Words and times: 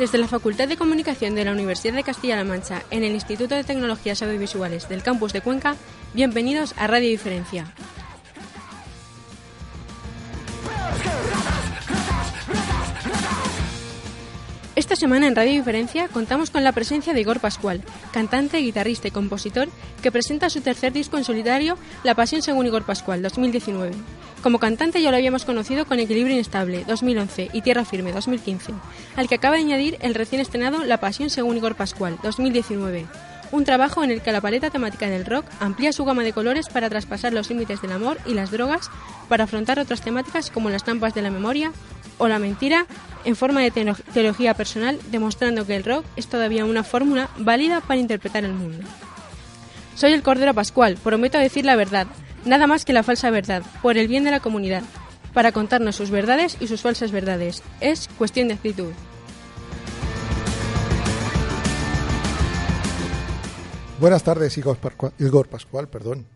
Desde 0.00 0.16
la 0.16 0.28
Facultad 0.28 0.66
de 0.66 0.78
Comunicación 0.78 1.34
de 1.34 1.44
la 1.44 1.52
Universidad 1.52 1.92
de 1.92 2.02
Castilla-La 2.02 2.44
Mancha, 2.44 2.82
en 2.90 3.04
el 3.04 3.12
Instituto 3.12 3.54
de 3.54 3.64
Tecnologías 3.64 4.22
Audiovisuales 4.22 4.88
del 4.88 5.02
Campus 5.02 5.34
de 5.34 5.42
Cuenca, 5.42 5.76
bienvenidos 6.14 6.72
a 6.78 6.86
Radio 6.86 7.10
Diferencia. 7.10 7.66
Esta 14.74 14.96
semana 14.96 15.26
en 15.26 15.36
Radio 15.36 15.52
Diferencia 15.52 16.08
contamos 16.08 16.48
con 16.48 16.64
la 16.64 16.72
presencia 16.72 17.12
de 17.12 17.20
Igor 17.20 17.40
Pascual, 17.40 17.82
cantante, 18.10 18.56
guitarrista 18.56 19.08
y 19.08 19.10
compositor 19.10 19.68
que 20.02 20.10
presenta 20.10 20.48
su 20.48 20.62
tercer 20.62 20.94
disco 20.94 21.18
en 21.18 21.24
solitario, 21.24 21.76
La 22.04 22.14
Pasión 22.14 22.40
según 22.40 22.64
Igor 22.64 22.84
Pascual, 22.84 23.20
2019. 23.20 23.92
Como 24.42 24.58
cantante 24.58 25.02
ya 25.02 25.10
lo 25.10 25.16
habíamos 25.16 25.44
conocido 25.44 25.84
con 25.84 26.00
Equilibrio 26.00 26.34
Inestable, 26.34 26.84
2011, 26.86 27.50
y 27.52 27.60
Tierra 27.60 27.84
Firme, 27.84 28.12
2015, 28.12 28.72
al 29.16 29.28
que 29.28 29.34
acaba 29.34 29.56
de 29.56 29.62
añadir 29.62 29.98
el 30.00 30.14
recién 30.14 30.40
estrenado 30.40 30.84
La 30.84 30.98
Pasión 30.98 31.28
según 31.28 31.58
Igor 31.58 31.74
Pascual, 31.74 32.18
2019 32.22 33.06
un 33.52 33.64
trabajo 33.64 34.04
en 34.04 34.10
el 34.10 34.20
que 34.20 34.32
la 34.32 34.40
paleta 34.40 34.70
temática 34.70 35.08
del 35.08 35.26
rock 35.26 35.44
amplía 35.58 35.92
su 35.92 36.04
gama 36.04 36.22
de 36.22 36.32
colores 36.32 36.68
para 36.68 36.88
traspasar 36.88 37.32
los 37.32 37.50
límites 37.50 37.82
del 37.82 37.92
amor 37.92 38.18
y 38.26 38.34
las 38.34 38.50
drogas, 38.50 38.90
para 39.28 39.44
afrontar 39.44 39.78
otras 39.78 40.02
temáticas 40.02 40.50
como 40.50 40.70
las 40.70 40.84
trampas 40.84 41.14
de 41.14 41.22
la 41.22 41.30
memoria 41.30 41.72
o 42.18 42.28
la 42.28 42.38
mentira 42.38 42.86
en 43.24 43.36
forma 43.36 43.60
de 43.60 43.70
teología 44.14 44.54
personal, 44.54 44.98
demostrando 45.10 45.66
que 45.66 45.76
el 45.76 45.84
rock 45.84 46.04
es 46.16 46.28
todavía 46.28 46.64
una 46.64 46.84
fórmula 46.84 47.28
válida 47.38 47.80
para 47.80 48.00
interpretar 48.00 48.44
el 48.44 48.52
mundo. 48.52 48.86
Soy 49.94 50.12
el 50.12 50.22
Cordero 50.22 50.54
Pascual, 50.54 50.96
prometo 51.02 51.38
decir 51.38 51.64
la 51.64 51.76
verdad, 51.76 52.06
nada 52.44 52.66
más 52.66 52.84
que 52.84 52.92
la 52.92 53.02
falsa 53.02 53.30
verdad, 53.30 53.62
por 53.82 53.96
el 53.96 54.08
bien 54.08 54.24
de 54.24 54.30
la 54.30 54.40
comunidad, 54.40 54.82
para 55.32 55.52
contarnos 55.52 55.96
sus 55.96 56.10
verdades 56.10 56.56
y 56.60 56.66
sus 56.66 56.82
falsas 56.82 57.12
verdades. 57.12 57.62
Es 57.80 58.08
cuestión 58.18 58.48
de 58.48 58.54
actitud. 58.54 58.92
Buenas 63.98 64.24
tardes, 64.24 64.56
Igor, 64.56 64.78
Pascual, 65.48 65.88
perdón. 65.88 66.26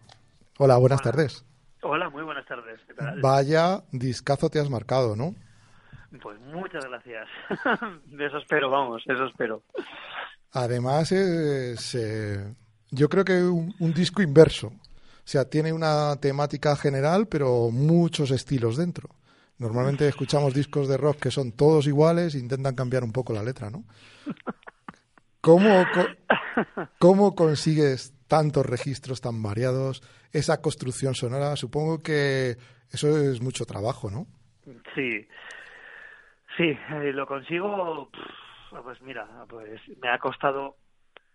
Hola, 0.59 0.77
buenas 0.77 1.01
tardes. 1.01 1.45
Hola, 1.83 2.11
muy 2.11 2.23
buenas 2.23 2.47
tardes. 2.47 2.79
Vaya 3.23 3.83
discazo 3.91 4.51
te 4.51 4.59
has 4.59 4.69
marcado, 4.69 5.17
¿no? 5.17 5.35
Pues 6.23 6.39
muchas 6.41 6.85
gracias. 6.85 7.27
eso 8.21 8.39
espero, 8.39 8.71
vamos, 8.71 9.03
eso 9.07 9.25
espero. 9.27 9.63
Además, 10.53 11.11
es, 11.11 11.95
eh, 11.95 12.55
yo 12.91 13.09
creo 13.09 13.25
que 13.25 13.43
un, 13.43 13.75
un 13.81 13.93
disco 13.93 14.23
inverso. 14.23 14.73
O 15.25 15.27
sea, 15.27 15.49
tiene 15.49 15.73
una 15.73 16.17
temática 16.21 16.77
general, 16.77 17.27
pero 17.29 17.71
muchos 17.71 18.31
estilos 18.31 18.77
dentro. 18.77 19.09
Normalmente 19.59 20.07
escuchamos 20.07 20.53
discos 20.53 20.87
de 20.87 20.99
rock 20.99 21.21
que 21.21 21.31
son 21.31 21.53
todos 21.53 21.87
iguales 21.87 22.35
e 22.35 22.39
intentan 22.39 22.75
cambiar 22.75 23.05
un 23.05 23.13
poco 23.13 23.33
la 23.33 23.43
letra, 23.43 23.71
¿no? 23.71 23.85
¿Cómo, 25.41 25.87
¿Cómo 26.99 27.35
consigues 27.35 28.13
tantos 28.29 28.67
registros 28.67 29.23
tan 29.23 29.43
variados, 29.43 30.03
esa 30.33 30.61
construcción 30.61 31.15
sonora? 31.15 31.57
Supongo 31.57 32.03
que 32.03 32.57
eso 32.91 33.17
es 33.17 33.41
mucho 33.41 33.65
trabajo, 33.65 34.11
¿no? 34.11 34.27
Sí, 34.95 35.27
sí, 36.57 36.77
eh, 36.91 37.13
lo 37.13 37.27
consigo, 37.27 38.11
pues 38.83 39.01
mira, 39.01 39.27
pues 39.49 39.81
me 40.03 40.09
ha 40.09 40.19
costado 40.19 40.77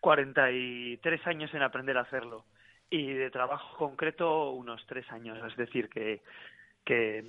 43 0.02 1.28
años 1.28 1.54
en 1.54 1.64
aprender 1.64 1.98
a 1.98 2.02
hacerlo 2.02 2.46
y 2.90 3.14
de 3.14 3.30
trabajo 3.30 3.78
concreto 3.78 4.52
unos 4.52 4.86
tres 4.88 5.10
años, 5.12 5.38
es 5.46 5.56
decir, 5.58 5.90
que, 5.90 6.22
que 6.84 7.24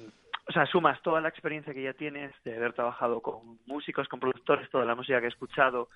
o 0.48 0.52
sea, 0.52 0.66
sumas 0.66 1.00
toda 1.02 1.20
la 1.20 1.28
experiencia 1.28 1.74
que 1.74 1.82
ya 1.82 1.92
tienes 1.92 2.32
de 2.44 2.56
haber 2.56 2.72
trabajado 2.72 3.20
con 3.20 3.58
músicos, 3.66 4.08
con 4.08 4.20
productores, 4.20 4.70
toda 4.70 4.84
la 4.84 4.94
música 4.94 5.20
que 5.20 5.26
he 5.26 5.28
escuchado, 5.28 5.88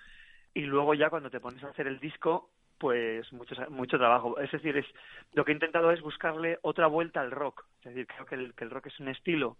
y 0.52 0.62
luego 0.62 0.94
ya 0.94 1.10
cuando 1.10 1.30
te 1.30 1.40
pones 1.40 1.62
a 1.64 1.68
hacer 1.68 1.86
el 1.86 1.98
disco 1.98 2.50
pues 2.78 3.32
mucho 3.32 3.54
mucho 3.70 3.98
trabajo. 3.98 4.38
Es 4.38 4.50
decir 4.50 4.76
es 4.76 4.86
lo 5.32 5.44
que 5.44 5.52
he 5.52 5.54
intentado 5.54 5.90
es 5.90 6.00
buscarle 6.00 6.58
otra 6.62 6.86
vuelta 6.86 7.20
al 7.20 7.30
rock. 7.30 7.64
Es 7.78 7.94
decir 7.94 8.06
creo 8.06 8.26
que 8.26 8.34
el, 8.34 8.54
que 8.54 8.64
el 8.64 8.70
rock 8.70 8.86
es 8.86 9.00
un 9.00 9.08
estilo 9.08 9.56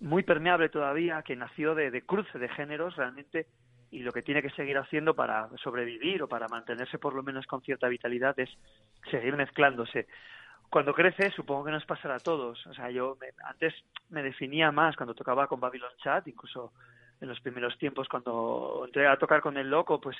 muy 0.00 0.22
permeable 0.22 0.68
todavía 0.68 1.22
que 1.22 1.36
nació 1.36 1.74
de, 1.74 1.90
de 1.90 2.02
cruce 2.02 2.38
de 2.38 2.48
géneros 2.48 2.96
realmente 2.96 3.46
y 3.90 4.00
lo 4.00 4.12
que 4.12 4.22
tiene 4.22 4.42
que 4.42 4.50
seguir 4.50 4.78
haciendo 4.78 5.14
para 5.14 5.48
sobrevivir 5.62 6.22
o 6.22 6.28
para 6.28 6.48
mantenerse 6.48 6.98
por 6.98 7.14
lo 7.14 7.22
menos 7.22 7.46
con 7.46 7.62
cierta 7.62 7.88
vitalidad 7.88 8.38
es 8.38 8.50
seguir 9.10 9.36
mezclándose 9.36 10.06
cuando 10.68 10.94
crece 10.94 11.30
supongo 11.30 11.64
que 11.64 11.72
nos 11.72 11.84
pasará 11.84 12.16
a 12.16 12.20
todos 12.20 12.64
o 12.66 12.74
sea 12.74 12.90
yo 12.90 13.16
antes 13.44 13.74
me 14.10 14.22
definía 14.22 14.70
más 14.70 14.96
cuando 14.96 15.14
tocaba 15.14 15.46
con 15.46 15.60
Babylon 15.60 15.92
Chat 16.02 16.28
incluso 16.28 16.72
en 17.20 17.28
los 17.28 17.40
primeros 17.40 17.76
tiempos 17.78 18.08
cuando 18.08 18.82
entré 18.86 19.06
a 19.06 19.18
tocar 19.18 19.40
con 19.40 19.56
el 19.56 19.68
loco, 19.68 20.00
pues 20.00 20.16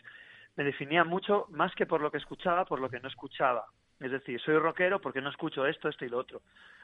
me 0.57 0.65
definía 0.65 1.05
mucho 1.05 1.47
más 1.51 1.75
que 1.75 1.87
por 1.87 2.01
lo 2.01 2.11
que 2.11 2.19
escuchaba, 2.19 2.65
por 2.65 2.81
lo 2.81 2.91
que 2.91 3.01
no 3.01 3.09
escuchaba. 3.09 3.67
Es 3.99 4.11
decir, 4.11 4.41
soy 4.41 4.57
rockero 4.57 5.01
porque 5.01 5.21
no 5.21 5.31
escucho 5.31 5.67
esto, 5.67 5.89
esto 5.89 6.05
y 6.05 6.09
lo 6.09 6.19
otro. 6.19 6.43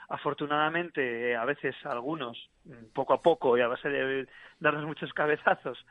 Afortunadamente, 0.09 1.35
a 1.35 1.45
veces 1.45 1.75
algunos, 1.85 2.51
poco 2.93 3.15
a 3.15 3.23
poco 3.23 3.57
y 3.57 3.61
a 3.61 3.69
base 3.69 3.89
de 3.89 4.29
darnos 4.61 4.85
muchos 4.85 5.13
cabezazos, 5.13 5.85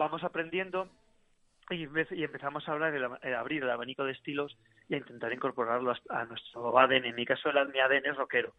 vamos 0.00 0.24
aprendiendo 0.24 0.88
y, 1.68 1.84
empezamos 1.84 2.66
a 2.66 2.72
hablar 2.72 3.20
de 3.20 3.34
abrir 3.34 3.62
el 3.62 3.70
abanico 3.70 4.02
de 4.02 4.12
estilos 4.12 4.56
y 4.88 4.94
a 4.94 4.96
intentar 4.96 5.32
incorporarlo 5.32 5.94
a, 6.08 6.24
nuestro 6.24 6.76
ADN. 6.76 7.04
En 7.04 7.14
mi 7.14 7.26
caso, 7.26 7.50
el, 7.50 7.68
mi 7.68 7.78
ADN 7.78 8.06
es 8.06 8.16
rockero. 8.16 8.54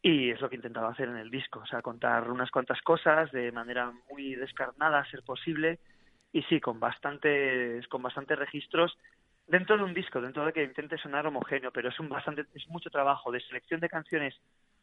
Y 0.00 0.30
es 0.30 0.40
lo 0.40 0.48
que 0.48 0.56
intentaba 0.56 0.90
hacer 0.90 1.08
en 1.08 1.18
el 1.18 1.30
disco, 1.30 1.60
o 1.60 1.66
sea, 1.66 1.82
contar 1.82 2.28
unas 2.28 2.50
cuantas 2.50 2.80
cosas 2.80 3.30
de 3.30 3.52
manera 3.52 3.92
muy 4.10 4.34
descarnada, 4.34 4.98
a 4.98 5.10
ser 5.10 5.22
posible, 5.22 5.78
y 6.32 6.42
sí, 6.44 6.58
con 6.58 6.80
bastantes, 6.80 7.86
con 7.86 8.02
bastantes 8.02 8.36
registros 8.36 8.98
dentro 9.46 9.76
de 9.76 9.84
un 9.84 9.94
disco, 9.94 10.20
dentro 10.20 10.44
de 10.44 10.52
que 10.52 10.64
intente 10.64 10.98
sonar 10.98 11.26
homogéneo, 11.26 11.70
pero 11.70 11.90
es 11.90 12.00
un 12.00 12.08
bastante, 12.08 12.46
es 12.54 12.66
mucho 12.68 12.90
trabajo 12.90 13.30
de 13.30 13.40
selección 13.40 13.78
de 13.78 13.88
canciones, 13.88 14.34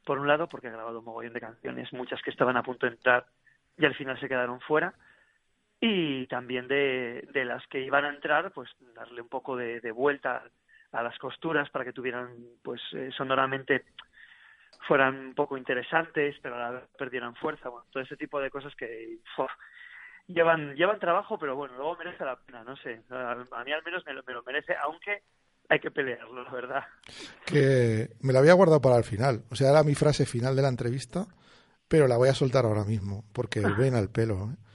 por 0.06 0.20
un 0.20 0.28
lado, 0.28 0.48
porque 0.48 0.68
he 0.68 0.72
grabado 0.72 1.00
un 1.00 1.06
mogollón 1.06 1.34
de 1.34 1.42
canciones, 1.42 1.92
muchas 1.92 2.22
que 2.22 2.30
estaban 2.30 2.56
a 2.56 2.64
punto 2.64 2.86
de 2.86 2.94
entrar 2.94 3.26
y 3.78 3.86
al 3.86 3.96
final 3.96 4.18
se 4.20 4.30
quedaron 4.30 4.62
fuera, 4.62 4.94
y 5.82 6.28
también 6.28 6.68
de, 6.68 7.28
de 7.32 7.46
las 7.46 7.66
que 7.68 7.82
iban 7.82 8.06
a 8.06 8.10
entrar, 8.10 8.52
pues 8.52 8.70
darle 8.96 9.22
un 9.22 9.30
poco 9.30 9.56
de, 9.56 9.80
de 9.80 9.92
vuelta 9.92 10.44
a 10.92 11.04
las 11.04 11.18
costuras 11.18 11.70
para 11.70 11.86
que 11.86 11.94
tuvieran, 11.94 12.36
pues, 12.64 12.82
eh, 12.94 13.10
sonoramente 13.16 13.86
fueran 14.88 15.28
un 15.28 15.36
poco 15.36 15.58
interesantes, 15.58 16.36
pero 16.42 16.56
a 16.56 16.60
la 16.60 16.72
vez 16.72 16.84
perdieran 16.98 17.36
fuerza, 17.36 17.70
bueno, 17.70 17.86
todo 17.92 18.02
ese 18.04 18.18
tipo 18.18 18.40
de 18.40 18.50
cosas 18.50 18.74
que 18.76 19.20
llevan 20.28 20.76
llevan 20.76 21.00
trabajo, 21.00 21.38
pero 21.38 21.56
bueno, 21.56 21.76
luego 21.76 21.98
merece 21.98 22.26
la 22.26 22.38
pena, 22.38 22.64
no 22.64 22.76
sé, 22.78 23.02
a, 23.10 23.64
mí 23.64 23.72
al 23.72 23.84
menos 23.84 24.06
me 24.06 24.14
lo, 24.14 24.24
me 24.24 24.34
lo 24.34 24.44
merece, 24.44 24.76
aunque 24.82 25.24
hay 25.68 25.80
que 25.80 25.92
pelearlo, 25.92 26.44
la 26.44 26.52
verdad. 26.52 26.84
Que 27.46 28.10
me 28.22 28.34
la 28.34 28.40
había 28.40 28.54
guardado 28.54 28.82
para 28.82 28.98
el 28.98 29.04
final, 29.04 29.44
o 29.52 29.56
sea, 29.56 29.70
era 29.70 29.84
mi 29.84 29.96
frase 29.96 30.26
final 30.26 30.56
de 30.56 30.62
la 30.64 30.70
entrevista, 30.70 31.28
pero 31.88 32.08
la 32.08 32.18
voy 32.18 32.30
a 32.30 32.34
soltar 32.34 32.66
ahora 32.66 32.84
mismo, 32.84 33.26
porque 33.34 33.62
ven 33.78 33.96
al 33.96 34.10
pelo. 34.10 34.52
¿eh? 34.52 34.69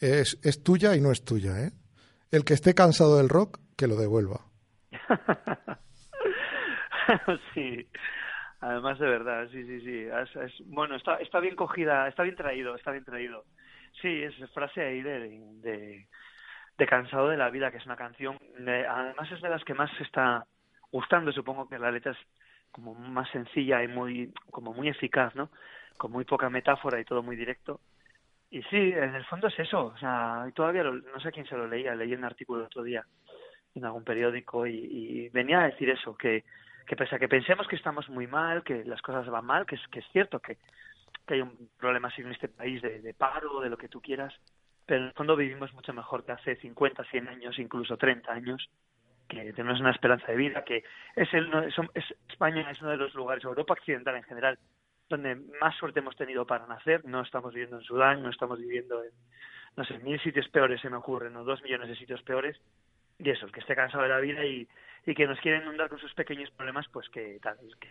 Es, 0.00 0.38
es 0.42 0.62
tuya 0.62 0.94
y 0.96 1.00
no 1.00 1.10
es 1.10 1.24
tuya, 1.24 1.60
¿eh? 1.60 1.72
El 2.30 2.44
que 2.44 2.54
esté 2.54 2.74
cansado 2.74 3.16
del 3.16 3.28
rock, 3.28 3.60
que 3.76 3.86
lo 3.86 3.96
devuelva. 3.96 4.40
sí, 7.54 7.88
Además, 8.60 8.98
de 8.98 9.06
verdad, 9.06 9.48
sí, 9.52 9.64
sí, 9.64 9.80
sí. 9.80 10.08
Es, 10.40 10.52
bueno, 10.66 10.96
está, 10.96 11.16
está 11.16 11.38
bien 11.40 11.54
cogida, 11.54 12.08
está 12.08 12.24
bien 12.24 12.34
traído, 12.34 12.74
está 12.74 12.90
bien 12.90 13.04
traído. 13.04 13.44
Sí, 14.02 14.22
es 14.22 14.34
frase 14.52 14.82
ahí 14.82 15.02
de, 15.02 16.06
de, 16.76 16.86
Cansado 16.86 17.28
de 17.28 17.36
la 17.36 17.50
Vida, 17.50 17.70
que 17.70 17.76
es 17.78 17.86
una 17.86 17.96
canción, 17.96 18.38
además 18.56 19.30
es 19.32 19.40
de 19.40 19.48
las 19.48 19.64
que 19.64 19.74
más 19.74 19.90
se 19.96 20.04
está 20.04 20.46
gustando, 20.90 21.32
supongo 21.32 21.68
que 21.68 21.78
la 21.78 21.90
letra 21.90 22.12
es 22.12 22.18
como 22.70 22.94
más 22.94 23.28
sencilla 23.30 23.82
y 23.82 23.88
muy, 23.88 24.32
como 24.50 24.72
muy 24.72 24.88
eficaz, 24.88 25.34
¿no? 25.34 25.50
Con 25.96 26.12
muy 26.12 26.24
poca 26.24 26.48
metáfora 26.50 27.00
y 27.00 27.04
todo 27.04 27.22
muy 27.22 27.36
directo. 27.36 27.80
Y 28.50 28.62
sí, 28.62 28.92
en 28.92 29.14
el 29.14 29.24
fondo 29.26 29.48
es 29.48 29.58
eso, 29.58 29.86
o 29.86 29.98
sea, 29.98 30.46
todavía 30.54 30.82
no 30.82 31.20
sé 31.20 31.30
quién 31.32 31.46
se 31.46 31.56
lo 31.56 31.66
leía, 31.66 31.94
leí 31.94 32.14
un 32.14 32.24
artículo 32.24 32.60
el 32.60 32.66
otro 32.66 32.82
día 32.82 33.04
en 33.74 33.84
algún 33.84 34.04
periódico 34.04 34.66
y, 34.66 34.74
y 34.74 35.28
venía 35.28 35.60
a 35.60 35.66
decir 35.66 35.90
eso, 35.90 36.16
que 36.16 36.44
que 36.88 36.96
pese 36.96 37.14
a 37.14 37.18
que 37.18 37.28
pensemos 37.28 37.68
que 37.68 37.76
estamos 37.76 38.08
muy 38.08 38.26
mal, 38.26 38.64
que 38.64 38.82
las 38.84 39.02
cosas 39.02 39.28
van 39.28 39.44
mal, 39.44 39.66
que 39.66 39.76
es, 39.76 39.88
que 39.88 40.00
es 40.00 40.06
cierto 40.10 40.40
que, 40.40 40.56
que 41.26 41.34
hay 41.34 41.42
un 41.42 41.70
problema 41.76 42.08
así 42.08 42.22
en 42.22 42.32
este 42.32 42.48
país 42.48 42.80
de, 42.80 43.02
de 43.02 43.14
paro, 43.14 43.60
de 43.60 43.68
lo 43.68 43.76
que 43.76 43.88
tú 43.88 44.00
quieras, 44.00 44.34
pero 44.86 45.02
en 45.02 45.08
el 45.08 45.12
fondo 45.12 45.36
vivimos 45.36 45.72
mucho 45.74 45.92
mejor 45.92 46.24
que 46.24 46.32
hace 46.32 46.56
50, 46.56 47.04
100 47.04 47.28
años, 47.28 47.58
incluso 47.58 47.98
30 47.98 48.32
años, 48.32 48.70
que 49.28 49.52
tenemos 49.52 49.78
una 49.80 49.90
esperanza 49.90 50.26
de 50.28 50.38
vida, 50.38 50.64
que 50.64 50.82
es, 51.14 51.32
el, 51.34 51.52
es 51.94 52.04
España 52.30 52.68
es 52.70 52.80
uno 52.80 52.92
de 52.92 52.96
los 52.96 53.14
lugares, 53.14 53.44
Europa 53.44 53.74
occidental 53.74 54.16
en 54.16 54.22
general, 54.22 54.58
donde 55.08 55.36
más 55.60 55.76
suerte 55.76 56.00
hemos 56.00 56.16
tenido 56.16 56.46
para 56.46 56.66
nacer. 56.66 57.04
No 57.04 57.22
estamos 57.22 57.54
viviendo 57.54 57.78
en 57.78 57.84
Sudán, 57.84 58.22
no 58.22 58.30
estamos 58.30 58.58
viviendo 58.58 59.02
en, 59.02 59.10
no 59.76 59.84
sé, 59.84 59.98
mil 59.98 60.20
sitios 60.20 60.48
peores 60.48 60.80
se 60.80 60.90
me 60.90 60.96
ocurren, 60.96 61.36
o 61.36 61.44
dos 61.44 61.62
millones 61.62 61.88
de 61.88 61.96
sitios 61.96 62.22
peores. 62.22 62.60
Y 63.18 63.30
eso, 63.30 63.46
el 63.46 63.52
que 63.52 63.60
esté 63.60 63.74
cansado 63.74 64.04
de 64.04 64.10
la 64.10 64.20
vida 64.20 64.44
y, 64.44 64.68
y 65.06 65.14
que 65.14 65.26
nos 65.26 65.40
quieren 65.40 65.62
inundar 65.62 65.88
con 65.88 65.98
sus 65.98 66.14
pequeños 66.14 66.50
problemas, 66.50 66.86
pues 66.92 67.08
que, 67.08 67.40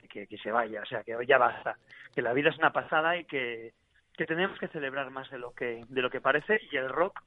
que, 0.09 0.27
que, 0.27 0.37
se 0.37 0.51
vaya, 0.51 0.81
o 0.81 0.85
sea, 0.85 1.03
que 1.03 1.17
ya 1.27 1.37
basta, 1.37 1.77
que 2.13 2.21
la 2.21 2.33
vida 2.33 2.49
es 2.49 2.57
una 2.57 2.71
pasada 2.71 3.17
y 3.17 3.25
que, 3.25 3.73
que 4.15 4.25
tenemos 4.25 4.57
que 4.59 4.67
celebrar 4.69 5.09
más 5.09 5.29
de 5.29 5.37
lo 5.37 5.51
que, 5.51 5.83
de 5.89 6.01
lo 6.01 6.09
que 6.09 6.21
parece 6.21 6.61
y 6.71 6.77
el 6.77 6.89
rock 6.89 7.21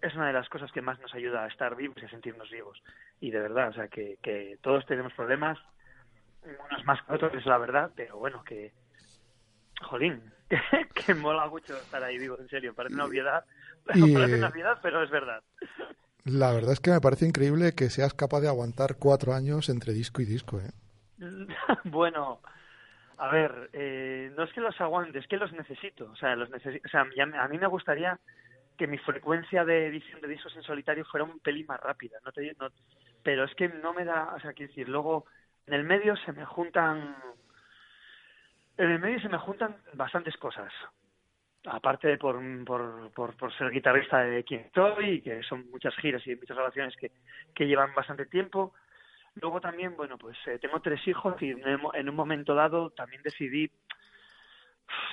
es 0.00 0.14
una 0.14 0.26
de 0.26 0.32
las 0.32 0.48
cosas 0.48 0.72
que 0.72 0.82
más 0.82 0.98
nos 1.00 1.14
ayuda 1.14 1.44
a 1.44 1.48
estar 1.48 1.76
vivos 1.76 1.96
y 2.00 2.06
a 2.06 2.10
sentirnos 2.10 2.50
vivos. 2.50 2.82
Y 3.20 3.30
de 3.30 3.40
verdad, 3.40 3.68
o 3.68 3.72
sea, 3.72 3.88
que, 3.88 4.16
que 4.22 4.58
todos 4.60 4.84
tenemos 4.86 5.12
problemas, 5.12 5.58
unos 6.44 6.84
más 6.84 7.00
que 7.02 7.12
otros, 7.12 7.34
es 7.34 7.46
la 7.46 7.58
verdad, 7.58 7.92
pero 7.94 8.18
bueno, 8.18 8.42
que, 8.42 8.72
jolín, 9.82 10.22
que, 10.94 11.14
mola 11.14 11.46
mucho 11.48 11.76
estar 11.76 12.02
ahí 12.02 12.18
vivo, 12.18 12.36
en 12.38 12.48
serio, 12.48 12.74
parece 12.74 12.94
una 12.94 13.04
obviedad, 13.04 13.44
parece 13.84 14.34
una 14.34 14.48
obviedad, 14.48 14.78
pero 14.82 15.02
es 15.02 15.10
verdad. 15.10 15.42
La 16.24 16.52
verdad 16.52 16.72
es 16.72 16.80
que 16.80 16.92
me 16.92 17.00
parece 17.00 17.26
increíble 17.26 17.72
que 17.74 17.90
seas 17.90 18.14
capaz 18.14 18.40
de 18.40 18.48
aguantar 18.48 18.96
cuatro 18.98 19.34
años 19.34 19.68
entre 19.68 19.92
disco 19.92 20.22
y 20.22 20.24
disco, 20.24 20.60
¿eh? 20.60 20.70
bueno, 21.84 22.40
a 23.18 23.28
ver, 23.28 23.70
eh, 23.72 24.32
no 24.36 24.44
es 24.44 24.52
que 24.52 24.60
los 24.60 24.80
aguante, 24.80 25.18
es 25.18 25.26
que 25.26 25.36
los 25.36 25.52
necesito. 25.52 26.10
O 26.10 26.16
sea, 26.16 26.34
los 26.36 26.50
necesito, 26.50 26.86
o 26.86 26.90
sea, 26.90 27.02
a 27.02 27.48
mí 27.48 27.58
me 27.58 27.66
gustaría 27.66 28.18
que 28.76 28.86
mi 28.86 28.98
frecuencia 28.98 29.64
de 29.64 29.86
edición 29.86 30.20
de 30.20 30.28
discos 30.28 30.56
en 30.56 30.62
solitario 30.62 31.04
fuera 31.04 31.24
un 31.24 31.38
pelín 31.38 31.66
más 31.66 31.80
rápida. 31.80 32.18
No 32.24 32.32
te, 32.32 32.54
no, 32.58 32.68
pero 33.22 33.44
es 33.44 33.54
que 33.54 33.68
no 33.68 33.92
me 33.92 34.04
da, 34.04 34.34
o 34.34 34.40
sea, 34.40 34.52
quiero 34.52 34.70
decir, 34.70 34.88
luego 34.88 35.26
en 35.66 35.74
el 35.74 35.84
medio 35.84 36.16
se 36.16 36.32
me 36.32 36.44
juntan, 36.44 37.16
en 38.78 38.90
el 38.90 38.98
medio 38.98 39.20
se 39.20 39.28
me 39.28 39.38
juntan 39.38 39.76
bastantes 39.94 40.36
cosas. 40.36 40.72
Aparte 41.64 42.16
por, 42.18 42.40
por, 42.64 43.12
por, 43.12 43.36
por 43.36 43.56
ser 43.56 43.70
guitarrista 43.70 44.18
de 44.18 44.42
quien 44.42 44.62
estoy, 44.62 45.20
que 45.22 45.42
son 45.44 45.70
muchas 45.70 45.94
giras 45.96 46.26
y 46.26 46.34
muchas 46.34 46.56
grabaciones 46.56 46.96
que, 46.96 47.12
que 47.54 47.66
llevan 47.66 47.94
bastante 47.94 48.26
tiempo, 48.26 48.74
Luego 49.36 49.60
también, 49.60 49.96
bueno, 49.96 50.18
pues 50.18 50.36
eh, 50.46 50.58
tengo 50.58 50.80
tres 50.80 51.06
hijos 51.08 51.40
y 51.40 51.50
en 51.52 52.08
un 52.08 52.14
momento 52.14 52.54
dado 52.54 52.90
también 52.90 53.22
decidí 53.22 53.70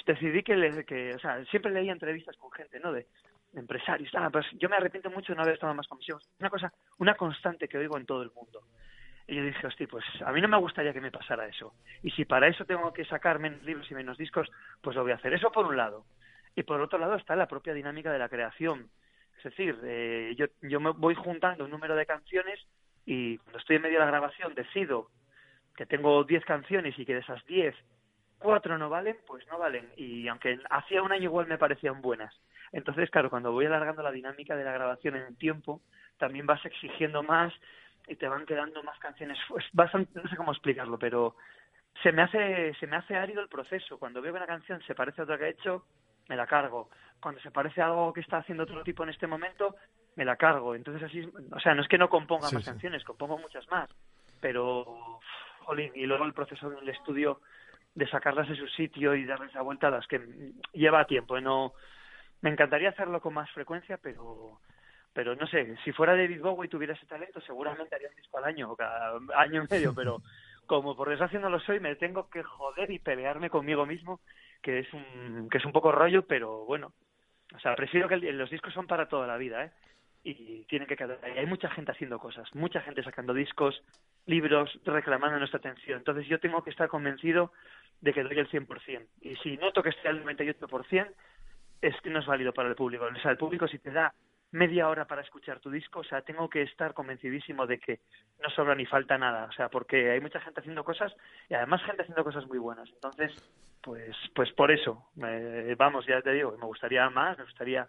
decidí 0.06 0.44
que, 0.44 0.84
que 0.86 1.14
o 1.14 1.20
sea, 1.20 1.44
siempre 1.46 1.72
leía 1.72 1.94
entrevistas 1.94 2.36
con 2.36 2.52
gente, 2.52 2.80
¿no? 2.80 2.92
De, 2.92 3.08
empresarios. 3.54 4.12
Ah, 4.14 4.30
pues 4.32 4.46
yo 4.54 4.70
me 4.70 4.76
arrepiento 4.76 5.10
mucho 5.10 5.32
de 5.32 5.38
no 5.38 5.42
haber 5.42 5.56
estado 5.56 5.74
más 5.74 5.88
con 5.88 6.00
Una 6.40 6.50
cosa, 6.50 6.72
una 7.00 7.16
constante 7.16 7.68
que 7.68 7.78
oigo 7.78 7.98
en 7.98 8.06
todo 8.06 8.22
el 8.22 8.32
mundo. 8.32 8.62
Y 9.30 9.36
yo 9.36 9.44
dije, 9.44 9.68
hostia, 9.68 9.88
pues 9.88 10.04
a 10.26 10.31
mí 10.31 10.42
no 10.42 10.48
me 10.48 10.58
gustaría 10.58 10.92
que 10.92 11.02
me 11.02 11.12
pasara 11.12 11.46
eso. 11.46 11.76
Y 12.02 12.10
si 12.12 12.26
para 12.26 12.48
eso 12.48 12.66
tengo 12.66 12.92
que 12.92 13.06
sacar 13.06 13.38
menos 13.38 13.62
libros 13.64 13.90
y 13.92 13.94
menos 13.94 14.18
discos, 14.18 14.50
pues 14.81 14.96
lo 14.96 15.04
voy 15.04 15.12
a 15.12 15.16
hacer. 15.16 15.31
Eso 15.34 15.52
por 15.52 15.68
un 15.68 15.78
lado. 15.78 16.04
Y 16.56 16.64
por 16.64 16.81
otro 16.81 16.98
lado 16.98 17.16
está 17.16 17.36
la 17.36 17.48
propia 17.48 17.76
dinámica 17.76 18.12
de 18.12 18.18
la 18.18 18.28
creación. 18.28 18.90
Es 19.38 19.44
decir, 19.44 19.78
eh, 19.84 20.34
yo, 20.36 20.48
yo 20.64 20.80
me 20.80 20.90
voy 20.92 21.14
juntando 21.14 21.66
un 21.66 21.70
número 21.70 21.96
de 21.96 22.08
canciones 22.08 22.60
y 23.06 23.38
cuando 23.38 23.60
estoy 23.60 23.76
en 23.76 23.84
medio 23.84 24.00
de 24.00 24.06
la 24.06 24.12
grabación 24.12 24.56
decido 24.56 25.10
que 25.76 25.86
tengo 25.86 26.24
10 26.24 26.44
canciones 26.44 26.98
y 26.98 27.06
que 27.06 27.14
de 27.14 27.20
esas 27.20 27.46
10, 27.46 27.76
cuatro 28.40 28.78
no 28.80 28.90
valen, 28.90 29.16
pues 29.28 29.46
no 29.48 29.60
valen. 29.60 29.88
Y 29.96 30.28
aunque 30.28 30.60
hacía 30.72 31.04
un 31.04 31.12
año 31.12 31.26
igual 31.26 31.48
me 31.48 31.60
parecían 31.60 32.02
buenas. 32.02 32.34
Entonces, 32.72 33.10
claro, 33.12 33.30
cuando 33.30 33.52
voy 33.52 33.66
alargando 33.68 34.02
la 34.02 34.12
dinámica 34.12 34.56
de 34.56 34.64
la 34.64 34.74
grabación 34.74 35.16
en 35.16 35.24
el 35.24 35.38
tiempo, 35.38 35.81
también 36.18 36.48
vas 36.48 36.66
exigiendo 36.66 37.22
más 37.24 37.54
y 38.10 38.16
te 38.16 38.28
van 38.28 38.46
quedando 38.46 38.84
más 38.84 38.98
canciones. 39.00 39.38
Pues 39.48 39.66
bastante, 39.74 40.20
no 40.22 40.30
sé 40.30 40.36
cómo 40.36 40.52
explicarlo, 40.52 40.98
pero 40.98 41.36
se 42.04 42.12
me 42.12 42.24
hace 42.24 42.74
se 42.80 42.88
me 42.88 42.98
hace 42.98 43.16
árido 43.16 43.42
el 43.42 43.50
proceso. 43.50 43.98
Cuando 43.98 44.22
veo 44.22 44.34
que 44.34 44.38
una 44.38 44.48
canción 44.48 44.82
se 44.84 44.96
parece 44.96 45.22
a 45.22 45.24
otra 45.24 45.38
que 45.38 45.46
he 45.46 45.50
hecho, 45.50 45.86
me 46.28 46.36
la 46.36 46.48
cargo. 46.48 46.90
Cuando 47.22 47.42
se 47.42 47.52
parece 47.52 47.82
a 47.82 47.88
algo 47.88 48.14
que 48.14 48.22
está 48.22 48.38
haciendo 48.38 48.64
otro 48.64 48.84
tipo 48.84 49.04
en 49.04 49.10
este 49.10 49.28
momento, 49.28 49.76
me 50.16 50.26
la 50.26 50.36
cargo. 50.36 50.76
Entonces 50.76 51.04
así, 51.04 51.30
o 51.52 51.60
sea, 51.60 51.74
no 51.74 51.82
es 51.82 51.88
que 51.88 51.98
no 51.98 52.10
componga 52.10 52.50
más 52.52 52.66
canciones, 52.66 53.04
compongo 53.04 53.38
muchas 53.38 53.68
más, 53.70 53.90
pero, 54.40 55.20
jolín, 55.62 55.92
y 55.96 56.06
luego 56.06 56.26
el 56.26 56.34
proceso 56.34 56.70
del 56.70 56.88
estudio 56.90 57.42
de 57.96 58.08
sacarlas 58.08 58.48
de 58.48 58.56
su 58.56 58.68
sitio 58.68 59.16
y 59.16 59.26
darles 59.26 59.54
la 59.54 59.62
vuelta 59.62 59.88
a 59.88 59.92
las 59.92 60.08
que 60.08 60.22
lleva 60.74 61.06
tiempo. 61.06 61.38
¿eh? 61.38 61.42
No, 61.42 61.74
me 62.42 62.50
encantaría 62.50 62.90
hacerlo 62.90 63.20
con 63.20 63.34
más 63.34 63.50
frecuencia, 63.52 63.98
pero 64.02 64.60
pero 65.14 65.36
no 65.36 65.48
sé, 65.48 65.76
si 65.84 65.92
fuera 65.92 66.16
David 66.16 66.42
Bowie 66.42 66.68
y 66.68 66.70
tuviera 66.70 66.94
ese 66.94 67.06
talento, 67.06 67.42
seguramente 67.42 67.96
haría 67.96 68.10
un 68.10 68.16
disco 68.16 68.38
al 68.38 68.46
año 68.46 68.72
o 68.72 68.76
cada 68.76 69.20
año 69.36 69.64
y 69.64 69.68
medio, 69.70 69.94
pero 69.94 70.22
como 70.66 70.96
por 70.96 71.10
desgracia 71.10 71.40
no 71.40 71.50
lo 71.50 71.60
soy, 71.60 71.80
me 71.80 71.96
tengo 71.96 72.30
que 72.30 72.44
joder 72.44 72.92
y 72.92 73.00
pelearme 73.00 73.50
conmigo 73.50 73.86
mismo, 73.86 74.20
que 74.62 74.80
es 74.80 74.94
un 74.94 75.50
que 75.50 75.58
es 75.58 75.66
un 75.66 75.72
poco 75.72 75.92
rollo, 75.92 76.26
pero 76.26 76.66
bueno, 76.66 76.94
o 77.56 77.60
sea, 77.60 77.76
prefiero 77.76 78.08
que 78.08 78.18
los 78.18 78.50
discos 78.50 78.74
son 78.74 78.88
para 78.88 79.08
toda 79.08 79.26
la 79.26 79.38
vida, 79.38 79.66
¿eh? 79.66 79.72
y 80.24 80.66
tienen 80.66 80.88
que 80.88 80.98
quedar 80.98 81.20
ahí. 81.24 81.38
Hay 81.38 81.46
mucha 81.46 81.70
gente 81.70 81.92
haciendo 81.92 82.20
cosas, 82.20 82.54
mucha 82.54 82.82
gente 82.82 83.04
sacando 83.04 83.34
discos, 83.34 83.82
libros, 84.26 84.80
reclamando 84.86 85.40
nuestra 85.40 85.60
atención. 85.60 86.00
Entonces 86.00 86.28
yo 86.28 86.40
tengo 86.40 86.64
que 86.64 86.70
estar 86.70 86.90
convencido 86.90 87.52
de 88.02 88.14
que 88.14 88.24
doy 88.24 88.38
el 88.38 88.50
100%. 88.50 89.08
Y 89.22 89.36
si 89.38 89.58
noto 89.58 89.82
que 89.82 89.90
estoy 89.90 90.12
al 90.12 90.24
98%, 90.24 91.08
es 91.82 91.96
que 92.02 92.10
no 92.10 92.20
es 92.20 92.26
válido 92.26 92.54
para 92.54 92.70
el 92.70 92.76
público. 92.76 93.06
O 93.06 93.22
sea, 93.22 93.32
el 93.32 93.38
público 93.38 93.68
si 93.68 93.80
te 93.80 93.92
da 93.92 94.14
media 94.51 94.90
hora 94.90 95.06
para 95.06 95.22
escuchar 95.22 95.60
tu 95.60 95.69
disco, 95.69 96.00
o 96.00 96.04
sea, 96.04 96.22
tengo 96.22 96.50
que 96.50 96.63
estar 96.63 96.94
convencidísimo 96.94 97.68
de 97.68 97.80
que 97.80 98.00
no 98.42 98.50
sobra 98.50 98.75
ni 98.75 98.86
falta 98.86 99.18
nada, 99.18 99.46
o 99.46 99.51
sea, 99.51 99.69
porque 99.69 100.12
hay 100.12 100.19
mucha 100.19 100.40
gente 100.40 100.62
haciendo 100.62 100.84
cosas 100.84 101.13
y 101.50 101.54
además 101.54 101.84
gente 101.84 102.01
haciendo 102.01 102.24
cosas 102.24 102.48
muy 102.48 102.57
buenas. 102.57 102.90
Entonces, 102.90 103.31
pues 103.81 104.16
pues 104.34 104.51
por 104.54 104.72
eso, 104.72 105.10
vamos, 105.78 106.06
ya 106.07 106.22
te 106.22 106.31
digo, 106.31 106.56
me 106.57 106.66
gustaría 106.66 107.10
más, 107.10 107.38
me 107.38 107.44
gustaría 107.44 107.88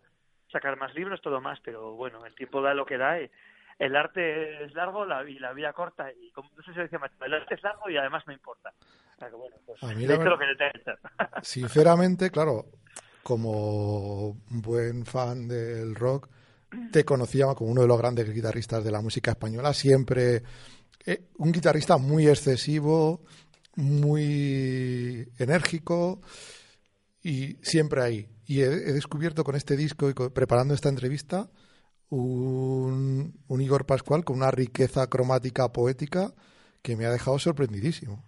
sacar 0.51 0.77
más 0.77 0.95
libros, 0.95 1.21
todo 1.23 1.41
más, 1.41 1.59
pero 1.61 1.95
bueno, 1.95 2.25
el 2.27 2.35
tiempo 2.35 2.61
da 2.61 2.75
lo 2.75 2.87
que 2.87 2.99
da. 2.99 3.21
Y 3.21 3.31
el 3.79 3.97
arte 3.97 4.65
es 4.65 4.75
largo 4.75 5.05
la, 5.05 5.29
y 5.29 5.39
la 5.39 5.53
vida 5.53 5.73
corta. 5.73 6.13
Y 6.13 6.31
como 6.33 6.51
no 6.57 6.63
sé 6.63 6.73
si 6.73 6.79
decía 6.81 7.01
el 7.25 7.35
arte 7.35 7.55
es 7.55 7.63
largo 7.63 7.89
y 7.89 7.97
además 7.97 8.25
no 8.27 8.33
importa. 8.33 8.73
bueno, 9.19 9.57
pues, 9.67 9.83
a 9.83 9.87
mí 9.95 10.07
lo 10.07 10.39
que 10.39 10.47
Sinceramente, 11.43 12.31
claro, 12.31 12.67
como 13.23 14.35
buen 14.51 15.05
fan 15.07 15.49
del 15.49 15.95
rock, 15.95 16.29
te 16.93 17.05
conocía 17.05 17.47
como 17.55 17.71
uno 17.71 17.83
de 17.83 17.89
los 17.89 17.99
grandes 17.99 18.33
guitarristas 18.33 18.85
de 18.85 18.91
la 18.91 19.01
música 19.01 19.33
española. 19.33 19.73
Siempre 19.73 20.43
eh, 21.07 21.29
un 21.39 21.53
guitarrista 21.53 21.97
muy 21.97 22.29
excesivo, 22.29 23.23
muy 23.77 25.29
enérgico 25.39 26.21
y 27.23 27.55
siempre 27.63 28.03
ahí. 28.03 28.29
Y 28.47 28.63
he, 28.63 28.69
descubierto 28.69 29.45
con 29.45 29.55
este 29.55 29.77
disco 29.77 30.11
y 30.11 30.15
preparando 30.15 30.75
esta 30.75 30.89
entrevista 30.89 31.49
un, 32.09 33.33
un, 33.47 33.61
Igor 33.61 33.87
Pascual 33.87 34.25
con 34.25 34.37
una 34.37 34.51
riqueza 34.51 35.09
cromática 35.09 35.73
poética 35.73 36.33
que 36.83 36.97
me 36.97 37.07
ha 37.07 37.11
dejado 37.11 37.39
sorprendidísimo. 37.39 38.25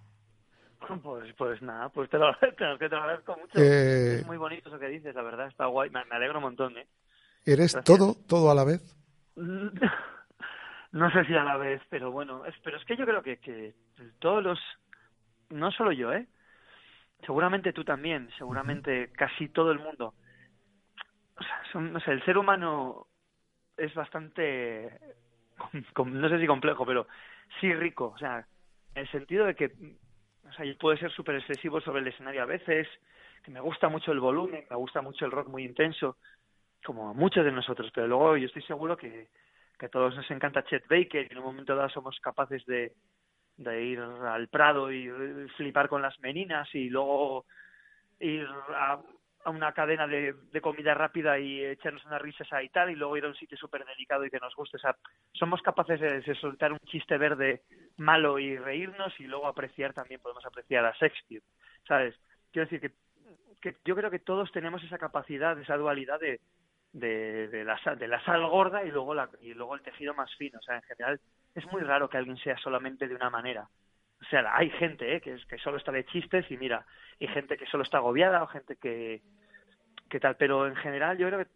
Pues, 1.03 1.33
pues 1.37 1.63
nada, 1.63 1.89
pues 1.89 2.11
te 2.11 2.19
lo, 2.19 2.27
te 2.79 2.89
lo 2.89 2.97
agradezco 2.97 3.37
mucho. 3.37 3.59
Eh, 3.59 4.17
es 4.17 4.27
muy 4.27 4.37
bonito 4.37 4.69
eso 4.69 4.79
que 4.79 4.89
dices, 4.89 5.15
la 5.15 5.23
verdad, 5.23 5.49
está 5.49 5.67
guay, 5.67 5.91
me, 5.91 6.01
alegro 6.11 6.39
un 6.39 6.45
montón. 6.45 6.77
¿eh? 6.77 6.87
¿Eres 7.45 7.77
todo, 7.85 8.15
todo 8.29 8.51
a 8.51 8.55
la 8.55 8.65
vez? 8.65 8.81
no 9.37 11.11
sé 11.11 11.25
si 11.25 11.35
a 11.35 11.45
la 11.45 11.57
vez, 11.57 11.83
pero 11.89 12.11
bueno, 12.11 12.45
es, 12.45 12.55
pero 12.63 12.77
es 12.77 12.85
que 12.85 12.97
yo 12.97 13.05
creo 13.05 13.23
que, 13.23 13.39
que 13.39 13.75
todos 14.19 14.43
los, 14.43 14.59
no 15.51 15.71
solo 15.73 15.93
yo, 15.93 16.13
¿eh? 16.13 16.27
seguramente 17.25 17.73
tú 17.73 17.85
también, 17.85 18.29
seguramente 18.37 19.11
casi 19.13 19.49
todo 19.49 19.71
el 19.71 19.79
mundo. 19.79 20.15
O 21.37 21.43
sea, 21.43 21.81
no 21.81 22.01
sé, 22.01 22.13
el 22.13 22.25
ser 22.25 22.37
humano 22.39 23.07
es 23.77 23.95
bastante, 23.95 24.99
no 26.05 26.29
sé 26.29 26.41
si 26.41 26.47
complejo, 26.47 26.85
pero 26.85 27.07
sí 27.61 27.73
rico. 27.75 28.13
O 28.15 28.19
sea, 28.19 28.47
en 28.95 29.03
el 29.03 29.11
sentido 29.11 29.47
de 29.47 29.55
que, 29.55 29.73
o 30.47 30.53
sea, 30.53 30.67
puede 30.79 30.99
ser 30.99 31.11
súper 31.13 31.37
excesivo 31.37 31.81
sobre 31.81 32.01
el 32.01 32.09
escenario 32.09 32.43
a 32.43 32.47
veces, 32.47 32.89
que 33.45 33.51
me 33.51 33.61
gusta 33.61 33.89
mucho 33.89 34.13
el 34.13 34.21
volumen, 34.21 34.65
me 34.69 34.77
gusta 34.77 35.01
mucho 35.01 35.25
el 35.25 35.33
rock 35.33 35.49
muy 35.49 35.65
intenso, 35.65 36.17
como 36.85 37.11
a 37.11 37.13
muchos 37.13 37.45
de 37.45 37.53
nosotros, 37.53 37.91
pero 37.95 38.07
luego 38.07 38.37
yo 38.37 38.47
estoy 38.47 38.63
seguro 38.63 38.97
que, 38.97 39.29
que 39.79 39.87
a 39.87 39.91
todos 39.91 40.17
nos 40.17 40.31
encanta 40.31 40.65
Chet 40.65 40.87
Baker 40.89 41.27
y 41.29 41.33
en 41.33 41.39
un 41.39 41.45
momento 41.45 41.77
dado 41.77 41.89
somos 41.89 42.19
capaces 42.21 42.65
de, 42.67 42.93
de 43.57 43.85
ir 43.85 44.01
al 44.01 44.49
Prado 44.49 44.93
y 44.93 45.09
flipar 45.57 45.89
con 45.89 46.03
las 46.03 46.19
meninas 46.21 46.69
y 46.75 46.89
luego 46.89 47.47
ir 48.21 48.47
a, 48.75 49.01
una 49.47 49.73
cadena 49.73 50.07
de, 50.07 50.35
comida 50.61 50.95
rápida 50.95 51.39
y 51.39 51.65
echarnos 51.65 52.05
unas 52.05 52.23
risas 52.23 52.53
ahí 52.53 52.67
y 52.67 52.69
tal 52.69 52.91
y 52.91 52.95
luego 52.95 53.17
ir 53.17 53.25
a 53.25 53.29
un 53.29 53.35
sitio 53.35 53.59
súper 53.59 53.85
delicado 53.85 54.25
y 54.25 54.31
que 54.31 54.39
nos 54.39 54.55
guste. 54.55 54.77
O 54.77 54.81
sea, 54.81 54.97
somos 55.33 55.61
capaces 55.63 56.01
de, 56.01 56.35
soltar 56.37 56.73
un 56.73 56.79
chiste 56.87 57.19
verde 57.19 57.63
malo 57.97 58.39
y 58.39 58.57
reírnos 58.57 59.19
y 59.19 59.25
luego 59.25 59.47
apreciar 59.49 59.93
también, 59.93 60.21
podemos 60.21 60.47
apreciar 60.47 60.85
a 60.85 60.93
Shakespeare, 60.93 61.43
¿sabes? 61.87 62.15
Quiero 62.53 62.69
decir 62.69 62.81
que, 62.81 62.95
que 63.61 63.77
yo 63.85 63.97
creo 63.97 64.11
que 64.11 64.21
todos 64.21 64.53
tenemos 64.53 64.83
esa 64.85 64.99
capacidad, 64.99 65.59
esa 65.59 65.77
dualidad 65.77 66.21
de, 66.21 66.41
de, 66.93 67.49
de, 67.49 67.65
la, 67.65 67.79
de 67.99 68.09
la 68.09 68.23
sal 68.25 68.47
gorda 68.47 68.85
y 68.85 68.91
luego, 68.91 69.15
la, 69.15 69.29
y 69.41 69.55
luego 69.55 69.75
el 69.75 69.83
tejido 69.83 70.15
más 70.15 70.35
fino. 70.37 70.59
O 70.59 70.63
sea, 70.63 70.77
en 70.77 70.83
general 70.83 71.21
es 71.55 71.67
muy 71.73 71.83
raro 71.83 72.09
que 72.09 72.19
alguien 72.19 72.37
sea 72.39 72.57
solamente 72.59 73.09
de 73.09 73.15
una 73.15 73.31
manera. 73.31 73.69
O 74.21 74.25
sea, 74.27 74.57
hay 74.57 74.71
gente 74.71 75.17
¿eh? 75.17 75.21
que, 75.21 75.37
que 75.49 75.59
solo 75.59 75.79
está 75.79 75.91
de 75.91 76.05
chistes 76.05 76.49
y 76.51 76.57
mira, 76.57 76.87
hay 77.21 77.29
gente 77.29 77.57
que 77.57 77.67
solo 77.67 77.83
está 77.83 77.99
agobiada 77.99 78.43
o 78.43 78.47
gente 78.47 78.77
que, 78.77 79.21
que 80.09 80.21
tal, 80.21 80.37
pero 80.37 80.67
en 80.67 80.77
general 80.77 81.19
yo 81.19 81.29
creo 81.29 81.47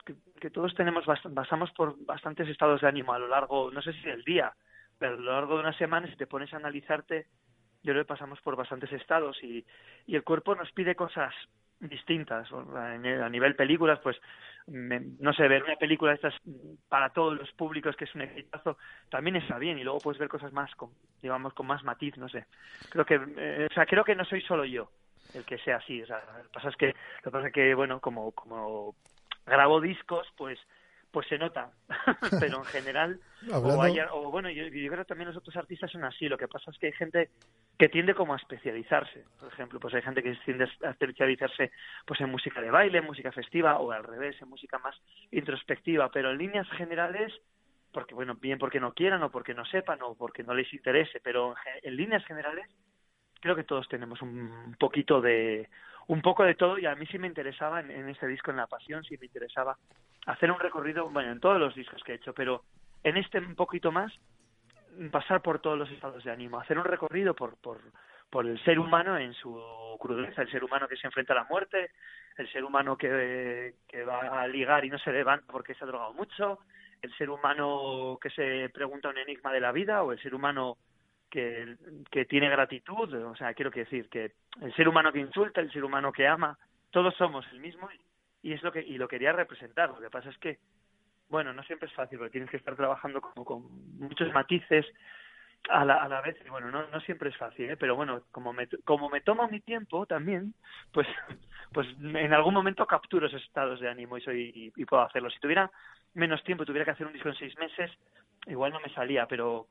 que, 0.41 0.51
todos 0.51 0.75
tenemos 0.75 1.05
pasamos 1.35 1.71
por 1.73 1.97
bastantes 2.05 2.49
estados 2.49 2.81
de 2.81 2.89
ánimo 2.89 3.13
a 3.13 3.19
lo 3.19 3.29
largo, 3.29 3.71
no 3.71 3.83
sé 3.83 3.93
si 3.95 4.03
del 4.03 4.25
día, 4.25 4.53
pero 4.99 5.15
a 5.15 5.17
lo 5.17 5.33
largo 5.33 5.55
de 5.55 5.61
una 5.61 5.77
semana 5.77 6.09
si 6.09 6.17
te 6.17 6.27
pones 6.27 6.53
a 6.53 6.57
analizarte, 6.57 7.27
yo 7.83 7.93
creo 7.93 8.05
que 8.05 8.09
pasamos 8.09 8.41
por 8.41 8.57
bastantes 8.57 8.93
estados 8.93 9.37
y, 9.43 9.65
y 10.07 10.17
el 10.17 10.25
cuerpo 10.25 10.55
nos 10.55 10.73
pide 10.73 10.95
cosas 10.95 11.35
distintas. 11.81 12.49
A 12.53 13.29
nivel 13.29 13.55
películas, 13.55 13.99
pues, 14.03 14.17
no 14.67 15.33
sé, 15.33 15.47
ver 15.49 15.63
una 15.63 15.77
película 15.77 16.11
de 16.11 16.17
estas 16.17 16.35
para 16.89 17.11
todos 17.11 17.39
los 17.39 17.51
públicos 17.53 17.95
que 17.97 18.05
es 18.05 18.15
un 18.15 18.23
exitazo, 18.23 18.77
también 19.11 19.37
está 19.37 19.59
bien. 19.59 19.79
Y 19.79 19.85
luego 19.85 20.01
puedes 20.01 20.19
ver 20.19 20.29
cosas 20.29 20.53
más, 20.53 20.75
con, 20.75 20.91
digamos, 21.23 21.55
con 21.55 21.67
más 21.67 21.85
matiz, 21.85 22.17
no 22.17 22.29
sé. 22.29 22.47
Creo 22.91 23.05
que, 23.05 23.21
eh, 23.37 23.69
o 23.71 23.75
sea, 23.75 23.87
creo 23.87 24.05
que 24.05 24.17
no 24.17 24.25
soy 24.25 24.41
solo 24.43 24.65
yo 24.65 24.91
el 25.35 25.45
que 25.45 25.59
sea 25.59 25.77
así. 25.77 26.03
O 26.03 26.07
sea, 26.07 26.23
lo 26.37 26.43
que 26.45 26.49
pasa 26.53 26.69
es 26.69 26.77
que, 26.77 26.87
lo 26.87 27.23
que 27.25 27.31
pasa 27.31 27.47
es 27.49 27.53
que, 27.53 27.75
bueno, 27.75 28.01
como, 28.01 28.33
como 28.33 28.95
grabo 29.47 29.81
discos, 29.81 30.27
pues 30.37 30.59
pues 31.17 31.29
se 31.29 31.39
nota, 31.39 31.71
pero 32.41 32.59
en 32.59 32.65
general, 32.67 33.21
o, 33.51 34.31
bueno, 34.31 34.51
yo, 34.51 34.65
yo, 34.65 34.91
creo 34.91 34.99
que 34.99 35.09
también 35.09 35.29
los 35.29 35.37
otros 35.39 35.57
artistas 35.57 35.91
son 35.91 36.05
así, 36.05 36.29
lo 36.29 36.37
que 36.37 36.47
pasa 36.47 36.71
es 36.71 36.79
que 36.79 36.89
hay 36.89 36.93
gente 36.93 37.31
que 37.79 37.89
tiende 37.89 38.15
como 38.15 38.35
a 38.35 38.37
especializarse, 38.37 39.25
por 39.41 39.51
ejemplo, 39.51 39.81
pues 39.81 39.95
hay 39.95 40.03
gente 40.03 40.23
que 40.23 40.37
tiende 40.45 40.69
a 40.85 40.91
especializarse 40.91 41.73
pues 42.05 42.21
en 42.21 42.29
música 42.29 42.61
de 42.61 42.71
baile, 42.71 42.99
en 42.99 43.07
música 43.07 43.33
festiva, 43.33 43.79
o 43.79 43.93
al 43.93 44.05
revés, 44.05 44.37
en 44.43 44.51
música 44.51 44.79
más 44.79 44.95
introspectiva, 45.31 46.11
pero 46.11 46.33
en 46.33 46.37
líneas 46.37 46.69
generales, 46.73 47.33
porque 47.93 48.15
bueno, 48.15 48.35
bien 48.35 48.59
porque 48.59 48.79
no 48.79 48.93
quieran, 48.93 49.23
o 49.23 49.31
porque 49.31 49.55
no 49.55 49.65
sepan, 49.65 50.03
o 50.03 50.17
porque 50.17 50.43
no 50.43 50.53
les 50.53 50.71
interese, 50.75 51.21
pero 51.25 51.55
en 51.83 51.97
líneas 51.97 52.27
generales, 52.27 52.67
creo 53.41 53.57
que 53.57 53.65
todos 53.65 53.89
tenemos 53.89 54.21
un 54.21 54.77
poquito 54.79 55.23
de 55.23 55.67
un 56.09 56.23
poco 56.23 56.45
de 56.45 56.55
todo 56.55 56.79
y 56.79 56.87
a 56.87 56.95
mí 56.95 57.07
sí 57.07 57.19
me 57.19 57.27
interesaba 57.27 57.81
en, 57.81 58.09
este 58.09 58.27
disco 58.27 58.51
en 58.51 58.59
La 58.59 58.67
Pasión 58.67 59.03
sí 59.05 59.17
me 59.19 59.27
interesaba 59.27 59.77
hacer 60.27 60.51
un 60.51 60.61
recorrido 60.61 61.09
bueno 61.09 61.33
en 61.33 61.41
todos 61.41 61.59
los 61.59 61.75
discos 61.75 62.03
que 62.05 62.13
he 62.13 62.17
hecho 62.17 62.33
pero 62.33 62.63
en 63.03 63.17
este 63.17 63.39
un 63.39 63.55
poquito 63.55 63.91
más 63.91 64.13
pasar 65.11 65.43
por 65.43 65.59
todos 65.61 65.79
los 65.79 65.91
estados 65.91 66.23
de 66.25 66.31
ánimo 66.31 66.61
hacer 66.61 66.79
un 66.79 66.85
recorrido 66.85 67.35
por 67.35 67.57
por 67.59 67.81
por 68.31 68.47
el 68.47 68.63
ser 68.65 68.79
humano 68.79 69.19
en 69.19 69.35
su 69.35 69.61
crudeza 70.01 70.43
el 70.43 70.51
ser 70.51 70.65
humano 70.65 70.89
que 70.89 70.97
se 70.97 71.07
enfrenta 71.07 71.33
a 71.33 71.37
la 71.37 71.45
muerte 71.45 71.91
el 72.37 72.51
ser 72.53 72.65
humano 72.65 72.97
que, 72.97 73.75
que 73.89 74.05
va 74.05 74.43
a 74.43 74.47
ligar 74.47 74.85
y 74.85 74.91
no 74.91 74.99
se 74.99 75.13
levanta 75.13 75.47
porque 75.51 75.75
se 75.75 75.85
ha 75.85 75.89
drogado 75.89 76.13
mucho 76.13 76.61
el 77.03 77.13
ser 77.17 77.31
humano 77.31 78.19
que 78.21 78.31
se 78.31 78.69
pregunta 78.71 79.09
un 79.09 79.19
enigma 79.19 79.53
de 79.53 79.61
la 79.61 79.73
vida 79.73 80.03
o 80.03 80.13
el 80.13 80.21
ser 80.21 80.35
humano 80.35 80.77
que, 81.31 81.77
que 82.11 82.25
tiene 82.25 82.49
gratitud, 82.49 83.13
o 83.13 83.37
sea, 83.37 83.55
quiero 83.55 83.71
decir 83.71 84.09
que 84.09 84.33
el 84.61 84.75
ser 84.75 84.89
humano 84.89 85.13
que 85.13 85.21
insulta, 85.21 85.61
el 85.61 85.73
ser 85.73 85.85
humano 85.85 86.13
que 86.13 86.27
ama, 86.27 86.59
todos 86.91 87.15
somos 87.17 87.47
el 87.53 87.61
mismo 87.61 87.89
y, 88.43 88.53
es 88.53 88.63
lo 88.63 88.73
que 88.73 88.81
y 88.81 88.97
lo 88.97 89.09
quería 89.09 89.33
representar. 89.33 89.91
Lo 89.91 90.01
que 90.01 90.11
pasa 90.11 90.31
es 90.31 90.39
que, 90.39 90.59
bueno, 91.29 91.53
no 91.53 91.63
siempre 91.65 91.89
es 91.89 91.95
fácil 91.95 92.19
porque 92.19 92.33
tienes 92.33 92.51
que 92.51 92.57
estar 92.57 92.77
trabajando 92.77 93.21
como 93.21 93.45
con 93.45 93.99
muchos 93.99 94.33
matices 94.33 94.87
a 95.69 95.85
la, 95.85 95.97
a 95.97 96.09
la 96.09 96.21
vez 96.21 96.37
y 96.45 96.49
bueno, 96.49 96.71
no, 96.71 96.87
no 96.87 97.01
siempre 97.01 97.31
es 97.31 97.37
fácil, 97.37 97.71
¿eh? 97.71 97.77
pero 97.77 97.97
bueno, 97.97 98.23
como 98.31 98.53
me, 98.53 98.69
como 98.85 99.09
me 99.09 99.21
tomo 99.21 99.49
mi 99.49 99.61
tiempo 99.61 100.07
también, 100.07 100.55
pues, 100.93 101.09
pues 101.73 101.89
en 102.01 102.33
algún 102.33 102.55
momento 102.55 102.87
capturo 102.87 103.27
esos 103.27 103.43
estados 103.43 103.81
de 103.81 103.89
ánimo 103.89 104.17
y, 104.17 104.21
soy, 104.21 104.73
y 104.77 104.85
puedo 104.85 105.03
hacerlo. 105.03 105.29
Si 105.31 105.41
tuviera 105.41 105.71
menos 106.15 106.43
tiempo, 106.45 106.65
tuviera 106.65 106.85
que 106.85 106.93
hacer 106.93 107.07
un 107.07 107.13
disco 107.13 107.29
en 107.29 107.35
seis 107.35 107.57
meses, 107.59 107.91
igual 108.47 108.73
no 108.73 108.81
me 108.81 108.93
salía, 108.95 109.27
pero 109.27 109.67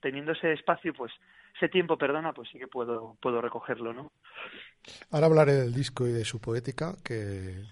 teniendo 0.00 0.32
ese 0.32 0.52
espacio, 0.52 0.92
pues 0.94 1.12
ese 1.56 1.68
tiempo, 1.68 1.96
perdona, 1.96 2.32
pues 2.32 2.48
sí 2.50 2.58
que 2.58 2.66
puedo, 2.66 3.16
puedo 3.20 3.40
recogerlo, 3.40 3.92
¿no? 3.92 4.12
Ahora 5.10 5.26
hablaré 5.26 5.52
del 5.54 5.74
disco 5.74 6.06
y 6.06 6.12
de 6.12 6.24
su 6.24 6.40
poética, 6.40 6.94
que 7.04 7.62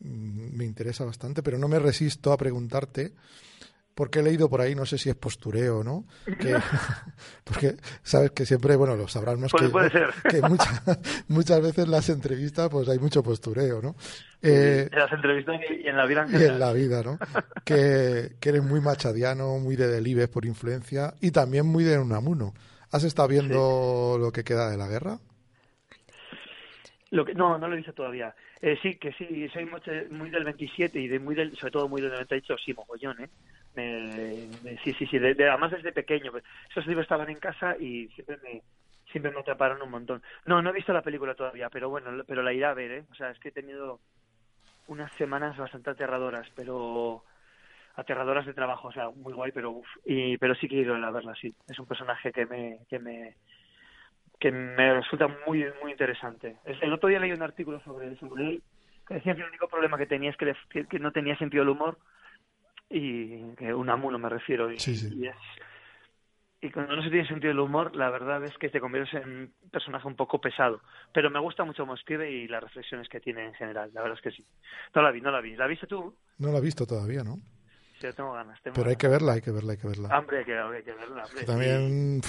mm, 0.00 0.56
me 0.56 0.64
interesa 0.64 1.04
bastante, 1.04 1.42
pero 1.42 1.58
no 1.58 1.68
me 1.68 1.78
resisto 1.78 2.32
a 2.32 2.36
preguntarte 2.36 3.12
porque 3.94 4.20
he 4.20 4.22
leído 4.22 4.48
por 4.48 4.60
ahí, 4.60 4.74
no 4.74 4.86
sé 4.86 4.98
si 4.98 5.10
es 5.10 5.16
postureo, 5.16 5.82
¿no? 5.84 6.04
Que, 6.38 6.56
porque 7.44 7.76
sabes 8.02 8.30
que 8.30 8.46
siempre, 8.46 8.76
bueno, 8.76 8.96
lo 8.96 9.08
sabrán 9.08 9.40
más 9.40 9.52
que, 9.52 9.70
que 10.30 10.40
muchas 11.28 11.62
veces 11.62 11.88
las 11.88 12.08
entrevistas 12.08 12.68
pues 12.70 12.88
hay 12.88 12.98
mucho 12.98 13.22
postureo, 13.22 13.82
¿no? 13.82 13.94
Eh, 14.42 14.88
en 14.90 14.98
las 14.98 15.12
entrevistas 15.12 15.60
y 15.70 15.86
en 15.86 15.96
la 15.96 16.06
vida 16.06 16.26
en 16.28 16.40
Y 16.40 16.44
en 16.44 16.58
la 16.58 16.72
vida, 16.72 17.02
¿no? 17.02 17.18
que, 17.64 18.32
que 18.40 18.48
eres 18.48 18.62
muy 18.62 18.80
machadiano, 18.80 19.58
muy 19.58 19.76
de 19.76 19.88
Delibes 19.88 20.28
por 20.28 20.44
influencia 20.44 21.14
y 21.20 21.30
también 21.30 21.66
muy 21.66 21.84
de 21.84 21.98
Unamuno. 21.98 22.54
¿Has 22.90 23.04
estado 23.04 23.28
viendo 23.28 24.18
lo 24.18 24.32
que 24.32 24.44
queda 24.44 24.70
de 24.70 24.76
la 24.76 24.86
guerra? 24.86 25.18
Lo 27.10 27.24
que, 27.24 27.34
no, 27.34 27.58
no 27.58 27.68
lo 27.68 27.74
he 27.74 27.78
visto 27.78 27.92
todavía. 27.92 28.34
Eh, 28.60 28.78
sí, 28.80 28.96
que 28.96 29.12
sí, 29.12 29.48
soy 29.52 29.68
muy 30.10 30.30
del 30.30 30.44
27 30.44 30.98
y 31.00 31.08
de 31.08 31.18
muy 31.18 31.34
del, 31.34 31.56
sobre 31.56 31.72
todo 31.72 31.88
muy 31.88 32.00
del 32.00 32.12
98, 32.12 32.56
sí, 32.64 32.72
mogollón, 32.74 33.20
¿eh? 33.22 33.28
Sí, 33.74 34.94
sí, 34.94 35.06
sí, 35.06 35.16
además 35.16 35.70
desde 35.70 35.92
pequeño. 35.92 36.30
Pues, 36.30 36.44
esos 36.70 36.86
libros 36.86 37.04
estaban 37.04 37.30
en 37.30 37.38
casa 37.38 37.76
y 37.78 38.08
siempre 38.08 38.38
me, 38.42 38.62
siempre 39.10 39.32
me 39.32 39.40
atraparon 39.40 39.82
un 39.82 39.90
montón. 39.90 40.22
No, 40.46 40.60
no 40.62 40.70
he 40.70 40.74
visto 40.74 40.92
la 40.92 41.02
película 41.02 41.34
todavía, 41.34 41.70
pero 41.70 41.88
bueno, 41.88 42.24
pero 42.26 42.42
la 42.42 42.52
iré 42.52 42.64
a 42.64 42.74
ver, 42.74 42.90
¿eh? 42.90 43.04
O 43.10 43.14
sea, 43.14 43.30
es 43.30 43.38
que 43.38 43.48
he 43.48 43.52
tenido 43.52 44.00
unas 44.86 45.12
semanas 45.12 45.56
bastante 45.56 45.90
aterradoras, 45.90 46.48
pero 46.54 47.24
aterradoras 47.94 48.46
de 48.46 48.54
trabajo, 48.54 48.88
o 48.88 48.92
sea, 48.92 49.10
muy 49.10 49.32
guay, 49.32 49.52
pero 49.52 49.70
uf, 49.70 49.86
y 50.04 50.38
pero 50.38 50.54
sí 50.54 50.68
quiero 50.68 50.96
ir 50.96 51.04
a 51.04 51.10
verla, 51.10 51.34
sí. 51.34 51.54
Es 51.68 51.78
un 51.78 51.86
personaje 51.86 52.32
que 52.32 52.46
me 52.46 52.78
que 52.88 52.98
me 52.98 53.36
que 54.40 54.50
me 54.50 54.94
resulta 54.94 55.28
muy 55.46 55.64
muy 55.82 55.92
interesante. 55.92 56.56
El 56.64 56.92
otro 56.92 57.08
día 57.08 57.20
leí 57.20 57.32
un 57.32 57.42
artículo 57.42 57.80
sobre, 57.80 58.16
sobre 58.16 58.48
él 58.48 58.62
que 59.06 59.14
decía 59.14 59.34
que 59.34 59.42
el 59.42 59.48
único 59.48 59.68
problema 59.68 59.98
que 59.98 60.06
tenía 60.06 60.30
es 60.30 60.36
que, 60.36 60.86
que 60.86 60.98
no 60.98 61.12
tenía 61.12 61.36
sentido 61.36 61.64
del 61.64 61.70
humor 61.70 61.98
y 62.92 63.54
que 63.56 63.72
un 63.72 63.88
amuno 63.88 64.18
me 64.18 64.28
refiero 64.28 64.70
y, 64.70 64.76
y, 64.76 65.26
es 65.26 65.36
y 66.62 66.70
cuando 66.70 66.94
no 66.94 67.02
se 67.02 67.10
tiene 67.10 67.26
sentido 67.26 67.48
del 67.48 67.58
humor 67.58 67.94
la 67.96 68.08
verdad 68.08 68.42
es 68.44 68.56
que 68.56 68.68
te 68.68 68.80
conviertes 68.80 69.14
en 69.14 69.28
un 69.28 69.70
personaje 69.70 70.06
un 70.06 70.14
poco 70.14 70.40
pesado. 70.40 70.80
Pero 71.12 71.28
me 71.28 71.40
gusta 71.40 71.64
mucho 71.64 71.82
cómo 71.82 71.94
escribe 71.94 72.30
y 72.30 72.46
las 72.46 72.62
reflexiones 72.62 73.08
que 73.08 73.18
tiene 73.18 73.46
en 73.46 73.54
general 73.54 73.90
la 73.92 74.02
verdad 74.02 74.16
es 74.16 74.22
que 74.22 74.30
sí. 74.30 74.46
No 74.94 75.02
la 75.02 75.10
vi 75.10 75.20
no 75.20 75.32
la 75.32 75.40
vi. 75.40 75.56
La 75.56 75.66
viste 75.66 75.88
tú 75.88 76.14
no 76.38 76.52
la 76.52 76.58
he 76.58 76.60
visto 76.60 76.86
todavía 76.86 77.24
no 77.24 77.40
sí 78.00 78.06
tengo 78.16 78.32
ganas 78.32 78.58
pero 78.62 78.88
hay 78.88 78.96
que 78.96 79.08
verla 79.08 79.32
hay 79.32 79.40
que 79.40 79.50
verla 79.50 79.72
hay 79.72 79.78
que 79.78 79.88
verla. 79.88 80.18
Hombre 80.18 80.38
hay 80.38 80.44
que, 80.44 80.56
hay 80.56 80.82
que 80.84 80.92
verla 80.92 81.24
también 81.46 82.20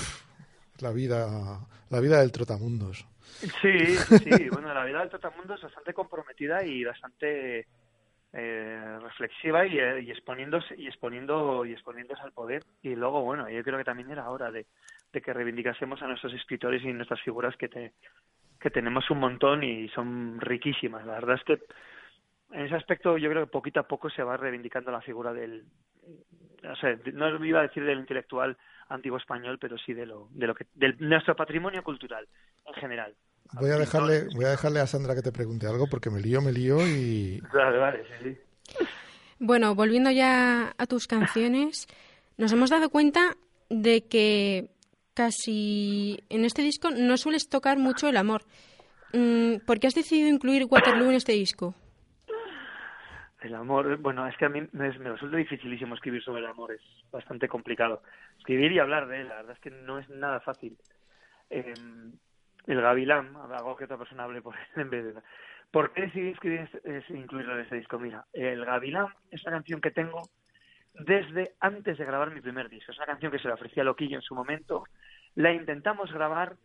la 0.79 0.91
vida 0.91 1.67
la 1.89 1.99
vida 1.99 2.19
del 2.19 2.31
trotamundos. 2.31 3.05
Sí 3.61 3.95
sí 4.17 4.49
bueno 4.49 4.73
la 4.73 4.83
vida 4.83 5.01
del 5.01 5.09
trotamundos 5.09 5.59
es 5.59 5.65
bastante 5.65 5.93
comprometida 5.93 6.65
y 6.65 6.83
bastante 6.83 7.67
eh, 8.33 8.97
reflexiva 8.99 9.65
y, 9.65 9.77
eh, 9.77 10.01
y, 10.01 10.11
exponiéndose 10.11 10.75
y 10.75 10.87
exponiendo 10.87 11.65
y 11.65 11.71
exponiéndose 11.71 12.21
al 12.23 12.31
poder. 12.31 12.63
Y 12.81 12.95
luego 12.95 13.21
bueno 13.21 13.49
yo 13.49 13.63
creo 13.63 13.77
que 13.77 13.83
también 13.83 14.09
era 14.11 14.29
hora 14.29 14.51
de, 14.51 14.65
que 15.11 15.33
reivindicásemos 15.33 16.01
a 16.01 16.07
nuestros 16.07 16.33
escritores 16.33 16.83
y 16.83 16.91
nuestras 16.91 17.21
figuras 17.21 17.55
que 17.57 17.69
te, 17.69 17.93
que 18.59 18.71
tenemos 18.71 19.09
un 19.11 19.19
montón 19.19 19.63
y 19.63 19.87
son 19.89 20.39
riquísimas. 20.41 21.05
La 21.05 21.13
verdad 21.13 21.35
es 21.35 21.43
que 21.43 21.59
en 22.53 22.65
ese 22.65 22.75
aspecto 22.75 23.17
yo 23.17 23.29
creo 23.29 23.45
que 23.45 23.51
poquito 23.51 23.79
a 23.79 23.87
poco 23.87 24.09
se 24.09 24.23
va 24.23 24.37
reivindicando 24.37 24.91
la 24.91 25.01
figura 25.01 25.31
del 25.33 25.65
no 26.63 26.75
sé 26.77 26.99
no 27.13 27.45
iba 27.45 27.59
a 27.59 27.67
decir 27.67 27.83
del 27.83 27.99
intelectual 27.99 28.57
antiguo 28.89 29.17
español 29.17 29.57
pero 29.59 29.77
sí 29.77 29.93
de 29.93 30.05
lo 30.05 30.27
de 30.31 30.47
lo 30.47 30.55
que 30.55 30.65
de 30.73 30.93
nuestro 30.99 31.35
patrimonio 31.35 31.83
cultural 31.83 32.27
en 32.65 32.73
general 32.75 33.15
Voy 33.51 33.69
a 33.69 33.77
dejarle, 33.77 34.25
voy 34.35 34.45
a 34.45 34.49
dejarle 34.49 34.79
a 34.79 34.87
Sandra 34.87 35.15
que 35.15 35.21
te 35.21 35.31
pregunte 35.31 35.67
algo 35.67 35.87
porque 35.87 36.09
me 36.09 36.19
lío, 36.19 36.41
me 36.41 36.51
lío 36.51 36.85
y. 36.87 37.39
Vale, 37.53 37.77
vale, 37.77 38.03
sí, 38.21 38.37
Bueno, 39.39 39.75
volviendo 39.75 40.09
ya 40.09 40.73
a 40.77 40.87
tus 40.87 41.07
canciones, 41.07 41.87
nos 42.37 42.51
hemos 42.51 42.69
dado 42.69 42.89
cuenta 42.89 43.35
de 43.69 44.07
que 44.07 44.69
casi 45.13 46.23
en 46.29 46.45
este 46.45 46.61
disco 46.61 46.89
no 46.91 47.17
sueles 47.17 47.49
tocar 47.49 47.77
mucho 47.77 48.07
el 48.07 48.17
amor. 48.17 48.43
Mm, 49.13 49.57
¿Por 49.65 49.79
qué 49.79 49.87
has 49.87 49.95
decidido 49.95 50.27
incluir 50.27 50.65
Waterloo 50.69 51.09
en 51.09 51.15
este 51.15 51.33
disco? 51.33 51.75
El 53.41 53.55
amor, 53.55 53.97
bueno, 53.97 54.25
es 54.25 54.37
que 54.37 54.45
a 54.45 54.49
mí 54.49 54.61
me, 54.71 54.89
resulta 54.91 55.35
dificilísimo 55.35 55.95
escribir 55.95 56.23
sobre 56.23 56.39
el 56.39 56.47
amor, 56.47 56.71
es 56.71 56.81
bastante 57.11 57.49
complicado. 57.49 58.01
Escribir 58.37 58.71
y 58.71 58.79
hablar 58.79 59.07
de 59.07 59.21
él, 59.21 59.27
la 59.27 59.35
verdad 59.35 59.51
es 59.51 59.59
que 59.59 59.69
no 59.69 59.99
es 59.99 60.09
nada 60.09 60.39
fácil. 60.39 60.77
Eh, 61.49 61.73
el 62.67 62.81
Gavilán, 62.81 63.35
algo 63.35 63.75
que 63.75 63.85
otra 63.85 63.97
persona 63.97 64.23
hable 64.23 64.41
por 64.41 64.55
él 64.55 64.81
en 64.81 64.89
vez 64.89 65.15
de... 65.15 65.21
¿Por 65.71 65.91
qué 65.93 66.03
decidí 66.03 66.29
escribir, 66.29 66.69
es, 66.83 67.09
incluirlo 67.09 67.55
en 67.55 67.61
este 67.61 67.77
disco? 67.77 67.97
Mira, 67.97 68.25
el 68.31 68.63
Gavilán 68.63 69.07
es 69.31 69.41
una 69.43 69.53
canción 69.53 69.81
que 69.81 69.89
tengo 69.91 70.21
desde 70.93 71.55
antes 71.59 71.97
de 71.97 72.05
grabar 72.05 72.29
mi 72.29 72.41
primer 72.41 72.69
disco. 72.69 72.91
Es 72.91 72.97
una 72.97 73.07
canción 73.07 73.31
que 73.31 73.39
se 73.39 73.47
le 73.47 73.55
ofrecía 73.55 73.81
a 73.81 73.85
Loquillo 73.85 74.17
en 74.17 74.21
su 74.21 74.35
momento. 74.35 74.83
La 75.33 75.51
intentamos 75.51 76.13
grabar 76.13 76.55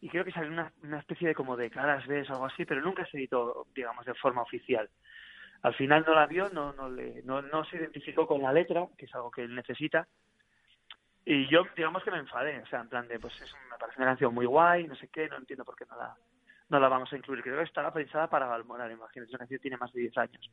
y 0.00 0.08
creo 0.08 0.24
que 0.24 0.32
salió 0.32 0.50
una, 0.50 0.72
una 0.82 0.98
especie 1.00 1.28
de 1.28 1.34
como 1.34 1.56
de 1.56 1.70
caras 1.70 2.06
B 2.06 2.22
o 2.22 2.32
algo 2.32 2.46
así, 2.46 2.64
pero 2.64 2.80
nunca 2.80 3.04
se 3.06 3.18
editó, 3.18 3.66
digamos, 3.74 4.06
de 4.06 4.14
forma 4.14 4.40
oficial. 4.42 4.88
Al 5.62 5.74
final 5.74 6.04
no 6.06 6.14
la 6.14 6.26
vio, 6.26 6.48
no, 6.50 6.72
no, 6.72 6.88
le, 6.88 7.22
no, 7.24 7.42
no 7.42 7.64
se 7.64 7.76
identificó 7.76 8.26
con 8.26 8.42
la 8.42 8.52
letra, 8.52 8.86
que 8.96 9.06
es 9.06 9.14
algo 9.14 9.30
que 9.30 9.42
él 9.42 9.54
necesita, 9.54 10.06
y 11.28 11.48
yo, 11.48 11.64
digamos 11.76 12.04
que 12.04 12.12
me 12.12 12.18
enfadé, 12.18 12.60
o 12.60 12.66
sea, 12.66 12.80
en 12.80 12.88
plan 12.88 13.08
de, 13.08 13.18
pues 13.18 13.34
es, 13.42 13.52
me 13.68 13.76
parece 13.76 13.98
una 13.98 14.06
canción 14.06 14.32
muy 14.32 14.46
guay, 14.46 14.86
no 14.86 14.94
sé 14.94 15.08
qué, 15.08 15.28
no 15.28 15.36
entiendo 15.36 15.64
por 15.64 15.74
qué 15.74 15.84
no 15.90 15.96
la, 15.96 16.14
no 16.68 16.78
la 16.78 16.88
vamos 16.88 17.12
a 17.12 17.16
incluir. 17.16 17.42
Creo 17.42 17.58
que 17.58 17.64
estaba 17.64 17.92
pensada 17.92 18.30
para 18.30 18.46
Balmoral, 18.46 18.92
imagínate, 18.92 19.30
esa 19.30 19.38
canción 19.38 19.60
tiene 19.60 19.76
más 19.76 19.92
de 19.92 20.02
10 20.02 20.18
años. 20.18 20.50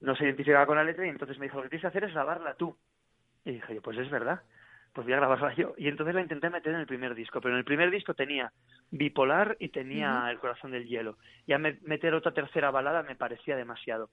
No 0.00 0.14
se 0.14 0.24
identificaba 0.24 0.66
con 0.66 0.76
la 0.76 0.84
letra 0.84 1.06
y 1.06 1.08
entonces 1.08 1.38
me 1.38 1.46
dijo, 1.46 1.56
lo 1.56 1.62
que 1.62 1.70
tienes 1.70 1.80
que 1.80 1.88
hacer 1.88 2.04
es 2.04 2.12
grabarla 2.12 2.54
tú. 2.54 2.76
Y 3.46 3.52
dije, 3.52 3.80
pues 3.80 3.96
es 3.96 4.10
verdad. 4.10 4.42
pues 4.92 5.06
voy 5.06 5.14
a 5.14 5.16
grabarla 5.16 5.54
yo. 5.54 5.74
Y 5.78 5.88
entonces 5.88 6.14
la 6.14 6.20
intenté 6.20 6.50
meter 6.50 6.74
en 6.74 6.80
el 6.80 6.86
primer 6.86 7.14
disco, 7.14 7.40
pero 7.40 7.54
en 7.54 7.58
el 7.58 7.64
primer 7.64 7.90
disco 7.90 8.12
tenía 8.12 8.52
Bipolar 8.90 9.56
y 9.60 9.70
tenía 9.70 10.30
El 10.30 10.38
corazón 10.38 10.72
del 10.72 10.86
hielo. 10.86 11.16
Ya 11.46 11.56
meter 11.58 12.12
otra 12.12 12.32
tercera 12.32 12.70
balada 12.70 13.02
me 13.02 13.16
parecía 13.16 13.56
demasiado. 13.56 14.10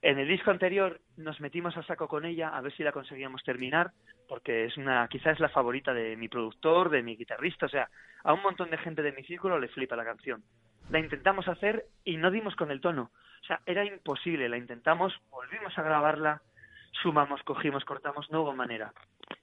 En 0.00 0.18
el 0.18 0.28
disco 0.28 0.52
anterior 0.52 1.00
nos 1.16 1.40
metimos 1.40 1.76
a 1.76 1.82
saco 1.82 2.06
con 2.06 2.24
ella 2.24 2.50
a 2.56 2.60
ver 2.60 2.72
si 2.72 2.84
la 2.84 2.92
conseguíamos 2.92 3.42
terminar, 3.42 3.90
porque 4.28 4.66
es 4.66 4.76
una, 4.76 5.08
quizás 5.08 5.34
es 5.34 5.40
la 5.40 5.48
favorita 5.48 5.92
de 5.92 6.16
mi 6.16 6.28
productor, 6.28 6.88
de 6.88 7.02
mi 7.02 7.16
guitarrista, 7.16 7.66
o 7.66 7.68
sea, 7.68 7.88
a 8.22 8.32
un 8.32 8.42
montón 8.42 8.70
de 8.70 8.78
gente 8.78 9.02
de 9.02 9.12
mi 9.12 9.24
círculo 9.24 9.58
le 9.58 9.68
flipa 9.68 9.96
la 9.96 10.04
canción. 10.04 10.44
La 10.90 11.00
intentamos 11.00 11.48
hacer 11.48 11.84
y 12.04 12.16
no 12.16 12.30
dimos 12.30 12.54
con 12.54 12.70
el 12.70 12.80
tono. 12.80 13.10
O 13.42 13.44
sea, 13.44 13.60
era 13.66 13.84
imposible, 13.84 14.48
la 14.48 14.56
intentamos, 14.56 15.12
volvimos 15.30 15.76
a 15.76 15.82
grabarla, 15.82 16.42
sumamos, 17.02 17.42
cogimos, 17.42 17.84
cortamos, 17.84 18.30
no 18.30 18.42
hubo 18.42 18.54
manera. 18.54 18.92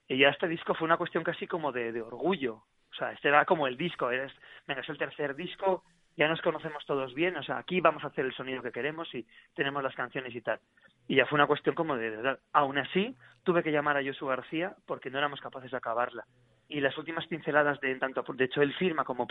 Y 0.08 0.18
ya 0.18 0.30
este 0.30 0.48
disco 0.48 0.74
fue 0.74 0.86
una 0.86 0.98
cuestión 0.98 1.24
casi 1.24 1.48
como 1.48 1.74
de, 1.74 2.02
orgullo. 2.02 2.64
O 2.92 2.94
sea, 2.98 3.12
este 3.12 3.28
era 3.28 3.44
como 3.44 3.68
el 3.68 3.76
disco, 3.76 4.10
es, 4.10 4.32
venga, 4.68 4.82
es 4.82 4.90
el 4.90 4.98
tercer 4.98 5.36
disco, 5.36 5.84
ya 6.18 6.28
nos 6.28 6.42
conocemos 6.42 6.86
todos 6.86 7.14
bien, 7.14 7.36
o 7.38 7.44
sea, 7.44 7.58
aquí 7.58 7.82
vamos 7.82 8.04
a 8.04 8.08
hacer 8.08 8.26
el 8.26 8.34
sonido 8.34 8.62
que 8.62 8.72
queremos 8.72 9.14
y 9.14 9.26
tenemos 9.54 9.84
las 9.84 9.96
canciones 9.96 10.34
y 10.34 10.42
tal. 10.42 10.60
Y 11.08 11.16
ya 11.16 11.26
fue 11.26 11.36
una 11.36 11.48
cuestión 11.48 11.76
como 11.76 11.98
de, 11.98 12.10
verdad. 12.10 12.40
Aún 12.54 12.78
así, 12.78 13.16
tuve 13.44 13.64
que 13.64 13.72
llamar 13.72 13.98
a 13.98 14.04
Josu 14.04 14.26
García 14.26 14.76
porque 14.88 15.10
no 15.10 15.18
éramos 15.18 15.42
capaces 15.42 15.72
de 15.72 15.78
acabarla. 15.78 16.26
Y 16.68 16.80
las 16.80 16.98
últimas 16.98 17.28
pinceladas 17.28 17.80
de 17.80 17.94
tanto, 17.96 18.24
de 18.34 18.46
hecho, 18.46 18.62
él 18.62 18.74
firma 18.74 19.04
como, 19.04 19.28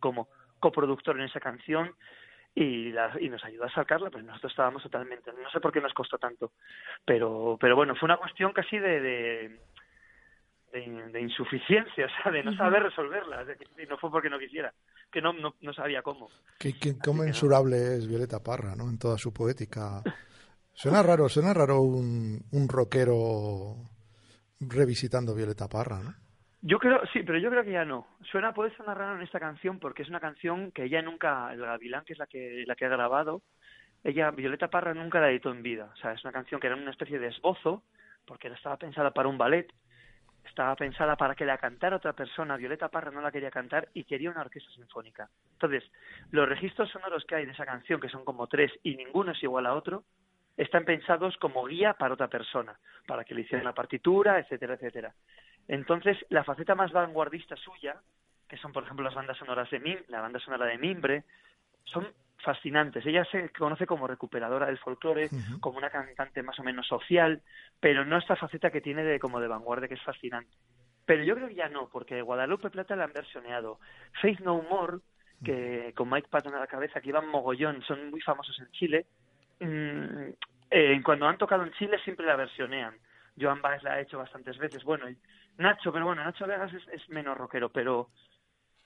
como 0.00 0.28
coproductor 0.58 1.16
en 1.16 1.26
esa 1.26 1.38
canción 1.38 1.94
y, 2.54 2.88
y 3.20 3.28
nos 3.28 3.44
ayudó 3.44 3.64
a 3.64 3.70
sacarla, 3.70 4.10
pues 4.10 4.24
nosotros 4.24 4.52
estábamos 4.52 4.82
totalmente, 4.82 5.32
no 5.32 5.50
sé 5.50 5.60
por 5.60 5.72
qué 5.72 5.80
nos 5.80 5.94
costó 5.94 6.18
tanto, 6.18 6.52
pero, 7.04 7.56
pero 7.60 7.76
bueno, 7.76 7.94
fue 7.94 8.06
una 8.06 8.18
cuestión 8.18 8.52
casi 8.52 8.78
de, 8.78 9.58
de 10.72 11.10
de, 11.12 11.20
insuficiencia, 11.20 12.06
o 12.06 12.22
sea, 12.22 12.32
de 12.32 12.42
no 12.42 12.54
saber 12.56 12.82
resolverla. 12.82 13.44
Y 13.78 13.86
no 13.86 13.98
fue 13.98 14.10
porque 14.10 14.30
no 14.30 14.38
quisiera, 14.38 14.72
que 15.10 15.20
no, 15.20 15.32
no, 15.32 15.54
no 15.60 15.72
sabía 15.72 16.02
cómo. 16.02 16.28
Qué, 16.58 16.72
qué 16.78 16.90
es 16.90 18.08
Violeta 18.08 18.42
Parra, 18.42 18.74
¿no? 18.74 18.88
En 18.88 18.98
toda 18.98 19.18
su 19.18 19.32
poética. 19.32 20.02
Suena 20.72 21.02
raro, 21.02 21.28
suena 21.28 21.52
raro 21.52 21.82
un, 21.82 22.40
un 22.50 22.68
rockero 22.68 23.76
revisitando 24.60 25.34
Violeta 25.34 25.68
Parra, 25.68 26.00
¿no? 26.02 26.14
Yo 26.64 26.78
creo, 26.78 27.00
sí, 27.12 27.24
pero 27.24 27.38
yo 27.38 27.50
creo 27.50 27.64
que 27.64 27.72
ya 27.72 27.84
no. 27.84 28.06
Suena, 28.30 28.54
puede 28.54 28.74
sonar 28.76 28.96
raro 28.96 29.16
en 29.16 29.22
esta 29.22 29.40
canción 29.40 29.80
porque 29.80 30.02
es 30.02 30.08
una 30.08 30.20
canción 30.20 30.70
que 30.70 30.84
ella 30.84 31.02
nunca, 31.02 31.52
el 31.52 31.60
Gavilán, 31.60 32.04
que 32.04 32.12
es 32.12 32.18
la 32.20 32.26
que, 32.26 32.62
la 32.66 32.76
que 32.76 32.84
ha 32.84 32.88
grabado, 32.88 33.42
ella, 34.04 34.30
Violeta 34.30 34.68
Parra, 34.68 34.94
nunca 34.94 35.20
la 35.20 35.30
editó 35.30 35.50
en 35.50 35.62
vida. 35.62 35.90
O 35.92 35.96
sea, 35.96 36.12
es 36.12 36.24
una 36.24 36.32
canción 36.32 36.60
que 36.60 36.68
era 36.68 36.76
una 36.76 36.92
especie 36.92 37.18
de 37.18 37.28
esbozo, 37.28 37.82
porque 38.24 38.48
estaba 38.48 38.76
pensada 38.76 39.10
para 39.10 39.28
un 39.28 39.38
ballet, 39.38 39.72
estaba 40.52 40.76
pensada 40.76 41.16
para 41.16 41.34
que 41.34 41.46
la 41.46 41.56
cantara 41.56 41.96
otra 41.96 42.12
persona, 42.12 42.58
Violeta 42.58 42.88
Parra 42.88 43.10
no 43.10 43.22
la 43.22 43.32
quería 43.32 43.50
cantar 43.50 43.88
y 43.94 44.04
quería 44.04 44.30
una 44.30 44.42
orquesta 44.42 44.70
sinfónica. 44.72 45.30
Entonces, 45.52 45.82
los 46.30 46.46
registros 46.46 46.90
sonoros 46.90 47.24
que 47.24 47.36
hay 47.36 47.46
de 47.46 47.52
esa 47.52 47.64
canción, 47.64 47.98
que 47.98 48.10
son 48.10 48.22
como 48.22 48.46
tres 48.46 48.70
y 48.82 48.94
ninguno 48.94 49.32
es 49.32 49.42
igual 49.42 49.64
a 49.64 49.74
otro, 49.74 50.04
están 50.58 50.84
pensados 50.84 51.38
como 51.38 51.64
guía 51.64 51.94
para 51.94 52.12
otra 52.12 52.28
persona, 52.28 52.78
para 53.06 53.24
que 53.24 53.34
le 53.34 53.40
hicieran 53.40 53.64
la 53.64 53.72
partitura, 53.72 54.38
etcétera, 54.38 54.74
etcétera. 54.74 55.14
Entonces, 55.68 56.18
la 56.28 56.44
faceta 56.44 56.74
más 56.74 56.92
vanguardista 56.92 57.56
suya, 57.56 57.96
que 58.46 58.58
son, 58.58 58.74
por 58.74 58.84
ejemplo, 58.84 59.04
las 59.06 59.14
bandas 59.14 59.38
sonoras 59.38 59.70
de 59.70 59.80
Mim, 59.80 59.98
la 60.08 60.20
banda 60.20 60.38
sonora 60.38 60.66
de 60.66 60.76
Mimbre, 60.76 61.24
son 61.84 62.06
fascinantes. 62.42 63.04
Ella 63.06 63.24
se 63.24 63.50
conoce 63.50 63.86
como 63.86 64.06
recuperadora 64.06 64.66
del 64.66 64.78
folclore, 64.78 65.30
como 65.60 65.78
una 65.78 65.90
cantante 65.90 66.42
más 66.42 66.58
o 66.58 66.62
menos 66.62 66.86
social, 66.86 67.42
pero 67.80 68.04
no 68.04 68.18
esta 68.18 68.36
faceta 68.36 68.70
que 68.70 68.80
tiene 68.80 69.04
de 69.04 69.18
como 69.18 69.40
de 69.40 69.48
vanguardia 69.48 69.88
que 69.88 69.94
es 69.94 70.02
fascinante. 70.02 70.52
Pero 71.04 71.24
yo 71.24 71.34
creo 71.34 71.48
que 71.48 71.54
ya 71.54 71.68
no, 71.68 71.88
porque 71.88 72.22
Guadalupe 72.22 72.70
Plata 72.70 72.96
la 72.96 73.04
han 73.04 73.12
versioneado. 73.12 73.78
Faith 74.20 74.40
No 74.40 74.62
More, 74.62 74.98
que 75.44 75.92
con 75.96 76.08
Mike 76.08 76.28
Patton 76.30 76.54
a 76.54 76.60
la 76.60 76.66
cabeza, 76.66 77.00
que 77.00 77.08
iban 77.08 77.28
mogollón, 77.28 77.82
son 77.82 78.10
muy 78.10 78.20
famosos 78.20 78.58
en 78.60 78.70
Chile, 78.70 79.06
mm, 79.60 80.30
eh, 80.70 81.00
cuando 81.04 81.26
han 81.26 81.38
tocado 81.38 81.64
en 81.64 81.72
Chile 81.72 81.98
siempre 82.04 82.26
la 82.26 82.36
versionean. 82.36 82.94
Joan 83.40 83.62
Baez 83.62 83.82
la 83.82 83.94
ha 83.94 84.00
hecho 84.00 84.18
bastantes 84.18 84.58
veces. 84.58 84.84
Bueno, 84.84 85.06
Nacho, 85.58 85.92
pero 85.92 86.06
bueno, 86.06 86.24
Nacho 86.24 86.46
Vegas 86.46 86.72
es, 86.72 87.08
menos 87.08 87.36
rockero, 87.36 87.70
pero 87.70 88.08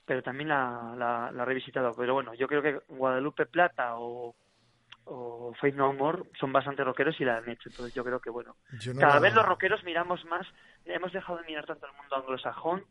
pero 0.07 0.23
también 0.23 0.49
la, 0.49 0.95
la, 0.97 1.27
ha 1.27 1.45
revisitado. 1.45 1.91
Pero 1.95 2.13
bueno, 2.13 2.33
yo 2.33 2.47
creo 2.47 2.61
que 2.61 2.79
Guadalupe 2.87 3.45
Plata 3.45 3.97
o, 3.97 4.33
o 5.03 5.53
Faith 5.59 5.75
No 5.75 5.91
More 5.93 6.23
son 6.39 6.53
bastante 6.53 6.83
rockeros 6.83 7.19
y 7.19 7.25
la 7.25 7.37
han 7.37 7.49
hecho. 7.49 7.69
Entonces 7.69 7.93
yo 7.93 8.03
creo 8.03 8.19
que, 8.19 8.29
bueno, 8.29 8.55
cada 8.97 9.19
vez 9.19 9.35
los 9.35 9.45
rockeros 9.45 9.83
miramos 9.83 10.23
más, 10.25 10.47
hemos 10.85 11.11
dejado 11.11 11.39
de 11.39 11.45
mirar 11.45 11.65
tanto 11.65 11.85
el 11.85 11.93
mundo 11.93 12.15
anglosajón 12.15 12.85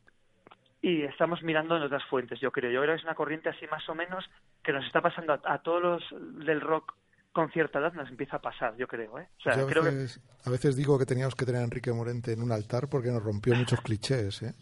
y 0.83 1.03
estamos 1.05 1.43
mirando 1.43 1.77
en 1.77 1.85
otras 1.85 2.05
fuentes, 2.05 2.39
yo 2.39 2.53
creo. 2.53 2.71
Yo 2.71 2.83
creo 2.83 2.95
que 2.95 3.01
es 3.01 3.05
una 3.05 3.15
corriente 3.15 3.49
así 3.49 3.67
más 3.67 3.89
o 3.89 3.95
menos 3.95 4.25
que 4.63 4.73
nos 4.73 4.85
está 4.85 5.01
pasando 5.01 5.33
a, 5.33 5.41
a 5.43 5.59
todos 5.63 5.83
los 5.83 6.45
del 6.45 6.61
rock 6.61 6.95
con 7.37 7.51
cierta 7.51 7.81
edad 7.81 7.93
nos 7.93 8.09
empieza 8.09 8.37
a 8.37 8.41
pasar, 8.41 8.75
yo 8.79 8.89
creo. 8.89 9.19
¿eh? 9.19 9.29
a, 9.45 9.57
veces, 9.57 10.21
a 10.45 10.49
veces 10.49 10.75
digo 10.75 10.99
que 10.99 11.05
teníamos 11.05 11.35
que 11.35 11.45
tener 11.45 11.61
a 11.61 11.65
Enrique 11.65 11.93
Morente 11.93 12.33
en 12.33 12.41
un 12.41 12.51
altar 12.51 12.89
porque 12.89 13.11
nos 13.11 13.23
rompió 13.23 13.55
muchos 13.55 13.79
clichés. 13.83 14.41
¿eh? 14.41 14.55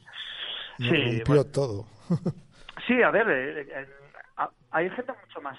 Nos 0.78 0.90
rompió 0.90 1.44
todo. 1.46 1.86
sí, 2.86 3.02
a 3.02 3.10
ver, 3.10 3.28
eh, 3.28 3.66
eh, 3.70 3.86
hay 4.70 4.90
gente 4.90 5.12
mucho 5.12 5.40
más. 5.40 5.58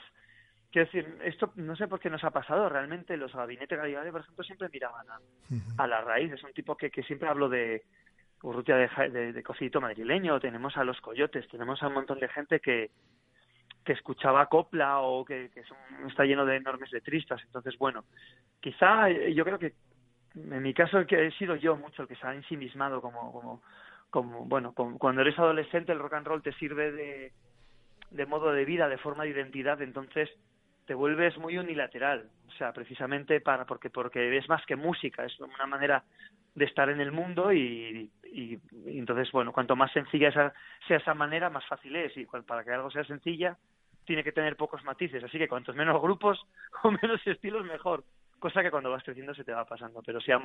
Quiero 0.71 0.85
decir, 0.87 1.19
esto 1.23 1.53
no 1.55 1.75
sé 1.75 1.87
por 1.87 1.99
qué 1.99 2.09
nos 2.09 2.23
ha 2.23 2.31
pasado. 2.31 2.67
Realmente 2.67 3.15
los 3.15 3.33
gabinetes 3.33 3.77
Garibaldi, 3.77 4.11
por 4.11 4.21
ejemplo, 4.21 4.43
siempre 4.43 4.69
miraban 4.71 5.05
a, 5.77 5.87
la 5.87 6.01
raíz. 6.01 6.33
Es 6.33 6.43
un 6.43 6.51
tipo 6.53 6.75
que, 6.75 6.91
que 6.91 7.03
siempre 7.03 7.29
hablo 7.29 7.47
de 7.47 7.83
Urrutia 8.41 8.75
de, 8.75 9.09
de, 9.09 9.33
de 9.33 9.43
Cosito 9.43 9.79
madrileño, 9.79 10.39
tenemos 10.39 10.75
a 10.77 10.83
los 10.83 10.99
coyotes, 10.99 11.47
tenemos 11.47 11.81
a 11.81 11.87
un 11.87 11.93
montón 11.93 12.19
de 12.19 12.27
gente 12.27 12.59
que, 12.59 12.91
que 13.85 13.93
escuchaba 13.93 14.47
copla 14.47 14.99
o 14.99 15.23
que, 15.23 15.51
está 16.07 16.25
lleno 16.25 16.45
de 16.45 16.57
enormes 16.57 16.91
letristas. 16.91 17.41
Entonces, 17.45 17.77
bueno, 17.77 18.03
quizá 18.59 19.09
eh, 19.09 19.33
yo 19.33 19.45
creo 19.45 19.59
que 19.59 19.73
en 20.35 20.61
mi 20.61 20.73
caso 20.73 21.05
que 21.05 21.27
he 21.27 21.31
sido 21.31 21.55
yo 21.55 21.77
mucho 21.77 22.01
el 22.01 22.07
que 22.07 22.15
se 22.15 22.27
ha 22.27 22.33
ensimismado 22.33 22.99
como, 22.99 23.31
como, 23.31 23.61
como 24.15 24.45
bueno, 24.45 24.73
cuando 24.73 25.23
eres 25.23 25.37
adolescente 25.37 25.91
el 25.91 25.99
rock 25.99 26.13
and 26.13 26.25
roll 26.25 26.41
te 26.41 26.53
sirve 26.53 26.89
de, 28.11 28.25
modo 28.27 28.53
de 28.53 28.63
vida, 28.63 28.87
de 28.87 28.97
forma 28.97 29.25
de 29.25 29.31
identidad, 29.31 29.81
entonces 29.81 30.29
te 30.85 30.93
vuelves 30.93 31.37
muy 31.37 31.57
unilateral, 31.57 32.29
o 32.47 32.51
sea, 32.53 32.71
precisamente 32.71 33.41
para 33.41 33.65
porque 33.65 33.89
porque 33.89 34.37
es 34.37 34.47
más 34.47 34.65
que 34.65 34.77
música, 34.77 35.25
es 35.25 35.37
una 35.41 35.65
manera 35.65 36.05
de 36.53 36.63
estar 36.63 36.89
en 36.89 37.01
el 37.01 37.11
mundo 37.11 37.51
y, 37.51 38.09
y, 38.23 38.57
entonces 38.85 39.29
bueno, 39.33 39.51
cuanto 39.51 39.75
más 39.75 39.91
sencilla 39.91 40.29
esa, 40.29 40.53
sea 40.87 40.95
esa 40.95 41.13
manera, 41.13 41.49
más 41.49 41.65
fácil 41.65 41.93
es 41.97 42.15
y 42.15 42.25
para 42.25 42.63
que 42.63 42.71
algo 42.71 42.89
sea 42.91 43.03
sencilla, 43.03 43.57
tiene 44.05 44.23
que 44.23 44.31
tener 44.31 44.55
pocos 44.55 44.81
matices, 44.85 45.25
así 45.25 45.37
que 45.37 45.49
cuantos 45.49 45.75
menos 45.75 46.01
grupos 46.01 46.39
o 46.83 46.89
menos 46.89 47.19
estilos 47.27 47.65
mejor, 47.65 48.05
cosa 48.39 48.63
que 48.63 48.71
cuando 48.71 48.91
vas 48.91 49.03
creciendo 49.03 49.35
se 49.35 49.43
te 49.43 49.51
va 49.51 49.65
pasando, 49.65 50.01
pero 50.05 50.21
si 50.21 50.31
a 50.31 50.39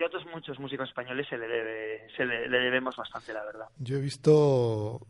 A 0.00 0.06
otros 0.06 0.24
muchos 0.26 0.58
músicos 0.58 0.88
españoles 0.88 1.26
se 1.28 1.38
le 1.38 1.46
debe 1.46 2.06
se 2.16 2.24
le, 2.24 2.48
debemos 2.48 2.96
bastante, 2.96 3.32
la 3.32 3.44
verdad. 3.44 3.66
Yo 3.78 3.96
he 3.96 4.00
visto 4.00 5.06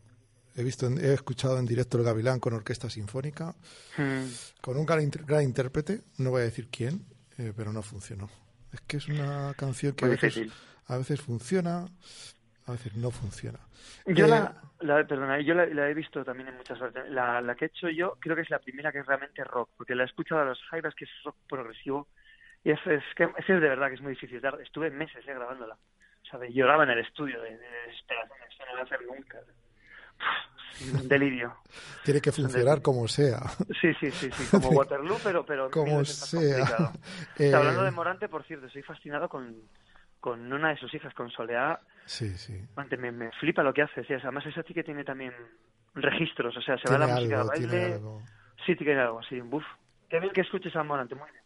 he 0.55 0.63
visto 0.63 0.87
he 0.87 1.13
escuchado 1.13 1.57
en 1.57 1.65
directo 1.65 1.97
el 1.97 2.03
Gavilán 2.03 2.39
con 2.39 2.53
orquesta 2.53 2.89
sinfónica 2.89 3.55
hmm. 3.97 4.25
con 4.61 4.77
un 4.77 4.85
gran, 4.85 5.09
gran, 5.09 5.43
intérprete, 5.43 6.01
no 6.19 6.31
voy 6.31 6.41
a 6.41 6.45
decir 6.45 6.69
quién, 6.69 7.05
eh, 7.37 7.53
pero 7.55 7.73
no 7.73 7.81
funcionó. 7.81 8.29
Es 8.71 8.81
que 8.81 8.97
es 8.97 9.07
una 9.07 9.53
canción 9.55 9.93
que 9.93 10.05
a 10.05 10.09
veces, 10.09 10.41
a 10.87 10.97
veces 10.97 11.21
funciona, 11.21 11.85
a 12.65 12.71
veces 12.71 12.95
no 12.95 13.11
funciona. 13.11 13.59
Yo 14.05 14.27
la, 14.27 14.61
eh, 14.81 15.05
perdona, 15.05 15.39
yo 15.41 15.53
la, 15.53 15.89
he 15.89 15.93
visto 15.93 16.23
también 16.23 16.49
en 16.49 16.57
muchas. 16.57 16.79
La, 17.09 17.41
la 17.41 17.55
que 17.55 17.65
he 17.65 17.67
hecho 17.69 17.89
yo 17.89 18.17
creo 18.19 18.35
que 18.35 18.41
es 18.41 18.49
la 18.49 18.59
primera 18.59 18.91
que 18.91 18.99
es 18.99 19.05
realmente 19.05 19.43
rock, 19.43 19.69
porque 19.77 19.95
la 19.95 20.03
he 20.03 20.05
escuchado 20.07 20.41
a 20.41 20.45
los 20.45 20.61
Jaivas, 20.69 20.93
que 20.95 21.05
es 21.05 21.11
rock 21.23 21.37
progresivo, 21.47 22.07
y 22.63 22.71
es, 22.71 22.79
es, 22.87 23.03
que, 23.15 23.29
es 23.37 23.47
de 23.47 23.59
verdad 23.59 23.89
que 23.89 23.95
es 23.95 24.01
muy 24.01 24.13
difícil. 24.13 24.41
Estuve 24.61 24.89
meses 24.89 25.25
eh, 25.27 25.33
grabándola. 25.33 25.75
O 25.75 26.25
sea, 26.25 26.39
lloraba 26.49 26.83
en 26.83 26.91
el 26.91 26.99
estudio 26.99 27.41
de, 27.41 27.57
desesperación, 27.57 28.37
esto 28.49 28.63
no 28.65 28.71
voy 28.71 28.79
a 28.79 28.83
hacer 28.83 28.99
nunca. 29.05 29.37
un 31.01 31.07
delirio. 31.07 31.57
Tiene 32.03 32.21
que 32.21 32.31
funcionar 32.31 32.81
como 32.81 33.07
sea. 33.07 33.39
Sí, 33.81 33.93
sí, 33.99 34.09
sí, 34.11 34.31
sí, 34.31 34.47
como 34.49 34.69
Waterloo, 34.69 35.17
pero, 35.23 35.45
pero 35.45 35.69
como 35.69 36.05
sea. 36.05 36.93
Eh... 37.37 37.53
Hablando 37.53 37.83
de 37.83 37.91
Morante, 37.91 38.29
por 38.29 38.43
cierto, 38.43 38.67
estoy 38.67 38.83
fascinado 38.83 39.27
con, 39.27 39.55
con 40.21 40.51
una 40.51 40.69
de 40.69 40.77
sus 40.77 40.93
hijas, 40.93 41.13
con 41.13 41.29
Soleá. 41.29 41.81
Sí, 42.05 42.37
sí. 42.37 42.65
Me, 42.97 43.11
me 43.11 43.31
flipa 43.33 43.61
lo 43.61 43.73
que 43.73 43.81
hace. 43.81 44.05
Sí, 44.05 44.13
además, 44.13 44.45
esa 44.45 44.63
sí 44.63 44.73
que 44.73 44.83
tiene 44.83 45.03
también 45.03 45.33
registros. 45.95 46.55
O 46.55 46.61
sea, 46.61 46.77
se 46.77 46.89
va 46.89 46.97
la 46.97 47.07
música 47.07 47.41
a 47.41 47.43
baile. 47.43 47.99
Sí, 48.65 48.75
tiene 48.77 49.01
algo 49.01 49.19
así. 49.19 49.41
Buf. 49.41 49.65
Qué 50.09 50.19
bien 50.19 50.31
que 50.31 50.41
escuches 50.41 50.75
a 50.75 50.83
Morante. 50.83 51.15
Muy 51.15 51.29
bien. 51.31 51.42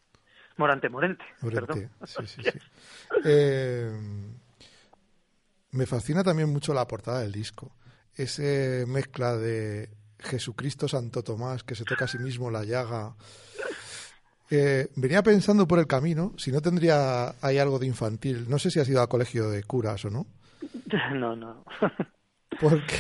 Morante, 0.58 0.89
Morente. 0.89 1.24
Morente. 1.41 1.89
Sí, 2.06 2.28
sí, 2.28 2.41
sí. 2.43 2.60
eh, 3.26 3.91
me 5.72 5.86
fascina 5.86 6.24
también 6.24 6.52
mucho 6.52 6.74
la 6.74 6.88
portada 6.88 7.22
del 7.22 7.32
disco. 7.32 7.76
Ese 8.15 8.86
mezcla 8.88 9.36
de 9.38 9.89
Jesucristo 10.20 10.88
Santo 10.88 11.24
Tomás 11.24 11.63
que 11.63 11.76
se 11.76 11.86
toca 11.86 12.06
a 12.06 12.08
sí 12.08 12.17
mismo 12.17 12.50
la 12.50 12.63
llaga 12.63 13.15
eh, 14.50 14.88
venía 14.96 15.24
pensando 15.24 15.67
por 15.67 15.80
el 15.80 15.88
camino 15.88 16.34
si 16.38 16.52
no 16.52 16.62
tendría 16.62 17.36
hay 17.41 17.58
algo 17.58 17.80
de 17.80 17.88
infantil. 17.88 18.50
No 18.50 18.60
sé 18.60 18.72
si 18.72 18.80
has 18.80 18.88
ido 18.88 19.02
a 19.02 19.10
colegio 19.10 19.50
de 19.50 19.63
curas 19.63 20.04
o 20.06 20.10
no. 20.10 20.28
No, 21.13 21.36
no. 21.36 21.65
Porque, 22.62 22.96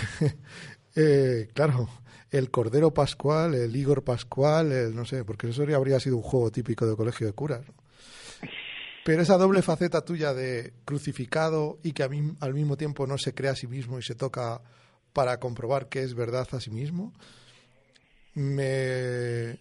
eh, 0.97 1.47
claro, 1.53 1.87
el 2.31 2.49
Cordero 2.49 2.91
Pascual, 2.91 3.53
el 3.53 3.75
Igor 3.75 4.03
Pascual, 4.03 4.71
el 4.71 4.95
no 4.95 5.05
sé, 5.05 5.23
porque 5.23 5.47
eso 5.47 5.63
habría 5.75 5.99
sido 5.99 6.17
un 6.17 6.23
juego 6.23 6.51
típico 6.51 6.87
de 6.87 6.95
colegio 6.95 7.27
de 7.27 7.33
curas. 7.33 7.65
Pero 9.05 9.21
esa 9.21 9.37
doble 9.37 9.61
faceta 9.61 10.03
tuya 10.03 10.33
de 10.33 10.73
crucificado 10.85 11.77
y 11.83 11.93
que 11.93 12.03
a 12.03 12.09
al 12.41 12.53
mismo 12.53 12.77
tiempo 12.77 13.05
no 13.05 13.17
se 13.17 13.33
crea 13.33 13.51
a 13.51 13.55
sí 13.55 13.67
mismo 13.67 13.99
y 13.99 14.01
se 14.01 14.15
toca 14.15 14.59
para 15.13 15.39
comprobar 15.39 15.87
que 15.87 16.01
es 16.01 16.15
verdad 16.15 16.47
a 16.51 16.59
sí 16.59 16.71
mismo, 16.71 17.13
me, 18.33 19.57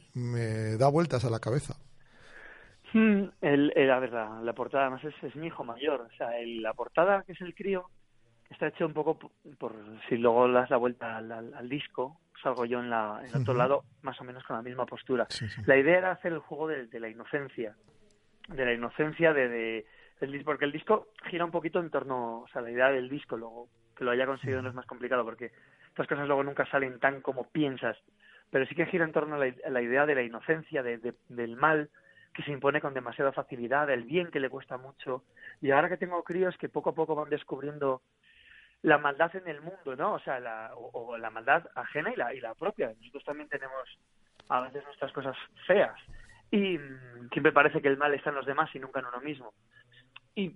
da 0.78 0.88
vueltas 0.88 1.24
a 1.24 1.30
la 1.30 1.38
cabeza. 1.38 1.76
Hmm, 2.92 3.24
el, 3.42 3.72
la 3.74 3.98
verdad, 3.98 4.42
la 4.42 4.52
portada 4.54 4.86
además 4.86 5.04
es, 5.04 5.14
es 5.22 5.36
mi 5.36 5.48
hijo 5.48 5.64
mayor. 5.64 6.00
O 6.00 6.16
sea, 6.16 6.30
la 6.44 6.72
portada, 6.72 7.22
que 7.24 7.32
es 7.32 7.40
el 7.42 7.54
crío, 7.54 7.90
está 8.50 8.68
hecho 8.68 8.86
un 8.86 8.92
poco 8.92 9.18
por, 9.58 9.74
si 10.08 10.16
luego 10.16 10.48
das 10.48 10.70
la 10.70 10.76
vuelta 10.76 11.16
al, 11.16 11.68
disco, 11.68 12.20
salgo 12.42 12.64
yo 12.64 12.80
en, 12.80 12.90
la, 12.90 13.20
en 13.22 13.34
el 13.34 13.42
otro 13.42 13.54
lado 13.54 13.84
más 14.02 14.20
o 14.20 14.24
menos 14.24 14.44
con 14.44 14.56
la 14.56 14.62
misma 14.62 14.86
postura. 14.86 15.26
La 15.66 15.76
idea 15.76 15.98
era 15.98 16.10
hacer 16.12 16.32
el 16.32 16.38
juego 16.38 16.68
de, 16.68 17.00
la 17.00 17.08
inocencia, 17.08 17.74
de 18.48 18.64
la 18.64 18.72
inocencia 18.72 19.32
de, 19.32 19.48
de, 19.48 19.86
del 20.20 20.32
disco, 20.32 20.46
porque 20.46 20.64
el 20.64 20.72
disco 20.72 21.08
gira 21.28 21.44
un 21.44 21.50
poquito 21.50 21.80
en 21.80 21.90
torno, 21.90 22.40
o 22.40 22.48
sea, 22.48 22.62
la 22.62 22.70
idea 22.70 22.90
del 22.90 23.08
disco, 23.08 23.36
luego 23.36 23.68
que 23.96 24.04
lo 24.04 24.10
haya 24.10 24.26
conseguido 24.26 24.62
no 24.62 24.68
es 24.68 24.74
más 24.74 24.86
complicado, 24.86 25.24
porque 25.24 25.52
estas 25.88 26.06
cosas 26.06 26.26
luego 26.26 26.44
nunca 26.44 26.66
salen 26.66 26.98
tan 27.00 27.22
como 27.22 27.48
piensas, 27.50 27.96
pero 28.50 28.66
sí 28.66 28.74
que 28.74 28.86
gira 28.86 29.04
en 29.04 29.12
torno 29.12 29.36
a 29.36 29.38
la, 29.38 29.82
idea 29.82 30.06
de 30.06 30.14
la 30.14 30.22
inocencia, 30.22 30.82
de, 30.82 31.14
del 31.28 31.56
mal, 31.56 31.90
que 32.34 32.42
se 32.42 32.52
impone 32.52 32.82
con 32.82 32.92
demasiada 32.92 33.32
facilidad, 33.32 33.88
el 33.88 34.04
bien 34.04 34.30
que 34.30 34.40
le 34.40 34.50
cuesta 34.50 34.76
mucho. 34.76 35.24
Y 35.62 35.70
ahora 35.70 35.88
que 35.88 35.96
tengo 35.96 36.22
críos 36.22 36.56
que 36.58 36.68
poco 36.68 36.90
a 36.90 36.94
poco 36.94 37.14
van 37.14 37.30
descubriendo 37.30 38.02
la 38.86 38.98
maldad 38.98 39.34
en 39.34 39.48
el 39.48 39.60
mundo, 39.60 39.96
¿no? 39.96 40.14
O 40.14 40.20
sea, 40.20 40.38
la, 40.38 40.70
o, 40.76 41.18
la 41.18 41.28
maldad 41.28 41.66
ajena 41.74 42.12
y 42.12 42.16
la, 42.16 42.32
y 42.32 42.38
la 42.38 42.54
propia. 42.54 42.92
Nosotros 42.96 43.24
también 43.24 43.48
tenemos 43.48 43.82
a 44.48 44.60
veces 44.60 44.84
nuestras 44.84 45.10
cosas 45.10 45.36
feas 45.66 45.92
y 46.52 46.78
mm, 46.78 47.30
siempre 47.32 47.50
parece 47.50 47.82
que 47.82 47.88
el 47.88 47.96
mal 47.96 48.14
está 48.14 48.30
en 48.30 48.36
los 48.36 48.46
demás 48.46 48.72
y 48.76 48.78
nunca 48.78 49.00
en 49.00 49.06
uno 49.06 49.20
mismo. 49.20 49.52
Y, 50.36 50.54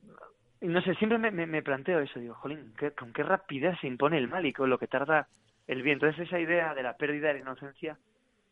no 0.61 0.81
sé, 0.83 0.95
siempre 0.95 1.19
me, 1.19 1.33
me, 1.45 1.63
planteo 1.63 1.99
eso, 1.99 2.21
digo, 2.21 2.35
jolín, 2.35 2.73
¿con 2.97 3.13
qué 3.13 3.25
rapidez 3.25 3.77
se 3.81 3.89
impone 3.89 4.19
el 4.19 4.29
mal 4.29 4.47
y 4.47 4.53
con 4.53 4.71
lo 4.71 4.79
que 4.79 4.87
tarda 4.87 5.27
el 5.67 5.83
bien? 5.83 5.95
Entonces 5.95 6.29
esa 6.29 6.39
idea 6.39 6.73
de 6.73 6.85
la 6.85 6.97
pérdida 6.97 7.29
de 7.29 7.35
la 7.35 7.41
inocencia, 7.41 7.99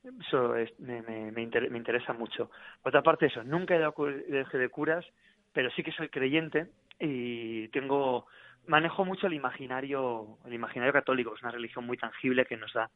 eso 0.02 0.54
me, 0.80 1.02
me, 1.02 1.30
me, 1.30 1.42
interesa 1.78 2.12
mucho. 2.14 2.50
Por 2.82 2.90
otra 2.90 3.02
parte, 3.02 3.26
eso, 3.26 3.44
nunca 3.44 3.76
he 3.76 3.78
dado 3.78 3.94
de 4.06 4.68
curas, 4.70 5.06
pero 5.52 5.70
sí 5.70 5.84
que 5.84 5.92
soy 5.92 6.08
creyente 6.08 6.66
y 6.98 7.68
tengo 7.68 8.26
manejo 8.68 9.04
mucho 9.04 9.26
el 9.26 9.34
imaginario, 9.34 10.38
el 10.44 10.54
imaginario 10.54 10.92
católico, 10.92 11.34
es 11.34 11.42
una 11.42 11.50
religión 11.50 11.84
muy 11.84 11.96
tangible 11.96 12.46
que 12.46 12.56
nos 12.56 12.72
da, 12.72 12.90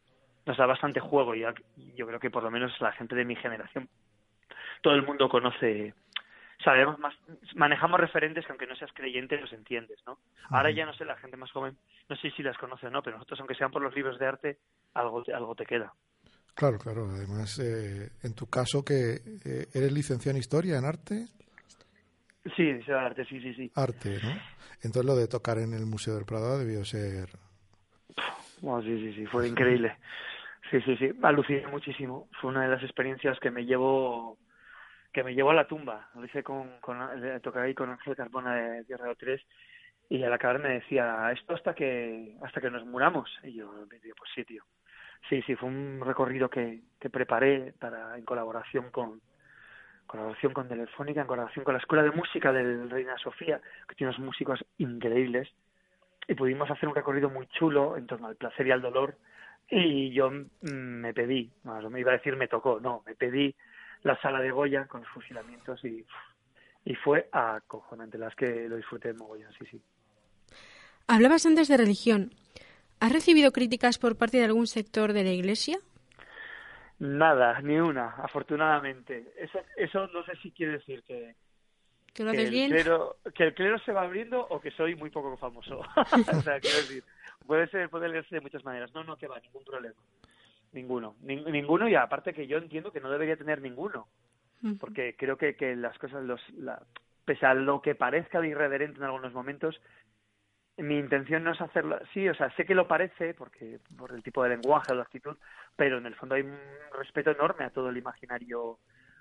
nos 0.47 0.57
da 0.57 0.67
bastante 0.67 1.01
juego. 1.01 1.35
Y 1.35 1.43
yo 1.97 2.07
creo 2.07 2.21
que 2.21 2.31
por 2.31 2.43
lo 2.43 2.51
menos 2.51 2.73
la 2.81 2.93
gente 2.93 3.17
de 3.17 3.25
mi 3.25 3.35
generación, 3.37 3.89
todo 4.83 4.95
el 4.95 5.03
mundo 5.03 5.29
conoce, 5.29 5.95
sabemos 6.63 6.99
más, 6.99 7.15
manejamos 7.55 7.99
referentes 7.99 8.45
que 8.45 8.53
aunque 8.53 8.67
no 8.67 8.77
seas 8.77 8.93
creyente 8.93 9.41
los 9.41 9.53
entiendes, 9.53 9.99
¿no? 10.07 10.19
Ahora 10.51 10.71
ya 10.71 10.87
no 10.87 10.95
sé, 10.95 11.05
la 11.05 11.17
gente 11.17 11.37
más 11.37 11.51
joven, 11.51 11.77
no 12.09 12.17
sé 12.17 12.31
si 12.31 12.43
las 12.43 12.59
conoce 12.59 12.87
o 12.87 12.91
no, 12.91 13.03
pero 13.03 13.17
nosotros 13.17 13.41
aunque 13.41 13.55
sean 13.55 13.71
por 13.71 13.83
los 13.83 13.95
libros 13.95 14.19
de 14.19 14.27
arte, 14.27 14.59
algo, 14.95 15.25
algo 15.35 15.55
te 15.55 15.67
queda. 15.67 15.93
Claro, 16.55 16.79
claro. 16.79 17.09
Además, 17.11 17.59
eh, 17.59 18.11
en 18.23 18.35
tu 18.35 18.47
caso, 18.47 18.85
que 18.85 19.15
eh, 19.45 19.67
eres 19.73 19.93
licenciado 19.93 20.37
en 20.37 20.41
historia, 20.41 20.79
en 20.79 20.85
arte. 20.85 21.27
Sí, 22.57 22.69
es 22.69 22.89
arte, 22.89 23.25
sí, 23.25 23.41
sí, 23.41 23.55
sí. 23.55 23.71
Arte, 23.75 24.19
¿no? 24.23 24.31
Entonces 24.83 25.05
lo 25.05 25.15
de 25.15 25.29
tocar 25.29 25.59
en 25.59 25.75
el 25.75 25.87
Museo 25.87 26.15
del 26.15 26.25
Prado 26.25 26.59
debió 26.59 26.85
ser... 26.85 27.29
Bueno, 28.61 28.83
sí, 28.83 28.99
sí, 28.99 29.15
sí, 29.15 29.27
fue 29.27 29.49
increíble. 29.49 29.97
Sí, 30.71 30.81
sí, 30.83 30.97
sí, 30.97 31.11
aluciné 31.23 31.67
muchísimo. 31.69 32.29
Fue 32.41 32.51
una 32.51 32.63
de 32.63 32.69
las 32.69 32.83
experiencias 32.83 33.39
que 33.41 33.51
me 33.51 33.65
llevó 33.65 34.39
que 35.13 35.23
me 35.23 35.35
llevó 35.35 35.51
a 35.51 35.55
la 35.55 35.67
tumba. 35.67 36.09
Lo 36.15 36.25
hice 36.25 36.43
con, 36.43 36.81
con 36.81 36.99
tocar 37.43 37.65
ahí 37.65 37.75
con 37.75 37.91
Ángel 37.91 38.17
Carbona 38.17 38.55
de 38.55 38.85
Tierra 38.85 39.15
3 39.15 39.41
y 40.09 40.23
al 40.25 40.33
acabar 40.33 40.59
me 40.59 40.71
decía, 40.71 41.31
esto 41.33 41.55
hasta 41.55 41.75
que 41.75 42.37
hasta 42.43 42.61
que 42.61 42.71
nos 42.71 42.87
muramos. 42.87 43.31
Y 43.45 43.55
yo 43.55 43.71
me 43.91 43.99
dije, 43.99 44.15
pues 44.17 44.31
sí, 44.35 44.45
tío. 44.45 44.65
Sí, 45.29 45.43
sí, 45.43 45.55
fue 45.55 45.69
un 45.69 46.01
recorrido 46.05 46.49
que, 46.49 46.81
que 46.99 47.11
preparé 47.11 47.75
para 47.79 48.17
en 48.19 48.25
colaboración 48.25 48.91
con, 48.91 49.21
colaboración 50.12 50.53
con 50.53 50.68
Telefónica, 50.68 51.22
en 51.22 51.27
colaboración 51.27 51.64
con 51.64 51.72
la 51.72 51.81
Escuela 51.81 52.05
de 52.05 52.11
Música 52.11 52.53
del 52.53 52.90
Reina 52.90 53.16
Sofía, 53.16 53.62
que 53.88 53.94
tiene 53.94 54.11
unos 54.11 54.27
músicos 54.27 54.62
increíbles, 54.77 55.48
y 56.29 56.35
pudimos 56.35 56.70
hacer 56.70 56.87
un 56.87 56.94
recorrido 56.94 57.31
muy 57.31 57.46
chulo 57.46 57.96
en 57.96 58.07
torno 58.07 58.27
al 58.27 58.37
placer 58.37 58.66
y 58.66 58.72
al 58.72 58.83
dolor, 58.83 59.16
y 59.70 60.12
yo 60.12 60.31
me 60.61 61.14
pedí, 61.14 61.51
no 61.64 61.88
me 61.88 62.01
iba 62.01 62.12
a 62.12 62.18
decir 62.18 62.37
me 62.37 62.46
tocó, 62.46 62.79
no, 62.79 63.03
me 63.07 63.14
pedí 63.14 63.55
la 64.03 64.20
sala 64.20 64.40
de 64.40 64.51
Goya 64.51 64.87
con 64.87 65.01
los 65.01 65.09
fusilamientos 65.09 65.83
y, 65.83 66.05
y 66.85 66.94
fue 66.96 67.31
acojonante, 67.33 68.18
las 68.18 68.35
que 68.35 68.68
lo 68.68 68.77
disfruté 68.77 69.09
de 69.09 69.14
mogollón, 69.14 69.51
sí, 69.59 69.64
sí. 69.70 69.81
Hablabas 71.09 71.46
antes 71.46 71.68
de 71.68 71.79
religión. 71.79 72.33
¿Has 73.01 73.12
recibido 73.12 73.51
críticas 73.51 73.96
por 73.96 74.18
parte 74.18 74.37
de 74.37 74.44
algún 74.44 74.66
sector 74.66 75.14
de 75.14 75.25
la 75.25 75.31
Iglesia? 75.31 75.79
Nada, 77.03 77.61
ni 77.62 77.81
una, 77.81 78.11
afortunadamente. 78.11 79.33
Eso, 79.37 79.59
eso 79.77 80.07
no 80.07 80.25
sé 80.25 80.37
si 80.37 80.53
quiere 80.53 80.75
decir 80.75 81.03
que, 81.03 81.35
que, 82.15 82.23
el 82.23 82.69
Clero, 82.69 83.17
que 83.35 83.43
el 83.43 83.55
clero 83.55 83.77
se 83.81 83.91
va 83.91 84.03
abriendo 84.03 84.47
o 84.49 84.61
que 84.61 84.71
soy 84.71 84.95
muy 84.95 85.11
poco 85.11 85.37
famoso. 85.37 85.81
o 85.97 86.41
sea, 86.43 86.61
quiero 86.61 86.77
decir, 86.77 87.03
puede 87.45 87.67
ser, 87.71 87.91
puede 87.91 88.09
leerse 88.09 88.37
de 88.37 88.41
muchas 88.41 88.65
maneras. 88.65 88.95
No, 88.95 89.03
no, 89.03 89.17
que 89.17 89.27
va, 89.27 89.41
ningún 89.41 89.65
problema. 89.65 90.01
Ninguno. 90.73 91.17
ninguno 91.23 91.88
y 91.88 91.97
aparte 91.97 92.33
que 92.33 92.47
yo 92.47 92.59
entiendo 92.59 92.93
que 92.93 93.01
no 93.01 93.11
debería 93.11 93.37
tener 93.37 93.61
ninguno. 93.61 94.07
Porque 94.79 95.17
creo 95.19 95.37
que, 95.37 95.57
que 95.57 95.75
las 95.75 95.99
cosas, 95.99 96.23
los, 96.23 96.41
la, 96.51 96.81
pese 97.25 97.47
a 97.47 97.55
lo 97.55 97.83
que 97.83 97.97
parezca 97.97 98.41
de 98.41 98.47
irreverente 98.47 98.99
en 98.99 99.05
algunos 99.05 99.33
momentos, 99.33 99.81
mi 100.79 100.99
intención 100.99 101.45
no 101.45 101.53
es 101.53 101.61
hacerlo 101.61 101.99
sí, 102.15 102.29
o 102.29 102.35
sea, 102.35 102.51
sé 102.57 102.65
que 102.65 102.75
lo 102.75 102.89
parece 102.89 103.35
porque 103.35 103.79
por 103.97 104.13
el 104.13 104.23
tipo 104.23 104.43
de 104.43 104.51
lenguaje 104.51 104.93
o 104.93 104.97
la 104.97 105.03
actitud, 105.03 105.37
pero 105.77 105.99
en 105.99 106.07
el 106.07 106.15
fondo 106.15 106.35
hay 106.35 106.43
un 106.43 106.59
respeto 106.97 107.31
enorme 107.31 107.65
a 107.65 107.71
todo 107.71 107.91
el 107.91 107.97
imaginario 107.97 108.79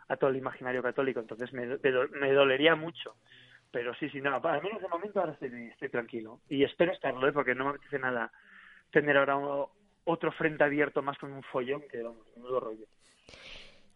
a 0.07 0.17
todo 0.17 0.29
el 0.29 0.37
imaginario 0.37 0.83
católico, 0.83 1.21
entonces 1.21 1.53
me, 1.53 1.65
me 1.67 2.33
dolería 2.33 2.75
mucho. 2.75 3.15
Pero 3.71 3.95
sí, 3.95 4.09
sí, 4.09 4.19
no, 4.19 4.35
al 4.35 4.61
menos 4.61 4.81
de 4.81 4.87
momento 4.89 5.19
ahora 5.19 5.31
estoy, 5.31 5.89
tranquilo. 5.89 6.41
Y 6.49 6.63
espero 6.63 6.91
estarlo, 6.91 7.27
¿eh? 7.27 7.31
porque 7.31 7.55
no 7.55 7.65
me 7.65 7.69
apetece 7.71 7.99
nada 7.99 8.31
tener 8.91 9.15
ahora 9.15 9.37
otro 10.03 10.31
frente 10.33 10.63
abierto 10.63 11.01
más 11.01 11.17
con 11.17 11.31
un 11.31 11.41
follón 11.43 11.81
que, 11.89 12.03
vamos, 12.03 12.25
lo 12.35 12.59
rollo. 12.59 12.85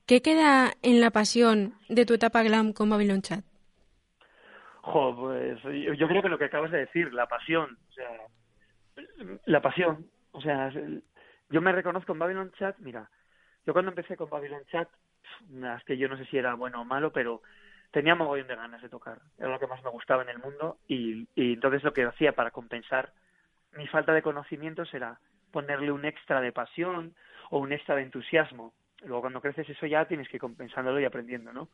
¿Qué 0.06 0.22
queda 0.22 0.72
en 0.82 1.02
la 1.02 1.12
pasión 1.12 1.74
de 1.90 2.06
tu 2.06 2.14
etapa 2.14 2.44
glam 2.44 2.72
con 2.72 2.90
Babylon 2.90 3.22
Chat? 3.22 3.44
Jo, 4.86 5.16
pues 5.16 5.60
yo, 5.98 6.08
creo 6.08 6.22
que 6.22 6.30
lo 6.30 6.38
que 6.38 6.46
acabas 6.46 6.70
de 6.70 6.78
decir, 6.78 7.12
la 7.12 7.26
pasión, 7.26 7.76
o 7.90 7.94
sea, 7.94 8.10
la 9.46 9.60
pasión, 9.60 10.06
o 10.32 10.40
sea, 10.42 10.72
yo 11.50 11.62
me 11.62 11.72
reconozco 11.72 12.14
en 12.14 12.20
Babylon 12.20 12.52
Chat, 12.52 12.78
mira, 12.78 13.10
yo 13.66 13.74
cuando 13.74 13.90
empecé 13.90 14.16
con 14.16 14.30
Babylon 14.30 14.64
Chat, 14.68 14.88
es 15.52 15.84
que 15.86 15.98
yo 15.98 16.08
no 16.08 16.18
sé 16.18 16.26
si 16.26 16.38
era 16.38 16.54
bueno 16.54 16.82
o 16.82 16.86
malo, 16.86 17.12
pero 17.12 17.42
tenía 17.90 18.14
mogollón 18.14 18.48
de 18.48 18.56
ganas 18.56 18.82
de 18.84 18.90
tocar, 18.90 19.22
era 19.40 19.50
lo 19.50 19.60
que 19.60 19.66
más 19.66 19.84
me 19.84 19.90
gustaba 19.90 20.22
en 20.22 20.30
el 20.30 20.38
mundo 20.38 20.78
y, 20.88 21.28
y 21.34 21.54
entonces 21.54 21.84
lo 21.84 21.92
que 21.92 22.04
hacía 22.04 22.34
para 22.34 22.52
compensar 22.52 23.12
mi 23.76 23.88
falta 23.88 24.14
de 24.14 24.22
conocimientos 24.22 24.94
era 24.94 25.20
ponerle 25.52 25.92
un 25.92 26.06
extra 26.06 26.42
de 26.42 26.52
pasión 26.52 27.16
o 27.50 27.58
un 27.58 27.72
extra 27.72 27.96
de 27.96 28.04
entusiasmo. 28.04 28.74
Luego 29.02 29.22
cuando 29.22 29.42
creces 29.42 29.68
eso 29.68 29.88
ya 29.88 30.06
tienes 30.06 30.30
que 30.30 30.38
ir 30.38 30.42
compensándolo 30.42 31.00
y 31.00 31.06
aprendiendo, 31.06 31.52
¿no? 31.54 31.70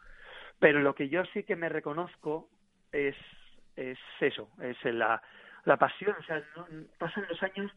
Pero 0.59 0.79
lo 0.79 0.95
que 0.95 1.09
yo 1.09 1.25
sí 1.33 1.43
que 1.43 1.57
me 1.57 1.67
reconozco 1.67 2.49
es, 2.91 3.15
es 3.75 3.97
eso, 4.19 4.49
es 4.61 4.77
la, 4.85 5.21
la 5.65 5.77
pasión. 5.77 6.15
O 6.19 6.23
sea, 6.23 6.43
pasan 6.97 7.25
los 7.29 7.41
años, 7.43 7.71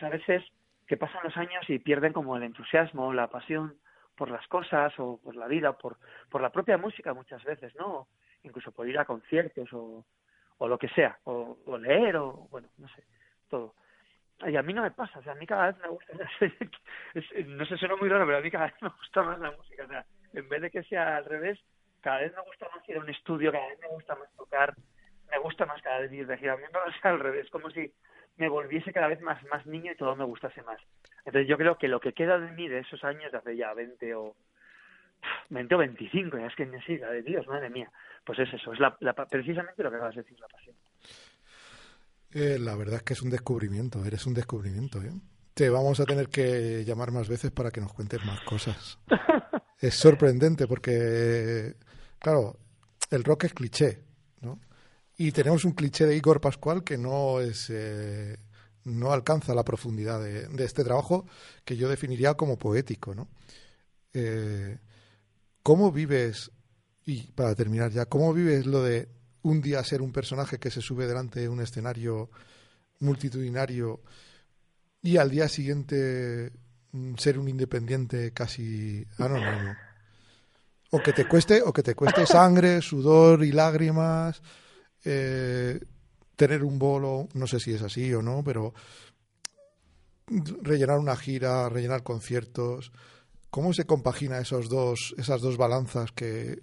a 0.00 0.08
veces 0.08 0.44
que 0.86 0.96
pasan 0.96 1.22
los 1.22 1.36
años 1.36 1.68
y 1.68 1.78
pierden 1.78 2.12
como 2.12 2.36
el 2.36 2.42
entusiasmo, 2.42 3.12
la 3.12 3.28
pasión 3.28 3.76
por 4.16 4.30
las 4.30 4.46
cosas 4.48 4.92
o 4.98 5.18
por 5.22 5.36
la 5.36 5.46
vida, 5.46 5.72
por, 5.72 5.96
por 6.28 6.42
la 6.42 6.50
propia 6.50 6.76
música 6.76 7.14
muchas 7.14 7.42
veces, 7.44 7.74
¿no? 7.76 8.08
Incluso 8.42 8.72
por 8.72 8.88
ir 8.88 8.98
a 8.98 9.04
conciertos 9.04 9.72
o, 9.72 10.04
o 10.58 10.68
lo 10.68 10.78
que 10.78 10.88
sea, 10.88 11.18
o, 11.24 11.58
o 11.64 11.78
leer 11.78 12.16
o, 12.16 12.48
bueno, 12.50 12.68
no 12.78 12.88
sé, 12.88 13.04
todo. 13.48 13.74
Y 14.46 14.56
a 14.56 14.62
mí 14.62 14.72
no 14.72 14.82
me 14.82 14.90
pasa, 14.90 15.18
o 15.18 15.22
sea, 15.22 15.32
a 15.32 15.36
mí 15.36 15.46
cada 15.46 15.66
vez 15.66 15.76
me 15.78 15.88
gusta 15.88 16.12
no 17.46 17.66
sé, 17.66 17.76
suena 17.76 17.96
muy 17.96 18.08
raro, 18.08 18.26
pero 18.26 18.38
a 18.38 18.40
mí 18.40 18.50
cada 18.50 18.66
vez 18.66 18.74
me 18.82 18.88
gusta 18.88 19.22
más 19.22 19.38
la 19.38 19.50
música, 19.52 19.84
o 19.84 19.88
sea, 19.88 20.04
en 20.32 20.48
vez 20.48 20.62
de 20.62 20.70
que 20.70 20.82
sea 20.84 21.16
al 21.16 21.24
revés, 21.24 21.58
cada 22.00 22.20
vez 22.20 22.34
me 22.34 22.42
gusta 22.42 22.68
más 22.74 22.88
ir 22.88 22.96
a 22.96 23.00
un 23.00 23.10
estudio, 23.10 23.52
cada 23.52 23.68
vez 23.68 23.78
me 23.80 23.88
gusta 23.88 24.14
más 24.16 24.30
tocar, 24.36 24.74
me 25.30 25.38
gusta 25.38 25.66
más 25.66 25.80
cada 25.82 26.00
vez 26.00 26.12
ir 26.12 26.26
de 26.26 26.38
gira. 26.38 26.54
A 26.54 26.56
mí 26.56 26.62
me 26.62 26.68
pasa 26.70 27.08
al 27.08 27.20
revés, 27.20 27.48
como 27.50 27.70
si 27.70 27.92
me 28.36 28.48
volviese 28.48 28.92
cada 28.92 29.08
vez 29.08 29.20
más, 29.20 29.42
más 29.44 29.66
niño 29.66 29.92
y 29.92 29.96
todo 29.96 30.16
me 30.16 30.24
gustase 30.24 30.62
más. 30.62 30.80
Entonces 31.24 31.48
yo 31.48 31.56
creo 31.56 31.76
que 31.78 31.88
lo 31.88 32.00
que 32.00 32.12
queda 32.12 32.38
de 32.38 32.50
mí 32.52 32.68
de 32.68 32.80
esos 32.80 33.02
años, 33.04 33.30
de 33.30 33.38
hace 33.38 33.56
ya 33.56 33.74
20 33.74 34.14
o 34.14 34.34
20 35.50 35.74
o 35.74 35.78
25, 35.78 36.38
ya 36.38 36.46
es 36.46 36.54
que 36.54 36.66
ni 36.66 36.78
siquiera 36.78 37.10
de 37.10 37.22
Dios, 37.22 37.46
madre 37.46 37.70
mía, 37.70 37.90
pues 38.24 38.38
es 38.38 38.52
eso, 38.54 38.72
es 38.72 38.80
la, 38.80 38.96
precisamente 39.28 39.82
lo 39.82 39.90
que 39.90 39.96
vas 39.98 40.16
a 40.16 40.20
decir, 40.20 40.38
la 40.40 40.48
pasión. 40.48 40.76
Eh, 42.32 42.58
la 42.58 42.76
verdad 42.76 42.96
es 42.96 43.02
que 43.02 43.12
es 43.12 43.22
un 43.22 43.30
descubrimiento, 43.30 44.04
eres 44.04 44.26
un 44.26 44.34
descubrimiento. 44.34 45.02
¿eh? 45.02 45.10
Te 45.54 45.68
vamos 45.68 46.00
a 46.00 46.04
tener 46.04 46.28
que 46.28 46.84
llamar 46.84 47.10
más 47.10 47.28
veces 47.28 47.50
para 47.50 47.70
que 47.70 47.80
nos 47.80 47.92
cuentes 47.92 48.24
más 48.24 48.40
cosas. 48.42 48.98
es 49.80 49.94
sorprendente 49.94 50.66
porque, 50.66 51.74
claro, 52.20 52.58
el 53.10 53.24
rock 53.24 53.44
es 53.44 53.54
cliché, 53.54 54.04
¿no? 54.40 54.60
Y 55.16 55.32
tenemos 55.32 55.64
un 55.64 55.72
cliché 55.72 56.06
de 56.06 56.16
Igor 56.16 56.40
Pascual 56.40 56.84
que 56.84 56.96
no 56.96 57.40
es 57.40 57.66
eh, 57.70 58.38
no 58.84 59.12
alcanza 59.12 59.54
la 59.54 59.64
profundidad 59.64 60.22
de, 60.22 60.64
este 60.64 60.84
trabajo 60.84 61.26
que 61.64 61.76
yo 61.76 61.88
definiría 61.88 62.34
como 62.34 62.58
poético, 62.58 63.14
¿no? 63.14 63.28
Eh, 64.14 64.78
¿Cómo 65.62 65.92
vives 65.92 66.50
y 67.04 67.32
para 67.32 67.54
terminar 67.54 67.90
ya, 67.90 68.06
cómo 68.06 68.32
vives 68.32 68.66
lo 68.66 68.82
de 68.82 69.08
un 69.42 69.60
día 69.60 69.82
ser 69.84 70.02
un 70.02 70.12
personaje 70.12 70.58
que 70.58 70.70
se 70.70 70.80
sube 70.80 71.06
delante 71.06 71.40
de 71.40 71.48
un 71.48 71.60
escenario 71.60 72.30
multitudinario 73.00 74.02
y 75.02 75.16
al 75.16 75.30
día 75.30 75.48
siguiente 75.48 76.52
mm, 76.92 77.14
ser 77.16 77.38
un 77.38 77.48
independiente 77.48 78.32
casi 78.32 79.06
anónimo? 79.18 79.74
O 80.90 80.98
que 80.98 81.12
te 81.12 81.26
cueste, 81.26 81.62
o 81.62 81.72
que 81.72 81.82
te 81.82 81.94
cueste 81.94 82.26
sangre, 82.26 82.80
sudor 82.82 83.44
y 83.44 83.52
lágrimas 83.52 84.42
eh, 85.04 85.80
tener 86.36 86.64
un 86.64 86.78
bolo, 86.78 87.28
no 87.34 87.46
sé 87.46 87.60
si 87.60 87.72
es 87.72 87.82
así 87.82 88.12
o 88.14 88.22
no, 88.22 88.42
pero 88.44 88.72
rellenar 90.62 90.98
una 90.98 91.16
gira, 91.16 91.68
rellenar 91.68 92.02
conciertos, 92.02 92.92
¿cómo 93.50 93.72
se 93.72 93.86
compagina 93.86 94.38
esos 94.38 94.68
dos, 94.68 95.14
esas 95.18 95.42
dos 95.42 95.56
balanzas 95.56 96.12
que 96.12 96.60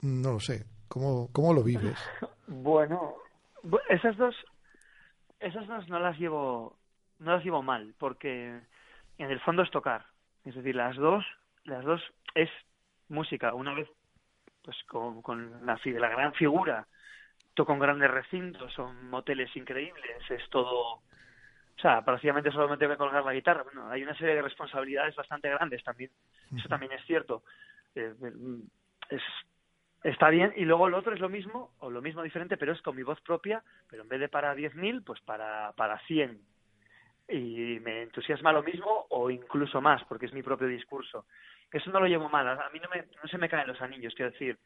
no 0.00 0.32
lo 0.32 0.40
sé, 0.40 0.64
cómo, 0.88 1.28
cómo 1.32 1.52
lo 1.52 1.62
vives? 1.62 1.98
Bueno, 2.48 3.14
esas 3.88 4.14
dos, 4.18 4.34
esas 5.40 5.66
dos 5.66 5.88
no 5.88 5.98
las 5.98 6.18
llevo, 6.18 6.76
no 7.18 7.36
las 7.36 7.44
llevo 7.44 7.62
mal, 7.62 7.94
porque 7.98 8.60
en 9.16 9.30
el 9.30 9.40
fondo 9.40 9.62
es 9.62 9.70
tocar, 9.70 10.04
es 10.44 10.54
decir, 10.54 10.74
las 10.76 10.96
dos, 10.96 11.24
las 11.64 11.82
dos 11.82 12.02
es 12.34 12.50
música. 13.12 13.54
Una 13.54 13.74
vez, 13.74 13.88
pues 14.62 14.76
con, 14.84 15.22
con 15.22 15.64
la, 15.64 15.78
la 15.84 16.08
gran 16.08 16.32
figura 16.34 16.86
toco 17.54 17.72
en 17.72 17.78
grandes 17.78 18.10
recintos, 18.10 18.72
son 18.72 19.08
moteles 19.10 19.54
increíbles, 19.56 20.30
es 20.30 20.48
todo... 20.50 21.02
O 21.74 21.80
sea, 21.82 22.04
prácticamente 22.04 22.52
solo 22.52 22.68
me 22.68 22.76
tengo 22.76 22.92
que 22.92 22.98
colgar 22.98 23.24
la 23.24 23.32
guitarra. 23.32 23.64
Bueno, 23.64 23.90
hay 23.90 24.02
una 24.02 24.16
serie 24.16 24.36
de 24.36 24.42
responsabilidades 24.42 25.16
bastante 25.16 25.48
grandes 25.48 25.82
también. 25.82 26.10
Eso 26.56 26.68
también 26.68 26.92
es 26.92 27.04
cierto. 27.06 27.42
Eh, 27.94 28.14
es, 29.08 29.22
está 30.04 30.28
bien. 30.28 30.52
Y 30.54 30.64
luego 30.64 30.88
lo 30.88 30.98
otro 30.98 31.14
es 31.14 31.20
lo 31.20 31.28
mismo, 31.28 31.74
o 31.78 31.90
lo 31.90 32.00
mismo 32.00 32.22
diferente, 32.22 32.56
pero 32.56 32.72
es 32.72 32.82
con 32.82 32.94
mi 32.94 33.02
voz 33.02 33.20
propia, 33.22 33.64
pero 33.88 34.02
en 34.02 34.08
vez 34.08 34.20
de 34.20 34.28
para 34.28 34.54
10.000, 34.54 35.02
pues 35.02 35.20
para, 35.22 35.72
para 35.72 35.98
100. 36.06 36.40
Y 37.28 37.80
me 37.80 38.02
entusiasma 38.02 38.52
lo 38.52 38.62
mismo 38.62 39.06
o 39.08 39.30
incluso 39.30 39.80
más, 39.80 40.04
porque 40.04 40.26
es 40.26 40.32
mi 40.32 40.42
propio 40.42 40.68
discurso. 40.68 41.26
Eso 41.72 41.90
no 41.90 42.00
lo 42.00 42.06
llevo 42.06 42.28
mal. 42.28 42.48
A 42.48 42.70
mí 42.70 42.78
no, 42.78 42.88
me, 42.88 43.06
no 43.22 43.28
se 43.28 43.38
me 43.38 43.48
caen 43.48 43.68
los 43.68 43.80
anillos, 43.80 44.14
quiero 44.14 44.32
decir 44.32 44.58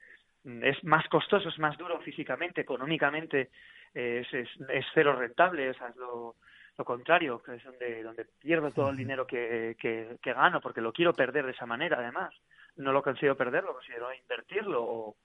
es 0.63 0.83
más 0.85 1.07
costoso, 1.09 1.49
es 1.49 1.59
más 1.59 1.77
duro 1.77 2.01
físicamente, 2.01 2.61
económicamente, 2.61 3.51
es, 3.93 4.33
es, 4.33 4.49
cero 4.95 5.17
rentable, 5.17 5.71
o 5.71 5.75
sea, 5.75 5.89
es 5.89 5.97
lo, 5.97 6.37
lo 6.79 6.85
contrario, 6.85 7.43
que 7.43 7.57
es 7.57 7.65
donde, 7.65 8.03
donde 8.03 8.27
pierdo 8.41 8.71
todo 8.71 8.91
el 8.91 8.97
dinero 8.97 9.27
que, 9.27 9.77
que, 9.79 10.19
gano, 10.23 10.61
porque 10.61 10.81
lo 10.81 10.93
quiero 10.93 11.13
perder 11.13 11.47
de 11.47 11.53
esa 11.53 11.67
manera, 11.67 11.99
además. 11.99 12.35
No 12.77 12.93
lo 12.93 13.03
consigo 13.03 13.35
perderlo, 13.35 13.73
considero 13.73 14.13
invertirlo, 14.13 14.85
o, 14.85 15.17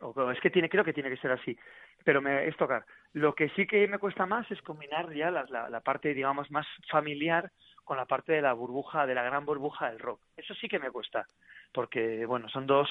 o, 0.00 0.30
es 0.30 0.40
que 0.40 0.50
tiene, 0.50 0.68
creo 0.68 0.84
que 0.84 0.92
tiene 0.92 1.08
que 1.08 1.16
ser 1.16 1.32
así. 1.32 1.58
Pero 2.04 2.20
me, 2.20 2.46
es 2.46 2.56
tocar. 2.56 2.84
Lo 3.14 3.34
que 3.34 3.48
sí 3.50 3.66
que 3.66 3.88
me 3.88 3.98
cuesta 3.98 4.26
más 4.26 4.48
es 4.50 4.60
combinar 4.60 5.10
ya 5.14 5.30
la, 5.30 5.44
la, 5.48 5.70
la 5.70 5.80
parte, 5.80 6.12
digamos, 6.12 6.50
más 6.50 6.66
familiar 6.90 7.50
con 7.90 7.96
la 7.96 8.06
parte 8.06 8.30
de 8.30 8.40
la 8.40 8.52
burbuja, 8.52 9.04
de 9.04 9.16
la 9.16 9.24
gran 9.24 9.44
burbuja 9.44 9.90
del 9.90 9.98
rock. 9.98 10.20
Eso 10.36 10.54
sí 10.54 10.68
que 10.68 10.78
me 10.78 10.92
cuesta, 10.92 11.26
porque, 11.72 12.24
bueno, 12.24 12.48
son 12.48 12.64
dos 12.64 12.88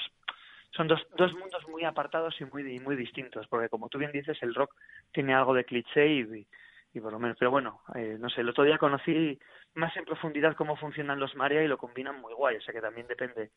son 0.76 0.88
dos, 0.88 1.00
dos 1.16 1.32
mundos 1.32 1.66
muy 1.68 1.84
apartados 1.84 2.38
y 2.38 2.44
muy, 2.44 2.78
muy 2.80 2.96
distintos, 2.96 3.46
porque 3.46 3.70
como 3.70 3.88
tú 3.88 3.96
bien 3.96 4.12
dices, 4.12 4.36
el 4.42 4.54
rock 4.54 4.74
tiene 5.10 5.32
algo 5.32 5.54
de 5.54 5.64
cliché 5.64 6.06
y, 6.06 6.46
y 6.92 7.00
por 7.00 7.12
lo 7.12 7.18
menos, 7.18 7.38
pero 7.38 7.50
bueno, 7.50 7.80
eh, 7.94 8.18
no 8.20 8.28
sé, 8.28 8.42
el 8.42 8.50
otro 8.50 8.62
día 8.62 8.76
conocí 8.76 9.38
más 9.72 9.96
en 9.96 10.04
profundidad 10.04 10.54
cómo 10.54 10.76
funcionan 10.76 11.18
los 11.18 11.34
Maria 11.34 11.62
y 11.62 11.68
lo 11.68 11.78
combinan 11.78 12.20
muy 12.20 12.34
guay, 12.34 12.58
o 12.58 12.60
sea 12.60 12.74
que 12.74 12.82
también 12.82 13.06
depende 13.06 13.52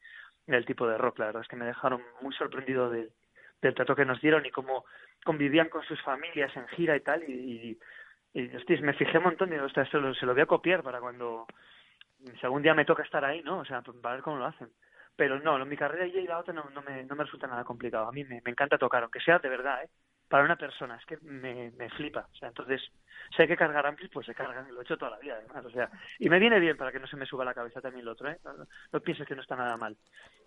del 0.48 0.66
tipo 0.66 0.88
de 0.88 0.98
rock, 0.98 1.20
la 1.20 1.26
verdad 1.26 1.42
es 1.42 1.50
que 1.50 1.58
me 1.58 1.66
dejaron 1.66 2.02
muy 2.22 2.34
sorprendido 2.36 2.90
del 2.90 3.12
trato 3.76 3.98
que 3.98 4.06
nos 4.06 4.22
dieron 4.22 4.46
y 4.46 4.50
cómo 4.50 4.86
convivían 5.26 5.68
con 5.68 5.84
sus 5.84 6.02
familias 6.04 6.56
en 6.56 6.70
gira 6.70 6.96
y 6.96 7.02
tal, 7.02 7.22
y, 7.30 7.78
me 8.34 8.94
fijé 8.94 9.18
un 9.18 9.24
montón 9.26 9.50
y 9.50 9.54
digo, 9.54 9.68
se 9.70 9.98
lo, 9.98 10.14
se 10.14 10.26
lo 10.26 10.34
voy 10.34 10.42
a 10.42 10.48
copiar 10.48 10.84
para 10.84 11.00
cuando, 11.00 11.46
si 12.40 12.46
algún 12.46 12.62
día 12.62 12.74
me 12.74 12.86
toca 12.86 13.04
estar 13.04 13.24
ahí, 13.24 13.42
¿no? 13.44 13.60
O 13.60 13.66
sea, 13.66 13.82
para 13.82 14.16
ver 14.16 14.24
cómo 14.24 14.38
lo 14.38 14.46
hacen 14.46 14.70
pero 15.16 15.40
no, 15.40 15.64
mi 15.66 15.78
carrera 15.78 16.06
y 16.08 16.26
la 16.26 16.40
otra 16.40 16.54
no, 16.54 16.70
no, 16.72 16.82
me, 16.82 17.04
no 17.04 17.16
me 17.16 17.24
resulta 17.24 17.48
nada 17.48 17.64
complicado. 17.64 18.08
A 18.08 18.12
mí 18.12 18.24
me, 18.24 18.42
me 18.44 18.52
encanta 18.52 18.78
tocar, 18.78 19.04
aunque 19.04 19.20
sea 19.20 19.40
de 19.40 19.50
verdad, 19.50 19.84
¿eh? 19.84 19.90
Para 20.28 20.46
una 20.46 20.56
persona, 20.56 20.96
es 20.96 21.06
que 21.06 21.18
me, 21.22 21.72
me 21.72 21.90
flipa. 21.92 22.28
O 22.32 22.36
sea, 22.36 22.48
entonces, 22.48 22.82
si 23.36 23.42
hay 23.42 23.48
que 23.48 23.58
cargar 23.58 23.86
amplis, 23.86 24.10
pues 24.10 24.26
se 24.26 24.34
cargan, 24.34 24.74
lo 24.74 24.80
he 24.80 24.84
hecho 24.84 24.98
toda 24.98 25.12
la 25.12 25.20
vida, 25.20 25.36
además. 25.36 25.66
O 25.66 25.70
sea, 25.70 25.92
y 26.18 26.30
me 26.30 26.40
viene 26.40 26.60
bien 26.60 26.76
para 26.76 26.92
que 26.92 27.00
no 27.00 27.06
se 27.06 27.18
me 27.18 27.28
suba 27.28 27.46
la 27.46 27.54
cabeza 27.54 27.82
también 27.82 28.06
lo 28.06 28.14
otro, 28.14 28.30
¿eh? 28.30 28.40
No, 28.92 29.00
pienses 29.02 29.28
que 29.28 29.36
no 29.36 29.44
está 29.44 29.56
nada 29.56 29.78
mal. 29.78 29.96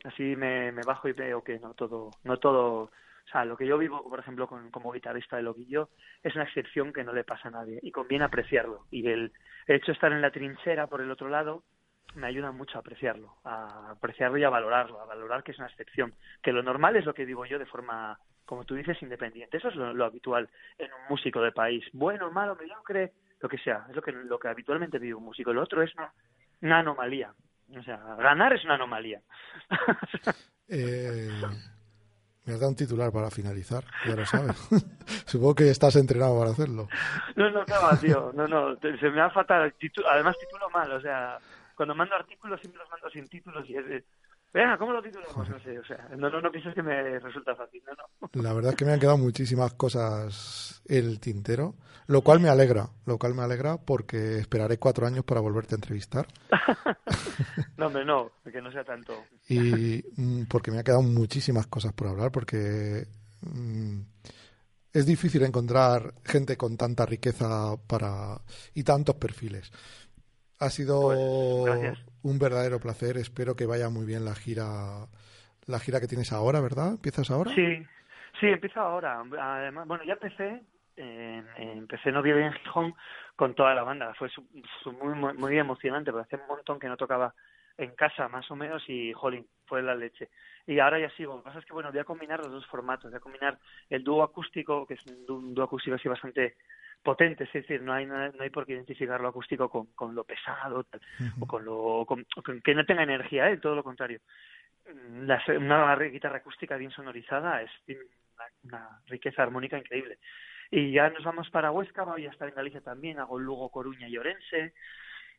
Así 0.02 0.34
me, 0.34 0.72
me 0.72 0.82
bajo 0.82 1.08
y 1.08 1.12
veo 1.12 1.44
que 1.44 1.60
no 1.60 1.74
todo, 1.74 2.10
no 2.24 2.38
todo, 2.38 2.90
o 3.26 3.28
sea, 3.28 3.44
lo 3.44 3.56
que 3.56 3.66
yo 3.66 3.76
vivo, 3.76 4.08
por 4.08 4.20
ejemplo, 4.20 4.46
con, 4.46 4.70
como 4.70 4.92
guitarrista 4.92 5.36
de 5.36 5.42
Loquillo, 5.42 5.90
es 6.22 6.34
una 6.36 6.44
excepción 6.44 6.92
que 6.92 7.02
no 7.02 7.12
le 7.12 7.24
pasa 7.24 7.48
a 7.48 7.50
nadie 7.50 7.80
y 7.82 7.90
conviene 7.90 8.24
apreciarlo. 8.24 8.86
Y 8.90 9.06
el 9.08 9.32
hecho 9.66 9.86
de 9.86 9.92
estar 9.92 10.12
en 10.12 10.22
la 10.22 10.30
trinchera 10.30 10.86
por 10.86 11.00
el 11.00 11.10
otro 11.10 11.28
lado, 11.28 11.64
me 12.14 12.28
ayuda 12.28 12.52
mucho 12.52 12.78
a 12.78 12.80
apreciarlo, 12.80 13.34
a 13.44 13.90
apreciarlo 13.90 14.38
y 14.38 14.44
a 14.44 14.48
valorarlo, 14.48 15.00
a 15.00 15.06
valorar 15.06 15.42
que 15.42 15.52
es 15.52 15.58
una 15.58 15.66
excepción, 15.66 16.14
que 16.40 16.52
lo 16.52 16.62
normal 16.62 16.94
es 16.96 17.04
lo 17.04 17.14
que 17.14 17.26
digo 17.26 17.44
yo 17.46 17.58
de 17.58 17.66
forma, 17.66 18.18
como 18.44 18.64
tú 18.64 18.76
dices, 18.76 19.02
independiente. 19.02 19.56
Eso 19.56 19.68
es 19.68 19.74
lo, 19.74 20.04
habitual 20.04 20.48
en 20.78 20.92
un 20.92 21.08
músico 21.08 21.42
de 21.42 21.50
país. 21.50 21.84
Bueno, 21.92 22.30
malo, 22.30 22.54
mediocre, 22.54 23.12
lo 23.40 23.48
que 23.48 23.58
sea, 23.58 23.86
es 23.88 23.96
lo 23.96 24.02
que, 24.02 24.12
lo 24.12 24.38
que 24.38 24.48
habitualmente 24.48 25.00
vive 25.00 25.14
un 25.14 25.24
músico. 25.24 25.52
Lo 25.52 25.62
otro 25.62 25.82
es 25.82 25.92
una, 26.62 26.78
anomalía. 26.78 27.34
O 27.76 27.82
sea, 27.82 27.96
ganar 27.96 28.52
es 28.52 28.64
una 28.64 28.74
anomalía. 28.74 29.20
eh, 30.68 31.28
me 32.46 32.54
has 32.54 32.60
dado 32.60 32.70
un 32.70 32.76
titular 32.76 33.10
para 33.10 33.30
finalizar, 33.30 33.84
ya 34.06 34.14
lo 34.14 34.24
sabes. 34.24 34.56
Supongo 35.26 35.56
que 35.56 35.70
estás 35.70 35.96
entrenado 35.96 36.38
para 36.38 36.52
hacerlo. 36.52 36.88
No, 37.34 37.50
no, 37.50 37.64
no, 37.64 37.98
tío. 37.98 38.32
No, 38.34 38.46
no, 38.46 38.76
se 38.78 39.10
me 39.10 39.20
ha 39.20 39.30
fatal. 39.30 39.74
Además, 40.10 40.36
título 40.38 40.70
mal, 40.70 40.92
o 40.92 41.00
sea, 41.00 41.38
cuando 41.74 41.94
mando 41.94 42.14
artículos 42.14 42.60
siempre 42.60 42.80
los 42.80 42.90
mando 42.90 43.10
sin 43.10 43.26
títulos 43.28 43.68
y 43.68 43.76
es 43.76 44.04
venga, 44.56 44.78
¿cómo 44.78 44.92
lo 44.92 45.02
titulamos? 45.02 45.48
No 45.48 45.60
sé, 45.60 45.78
o 45.78 45.84
sea, 45.84 46.08
no, 46.16 46.30
no, 46.30 46.40
no 46.40 46.50
pienses 46.50 46.74
que 46.74 46.82
me 46.82 47.18
resulta 47.18 47.54
fácil, 47.54 47.82
no, 47.86 47.92
no. 48.32 48.42
La 48.42 48.52
verdad 48.52 48.72
es 48.72 48.76
que 48.76 48.84
me 48.84 48.92
han 48.92 49.00
quedado 49.00 49.18
muchísimas 49.18 49.74
cosas 49.74 50.82
el 50.86 51.20
tintero, 51.20 51.74
lo 52.06 52.22
cual 52.22 52.40
me 52.40 52.48
alegra, 52.48 52.88
lo 53.04 53.18
cual 53.18 53.34
me 53.34 53.42
alegra 53.42 53.76
porque 53.76 54.38
esperaré 54.38 54.78
cuatro 54.78 55.06
años 55.06 55.24
para 55.24 55.40
volverte 55.40 55.74
a 55.74 55.76
entrevistar. 55.76 56.26
no, 57.76 57.86
hombre, 57.86 58.04
no, 58.04 58.30
que 58.50 58.62
no 58.62 58.72
sea 58.72 58.84
tanto. 58.84 59.24
y 59.48 60.02
mm, 60.16 60.44
porque 60.48 60.70
me 60.70 60.78
ha 60.78 60.84
quedado 60.84 61.02
muchísimas 61.02 61.66
cosas 61.66 61.92
por 61.92 62.08
hablar, 62.08 62.32
porque 62.32 63.06
mm, 63.42 64.00
es 64.92 65.04
difícil 65.04 65.42
encontrar 65.42 66.14
gente 66.24 66.56
con 66.56 66.76
tanta 66.76 67.04
riqueza 67.04 67.76
para 67.86 68.40
y 68.74 68.82
tantos 68.82 69.16
perfiles. 69.16 69.70
Ha 70.58 70.70
sido 70.70 71.02
pues, 71.02 71.98
un 72.26 72.38
verdadero 72.38 72.80
placer. 72.80 73.16
Espero 73.16 73.54
que 73.54 73.66
vaya 73.66 73.88
muy 73.88 74.04
bien 74.04 74.24
la 74.24 74.34
gira, 74.34 75.06
la 75.66 75.78
gira 75.78 76.00
que 76.00 76.08
tienes 76.08 76.32
ahora, 76.32 76.60
¿verdad? 76.60 76.90
¿Empiezas 76.90 77.30
ahora? 77.30 77.52
Sí, 77.54 77.86
sí, 78.40 78.46
empiezo 78.46 78.80
ahora. 78.80 79.22
Además, 79.40 79.86
bueno, 79.86 80.04
ya 80.04 80.14
empecé. 80.14 80.62
En, 80.98 81.46
empecé 81.58 82.10
noviembre 82.10 82.46
en 82.46 82.52
Gijón 82.54 82.94
con 83.36 83.54
toda 83.54 83.74
la 83.74 83.82
banda. 83.82 84.14
Fue 84.14 84.28
muy, 84.92 85.34
muy, 85.34 85.58
emocionante, 85.58 86.10
porque 86.10 86.34
hace 86.34 86.42
un 86.42 86.48
montón 86.48 86.78
que 86.78 86.88
no 86.88 86.96
tocaba 86.96 87.34
en 87.76 87.94
casa, 87.94 88.28
más 88.28 88.50
o 88.50 88.56
menos, 88.56 88.82
y 88.88 89.12
jolín, 89.12 89.46
fue 89.66 89.82
la 89.82 89.94
leche. 89.94 90.30
Y 90.66 90.78
ahora 90.78 90.98
ya 90.98 91.10
sigo. 91.10 91.34
Lo 91.34 91.42
que 91.42 91.44
pasa 91.44 91.58
es 91.58 91.66
que, 91.66 91.74
bueno, 91.74 91.90
voy 91.90 92.00
a 92.00 92.04
combinar 92.04 92.40
los 92.40 92.50
dos 92.50 92.66
formatos. 92.66 93.10
Voy 93.10 93.18
a 93.18 93.20
combinar 93.20 93.58
el 93.90 94.02
dúo 94.02 94.22
acústico, 94.22 94.86
que 94.86 94.94
es 94.94 95.06
un 95.28 95.54
dúo 95.54 95.64
acústico 95.64 95.96
así 95.96 96.08
bastante 96.08 96.56
potente, 97.06 97.44
es 97.44 97.52
decir, 97.52 97.80
no 97.80 97.92
hay, 97.92 98.04
no 98.04 98.32
hay 98.40 98.50
por 98.50 98.66
qué 98.66 98.72
identificar 98.72 99.20
lo 99.20 99.28
acústico 99.28 99.70
con, 99.70 99.86
con 99.94 100.12
lo 100.14 100.24
pesado 100.24 100.84
o 101.40 101.46
con 101.46 101.64
lo 101.64 102.04
con, 102.04 102.26
que 102.62 102.74
no 102.74 102.84
tenga 102.84 103.04
energía, 103.04 103.48
¿eh? 103.48 103.58
todo 103.58 103.76
lo 103.76 103.84
contrario. 103.84 104.20
La, 105.22 105.40
una 105.56 105.94
guitarra 105.96 106.38
acústica 106.38 106.76
bien 106.76 106.90
sonorizada 106.90 107.62
es 107.62 107.70
una, 108.64 109.00
riqueza 109.06 109.44
armónica 109.44 109.78
increíble. 109.78 110.18
Y 110.68 110.90
ya 110.90 111.08
nos 111.10 111.22
vamos 111.22 111.48
para 111.50 111.70
Huesca, 111.70 112.02
voy 112.02 112.26
a 112.26 112.30
estar 112.30 112.48
en 112.48 112.56
Galicia 112.56 112.80
también, 112.80 113.20
hago 113.20 113.38
Lugo, 113.38 113.70
Coruña 113.70 114.08
y 114.08 114.18
Orense, 114.18 114.74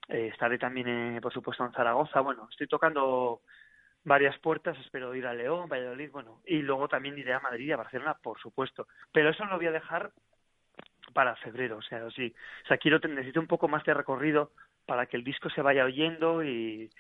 eh, 0.07 0.29
estaré 0.31 0.57
también, 0.57 0.87
eh, 0.87 1.21
por 1.21 1.33
supuesto, 1.33 1.65
en 1.65 1.73
Zaragoza, 1.73 2.21
bueno, 2.21 2.47
estoy 2.49 2.67
tocando 2.67 3.41
varias 4.05 4.39
puertas, 4.39 4.77
espero 4.79 5.13
ir 5.15 5.27
a 5.27 5.33
León, 5.33 5.67
Valladolid, 5.67 6.09
bueno, 6.11 6.41
y 6.45 6.61
luego 6.61 6.87
también 6.87 7.17
iré 7.17 7.33
a 7.33 7.41
Madrid 7.41 7.67
y 7.67 7.71
a 7.73 7.77
Barcelona, 7.77 8.15
por 8.23 8.39
supuesto. 8.39 8.87
Pero 9.11 9.29
eso 9.31 9.43
lo 9.45 9.57
voy 9.57 9.67
a 9.67 9.71
dejar 9.73 10.13
para 11.17 11.35
febrero, 11.37 11.77
o 11.77 11.81
sea, 11.81 12.07
sí, 12.11 12.31
o 12.63 12.67
sea, 12.67 12.77
quiero 12.77 12.99
necesito 12.99 13.39
un 13.39 13.47
poco 13.47 13.67
más 13.67 13.83
de 13.83 13.95
recorrido 13.95 14.51
para 14.85 15.07
que 15.07 15.17
el 15.17 15.23
disco 15.23 15.49
se 15.49 15.63
vaya 15.63 15.83
oyendo 15.83 16.43
y, 16.43 16.91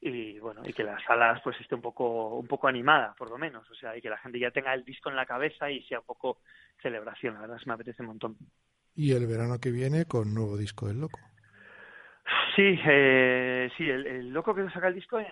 y 0.00 0.40
bueno 0.40 0.62
y 0.64 0.72
que 0.72 0.82
las 0.82 1.00
salas 1.04 1.40
pues 1.44 1.56
esté 1.60 1.76
un 1.76 1.80
poco 1.80 2.34
un 2.34 2.48
poco 2.48 2.66
animada 2.66 3.14
por 3.16 3.30
lo 3.30 3.38
menos 3.38 3.70
o 3.70 3.74
sea 3.76 3.96
y 3.96 4.02
que 4.02 4.10
la 4.10 4.18
gente 4.18 4.40
ya 4.40 4.50
tenga 4.50 4.74
el 4.74 4.84
disco 4.84 5.10
en 5.10 5.16
la 5.16 5.26
cabeza 5.26 5.70
y 5.70 5.80
sea 5.84 6.00
un 6.00 6.06
poco 6.06 6.40
celebración. 6.82 7.34
La 7.34 7.42
verdad 7.42 7.60
me 7.66 7.74
apetece 7.74 8.02
un 8.02 8.08
montón. 8.08 8.36
Y 8.96 9.12
el 9.12 9.28
verano 9.28 9.60
que 9.60 9.70
viene 9.70 10.06
con 10.06 10.34
nuevo 10.34 10.56
disco 10.56 10.88
del 10.88 10.98
loco 10.98 11.20
sí 12.56 12.80
eh, 12.84 13.70
sí 13.76 13.88
el, 13.88 14.30
loco 14.30 14.56
que 14.56 14.68
saca 14.70 14.88
el 14.88 14.94
disco 14.94 15.20
en 15.20 15.28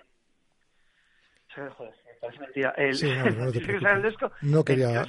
joder, 1.53 1.94
parece 2.20 2.38
mentira. 2.38 2.74
El, 2.77 2.94
sí, 2.94 3.11
no, 3.11 3.24
no, 3.24 3.44
el 3.96 4.03
disco 4.05 4.31
no 4.42 4.64
quería 4.64 5.05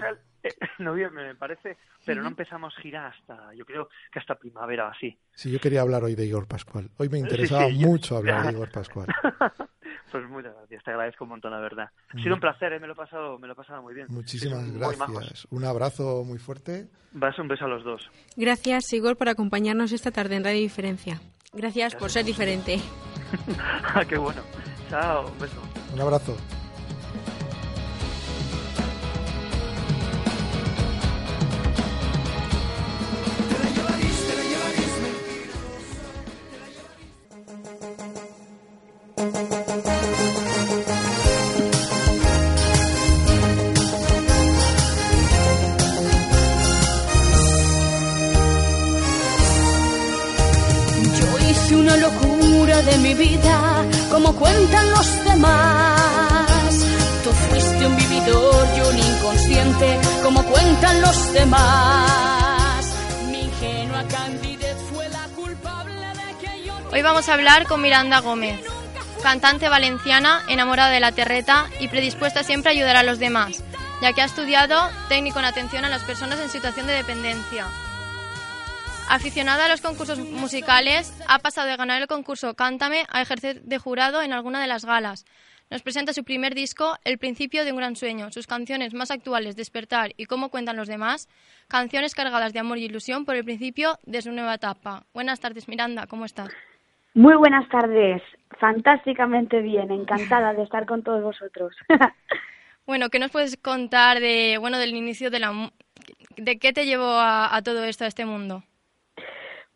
noviembre 0.80 1.26
me 1.28 1.36
parece, 1.36 1.78
pero 2.06 2.22
no 2.22 2.30
empezamos 2.30 2.76
gira 2.78 3.08
hasta, 3.08 3.54
yo 3.54 3.66
creo 3.66 3.90
que 4.12 4.20
hasta 4.20 4.36
primavera 4.36 4.90
así. 4.90 5.18
Sí, 5.34 5.52
yo 5.52 5.60
quería 5.60 5.82
hablar 5.82 6.04
hoy 6.04 6.16
de 6.16 6.26
Igor 6.26 6.48
Pascual. 6.48 6.90
Hoy 6.98 7.10
me 7.10 7.20
interesaba 7.20 7.68
mucho 7.70 8.18
hablar 8.18 8.46
de 8.46 8.52
Igor 8.54 8.72
Pascual. 8.72 9.08
pues 10.12 10.30
muchas 10.30 10.54
gracias, 10.56 10.84
te 10.84 10.92
agradezco 10.92 11.24
un 11.26 11.32
montón, 11.32 11.52
la 11.52 11.60
verdad. 11.60 11.90
Ha 12.10 12.22
sido 12.22 12.36
un 12.36 12.42
placer, 12.42 12.74
¿eh? 12.74 12.80
me 12.80 12.88
lo 12.88 12.94
he 12.94 12.96
pasado, 12.96 13.38
me 13.40 13.48
lo 13.48 13.54
he 13.54 13.56
pasado 13.56 13.82
muy 13.82 13.94
bien. 13.94 14.08
Muchísimas 14.10 14.72
gracias. 14.72 15.48
Un 15.50 15.66
abrazo 15.66 16.24
muy 16.24 16.38
fuerte. 16.38 16.88
Vas 17.12 17.38
un 17.40 17.48
beso 17.48 17.66
a 17.66 17.68
los 17.68 17.84
dos. 17.84 18.10
Gracias, 18.36 18.92
Igor, 18.94 19.18
por 19.18 19.30
acompañarnos 19.30 19.92
esta 19.92 20.12
tarde 20.12 20.36
en 20.36 20.44
Radio 20.44 20.60
Diferencia. 20.60 21.22
Gracias, 21.54 21.96
por 21.96 22.12
ser 22.12 22.26
diferente. 22.26 22.80
Ah, 23.84 24.04
qué 24.08 24.18
bueno. 24.18 24.42
Chao, 24.90 25.32
un 25.32 25.40
beso. 25.40 25.62
Un 25.94 26.02
abrazo. 26.02 26.38
Cuentan 60.76 61.02
los 61.02 61.34
demás. 61.34 62.96
Mi 63.30 63.44
ingenua 63.44 64.04
candidez 64.08 64.76
fue 64.92 65.08
la 65.10 65.26
culpable 65.36 65.94
de 65.94 66.38
que 66.46 66.64
yo. 66.66 66.74
Hoy 66.92 67.02
vamos 67.02 67.30
a 67.30 67.34
hablar 67.34 67.66
con 67.66 67.82
Miranda 67.82 68.20
Gómez, 68.20 68.60
cantante 69.24 69.70
valenciana, 69.70 70.44
enamorada 70.50 70.90
de 70.90 71.00
la 71.00 71.14
terreta 71.14 71.68
y 71.80 71.88
predispuesta 71.88 72.44
siempre 72.44 72.72
a 72.72 72.74
ayudar 72.74 72.98
a 72.98 73.04
los 73.04 73.20
demás, 73.20 73.64
ya 74.02 74.12
que 74.12 74.22
ha 74.22 74.26
estudiado 74.26 74.90
técnico 75.08 75.40
en 75.40 75.46
atención 75.46 75.86
a 75.86 75.90
las 75.90 76.04
personas 76.04 76.40
en 76.40 76.50
situación 76.50 76.88
de 76.88 76.94
dependencia. 76.94 77.68
Aficionada 79.08 79.66
a 79.66 79.70
los 79.70 79.82
concursos 79.82 80.20
musicales, 80.20 81.14
ha 81.28 81.40
pasado 81.40 81.68
de 81.68 81.78
ganar 81.78 82.02
el 82.02 82.08
concurso 82.08 82.56
Cántame 82.56 83.06
a 83.10 83.22
ejercer 83.22 83.62
de 83.62 83.78
jurado 83.78 84.22
en 84.22 84.34
alguna 84.34 84.60
de 84.60 84.68
las 84.68 84.84
galas. 84.84 85.26
Nos 85.76 85.84
presenta 85.84 86.14
su 86.14 86.24
primer 86.24 86.56
disco, 86.56 86.96
El 87.04 87.18
principio 87.18 87.66
de 87.66 87.74
un 87.74 87.78
gran 87.78 87.98
sueño, 87.98 88.32
sus 88.32 88.48
canciones 88.48 88.94
más 88.94 89.12
actuales, 89.12 89.58
Despertar 89.58 90.12
y 90.16 90.24
Cómo 90.24 90.48
cuentan 90.48 90.78
los 90.78 90.88
demás, 90.88 91.28
canciones 91.68 92.16
cargadas 92.16 92.54
de 92.54 92.60
amor 92.60 92.78
y 92.78 92.86
ilusión 92.86 93.26
por 93.26 93.36
el 93.36 93.44
principio 93.44 93.98
de 94.06 94.22
su 94.22 94.32
nueva 94.32 94.54
etapa. 94.54 95.04
Buenas 95.14 95.42
tardes, 95.42 95.68
Miranda, 95.68 96.08
¿cómo 96.08 96.24
estás? 96.24 96.48
Muy 97.14 97.36
buenas 97.36 97.68
tardes, 97.68 98.22
fantásticamente 98.58 99.62
bien, 99.62 99.92
encantada 99.92 100.54
de 100.54 100.64
estar 100.64 100.86
con 100.86 101.04
todos 101.04 101.22
vosotros. 101.22 101.76
bueno, 102.88 103.10
¿qué 103.10 103.20
nos 103.20 103.32
puedes 103.32 103.58
contar 103.58 104.22
de, 104.22 104.58
bueno, 104.58 104.78
del 104.78 104.96
inicio 104.96 105.30
de 105.30 105.40
la... 105.42 105.52
¿De 106.38 106.58
qué 106.58 106.72
te 106.72 106.86
llevó 106.86 107.20
a 107.20 107.62
todo 107.66 107.84
esto, 107.84 108.06
a 108.06 108.08
este 108.08 108.26
mundo? 108.26 108.64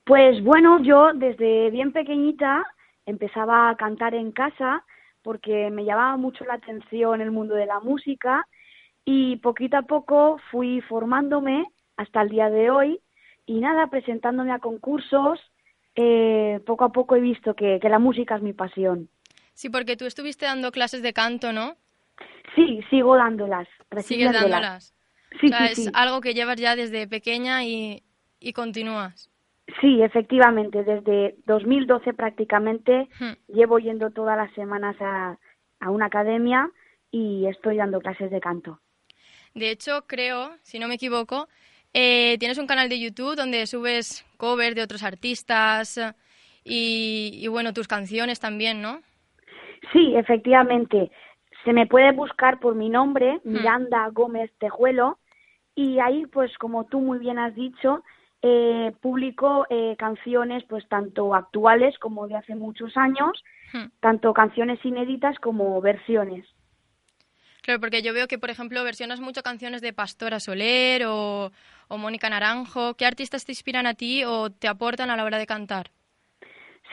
Pues 0.05 0.41
bueno, 0.45 0.81
yo 0.81 1.11
desde 1.13 1.69
bien 1.71 1.91
pequeñita 1.91 2.63
empezaba 3.05 3.69
a 3.69 3.75
cantar 3.75 4.15
en 4.15 4.31
casa 4.31 4.85
porque 5.29 5.69
me 5.69 5.85
llamaba 5.85 6.17
mucho 6.17 6.43
la 6.43 6.55
atención 6.55 7.21
el 7.21 7.29
mundo 7.29 7.53
de 7.53 7.67
la 7.67 7.79
música 7.81 8.47
y 9.05 9.35
poquito 9.35 9.77
a 9.77 9.83
poco 9.83 10.39
fui 10.49 10.81
formándome 10.81 11.67
hasta 11.97 12.23
el 12.23 12.29
día 12.29 12.49
de 12.49 12.71
hoy 12.71 12.99
y 13.45 13.59
nada, 13.59 13.91
presentándome 13.91 14.51
a 14.51 14.57
concursos, 14.57 15.39
eh, 15.93 16.59
poco 16.65 16.83
a 16.83 16.91
poco 16.91 17.15
he 17.15 17.19
visto 17.19 17.53
que, 17.53 17.79
la 17.79 17.99
música 17.99 18.37
es 18.37 18.41
mi 18.41 18.53
pasión. 18.53 19.07
Sí, 19.53 19.69
porque 19.69 19.95
tú 19.95 20.07
estuviste 20.07 20.47
dando 20.47 20.71
clases 20.71 21.03
de 21.03 21.13
canto, 21.13 21.53
¿no? 21.53 21.75
Sí, 22.55 22.79
sigo 22.89 23.15
dándolas. 23.15 23.67
Sigues 24.01 24.33
dándolas. 24.33 24.95
Sí, 25.39 25.49
sí, 25.49 25.83
es 25.83 25.91
algo 25.93 26.21
que 26.21 26.33
llevas 26.33 26.55
ya 26.55 26.75
desde 26.75 27.07
pequeña 27.07 27.63
y, 27.65 28.01
y 28.39 28.53
continúas. 28.53 29.29
Sí, 29.81 30.01
efectivamente, 30.01 30.83
desde 30.83 31.35
2012 31.45 32.13
prácticamente 32.13 33.07
hmm. 33.19 33.53
llevo 33.53 33.79
yendo 33.79 34.11
todas 34.11 34.37
las 34.37 34.51
semanas 34.53 34.95
a, 34.99 35.37
a 35.79 35.89
una 35.89 36.05
academia 36.05 36.69
y 37.11 37.45
estoy 37.47 37.77
dando 37.77 37.99
clases 37.99 38.31
de 38.31 38.39
canto. 38.39 38.79
De 39.53 39.71
hecho, 39.71 40.05
creo, 40.07 40.51
si 40.61 40.79
no 40.79 40.87
me 40.87 40.95
equivoco, 40.95 41.47
eh, 41.93 42.37
tienes 42.39 42.57
un 42.57 42.67
canal 42.67 42.87
de 42.87 42.99
YouTube 42.99 43.35
donde 43.35 43.65
subes 43.65 44.25
covers 44.37 44.75
de 44.75 44.83
otros 44.83 45.03
artistas 45.03 45.99
y, 46.63 47.39
y, 47.41 47.47
bueno, 47.47 47.73
tus 47.73 47.87
canciones 47.87 48.39
también, 48.39 48.81
¿no? 48.81 49.01
Sí, 49.91 50.13
efectivamente. 50.15 51.11
Se 51.65 51.73
me 51.73 51.87
puede 51.87 52.11
buscar 52.11 52.59
por 52.59 52.75
mi 52.75 52.89
nombre, 52.89 53.39
hmm. 53.43 53.51
Miranda 53.51 54.07
Gómez 54.11 54.51
Tejuelo, 54.59 55.19
y 55.75 55.99
ahí, 55.99 56.25
pues 56.27 56.55
como 56.57 56.85
tú 56.85 56.99
muy 56.99 57.19
bien 57.19 57.39
has 57.39 57.55
dicho, 57.55 58.03
eh, 58.41 58.93
publico 59.01 59.65
eh, 59.69 59.95
canciones 59.97 60.63
pues 60.69 60.87
tanto 60.87 61.35
actuales 61.35 61.97
como 61.99 62.27
de 62.27 62.35
hace 62.35 62.55
muchos 62.55 62.95
años, 62.95 63.43
hmm. 63.73 63.87
tanto 63.99 64.33
canciones 64.33 64.83
inéditas 64.85 65.37
como 65.39 65.81
versiones. 65.81 66.45
Claro, 67.63 67.81
porque 67.81 68.01
yo 68.01 68.13
veo 68.13 68.27
que, 68.27 68.39
por 68.39 68.49
ejemplo, 68.49 68.83
versionas 68.83 69.19
mucho 69.19 69.43
canciones 69.43 69.81
de 69.81 69.91
Pastora 69.91 70.39
Soler 70.39 71.05
o, 71.05 71.51
o 71.89 71.97
Mónica 71.97 72.29
Naranjo. 72.29 72.93
¿Qué 72.95 73.05
artistas 73.05 73.45
te 73.45 73.51
inspiran 73.51 73.85
a 73.85 73.93
ti 73.93 74.23
o 74.23 74.49
te 74.49 74.69
aportan 74.69 75.09
a 75.09 75.17
la 75.17 75.25
hora 75.25 75.37
de 75.37 75.45
cantar? 75.45 75.91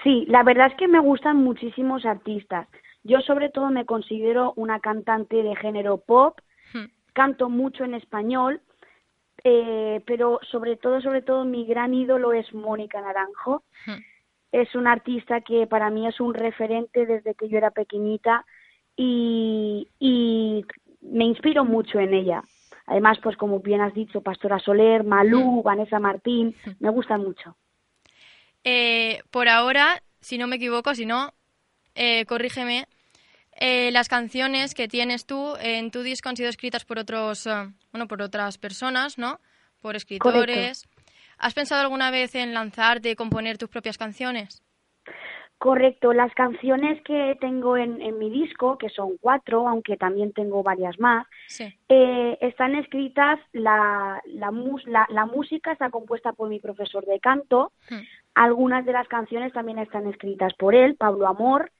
Sí, 0.02 0.24
la 0.28 0.42
verdad 0.42 0.66
es 0.66 0.76
que 0.76 0.88
me 0.88 1.00
gustan 1.00 1.36
muchísimos 1.36 2.04
artistas. 2.04 2.66
Yo 3.04 3.20
sobre 3.20 3.50
todo 3.50 3.70
me 3.70 3.86
considero 3.86 4.52
una 4.56 4.80
cantante 4.80 5.42
de 5.42 5.54
género 5.54 5.98
pop, 5.98 6.40
hmm. 6.74 6.86
canto 7.12 7.48
mucho 7.48 7.84
en 7.84 7.94
español 7.94 8.60
eh, 9.44 10.02
pero 10.06 10.40
sobre 10.50 10.76
todo, 10.76 11.00
sobre 11.00 11.22
todo, 11.22 11.44
mi 11.44 11.66
gran 11.66 11.94
ídolo 11.94 12.32
es 12.32 12.52
Mónica 12.52 13.00
Naranjo. 13.00 13.62
Hmm. 13.86 14.00
Es 14.52 14.74
una 14.74 14.92
artista 14.92 15.40
que 15.40 15.66
para 15.66 15.90
mí 15.90 16.06
es 16.06 16.20
un 16.20 16.34
referente 16.34 17.06
desde 17.06 17.34
que 17.34 17.48
yo 17.48 17.58
era 17.58 17.70
pequeñita 17.70 18.44
y, 18.96 19.88
y 19.98 20.64
me 21.00 21.24
inspiro 21.24 21.64
mucho 21.64 21.98
en 21.98 22.14
ella. 22.14 22.42
Además, 22.86 23.18
pues 23.22 23.36
como 23.36 23.60
bien 23.60 23.80
has 23.80 23.94
dicho, 23.94 24.20
Pastora 24.20 24.58
Soler, 24.60 25.04
Malú, 25.04 25.60
hmm. 25.60 25.62
Vanessa 25.62 25.98
Martín, 25.98 26.54
hmm. 26.64 26.70
me 26.80 26.90
gustan 26.90 27.22
mucho. 27.22 27.56
Eh, 28.64 29.22
por 29.30 29.48
ahora, 29.48 30.02
si 30.20 30.38
no 30.38 30.46
me 30.46 30.56
equivoco, 30.56 30.94
si 30.94 31.06
no, 31.06 31.32
eh, 31.94 32.24
corrígeme, 32.26 32.86
eh, 33.58 33.90
las 33.90 34.08
canciones 34.08 34.74
que 34.74 34.86
tienes 34.86 35.26
tú 35.26 35.54
en 35.60 35.90
tu 35.90 36.02
disco 36.02 36.28
han 36.28 36.36
sido 36.36 36.50
escritas 36.50 36.84
por 36.84 36.98
otros, 36.98 37.46
eh, 37.46 37.68
bueno, 37.92 38.06
por 38.06 38.20
otras 38.20 38.58
personas, 38.58 39.18
¿no? 39.18 39.40
Por 39.80 39.96
escritores. 39.96 40.86
¿Has 41.38 41.54
pensado 41.54 41.82
alguna 41.82 42.10
vez 42.10 42.34
en 42.34 42.54
lanzarte 42.54 43.16
componer 43.16 43.58
tus 43.58 43.68
propias 43.68 43.98
canciones? 43.98 44.62
Correcto, 45.58 46.12
las 46.12 46.34
canciones 46.34 47.02
que 47.02 47.34
tengo 47.40 47.78
en, 47.78 48.18
mi 48.18 48.28
disco, 48.28 48.76
que 48.76 48.90
son 48.90 49.16
cuatro, 49.18 49.66
aunque 49.66 49.96
también 49.96 50.32
tengo 50.32 50.62
varias 50.62 50.98
más, 51.00 51.26
eh, 51.88 52.36
están 52.42 52.74
escritas, 52.74 53.40
la, 53.52 54.22
la, 54.26 55.06
la, 55.08 55.24
música 55.24 55.72
está 55.72 55.88
compuesta 55.88 56.34
por 56.34 56.50
mi 56.50 56.60
profesor 56.60 57.06
de 57.06 57.20
canto, 57.20 57.72
hmm. 57.88 58.00
algunas 58.34 58.84
de 58.84 58.92
las 58.92 59.08
canciones 59.08 59.54
también 59.54 59.78
están 59.78 60.06
escritas 60.06 60.52
por 60.58 60.74
él, 60.74 60.94
Pablo 60.94 61.26
Amor, 61.26 61.70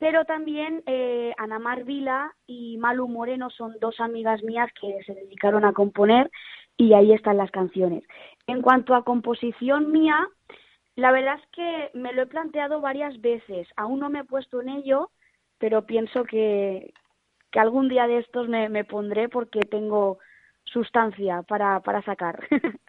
pero 0.00 0.24
también 0.24 0.82
eh, 0.86 1.34
Ana 1.36 1.58
Mar 1.58 1.84
Vila 1.84 2.34
y 2.46 2.78
Malu 2.78 3.06
Moreno 3.06 3.50
son 3.50 3.76
dos 3.82 4.00
amigas 4.00 4.42
mías 4.42 4.70
que 4.80 4.98
se 5.04 5.14
dedicaron 5.14 5.66
a 5.66 5.74
componer 5.74 6.30
y 6.78 6.94
ahí 6.94 7.12
están 7.12 7.36
las 7.36 7.50
canciones. 7.50 8.02
En 8.46 8.62
cuanto 8.62 8.94
a 8.94 9.04
composición 9.04 9.92
mía, 9.92 10.26
la 10.96 11.12
verdad 11.12 11.38
es 11.38 11.46
que 11.52 11.90
me 11.92 12.14
lo 12.14 12.22
he 12.22 12.26
planteado 12.26 12.80
varias 12.80 13.20
veces, 13.20 13.68
aún 13.76 14.00
no 14.00 14.08
me 14.08 14.20
he 14.20 14.24
puesto 14.24 14.62
en 14.62 14.70
ello, 14.70 15.10
pero 15.58 15.84
pienso 15.84 16.24
que, 16.24 16.94
que 17.50 17.60
algún 17.60 17.90
día 17.90 18.06
de 18.06 18.20
estos 18.20 18.48
me, 18.48 18.70
me 18.70 18.84
pondré 18.84 19.28
porque 19.28 19.60
tengo 19.60 20.18
sustancia 20.64 21.42
para, 21.42 21.80
para 21.80 22.02
sacar. 22.02 22.48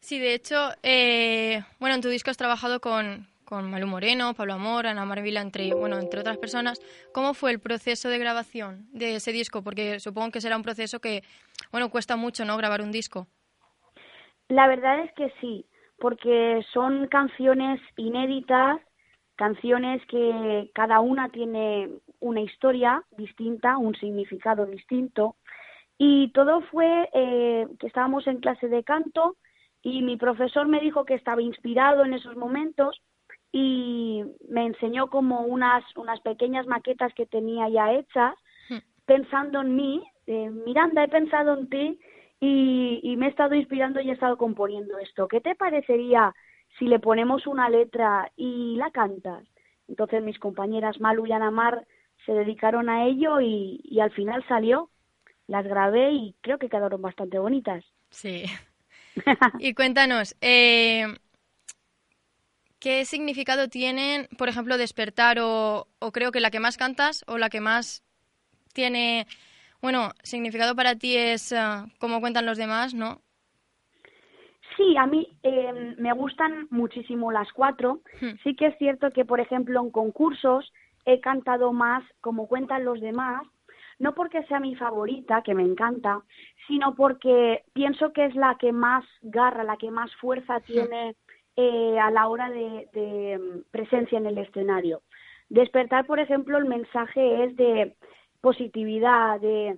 Sí, 0.00 0.20
de 0.20 0.32
hecho, 0.32 0.70
eh, 0.84 1.64
bueno, 1.80 1.96
en 1.96 2.00
tu 2.00 2.08
disco 2.08 2.30
has 2.30 2.36
trabajado 2.36 2.80
con, 2.80 3.26
con 3.48 3.70
Malú 3.70 3.86
Moreno, 3.86 4.34
Pablo 4.34 4.54
Amor, 4.54 4.86
Ana 4.86 5.06
Marvila, 5.06 5.40
entre, 5.40 5.72
bueno, 5.72 5.98
entre 5.98 6.20
otras 6.20 6.36
personas. 6.36 6.82
¿Cómo 7.14 7.32
fue 7.32 7.50
el 7.50 7.60
proceso 7.60 8.10
de 8.10 8.18
grabación 8.18 8.86
de 8.92 9.16
ese 9.16 9.32
disco? 9.32 9.62
Porque 9.62 10.00
supongo 10.00 10.30
que 10.30 10.42
será 10.42 10.54
un 10.54 10.62
proceso 10.62 11.00
que, 11.00 11.22
bueno, 11.72 11.88
cuesta 11.88 12.16
mucho, 12.16 12.44
¿no?, 12.44 12.58
grabar 12.58 12.82
un 12.82 12.92
disco. 12.92 13.26
La 14.48 14.68
verdad 14.68 15.00
es 15.00 15.12
que 15.14 15.32
sí, 15.40 15.64
porque 15.98 16.62
son 16.74 17.06
canciones 17.06 17.80
inéditas, 17.96 18.82
canciones 19.36 20.04
que 20.08 20.70
cada 20.74 21.00
una 21.00 21.30
tiene 21.30 21.88
una 22.20 22.42
historia 22.42 23.02
distinta, 23.16 23.78
un 23.78 23.94
significado 23.94 24.66
distinto. 24.66 25.36
Y 25.96 26.32
todo 26.32 26.60
fue 26.70 27.08
eh, 27.14 27.66
que 27.80 27.86
estábamos 27.86 28.26
en 28.26 28.40
clase 28.40 28.68
de 28.68 28.84
canto 28.84 29.36
y 29.82 30.02
mi 30.02 30.18
profesor 30.18 30.68
me 30.68 30.80
dijo 30.80 31.06
que 31.06 31.14
estaba 31.14 31.40
inspirado 31.40 32.04
en 32.04 32.12
esos 32.12 32.36
momentos 32.36 33.00
y 33.52 34.24
me 34.48 34.66
enseñó 34.66 35.08
como 35.08 35.40
unas, 35.40 35.84
unas 35.96 36.20
pequeñas 36.20 36.66
maquetas 36.66 37.12
que 37.14 37.26
tenía 37.26 37.68
ya 37.68 37.92
hechas, 37.92 38.34
hmm. 38.68 38.78
pensando 39.06 39.60
en 39.62 39.76
mí, 39.76 40.02
eh, 40.26 40.50
Miranda, 40.50 41.04
he 41.04 41.08
pensado 41.08 41.58
en 41.58 41.68
ti 41.68 42.00
y, 42.40 43.00
y 43.02 43.16
me 43.16 43.26
he 43.26 43.30
estado 43.30 43.54
inspirando 43.54 44.00
y 44.00 44.10
he 44.10 44.12
estado 44.12 44.36
componiendo 44.36 44.98
esto. 44.98 45.28
¿Qué 45.28 45.40
te 45.40 45.54
parecería 45.54 46.34
si 46.78 46.86
le 46.86 46.98
ponemos 46.98 47.46
una 47.46 47.68
letra 47.68 48.30
y 48.36 48.76
la 48.76 48.90
cantas? 48.90 49.44
Entonces 49.88 50.22
mis 50.22 50.38
compañeras 50.38 51.00
Malu 51.00 51.26
y 51.26 51.32
Anamar 51.32 51.86
se 52.26 52.32
dedicaron 52.32 52.90
a 52.90 53.06
ello 53.06 53.40
y, 53.40 53.80
y 53.84 54.00
al 54.00 54.10
final 54.10 54.44
salió. 54.46 54.90
Las 55.46 55.64
grabé 55.64 56.12
y 56.12 56.34
creo 56.42 56.58
que 56.58 56.68
quedaron 56.68 57.00
bastante 57.00 57.38
bonitas. 57.38 57.82
Sí, 58.10 58.44
y 59.58 59.74
cuéntanos, 59.74 60.36
eh, 60.40 61.06
¿qué 62.80 63.04
significado 63.04 63.68
tienen, 63.68 64.28
por 64.36 64.48
ejemplo, 64.48 64.78
despertar 64.78 65.38
o, 65.40 65.86
creo 66.12 66.32
que 66.32 66.40
la 66.40 66.50
que 66.50 66.60
más 66.60 66.76
cantas 66.76 67.24
o 67.26 67.38
la 67.38 67.50
que 67.50 67.60
más 67.60 68.02
tiene, 68.72 69.26
bueno, 69.80 70.10
significado 70.22 70.74
para 70.74 70.96
ti 70.96 71.16
es 71.16 71.52
uh, 71.52 71.88
cómo 71.98 72.20
cuentan 72.20 72.46
los 72.46 72.58
demás, 72.58 72.94
¿no? 72.94 73.20
Sí, 74.76 74.96
a 74.96 75.06
mí 75.06 75.26
eh, 75.42 75.94
me 75.98 76.12
gustan 76.12 76.68
muchísimo 76.70 77.32
las 77.32 77.52
cuatro. 77.52 78.02
Hmm. 78.20 78.36
Sí 78.44 78.54
que 78.54 78.66
es 78.66 78.78
cierto 78.78 79.10
que, 79.10 79.24
por 79.24 79.40
ejemplo, 79.40 79.80
en 79.80 79.90
concursos 79.90 80.72
he 81.04 81.20
cantado 81.20 81.72
más 81.72 82.04
como 82.20 82.46
cuentan 82.46 82.84
los 82.84 83.00
demás 83.00 83.42
no 83.98 84.14
porque 84.14 84.42
sea 84.44 84.60
mi 84.60 84.76
favorita, 84.76 85.42
que 85.42 85.54
me 85.54 85.62
encanta, 85.62 86.22
sino 86.66 86.94
porque 86.94 87.64
pienso 87.72 88.12
que 88.12 88.26
es 88.26 88.34
la 88.34 88.56
que 88.58 88.72
más 88.72 89.04
garra, 89.22 89.64
la 89.64 89.76
que 89.76 89.90
más 89.90 90.14
fuerza 90.16 90.60
tiene 90.60 91.16
eh, 91.60 91.98
a 91.98 92.12
la 92.12 92.28
hora 92.28 92.48
de, 92.50 93.36
mm, 93.36 93.70
presencia 93.72 94.16
en 94.16 94.26
el 94.26 94.38
escenario. 94.38 95.02
Despertar, 95.48 96.06
por 96.06 96.20
ejemplo, 96.20 96.56
el 96.56 96.66
mensaje 96.66 97.42
es 97.42 97.56
de 97.56 97.96
positividad, 98.40 99.40
de 99.40 99.76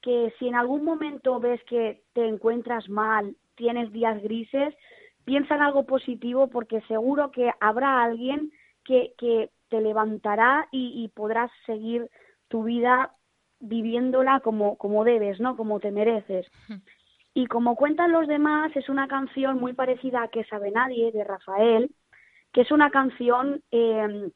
que 0.00 0.32
si 0.38 0.48
en 0.48 0.54
algún 0.54 0.84
momento 0.84 1.38
ves 1.38 1.62
que 1.64 2.00
te 2.14 2.26
encuentras 2.26 2.88
mal, 2.88 3.36
tienes 3.56 3.92
días 3.92 4.22
grises, 4.22 4.74
piensa 5.26 5.56
en 5.56 5.60
algo 5.60 5.84
positivo 5.84 6.48
porque 6.48 6.80
seguro 6.88 7.30
que 7.30 7.50
habrá 7.60 8.02
alguien 8.02 8.50
que, 8.82 9.12
que 9.18 9.50
te 9.68 9.82
levantará 9.82 10.66
y, 10.72 11.04
y 11.04 11.08
podrás 11.08 11.50
seguir 11.66 12.08
tu 12.48 12.62
vida 12.62 13.12
viviéndola 13.60 14.40
como, 14.40 14.78
como 14.78 15.04
debes, 15.04 15.40
¿no? 15.40 15.58
Como 15.58 15.78
te 15.78 15.90
mereces. 15.90 16.46
Y 17.38 17.46
como 17.46 17.76
cuentan 17.76 18.10
los 18.10 18.26
demás, 18.26 18.74
es 18.74 18.88
una 18.88 19.06
canción 19.06 19.60
muy 19.60 19.72
parecida 19.72 20.24
a 20.24 20.28
Que 20.28 20.42
sabe 20.46 20.72
nadie, 20.72 21.12
de 21.12 21.22
Rafael, 21.22 21.88
que 22.52 22.62
es 22.62 22.72
una 22.72 22.90
canción 22.90 23.62
em, 23.70 24.32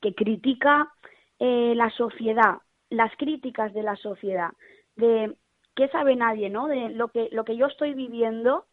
que 0.00 0.16
critica 0.16 0.92
eh, 1.38 1.74
la 1.76 1.90
sociedad, 1.90 2.56
las 2.88 3.14
críticas 3.16 3.72
de 3.72 3.84
la 3.84 3.94
sociedad, 3.94 4.50
de 4.96 5.36
qué 5.76 5.86
sabe 5.90 6.16
nadie, 6.16 6.50
¿no? 6.50 6.66
De 6.66 6.88
lo 6.88 7.12
que, 7.12 7.28
lo 7.30 7.44
que 7.44 7.56
yo 7.56 7.66
estoy 7.66 7.94
viviendo, 7.94 8.66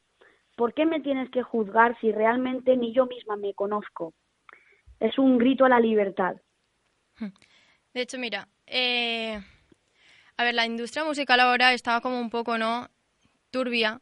¿por 0.56 0.74
qué 0.74 0.88
me 0.88 1.00
tienes 1.00 1.30
que 1.30 1.44
juzgar 1.44 1.96
si 2.00 2.12
realmente 2.12 2.78
ni 2.78 2.96
yo 2.96 3.06
misma 3.06 3.36
me 3.36 3.54
conozco? 3.54 4.16
Es 5.00 5.20
un 5.20 5.38
grito 5.38 5.66
a 5.66 5.70
la 5.70 5.80
libertad. 5.80 6.36
De 7.94 8.02
hecho, 8.02 8.18
mira, 8.18 8.48
eh, 8.66 9.40
a 10.36 10.44
ver, 10.44 10.56
la 10.56 10.66
industria 10.66 11.06
musical 11.06 11.40
ahora 11.40 11.74
estaba 11.74 12.02
como 12.02 12.20
un 12.20 12.32
poco, 12.32 12.58
¿no? 12.58 12.88
Turbia. 13.52 14.02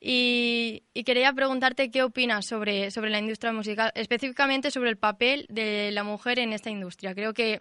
Y, 0.00 0.82
quería 1.06 1.32
preguntarte 1.32 1.90
qué 1.90 2.02
opinas 2.02 2.46
sobre, 2.46 2.90
sobre 2.90 3.10
la 3.10 3.20
industria 3.20 3.52
musical, 3.52 3.92
específicamente 3.94 4.70
sobre 4.72 4.90
el 4.90 4.96
papel 4.96 5.46
de 5.48 5.90
la 5.92 6.02
mujer 6.02 6.40
en 6.40 6.52
esta 6.52 6.70
industria. 6.70 7.14
Creo 7.14 7.32
que, 7.34 7.60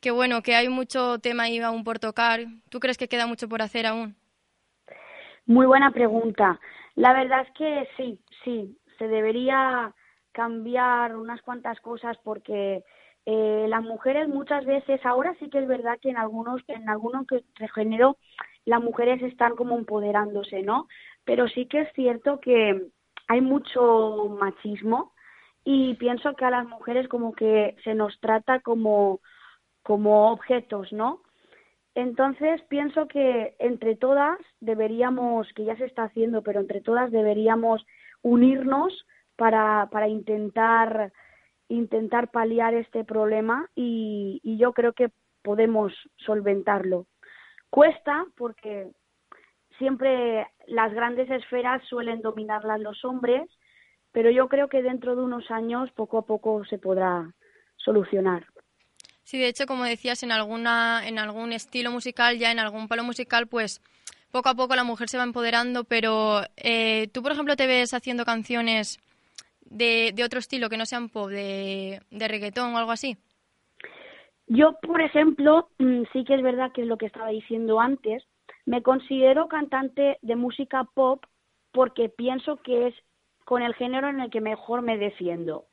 que 0.00 0.10
bueno, 0.10 0.42
que 0.42 0.56
hay 0.56 0.68
mucho 0.68 1.20
tema 1.20 1.44
ahí 1.44 1.60
aún 1.60 1.84
por 1.84 2.00
tocar. 2.00 2.40
¿Tú 2.70 2.80
crees 2.80 2.98
que 2.98 3.08
queda 3.08 3.26
mucho 3.26 3.48
por 3.48 3.62
hacer 3.62 3.86
aún? 3.86 4.16
Muy 5.46 5.66
buena 5.66 5.92
pregunta. 5.92 6.58
La 6.96 7.12
verdad 7.12 7.42
es 7.42 7.52
que 7.56 7.88
sí, 7.96 8.18
sí, 8.42 8.76
se 8.98 9.06
debería 9.06 9.94
cambiar 10.32 11.14
unas 11.16 11.40
cuantas 11.42 11.80
cosas 11.80 12.16
porque 12.24 12.82
eh, 13.26 13.66
las 13.68 13.82
mujeres 13.82 14.28
muchas 14.28 14.66
veces, 14.66 15.00
ahora 15.04 15.34
sí 15.38 15.48
que 15.48 15.58
es 15.58 15.68
verdad 15.68 15.98
que 16.00 16.10
en 16.10 16.18
algunos, 16.18 16.60
en 16.68 16.88
algunos 16.88 17.26
género 17.74 18.16
las 18.64 18.82
mujeres 18.82 19.22
están 19.22 19.56
como 19.56 19.78
empoderándose, 19.78 20.62
¿no? 20.62 20.88
Pero 21.24 21.48
sí 21.48 21.66
que 21.66 21.82
es 21.82 21.92
cierto 21.94 22.40
que 22.40 22.86
hay 23.28 23.40
mucho 23.40 24.36
machismo 24.38 25.12
y 25.64 25.94
pienso 25.94 26.34
que 26.34 26.44
a 26.44 26.50
las 26.50 26.66
mujeres 26.66 27.08
como 27.08 27.32
que 27.32 27.76
se 27.84 27.94
nos 27.94 28.18
trata 28.20 28.60
como, 28.60 29.20
como 29.82 30.30
objetos, 30.30 30.92
¿no? 30.92 31.22
Entonces 31.94 32.60
pienso 32.68 33.06
que 33.06 33.54
entre 33.58 33.96
todas 33.96 34.38
deberíamos, 34.60 35.46
que 35.54 35.64
ya 35.64 35.76
se 35.76 35.84
está 35.84 36.04
haciendo, 36.04 36.42
pero 36.42 36.60
entre 36.60 36.80
todas 36.80 37.10
deberíamos 37.10 37.86
unirnos 38.22 39.06
para, 39.36 39.88
para 39.90 40.08
intentar 40.08 41.12
intentar 41.68 42.30
paliar 42.30 42.74
este 42.74 43.04
problema 43.04 43.68
y, 43.74 44.40
yo 44.58 44.72
creo 44.72 44.92
que 44.92 45.10
podemos 45.42 45.92
solventarlo. 46.16 47.06
Cuesta 47.74 48.24
porque 48.36 48.86
siempre 49.78 50.46
las 50.68 50.94
grandes 50.94 51.28
esferas 51.28 51.82
suelen 51.88 52.22
dominarlas 52.22 52.78
los 52.78 53.04
hombres, 53.04 53.50
pero 54.12 54.30
yo 54.30 54.48
creo 54.48 54.68
que 54.68 54.80
dentro 54.80 55.16
de 55.16 55.22
unos 55.22 55.50
años 55.50 55.90
poco 55.90 56.18
a 56.18 56.22
poco 56.24 56.64
se 56.66 56.78
podrá 56.78 57.34
solucionar. 57.74 58.46
Sí, 59.24 59.40
de 59.40 59.48
hecho, 59.48 59.66
como 59.66 59.82
decías, 59.82 60.22
en 60.22 60.30
alguna, 60.30 61.02
en 61.04 61.18
algún 61.18 61.52
estilo 61.52 61.90
musical, 61.90 62.38
ya 62.38 62.52
en 62.52 62.60
algún 62.60 62.86
palo 62.86 63.02
musical, 63.02 63.48
pues 63.48 63.82
poco 64.30 64.50
a 64.50 64.54
poco 64.54 64.76
la 64.76 64.84
mujer 64.84 65.08
se 65.08 65.18
va 65.18 65.24
empoderando, 65.24 65.82
pero 65.82 66.42
eh, 66.56 67.08
tú, 67.12 67.24
por 67.24 67.32
ejemplo, 67.32 67.56
te 67.56 67.66
ves 67.66 67.92
haciendo 67.92 68.24
canciones 68.24 69.00
de, 69.62 70.12
de 70.14 70.22
otro 70.22 70.38
estilo 70.38 70.70
que 70.70 70.76
no 70.76 70.86
sean 70.86 71.08
pop, 71.08 71.28
de, 71.28 72.00
de 72.12 72.28
reggaetón 72.28 72.72
o 72.72 72.78
algo 72.78 72.92
así? 72.92 73.18
Yo, 74.46 74.74
por 74.80 75.00
ejemplo, 75.00 75.68
mm, 75.78 76.02
sí 76.12 76.24
que 76.24 76.34
es 76.34 76.42
verdad 76.42 76.72
que 76.72 76.82
es 76.82 76.88
lo 76.88 76.98
que 76.98 77.06
estaba 77.06 77.28
diciendo 77.28 77.80
antes, 77.80 78.24
me 78.66 78.82
considero 78.82 79.48
cantante 79.48 80.18
de 80.22 80.36
música 80.36 80.84
pop 80.94 81.24
porque 81.72 82.08
pienso 82.08 82.56
que 82.58 82.88
es 82.88 82.94
con 83.44 83.62
el 83.62 83.74
género 83.74 84.08
en 84.08 84.20
el 84.20 84.30
que 84.30 84.40
mejor 84.40 84.82
me 84.82 84.96
defiendo. 84.96 85.66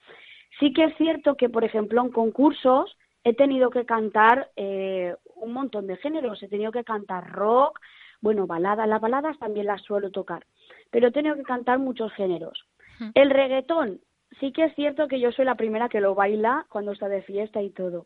Sí 0.59 0.73
que 0.73 0.85
es 0.85 0.97
cierto 0.97 1.35
que, 1.35 1.49
por 1.49 1.63
ejemplo, 1.63 2.01
en 2.01 2.11
concursos 2.11 2.97
he 3.23 3.33
tenido 3.33 3.69
que 3.69 3.85
cantar 3.85 4.49
eh, 4.55 5.15
un 5.35 5.53
montón 5.53 5.87
de 5.87 5.97
géneros. 5.97 6.41
He 6.43 6.47
tenido 6.47 6.71
que 6.71 6.83
cantar 6.83 7.31
rock, 7.31 7.79
bueno, 8.19 8.47
baladas, 8.47 8.87
las 8.87 9.01
baladas 9.01 9.37
también 9.39 9.67
las 9.67 9.81
suelo 9.81 10.11
tocar, 10.11 10.45
pero 10.91 11.07
he 11.07 11.11
tenido 11.11 11.35
que 11.35 11.43
cantar 11.43 11.79
muchos 11.79 12.11
géneros. 12.13 12.67
El 13.15 13.31
reggaetón, 13.31 13.99
sí 14.39 14.51
que 14.51 14.65
es 14.65 14.75
cierto 14.75 15.07
que 15.07 15.19
yo 15.19 15.31
soy 15.31 15.45
la 15.45 15.55
primera 15.55 15.89
que 15.89 16.01
lo 16.01 16.13
baila 16.13 16.67
cuando 16.69 16.91
está 16.91 17.09
de 17.09 17.23
fiesta 17.23 17.63
y 17.63 17.71
todo. 17.71 18.05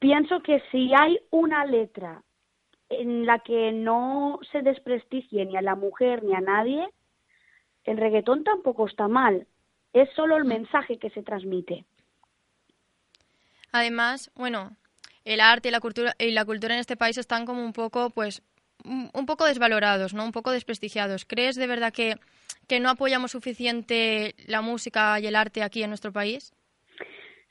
Pienso 0.00 0.42
que 0.42 0.60
si 0.72 0.90
hay 0.92 1.20
una 1.30 1.64
letra 1.64 2.22
en 2.88 3.24
la 3.24 3.38
que 3.38 3.70
no 3.70 4.40
se 4.50 4.62
desprestigie 4.62 5.46
ni 5.46 5.56
a 5.56 5.62
la 5.62 5.76
mujer 5.76 6.24
ni 6.24 6.34
a 6.34 6.40
nadie, 6.40 6.88
el 7.84 7.96
reggaetón 7.96 8.42
tampoco 8.42 8.88
está 8.88 9.06
mal. 9.06 9.46
Es 9.92 10.08
solo 10.16 10.36
el 10.36 10.44
mensaje 10.44 10.98
que 10.98 11.10
se 11.10 11.22
transmite. 11.22 11.84
Además, 13.70 14.32
bueno, 14.34 14.76
el 15.24 15.40
arte 15.40 15.68
y 15.68 15.70
la 15.70 15.80
cultura 15.80 16.14
y 16.18 16.32
la 16.32 16.44
cultura 16.44 16.74
en 16.74 16.80
este 16.80 16.96
país 16.96 17.16
están 17.16 17.46
como 17.46 17.64
un 17.64 17.72
poco, 17.72 18.10
pues, 18.10 18.42
un 18.84 19.26
poco 19.26 19.44
desvalorados, 19.44 20.14
¿no? 20.14 20.24
Un 20.24 20.32
poco 20.32 20.50
desprestigiados. 20.50 21.24
¿Crees 21.24 21.54
de 21.54 21.66
verdad 21.68 21.92
que 21.92 22.16
que 22.70 22.78
no 22.78 22.88
apoyamos 22.88 23.32
suficiente 23.32 24.36
la 24.46 24.62
música 24.62 25.18
y 25.18 25.26
el 25.26 25.34
arte 25.34 25.64
aquí 25.64 25.82
en 25.82 25.90
nuestro 25.90 26.12
país? 26.12 26.52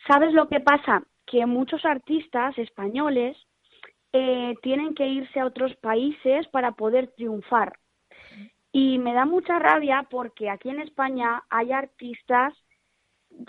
¿Sabes 0.08 0.32
lo 0.34 0.47
que 0.47 0.62
pasa? 0.62 1.04
Que 1.30 1.46
muchos 1.46 1.86
artistas 1.86 2.58
españoles 2.58 3.38
eh, 4.12 4.56
tienen 4.64 4.96
que 4.96 5.08
irse 5.08 5.40
a 5.40 5.46
otros 5.46 5.76
países 5.76 6.48
para 6.48 6.72
poder 6.72 7.08
triunfar. 7.16 7.78
Y 8.72 8.98
me 8.98 9.14
da 9.14 9.26
mucha 9.26 9.60
rabia 9.60 10.08
porque 10.10 10.50
aquí 10.50 10.70
en 10.70 10.80
España 10.80 11.44
hay 11.50 11.72
artistas 11.72 12.54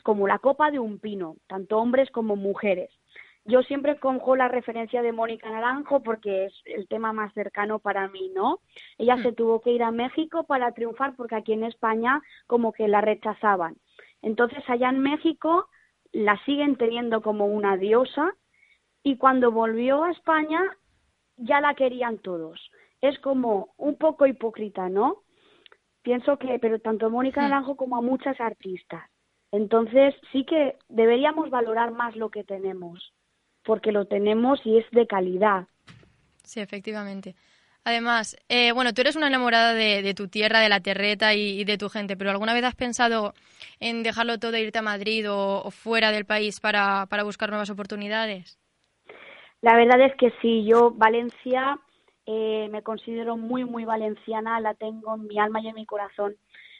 como 0.02 0.28
la 0.28 0.38
copa 0.38 0.70
de 0.70 0.78
un 0.78 0.98
pino, 0.98 1.36
tanto 1.46 1.78
hombres 1.78 2.10
como 2.10 2.36
mujeres. 2.36 2.90
Yo 3.46 3.62
siempre 3.62 3.98
cojo 3.98 4.36
la 4.36 4.48
referencia 4.48 5.00
de 5.02 5.12
Mónica 5.12 5.50
Naranjo 5.50 6.02
porque 6.02 6.46
es 6.46 6.52
el 6.66 6.86
tema 6.88 7.12
más 7.12 7.32
cercano 7.32 7.78
para 7.78 8.06
mí, 8.08 8.30
¿no? 8.34 8.60
Ella 8.98 9.16
se 9.22 9.32
tuvo 9.32 9.60
que 9.62 9.72
ir 9.72 9.82
a 9.82 9.90
México 9.90 10.44
para 10.44 10.72
triunfar 10.72 11.16
porque 11.16 11.36
aquí 11.36 11.54
en 11.54 11.64
España 11.64 12.22
como 12.46 12.72
que 12.72 12.86
la 12.86 13.00
rechazaban. 13.00 13.76
Entonces 14.20 14.62
allá 14.68 14.90
en 14.90 15.00
México 15.00 15.68
la 16.12 16.42
siguen 16.44 16.76
teniendo 16.76 17.22
como 17.22 17.46
una 17.46 17.76
diosa 17.76 18.34
y 19.02 19.16
cuando 19.16 19.52
volvió 19.52 20.04
a 20.04 20.10
España 20.10 20.62
ya 21.36 21.60
la 21.60 21.74
querían 21.74 22.18
todos. 22.18 22.70
Es 23.00 23.18
como 23.20 23.74
un 23.76 23.96
poco 23.96 24.26
hipócrita, 24.26 24.88
¿no? 24.88 25.22
Pienso 26.02 26.38
que, 26.38 26.58
pero 26.58 26.78
tanto 26.80 27.10
Mónica 27.10 27.42
Naranjo 27.42 27.76
como 27.76 27.96
a 27.96 28.02
muchas 28.02 28.40
artistas. 28.40 29.02
Entonces 29.52 30.14
sí 30.32 30.44
que 30.44 30.76
deberíamos 30.88 31.50
valorar 31.50 31.92
más 31.92 32.16
lo 32.16 32.30
que 32.30 32.44
tenemos 32.44 33.12
porque 33.64 33.92
lo 33.92 34.06
tenemos 34.06 34.60
y 34.64 34.78
es 34.78 34.90
de 34.90 35.06
calidad. 35.06 35.66
Sí, 36.44 36.60
efectivamente. 36.60 37.36
Además, 37.84 38.36
eh, 38.48 38.72
bueno, 38.72 38.92
tú 38.92 39.00
eres 39.00 39.16
una 39.16 39.28
enamorada 39.28 39.72
de, 39.72 40.14
tu 40.14 40.28
tierra, 40.28 40.60
de 40.60 40.68
la 40.68 40.80
terreta 40.80 41.34
y, 41.34 41.64
de 41.64 41.78
tu 41.78 41.88
gente, 41.88 42.16
pero 42.16 42.30
¿alguna 42.30 42.52
vez 42.52 42.64
has 42.64 42.74
pensado 42.74 43.32
en 43.80 44.02
dejarlo 44.02 44.38
todo 44.38 44.54
e 44.54 44.60
irte 44.60 44.78
a 44.78 44.82
Madrid 44.82 45.30
o, 45.30 45.70
fuera 45.70 46.12
del 46.12 46.26
país 46.26 46.60
para, 46.60 47.06
buscar 47.24 47.48
nuevas 47.48 47.70
oportunidades? 47.70 48.58
La 49.62 49.76
verdad 49.76 50.00
es 50.02 50.14
que 50.16 50.32
sí, 50.42 50.64
yo 50.64 50.90
Valencia 50.90 51.78
eh, 52.26 52.68
me 52.70 52.82
considero 52.82 53.36
muy, 53.36 53.64
muy 53.64 53.84
valenciana, 53.84 54.60
la 54.60 54.74
tengo 54.74 55.14
en 55.14 55.26
mi 55.26 55.38
alma 55.38 55.60
y 55.60 55.68
en 55.68 55.74
mi 55.74 55.86
corazón. 55.86 56.36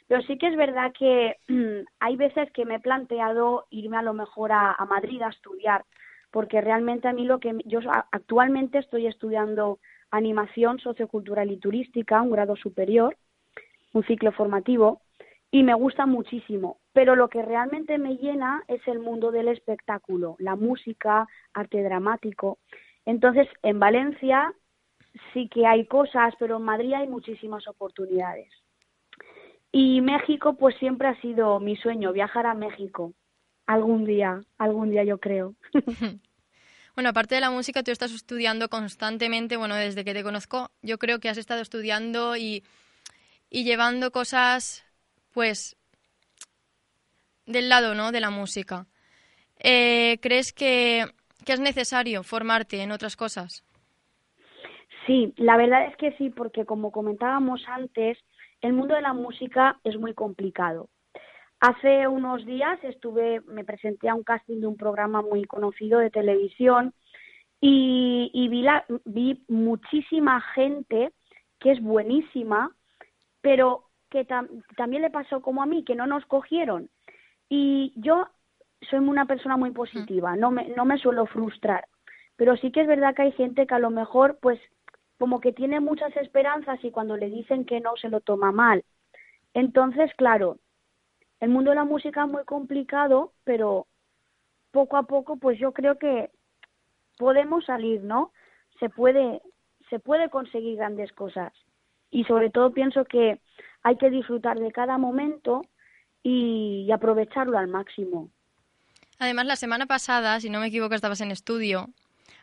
Pero 0.07 0.21
sí 0.23 0.37
que 0.37 0.47
es 0.47 0.55
verdad 0.55 0.91
que 0.97 1.37
hay 1.99 2.15
veces 2.15 2.51
que 2.51 2.65
me 2.65 2.75
he 2.75 2.79
planteado 2.79 3.65
irme 3.71 3.97
a 3.97 4.03
lo 4.03 4.13
mejor 4.13 4.51
a 4.51 4.85
Madrid 4.87 5.21
a 5.23 5.29
estudiar, 5.29 5.83
porque 6.29 6.61
realmente 6.61 7.07
a 7.07 7.13
mí 7.13 7.25
lo 7.25 7.39
que 7.39 7.55
yo 7.65 7.79
actualmente 8.11 8.77
estoy 8.77 9.07
estudiando 9.07 9.79
animación 10.11 10.79
sociocultural 10.79 11.51
y 11.51 11.57
turística, 11.57 12.21
un 12.21 12.31
grado 12.31 12.55
superior, 12.55 13.17
un 13.93 14.03
ciclo 14.03 14.31
formativo, 14.31 15.01
y 15.49 15.63
me 15.63 15.73
gusta 15.73 16.05
muchísimo. 16.05 16.77
Pero 16.93 17.15
lo 17.15 17.29
que 17.29 17.41
realmente 17.41 17.97
me 17.97 18.17
llena 18.17 18.63
es 18.67 18.85
el 18.87 18.99
mundo 18.99 19.31
del 19.31 19.47
espectáculo, 19.47 20.35
la 20.39 20.55
música, 20.55 21.27
arte 21.53 21.83
dramático. 21.83 22.57
Entonces, 23.05 23.47
en 23.63 23.79
Valencia 23.79 24.53
sí 25.33 25.49
que 25.49 25.65
hay 25.65 25.85
cosas, 25.85 26.33
pero 26.39 26.57
en 26.57 26.63
Madrid 26.63 26.93
hay 26.93 27.07
muchísimas 27.07 27.67
oportunidades. 27.67 28.49
Y 29.71 30.01
México, 30.01 30.55
pues 30.55 30.75
siempre 30.77 31.07
ha 31.07 31.19
sido 31.21 31.59
mi 31.59 31.77
sueño, 31.77 32.11
viajar 32.11 32.45
a 32.45 32.53
México. 32.53 33.13
Algún 33.67 34.03
día, 34.03 34.41
algún 34.57 34.89
día 34.89 35.03
yo 35.03 35.17
creo. 35.19 35.55
bueno, 36.95 37.09
aparte 37.09 37.35
de 37.35 37.41
la 37.41 37.51
música, 37.51 37.83
tú 37.83 37.91
estás 37.91 38.11
estudiando 38.11 38.69
constantemente, 38.69 39.57
bueno, 39.57 39.75
desde 39.75 40.03
que 40.03 40.13
te 40.13 40.23
conozco, 40.23 40.71
yo 40.81 40.97
creo 40.97 41.19
que 41.19 41.29
has 41.29 41.37
estado 41.37 41.61
estudiando 41.61 42.35
y, 42.35 42.63
llevando 43.49 44.11
cosas, 44.11 44.85
pues, 45.33 45.77
del 47.45 47.69
lado, 47.69 47.95
¿no?, 47.95 48.11
de 48.11 48.19
la 48.19 48.29
música. 48.29 48.87
Eh, 49.59 50.17
¿Crees 50.21 50.53
que, 50.53 51.05
que 51.45 51.53
es 51.53 51.59
necesario 51.59 52.23
formarte 52.23 52.81
en 52.81 52.91
otras 52.91 53.15
cosas? 53.15 53.63
Sí, 55.05 55.33
la 55.37 55.57
verdad 55.57 55.85
es 55.87 55.95
que 55.97 56.11
sí, 56.17 56.29
porque 56.29 56.65
como 56.65 56.91
comentábamos 56.91 57.63
antes, 57.67 58.17
el 58.61 58.73
mundo 58.73 58.95
de 58.95 59.01
la 59.01 59.13
música 59.13 59.79
es 59.83 59.97
muy 59.97 60.13
complicado. 60.13 60.89
Hace 61.61 62.07
unos 62.07 62.43
días 62.43 62.83
estuve, 62.83 63.41
me 63.41 63.63
presenté 63.63 64.09
a 64.09 64.15
un 64.15 64.23
casting 64.23 64.61
de 64.61 64.65
un 64.65 64.77
programa 64.77 65.21
muy 65.21 65.43
conocido 65.43 65.99
de 65.99 66.09
televisión 66.09 66.91
y, 67.59 68.47
vi, 68.49 68.63
la, 68.63 68.83
vi 69.05 69.45
muchísima 69.47 70.41
gente 70.55 71.13
que 71.59 71.71
es 71.73 71.79
buenísima, 71.79 72.75
pero 73.41 73.83
que 74.09 74.25
también 74.75 75.03
le 75.03 75.11
pasó 75.11 75.43
como 75.43 75.61
a 75.61 75.67
mí, 75.67 75.83
que 75.83 75.93
no 75.93 76.07
nos 76.07 76.25
cogieron. 76.25 76.89
Y 77.47 77.93
yo 77.95 78.27
soy 78.89 78.97
una 78.97 79.27
persona 79.27 79.55
muy 79.55 79.69
positiva, 79.69 80.35
no 80.35 80.49
me, 80.49 80.69
no 80.69 80.85
me 80.85 80.97
suelo 80.97 81.27
frustrar, 81.27 81.87
pero 82.37 82.57
sí 82.57 82.71
que 82.71 82.81
es 82.81 82.87
verdad 82.87 83.13
que 83.13 83.21
hay 83.21 83.31
gente 83.33 83.67
que 83.67 83.75
a 83.75 83.79
lo 83.79 83.91
mejor, 83.91 84.39
pues, 84.41 84.59
como 85.19 85.39
que 85.39 85.53
tiene 85.53 85.79
muchas 85.79 86.17
esperanzas 86.17 86.83
y 86.83 86.89
cuando 86.89 87.17
le 87.17 87.29
dicen 87.29 87.65
que 87.65 87.81
no 87.81 87.95
se 87.97 88.09
lo 88.09 88.19
toma 88.19 88.51
mal. 88.51 88.83
Entonces, 89.53 90.11
claro, 90.15 90.57
el 91.41 91.49
mundo 91.49 91.71
de 91.71 91.75
la 91.75 91.83
música 91.83 92.23
es 92.23 92.29
muy 92.29 92.45
complicado, 92.45 93.33
pero 93.43 93.87
poco 94.71 94.95
a 94.95 95.03
poco, 95.03 95.37
pues 95.37 95.59
yo 95.59 95.73
creo 95.73 95.97
que 95.97 96.29
podemos 97.17 97.65
salir, 97.65 98.01
¿no? 98.03 98.31
Se 98.79 98.89
puede, 98.89 99.41
se 99.89 99.99
puede 99.99 100.29
conseguir 100.29 100.77
grandes 100.77 101.11
cosas. 101.11 101.51
Y 102.11 102.23
sobre 102.25 102.51
todo 102.51 102.71
pienso 102.71 103.05
que 103.05 103.41
hay 103.81 103.97
que 103.97 104.11
disfrutar 104.11 104.59
de 104.59 104.71
cada 104.71 104.99
momento 104.99 105.63
y, 106.23 106.89
aprovecharlo 106.91 107.57
al 107.57 107.67
máximo. 107.67 108.29
Además, 109.17 109.47
la 109.47 109.55
semana 109.55 109.87
pasada, 109.87 110.39
si 110.39 110.49
no 110.49 110.59
me 110.59 110.67
equivoco, 110.67 110.93
estabas 110.93 111.21
en 111.21 111.31
estudio. 111.31 111.89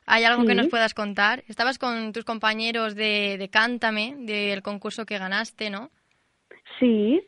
¿Hay 0.07 0.24
algo 0.24 0.44
que 0.44 0.55
nos 0.55 0.68
puedas 0.68 0.94
contar? 0.94 1.44
Estabas 1.49 1.78
con 1.78 2.12
tus 2.12 2.24
compañeros 2.24 2.94
de, 2.94 3.36
de 3.38 3.49
Cántame, 3.51 4.16
del 4.18 4.62
concurso 4.62 5.05
que 5.05 5.18
ganaste, 5.18 5.70
¿no? 5.70 5.90
Sí, 6.80 7.22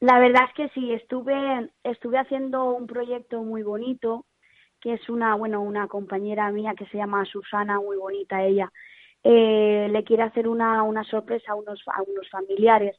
la 0.00 0.18
verdad 0.18 0.44
es 0.48 0.54
que 0.54 0.68
sí, 0.70 0.92
estuve, 0.92 1.70
estuve 1.82 2.18
haciendo 2.18 2.70
un 2.70 2.86
proyecto 2.86 3.42
muy 3.42 3.62
bonito, 3.62 4.26
que 4.80 4.94
es 4.94 5.08
una, 5.08 5.34
bueno, 5.34 5.62
una 5.62 5.88
compañera 5.88 6.50
mía 6.50 6.74
que 6.76 6.86
se 6.86 6.98
llama 6.98 7.24
Susana, 7.24 7.80
muy 7.80 7.96
bonita 7.96 8.44
ella. 8.44 8.70
Eh, 9.24 9.88
le 9.90 10.04
quiere 10.04 10.22
hacer 10.22 10.48
una, 10.48 10.82
una 10.82 11.02
sorpresa 11.04 11.52
a 11.52 11.54
unos, 11.54 11.82
a 11.86 12.02
unos 12.02 12.28
familiares 12.30 12.96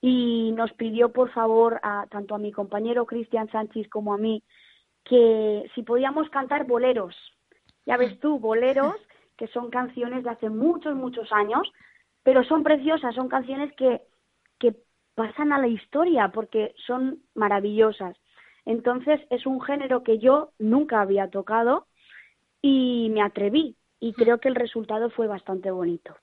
y 0.00 0.52
nos 0.56 0.72
pidió 0.72 1.12
por 1.12 1.30
favor 1.32 1.80
a, 1.82 2.06
tanto 2.10 2.34
a 2.34 2.38
mi 2.38 2.50
compañero 2.50 3.06
Cristian 3.06 3.50
Sánchez 3.50 3.88
como 3.88 4.14
a 4.14 4.18
mí 4.18 4.42
que 5.04 5.70
si 5.74 5.82
podíamos 5.82 6.28
cantar 6.30 6.66
boleros. 6.66 7.14
Ya 7.86 7.96
ves 7.96 8.18
tú, 8.20 8.38
boleros, 8.38 8.94
que 9.36 9.48
son 9.48 9.70
canciones 9.70 10.24
de 10.24 10.30
hace 10.30 10.50
muchos, 10.50 10.94
muchos 10.94 11.30
años, 11.32 11.70
pero 12.22 12.42
son 12.44 12.62
preciosas, 12.62 13.14
son 13.14 13.28
canciones 13.28 13.72
que, 13.74 14.02
que 14.58 14.74
pasan 15.18 15.52
a 15.52 15.58
la 15.58 15.66
historia 15.66 16.28
porque 16.28 16.76
son 16.86 17.18
maravillosas. 17.34 18.16
Entonces 18.64 19.20
es 19.30 19.46
un 19.46 19.60
género 19.60 20.04
que 20.04 20.20
yo 20.20 20.52
nunca 20.60 21.00
había 21.00 21.28
tocado 21.28 21.88
y 22.62 23.10
me 23.10 23.20
atreví 23.20 23.74
y 23.98 24.12
creo 24.12 24.38
que 24.38 24.46
el 24.46 24.54
resultado 24.54 25.10
fue 25.10 25.26
bastante 25.26 25.72
bonito. 25.72 26.16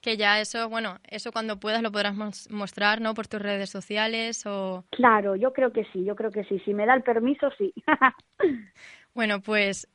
Que 0.00 0.16
ya 0.16 0.40
eso, 0.40 0.68
bueno, 0.68 0.98
eso 1.08 1.30
cuando 1.30 1.60
puedas 1.60 1.82
lo 1.82 1.92
podrás 1.92 2.16
mostrar, 2.50 3.00
¿no? 3.00 3.14
Por 3.14 3.28
tus 3.28 3.40
redes 3.40 3.70
sociales 3.70 4.44
o... 4.44 4.84
Claro, 4.90 5.36
yo 5.36 5.52
creo 5.52 5.72
que 5.72 5.84
sí, 5.92 6.02
yo 6.02 6.16
creo 6.16 6.32
que 6.32 6.42
sí. 6.46 6.58
Si 6.64 6.74
me 6.74 6.84
da 6.84 6.94
el 6.94 7.04
permiso, 7.04 7.50
sí. 7.56 7.72
bueno, 9.14 9.40
pues 9.40 9.86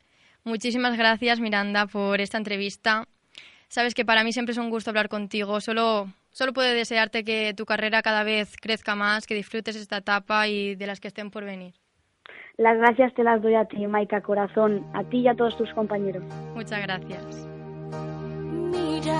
muchísimas 0.45 0.97
gracias, 0.97 1.41
Miranda, 1.41 1.85
por 1.85 2.21
esta 2.21 2.37
entrevista. 2.37 3.09
Sabes 3.67 3.93
que 3.93 4.05
para 4.05 4.23
mí 4.23 4.31
siempre 4.31 4.53
es 4.53 4.57
un 4.57 4.69
gusto 4.69 4.89
hablar 4.89 5.09
contigo. 5.09 5.59
Solo 5.59 6.07
Solo 6.31 6.53
puedo 6.53 6.73
desearte 6.73 7.23
que 7.25 7.53
tu 7.53 7.65
carrera 7.65 8.01
cada 8.01 8.23
vez 8.23 8.55
crezca 8.59 8.95
más, 8.95 9.27
que 9.27 9.35
disfrutes 9.35 9.75
esta 9.75 9.97
etapa 9.97 10.47
y 10.47 10.75
de 10.75 10.87
las 10.87 11.01
que 11.01 11.09
estén 11.09 11.29
por 11.29 11.43
venir. 11.43 11.73
Las 12.57 12.77
gracias 12.77 13.13
te 13.15 13.23
las 13.23 13.41
doy 13.41 13.55
a 13.55 13.65
ti, 13.65 13.85
Maika 13.87 14.21
Corazón, 14.21 14.85
a 14.93 15.03
ti 15.03 15.19
y 15.19 15.27
a 15.27 15.35
todos 15.35 15.57
tus 15.57 15.73
compañeros. 15.73 16.23
Muchas 16.55 16.81
gracias. 16.81 17.47
Mira, 18.71 19.19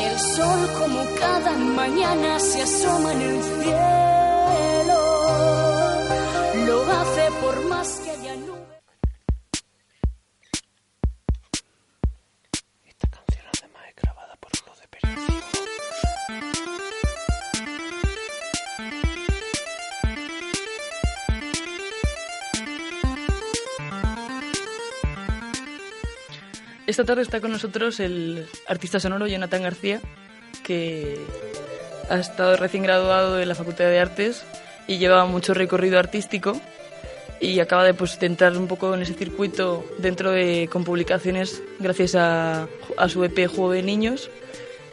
el 0.00 0.18
sol 0.18 0.68
como 0.78 1.04
cada 1.20 1.52
mañana 1.52 2.38
se 2.40 2.62
asoma 2.62 3.12
en 3.12 3.20
el 3.20 3.42
cielo, 3.42 5.00
lo 6.66 6.82
hace 6.90 7.30
por 7.40 7.68
más 7.68 8.00
que 8.00 8.23
Esta 26.94 27.04
tarde 27.04 27.22
está 27.22 27.40
con 27.40 27.50
nosotros 27.50 27.98
el 27.98 28.46
artista 28.68 29.00
sonoro 29.00 29.26
Jonathan 29.26 29.64
García, 29.64 30.00
que 30.62 31.18
ha 32.08 32.20
estado 32.20 32.56
recién 32.56 32.84
graduado 32.84 33.34
de 33.34 33.46
la 33.46 33.56
Facultad 33.56 33.86
de 33.86 33.98
Artes 33.98 34.44
y 34.86 34.98
lleva 34.98 35.26
mucho 35.26 35.54
recorrido 35.54 35.98
artístico 35.98 36.52
y 37.40 37.58
acaba 37.58 37.82
de 37.82 37.94
pues, 37.94 38.16
entrar 38.22 38.56
un 38.56 38.68
poco 38.68 38.94
en 38.94 39.02
ese 39.02 39.14
circuito 39.14 39.84
dentro 39.98 40.30
de 40.30 40.68
con 40.70 40.84
publicaciones 40.84 41.64
gracias 41.80 42.14
a, 42.14 42.68
a 42.96 43.08
su 43.08 43.24
EP 43.24 43.48
Juego 43.48 43.72
de 43.72 43.82
Niños 43.82 44.30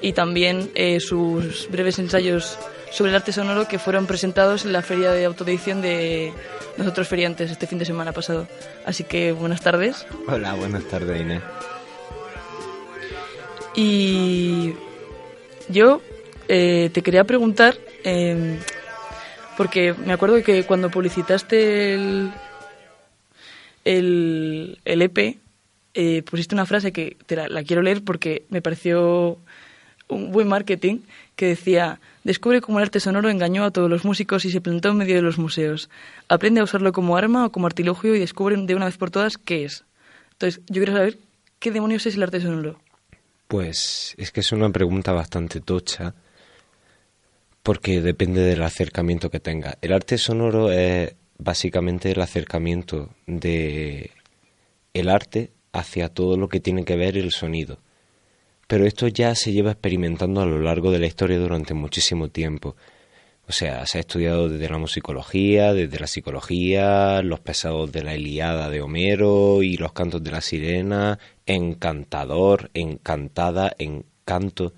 y 0.01 0.13
también 0.13 0.71
eh, 0.73 0.99
sus 1.01 1.69
breves 1.69 1.99
ensayos 1.99 2.57
sobre 2.89 3.11
el 3.11 3.15
arte 3.15 3.31
sonoro 3.31 3.67
que 3.67 3.77
fueron 3.77 4.07
presentados 4.07 4.65
en 4.65 4.73
la 4.73 4.81
feria 4.81 5.11
de 5.11 5.25
autoedición 5.25 5.83
de 5.83 6.33
nosotros 6.77 7.07
feriantes 7.07 7.51
este 7.51 7.67
fin 7.67 7.77
de 7.77 7.85
semana 7.85 8.11
pasado. 8.11 8.47
Así 8.87 9.03
que 9.03 9.33
buenas 9.33 9.61
tardes. 9.61 10.07
Hola, 10.27 10.55
buenas 10.55 10.83
tardes 10.85 11.21
Inés. 11.21 11.43
Y 13.75 14.73
yo 15.69 16.01
eh, 16.47 16.89
te 16.93 17.01
quería 17.01 17.23
preguntar, 17.23 17.77
em, 18.03 18.57
porque 19.57 19.93
me 19.93 20.13
acuerdo 20.13 20.43
que 20.43 20.63
cuando 20.65 20.89
publicitaste 20.89 21.93
el, 21.93 22.31
el, 23.85 25.01
EP, 25.01 25.37
eh, 25.93 26.23
pusiste 26.23 26.55
una 26.55 26.65
frase 26.65 26.91
que 26.91 27.15
te 27.25 27.35
la, 27.35 27.63
quiero 27.63 27.81
leer 27.81 28.03
porque 28.03 28.43
me 28.49 28.61
pareció 28.61 29.37
un 30.09 30.31
buen 30.31 30.49
marketing, 30.49 30.99
que 31.37 31.47
decía, 31.47 32.01
descubre 32.25 32.59
cómo 32.59 32.79
el 32.79 32.83
arte 32.83 32.99
sonoro 32.99 33.29
engañó 33.29 33.63
a 33.63 33.71
todos 33.71 33.89
los 33.89 34.03
músicos 34.03 34.43
y 34.43 34.51
se 34.51 34.59
plantó 34.59 34.89
en 34.89 34.97
medio 34.97 35.15
de 35.15 35.21
los 35.21 35.37
museos. 35.37 35.89
Aprende 36.27 36.59
a 36.59 36.65
usarlo 36.65 36.91
como 36.91 37.15
arma 37.15 37.45
o 37.45 37.51
como 37.51 37.67
artilugio 37.67 38.13
y 38.13 38.19
descubre 38.19 38.57
de 38.57 38.75
una 38.75 38.85
vez 38.87 38.97
por 38.97 39.09
todas 39.09 39.37
qué 39.37 39.63
es. 39.63 39.85
Entonces, 40.33 40.61
yo 40.67 40.81
quiero 40.81 40.93
saber 40.93 41.17
qué 41.59 41.71
demonios 41.71 42.05
es 42.05 42.15
el 42.15 42.23
arte 42.23 42.41
sonoro. 42.41 42.77
Pues 43.51 44.15
es 44.17 44.31
que 44.31 44.39
es 44.39 44.53
una 44.53 44.69
pregunta 44.69 45.11
bastante 45.11 45.59
tocha 45.59 46.15
porque 47.63 47.99
depende 47.99 48.39
del 48.39 48.63
acercamiento 48.63 49.29
que 49.29 49.41
tenga. 49.41 49.77
El 49.81 49.91
arte 49.91 50.17
sonoro 50.17 50.71
es 50.71 51.15
básicamente 51.37 52.11
el 52.11 52.21
acercamiento 52.21 53.09
de 53.27 54.11
el 54.93 55.09
arte 55.09 55.51
hacia 55.73 56.07
todo 56.07 56.37
lo 56.37 56.47
que 56.47 56.61
tiene 56.61 56.85
que 56.85 56.95
ver 56.95 57.17
el 57.17 57.31
sonido. 57.31 57.79
Pero 58.67 58.85
esto 58.85 59.09
ya 59.09 59.35
se 59.35 59.51
lleva 59.51 59.71
experimentando 59.71 60.39
a 60.39 60.45
lo 60.45 60.61
largo 60.61 60.89
de 60.89 60.99
la 60.99 61.07
historia 61.07 61.37
durante 61.37 61.73
muchísimo 61.73 62.29
tiempo. 62.29 62.77
O 63.49 63.51
sea, 63.51 63.85
se 63.85 63.97
ha 63.97 64.01
estudiado 64.01 64.47
desde 64.47 64.69
la 64.69 64.77
musicología, 64.77 65.73
desde 65.73 65.99
la 65.99 66.07
psicología, 66.07 67.21
los 67.21 67.41
pesados 67.41 67.91
de 67.91 68.01
la 68.01 68.15
Iliada 68.15 68.69
de 68.69 68.81
Homero 68.81 69.61
y 69.61 69.75
los 69.75 69.91
cantos 69.91 70.23
de 70.23 70.31
la 70.31 70.39
sirena, 70.39 71.19
encantador, 71.53 72.71
encantada, 72.73 73.73
encanto. 73.77 74.73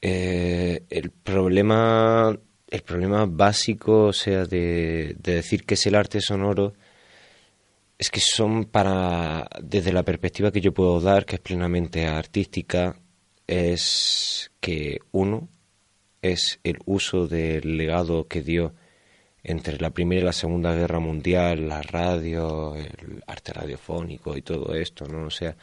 Eh, 0.00 0.84
el 0.88 1.10
problema 1.10 2.38
el 2.70 2.82
problema 2.82 3.26
básico, 3.26 4.06
o 4.06 4.12
sea, 4.12 4.44
de, 4.44 5.16
decir 5.18 5.64
que 5.64 5.74
es 5.74 5.86
el 5.86 5.96
arte 5.96 6.20
sonoro, 6.20 6.74
es 7.98 8.10
que 8.10 8.20
son 8.20 8.64
para, 8.64 9.48
desde 9.60 9.92
la 9.92 10.04
perspectiva 10.04 10.52
que 10.52 10.60
yo 10.60 10.72
puedo 10.72 11.00
dar, 11.00 11.26
que 11.26 11.36
es 11.36 11.40
plenamente 11.40 12.06
artística, 12.06 12.96
es 13.46 14.52
que 14.60 15.00
uno 15.12 15.48
es 16.22 16.60
el 16.64 16.78
uso 16.86 17.26
del 17.26 17.76
legado 17.76 18.28
que 18.28 18.42
dio 18.42 18.74
entre 19.42 19.78
la 19.78 19.90
Primera 19.90 20.22
y 20.22 20.24
la 20.24 20.32
Segunda 20.32 20.74
Guerra 20.74 21.00
Mundial, 21.00 21.68
la 21.68 21.82
radio, 21.82 22.74
el 22.74 23.22
arte 23.26 23.52
radiofónico 23.52 24.36
y 24.36 24.42
todo 24.42 24.74
esto, 24.74 25.06
¿no? 25.06 25.26
O 25.26 25.30
sea, 25.30 25.56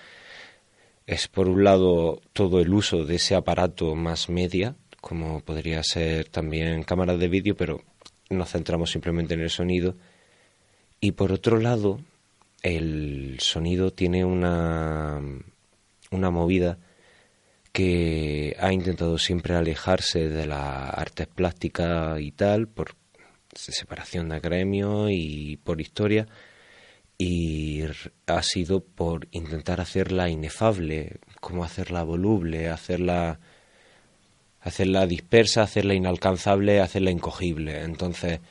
es 1.06 1.28
por 1.28 1.48
un 1.48 1.64
lado 1.64 2.22
todo 2.34 2.60
el 2.60 2.74
uso 2.74 3.06
de 3.06 3.16
ese 3.16 3.36
aparato 3.36 3.96
más 3.96 4.30
media, 4.30 4.76
como 5.00 5.42
podría 5.42 5.84
ser 5.84 6.28
también 6.30 6.84
cámaras 6.84 7.20
de 7.20 7.28
vídeo, 7.30 7.56
pero 7.56 7.82
nos 8.30 8.52
centramos 8.52 8.92
simplemente 8.92 9.36
en 9.36 9.42
el 9.42 9.50
sonido. 9.50 9.96
Y 11.00 11.12
por 11.12 11.32
otro 11.32 11.60
lado, 11.60 12.00
el 12.64 13.38
sonido 13.40 13.92
tiene 13.92 14.26
una, 14.26 15.22
una 16.12 16.32
movida 16.32 16.80
que 17.72 18.56
ha 18.60 18.74
intentado 18.74 19.18
siempre 19.20 19.56
alejarse 19.56 20.30
de 20.30 20.48
la 20.48 20.90
artes 20.90 21.28
plástica 21.28 22.20
y 22.20 22.32
tal, 22.32 22.68
por 22.68 22.96
separación 23.58 24.30
de 24.30 24.40
gremio 24.40 25.10
y 25.10 25.58
por 25.64 25.82
historia, 25.82 26.28
y 27.18 27.82
ha 28.28 28.44
sido 28.44 28.82
por 28.84 29.28
intentar 29.32 29.82
hacerla 29.82 30.30
inefable, 30.30 31.20
como 31.40 31.64
hacerla 31.64 32.04
voluble, 32.04 32.70
hacerla 32.70 33.40
hacerla 34.62 35.08
dispersa, 35.08 35.64
hacerla 35.64 35.94
inalcanzable, 35.94 36.82
hacerla 36.82 37.12
incogible. 37.12 37.84
Entonces, 37.84 38.42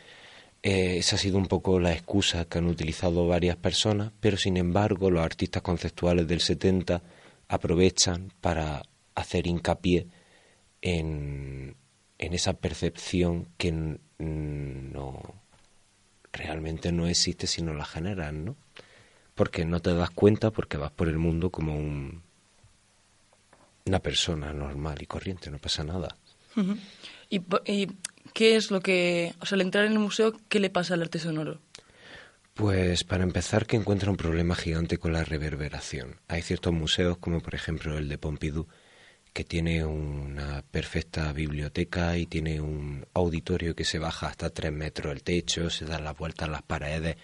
eh, 0.63 0.99
esa 0.99 1.17
ha 1.17 1.19
sido 1.19 1.39
un 1.39 1.47
poco 1.47 1.79
la 1.79 1.93
excusa 1.93 2.47
que 2.47 2.59
han 2.59 2.67
utilizado 2.67 3.27
varias 3.29 3.57
personas, 3.57 4.13
pero 4.21 4.37
sin 4.37 4.57
embargo 4.57 5.11
los 5.11 5.23
artistas 5.25 5.63
conceptuales 5.63 6.27
del 6.27 6.41
70 6.41 7.03
aprovechan 7.49 8.33
para 8.41 8.83
hacer 9.15 9.47
hincapié 9.47 10.07
en, 10.83 11.77
en 12.19 12.35
esa 12.35 12.55
percepción 12.55 13.49
que 13.59 13.99
no 14.19 15.35
realmente 16.33 16.93
no 16.93 17.07
existe 17.07 17.47
si 17.47 17.62
no 17.62 17.75
la 17.75 17.85
generan, 17.85 18.45
¿no? 18.45 18.57
Porque 19.35 19.64
no 19.64 19.81
te 19.81 19.95
das 19.95 20.11
cuenta 20.11 20.51
porque 20.51 20.77
vas 20.77 20.91
por 20.91 21.09
el 21.09 21.19
mundo 21.19 21.51
como 21.51 21.77
un 21.77 22.23
una 23.87 24.01
persona 24.01 24.53
normal 24.53 25.01
y 25.01 25.07
corriente, 25.07 25.51
no 25.51 25.59
pasa 25.59 25.85
nada. 25.85 26.17
¿Y, 27.31 27.41
qué 28.33 28.57
es 28.57 28.71
lo 28.71 28.81
que, 28.81 29.35
o 29.41 29.47
sea, 29.47 29.57
al 29.57 29.62
entrar 29.62 29.85
en 29.85 29.93
el 29.93 29.99
museo, 29.99 30.35
qué 30.49 30.61
le 30.61 30.71
pasa 30.71 30.95
al 30.95 31.03
arte 31.03 31.19
sonoro? 31.19 31.61
Pues 32.55 33.05
para 33.05 33.23
empezar 33.23 33.67
que 33.67 33.77
encuentra 33.77 34.11
un 34.11 34.17
problema 34.17 34.55
gigante 34.55 34.99
con 34.99 35.12
la 35.12 35.25
reverberación. 35.25 36.17
Hay 36.27 36.43
ciertos 36.43 36.73
museos, 36.73 37.19
como 37.19 37.41
por 37.41 37.55
ejemplo 37.55 37.97
el 37.97 38.09
de 38.09 38.19
Pompidou, 38.19 38.67
que 39.37 39.45
tiene 39.45 39.84
una 39.84 40.62
perfecta 40.62 41.30
biblioteca 41.34 42.16
y 42.16 42.24
tiene 42.24 42.59
un 42.59 43.07
auditorio 43.12 43.76
que 43.76 43.84
se 43.84 43.99
baja 43.99 44.28
hasta 44.28 44.49
tres 44.49 44.72
metros 44.72 45.12
el 45.12 45.22
techo, 45.22 45.68
se 45.68 45.84
dan 45.84 46.05
las 46.05 46.16
vueltas 46.16 46.49
las 46.49 46.62
paredes, 46.62 47.18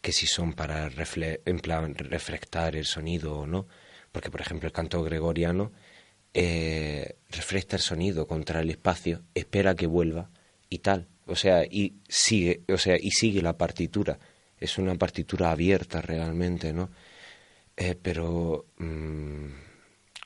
que 0.00 0.12
si 0.12 0.26
son 0.26 0.54
para 0.54 0.88
en 0.88 1.58
plan, 1.60 1.94
reflectar 1.94 2.74
el 2.74 2.86
sonido 2.86 3.40
o 3.40 3.46
no. 3.46 3.66
Porque 4.12 4.30
por 4.30 4.40
ejemplo 4.40 4.66
el 4.66 4.72
canto 4.72 5.02
gregoriano 5.02 5.70
eh, 6.32 7.16
refresca 7.28 7.76
el 7.76 7.82
sonido 7.82 8.26
contra 8.26 8.60
el 8.60 8.70
espacio, 8.70 9.24
espera 9.34 9.74
que 9.74 9.86
vuelva 9.86 10.30
y 10.70 10.78
tal. 10.78 11.06
O 11.26 11.36
sea, 11.36 11.66
y 11.66 11.98
sigue, 12.08 12.62
o 12.72 12.78
sea, 12.78 12.96
y 12.98 13.10
sigue 13.10 13.42
la 13.42 13.58
partitura. 13.58 14.18
Es 14.58 14.78
una 14.78 14.94
partitura 14.94 15.50
abierta 15.50 16.00
realmente, 16.00 16.72
¿no? 16.72 16.90
Eh, 17.76 17.94
pero, 18.00 18.68
mm, 18.78 19.48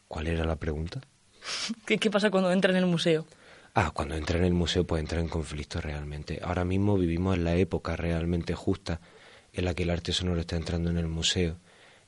¿cuál 0.06 0.28
era 0.28 0.44
la 0.44 0.54
pregunta? 0.56 1.00
¿Qué, 1.86 1.98
¿Qué 1.98 2.10
pasa 2.10 2.30
cuando 2.30 2.52
entra 2.52 2.70
en 2.70 2.78
el 2.78 2.86
museo? 2.86 3.26
Ah, 3.74 3.90
cuando 3.94 4.14
entra 4.16 4.38
en 4.38 4.44
el 4.44 4.52
museo 4.52 4.86
puede 4.86 5.00
entrar 5.00 5.20
en 5.20 5.28
conflicto 5.28 5.80
realmente. 5.80 6.40
Ahora 6.42 6.64
mismo 6.64 6.98
vivimos 6.98 7.36
en 7.36 7.44
la 7.44 7.56
época 7.56 7.96
realmente 7.96 8.54
justa 8.54 9.00
en 9.52 9.64
la 9.64 9.74
que 9.74 9.84
el 9.84 9.90
arte 9.90 10.12
sonoro 10.12 10.40
está 10.40 10.56
entrando 10.56 10.90
en 10.90 10.98
el 10.98 11.08
museo 11.08 11.56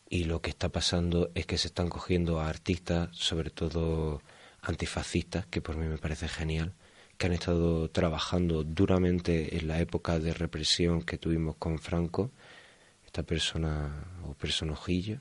y 0.09 0.25
lo 0.25 0.43
que 0.43 0.51
está 0.51 0.69
pasando 0.69 1.31
es 1.35 1.47
que 1.47 1.59
se 1.59 1.69
están 1.69 1.89
cogiendo 1.89 2.41
a 2.41 2.49
artistas, 2.49 3.09
sobre 3.13 3.51
todo 3.51 4.23
antifascistas, 4.61 5.47
que 5.47 5.61
por 5.61 5.77
mí 5.77 5.87
me 5.87 5.99
parece 5.99 6.29
genial, 6.29 6.75
que 7.17 7.27
han 7.27 7.33
estado 7.33 7.91
trabajando 7.91 8.65
duramente 8.65 9.57
en 9.57 9.69
la 9.69 9.81
época 9.81 10.19
de 10.19 10.35
represión 10.35 11.03
que 11.03 11.19
tuvimos 11.19 11.57
con 11.57 11.79
Franco, 11.79 12.31
esta 13.07 13.23
persona 13.23 14.05
o 14.25 14.35
personajillo, 14.35 15.21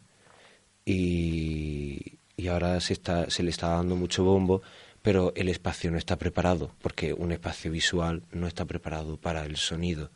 y, 0.86 2.18
y 2.38 2.48
ahora 2.48 2.80
se, 2.80 2.94
está, 2.94 3.30
se 3.30 3.44
le 3.44 3.50
está 3.50 3.70
dando 3.70 3.96
mucho 3.96 4.24
bombo, 4.24 4.62
pero 5.02 5.34
el 5.36 5.50
espacio 5.50 5.92
no 5.92 5.98
está 5.98 6.18
preparado, 6.18 6.72
porque 6.82 7.14
un 7.14 7.32
espacio 7.32 7.72
visual 7.72 8.24
no 8.32 8.48
está 8.48 8.66
preparado 8.66 9.18
para 9.18 9.46
el 9.46 9.58
sonido 9.58 10.12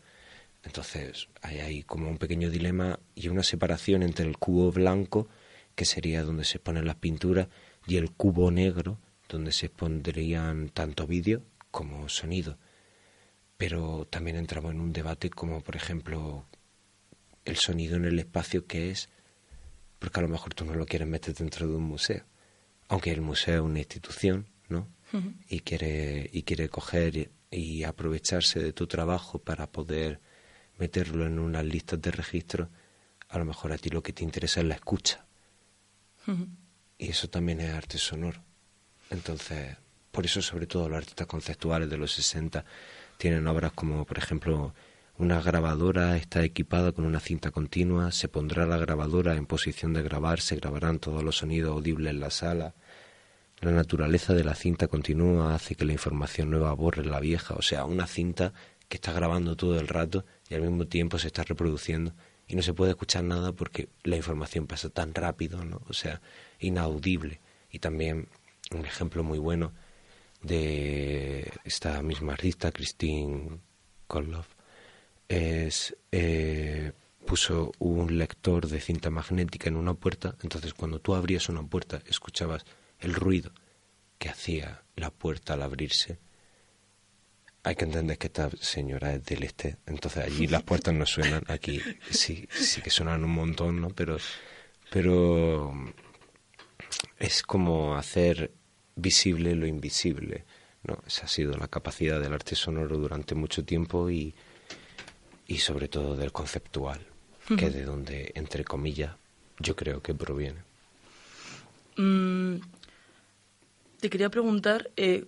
entonces 0.67 1.29
hay 1.41 1.59
ahí 1.59 1.83
como 1.83 2.09
un 2.09 2.17
pequeño 2.17 2.49
dilema 2.49 2.99
y 3.15 3.29
una 3.29 3.43
separación 3.43 4.03
entre 4.03 4.25
el 4.25 4.37
cubo 4.37 4.69
blanco, 4.71 5.29
que 5.75 5.85
sería 5.85 6.23
donde 6.23 6.43
se 6.43 6.59
ponen 6.59 6.85
las 6.85 6.97
pinturas, 6.97 7.47
y 7.87 7.95
el 7.95 8.11
cubo 8.11 8.51
negro, 8.51 8.99
donde 9.29 9.53
se 9.53 9.69
pondrían 9.69 10.67
tanto 10.67 11.07
vídeo 11.07 11.41
como 11.71 12.09
sonido. 12.09 12.57
Pero 13.55 14.05
también 14.09 14.35
entramos 14.35 14.71
en 14.71 14.81
un 14.81 14.91
debate 14.91 15.29
como, 15.29 15.61
por 15.61 15.77
ejemplo, 15.77 16.45
el 17.45 17.55
sonido 17.55 17.95
en 17.95 18.03
el 18.03 18.19
espacio 18.19 18.65
que 18.65 18.91
es, 18.91 19.09
porque 19.99 20.19
a 20.19 20.23
lo 20.23 20.29
mejor 20.29 20.53
tú 20.53 20.65
no 20.65 20.73
lo 20.73 20.85
quieres 20.85 21.07
meter 21.07 21.33
dentro 21.33 21.67
de 21.67 21.75
un 21.75 21.83
museo, 21.83 22.23
aunque 22.87 23.11
el 23.11 23.21
museo 23.21 23.55
es 23.55 23.61
una 23.61 23.79
institución, 23.79 24.47
¿no? 24.69 24.87
Y 25.47 25.61
quiere 25.61 26.29
y 26.33 26.43
quiere 26.43 26.69
coger 26.69 27.31
y 27.49 27.83
aprovecharse 27.83 28.59
de 28.59 28.73
tu 28.73 28.87
trabajo 28.87 29.39
para 29.39 29.71
poder 29.71 30.19
meterlo 30.77 31.25
en 31.25 31.39
unas 31.39 31.65
listas 31.65 32.01
de 32.01 32.11
registro, 32.11 32.69
a 33.29 33.37
lo 33.37 33.45
mejor 33.45 33.71
a 33.71 33.77
ti 33.77 33.89
lo 33.89 34.03
que 34.03 34.13
te 34.13 34.23
interesa 34.23 34.59
es 34.59 34.67
la 34.67 34.75
escucha. 34.75 35.25
Y 36.97 37.09
eso 37.09 37.29
también 37.29 37.61
es 37.61 37.73
arte 37.73 37.97
sonoro. 37.97 38.43
Entonces, 39.09 39.77
por 40.11 40.25
eso 40.25 40.41
sobre 40.41 40.67
todo 40.67 40.89
los 40.89 40.97
artistas 40.97 41.27
conceptuales 41.27 41.89
de 41.89 41.97
los 41.97 42.11
60 42.13 42.65
tienen 43.17 43.47
obras 43.47 43.71
como, 43.73 44.05
por 44.05 44.17
ejemplo, 44.17 44.73
una 45.17 45.41
grabadora 45.41 46.15
está 46.17 46.43
equipada 46.43 46.91
con 46.91 47.05
una 47.05 47.19
cinta 47.19 47.49
continua, 47.51 48.11
se 48.11 48.27
pondrá 48.27 48.67
la 48.67 48.77
grabadora 48.77 49.35
en 49.35 49.47
posición 49.47 49.93
de 49.93 50.03
grabar, 50.03 50.41
se 50.41 50.57
grabarán 50.57 50.99
todos 50.99 51.23
los 51.23 51.37
sonidos 51.37 51.71
audibles 51.71 52.11
en 52.11 52.19
la 52.19 52.29
sala. 52.29 52.75
La 53.59 53.71
naturaleza 53.71 54.35
de 54.35 54.43
la 54.43 54.53
cinta 54.53 54.87
continua 54.87 55.55
hace 55.55 55.73
que 55.75 55.85
la 55.85 55.93
información 55.93 56.51
nueva 56.51 56.71
borre 56.73 57.03
la 57.03 57.19
vieja, 57.19 57.55
o 57.55 57.63
sea, 57.63 57.85
una 57.85 58.05
cinta 58.05 58.53
que 58.87 58.97
está 58.97 59.11
grabando 59.11 59.55
todo 59.55 59.79
el 59.79 59.87
rato 59.87 60.23
y 60.49 60.53
al 60.53 60.61
mismo 60.61 60.85
tiempo 60.85 61.17
se 61.17 61.27
está 61.27 61.43
reproduciendo 61.43 62.13
y 62.47 62.55
no 62.55 62.61
se 62.61 62.75
puede 62.75 62.91
escuchar 62.91 63.23
nada 63.23 63.53
porque 63.53 63.89
la 64.03 64.17
información 64.17 64.67
pasa 64.67 64.89
tan 64.89 65.15
rápido, 65.15 65.65
¿no? 65.65 65.81
O 65.87 65.93
sea, 65.93 66.21
inaudible. 66.59 67.41
Y 67.71 67.79
también 67.79 68.29
un 68.71 68.85
ejemplo 68.85 69.23
muy 69.23 69.39
bueno 69.39 69.73
de 70.43 71.51
esta 71.65 72.03
misma 72.03 72.33
artista, 72.33 72.71
Christine 72.71 73.59
Koloff, 74.07 74.56
es 75.27 75.95
eh, 76.11 76.93
puso 77.25 77.71
un 77.79 78.17
lector 78.17 78.67
de 78.67 78.79
cinta 78.79 79.09
magnética 79.09 79.67
en 79.67 79.75
una 79.75 79.93
puerta, 79.93 80.35
entonces 80.41 80.73
cuando 80.73 80.99
tú 80.99 81.13
abrías 81.13 81.49
una 81.49 81.63
puerta 81.63 82.01
escuchabas 82.07 82.65
el 82.99 83.13
ruido 83.13 83.51
que 84.17 84.29
hacía 84.29 84.83
la 84.95 85.11
puerta 85.11 85.53
al 85.53 85.61
abrirse. 85.61 86.19
Hay 87.63 87.75
que 87.75 87.83
entender 87.83 88.17
que 88.17 88.27
esta 88.27 88.49
señora 88.61 89.13
es 89.13 89.25
del 89.25 89.43
este, 89.43 89.77
entonces 89.85 90.23
allí 90.23 90.47
las 90.47 90.63
puertas 90.63 90.93
no 90.93 91.05
suenan, 91.05 91.43
aquí 91.47 91.81
sí, 92.09 92.47
sí 92.49 92.81
que 92.81 92.89
suenan 92.89 93.25
un 93.25 93.31
montón, 93.31 93.81
¿no? 93.81 93.89
Pero, 93.89 94.17
pero 94.89 95.73
es 97.19 97.43
como 97.43 97.97
hacer 97.97 98.53
visible 98.95 99.53
lo 99.53 99.67
invisible, 99.67 100.45
¿no? 100.83 101.03
Esa 101.05 101.25
ha 101.25 101.27
sido 101.27 101.57
la 101.57 101.67
capacidad 101.67 102.21
del 102.21 102.33
arte 102.33 102.55
sonoro 102.55 102.97
durante 102.97 103.35
mucho 103.35 103.65
tiempo 103.65 104.09
y, 104.09 104.33
y 105.47 105.57
sobre 105.57 105.87
todo 105.87 106.15
del 106.15 106.31
conceptual, 106.31 106.99
que 107.57 107.69
de 107.69 107.85
donde, 107.85 108.31
entre 108.35 108.65
comillas, 108.65 109.15
yo 109.59 109.75
creo 109.75 110.01
que 110.01 110.13
proviene. 110.13 110.59
Mm, 111.95 112.57
te 113.99 114.09
quería 114.09 114.29
preguntar, 114.29 114.91
eh, 114.97 115.25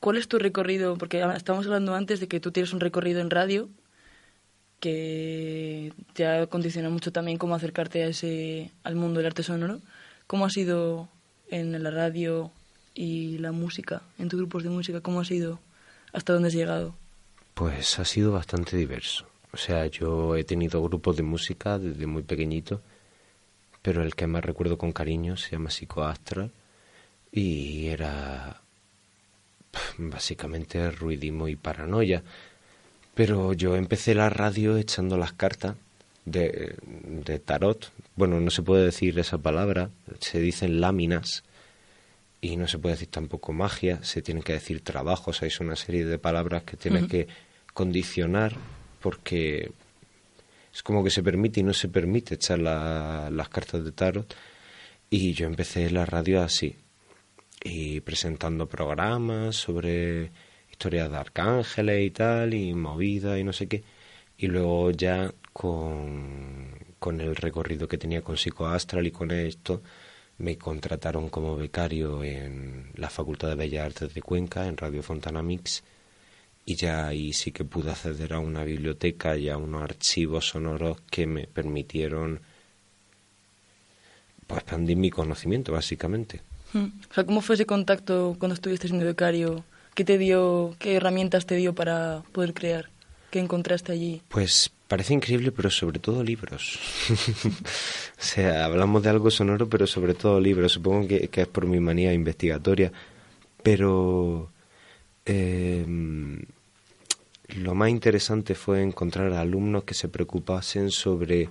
¿cuál 0.00 0.16
es 0.16 0.28
tu 0.28 0.38
recorrido? 0.38 0.96
Porque 0.96 1.22
estábamos 1.36 1.66
hablando 1.66 1.94
antes 1.94 2.20
de 2.20 2.28
que 2.28 2.40
tú 2.40 2.50
tienes 2.50 2.72
un 2.72 2.80
recorrido 2.80 3.20
en 3.20 3.30
radio 3.30 3.68
que 4.80 5.92
te 6.12 6.26
ha 6.26 6.46
condicionado 6.48 6.92
mucho 6.92 7.12
también 7.12 7.38
cómo 7.38 7.54
acercarte 7.54 8.02
a 8.02 8.08
ese, 8.08 8.72
al 8.82 8.96
mundo 8.96 9.18
del 9.18 9.28
arte 9.28 9.44
sonoro. 9.44 9.80
¿Cómo 10.26 10.44
ha 10.44 10.50
sido 10.50 11.08
en 11.50 11.80
la 11.80 11.90
radio 11.92 12.50
y 12.94 13.38
la 13.38 13.52
música, 13.52 14.02
en 14.18 14.28
tus 14.28 14.40
grupos 14.40 14.64
de 14.64 14.70
música? 14.70 15.00
¿Cómo 15.00 15.20
ha 15.20 15.24
sido? 15.24 15.60
¿Hasta 16.12 16.32
dónde 16.32 16.48
has 16.48 16.54
llegado? 16.54 16.96
Pues 17.54 17.98
ha 18.00 18.04
sido 18.04 18.32
bastante 18.32 18.76
diverso. 18.76 19.31
O 19.52 19.58
sea, 19.58 19.86
yo 19.86 20.34
he 20.36 20.44
tenido 20.44 20.82
grupos 20.82 21.16
de 21.16 21.22
música 21.22 21.78
desde 21.78 22.06
muy 22.06 22.22
pequeñito, 22.22 22.80
pero 23.82 24.02
el 24.02 24.14
que 24.14 24.26
más 24.26 24.44
recuerdo 24.44 24.78
con 24.78 24.92
cariño 24.92 25.36
se 25.36 25.50
llama 25.50 25.70
Psicoastral 25.70 26.50
y 27.30 27.88
era 27.88 28.62
básicamente 29.98 30.90
ruidismo 30.90 31.48
y 31.48 31.56
paranoia. 31.56 32.22
Pero 33.14 33.52
yo 33.52 33.76
empecé 33.76 34.14
la 34.14 34.30
radio 34.30 34.78
echando 34.78 35.18
las 35.18 35.34
cartas 35.34 35.76
de, 36.24 36.76
de 36.82 37.38
tarot. 37.38 37.92
Bueno, 38.16 38.40
no 38.40 38.50
se 38.50 38.62
puede 38.62 38.86
decir 38.86 39.18
esa 39.18 39.36
palabra, 39.36 39.90
se 40.20 40.40
dicen 40.40 40.80
láminas 40.80 41.44
y 42.40 42.56
no 42.56 42.68
se 42.68 42.78
puede 42.78 42.94
decir 42.94 43.08
tampoco 43.08 43.52
magia, 43.52 44.02
se 44.02 44.22
tienen 44.22 44.42
que 44.42 44.54
decir 44.54 44.82
trabajos, 44.82 45.42
hay 45.42 45.50
una 45.60 45.76
serie 45.76 46.06
de 46.06 46.18
palabras 46.18 46.62
que 46.62 46.78
tienes 46.78 47.06
que 47.06 47.28
condicionar 47.74 48.56
porque 49.02 49.72
es 50.72 50.82
como 50.82 51.04
que 51.04 51.10
se 51.10 51.22
permite 51.22 51.60
y 51.60 51.62
no 51.62 51.74
se 51.74 51.88
permite 51.88 52.36
echar 52.36 52.58
las 52.58 53.48
cartas 53.50 53.84
de 53.84 53.92
tarot. 53.92 54.34
Y 55.10 55.34
yo 55.34 55.46
empecé 55.46 55.90
la 55.90 56.06
radio 56.06 56.42
así 56.42 56.76
y 57.62 58.00
presentando 58.00 58.66
programas 58.66 59.56
sobre 59.56 60.30
historias 60.70 61.10
de 61.10 61.16
arcángeles 61.16 62.06
y 62.06 62.10
tal 62.10 62.54
y 62.54 62.74
movida 62.74 63.38
y 63.38 63.44
no 63.44 63.52
sé 63.52 63.68
qué. 63.68 63.84
Y 64.38 64.46
luego 64.46 64.90
ya 64.90 65.32
con, 65.52 66.70
con 66.98 67.20
el 67.20 67.36
recorrido 67.36 67.86
que 67.86 67.98
tenía 67.98 68.22
con 68.22 68.36
Psicoastral 68.36 69.06
y 69.06 69.10
con 69.10 69.30
esto 69.30 69.82
me 70.38 70.56
contrataron 70.56 71.28
como 71.28 71.56
becario 71.56 72.24
en 72.24 72.90
la 72.96 73.10
Facultad 73.10 73.48
de 73.48 73.54
Bellas 73.56 73.86
Artes 73.86 74.14
de 74.14 74.22
Cuenca 74.22 74.66
en 74.66 74.76
Radio 74.76 75.02
Fontana 75.02 75.42
Mix 75.42 75.84
y 76.64 76.76
ya 76.76 77.08
ahí 77.08 77.32
sí 77.32 77.50
que 77.52 77.64
pude 77.64 77.90
acceder 77.90 78.34
a 78.34 78.38
una 78.38 78.64
biblioteca 78.64 79.36
y 79.36 79.48
a 79.48 79.56
unos 79.56 79.82
archivos 79.82 80.48
sonoros 80.48 81.00
que 81.10 81.26
me 81.26 81.46
permitieron 81.46 82.40
pues, 84.46 84.60
expandir 84.60 84.96
mi 84.96 85.10
conocimiento 85.10 85.72
básicamente. 85.72 86.40
Hmm. 86.72 86.88
O 87.10 87.14
sea, 87.14 87.24
¿cómo 87.24 87.40
fue 87.40 87.56
ese 87.56 87.66
contacto 87.66 88.36
cuando 88.38 88.54
estuviste 88.54 88.88
siendo 88.88 89.04
becario? 89.04 89.64
¿Qué 89.94 90.04
te 90.04 90.18
dio, 90.18 90.74
qué 90.78 90.94
herramientas 90.96 91.46
te 91.46 91.56
dio 91.56 91.74
para 91.74 92.22
poder 92.32 92.54
crear? 92.54 92.90
¿Qué 93.30 93.40
encontraste 93.40 93.92
allí? 93.92 94.22
Pues 94.28 94.70
parece 94.88 95.14
increíble, 95.14 95.52
pero 95.52 95.70
sobre 95.70 95.98
todo 95.98 96.22
libros. 96.22 96.78
o 97.44 98.22
sea, 98.22 98.64
hablamos 98.64 99.02
de 99.02 99.10
algo 99.10 99.30
sonoro, 99.30 99.68
pero 99.68 99.86
sobre 99.86 100.14
todo 100.14 100.38
libros. 100.38 100.72
Supongo 100.72 101.08
que, 101.08 101.28
que 101.28 101.42
es 101.42 101.48
por 101.48 101.66
mi 101.66 101.80
manía 101.80 102.12
investigatoria, 102.12 102.92
pero 103.62 104.51
eh, 105.26 105.84
lo 107.56 107.74
más 107.74 107.90
interesante 107.90 108.54
fue 108.54 108.82
encontrar 108.82 109.32
alumnos 109.32 109.84
que 109.84 109.94
se 109.94 110.08
preocupasen 110.08 110.90
sobre 110.90 111.48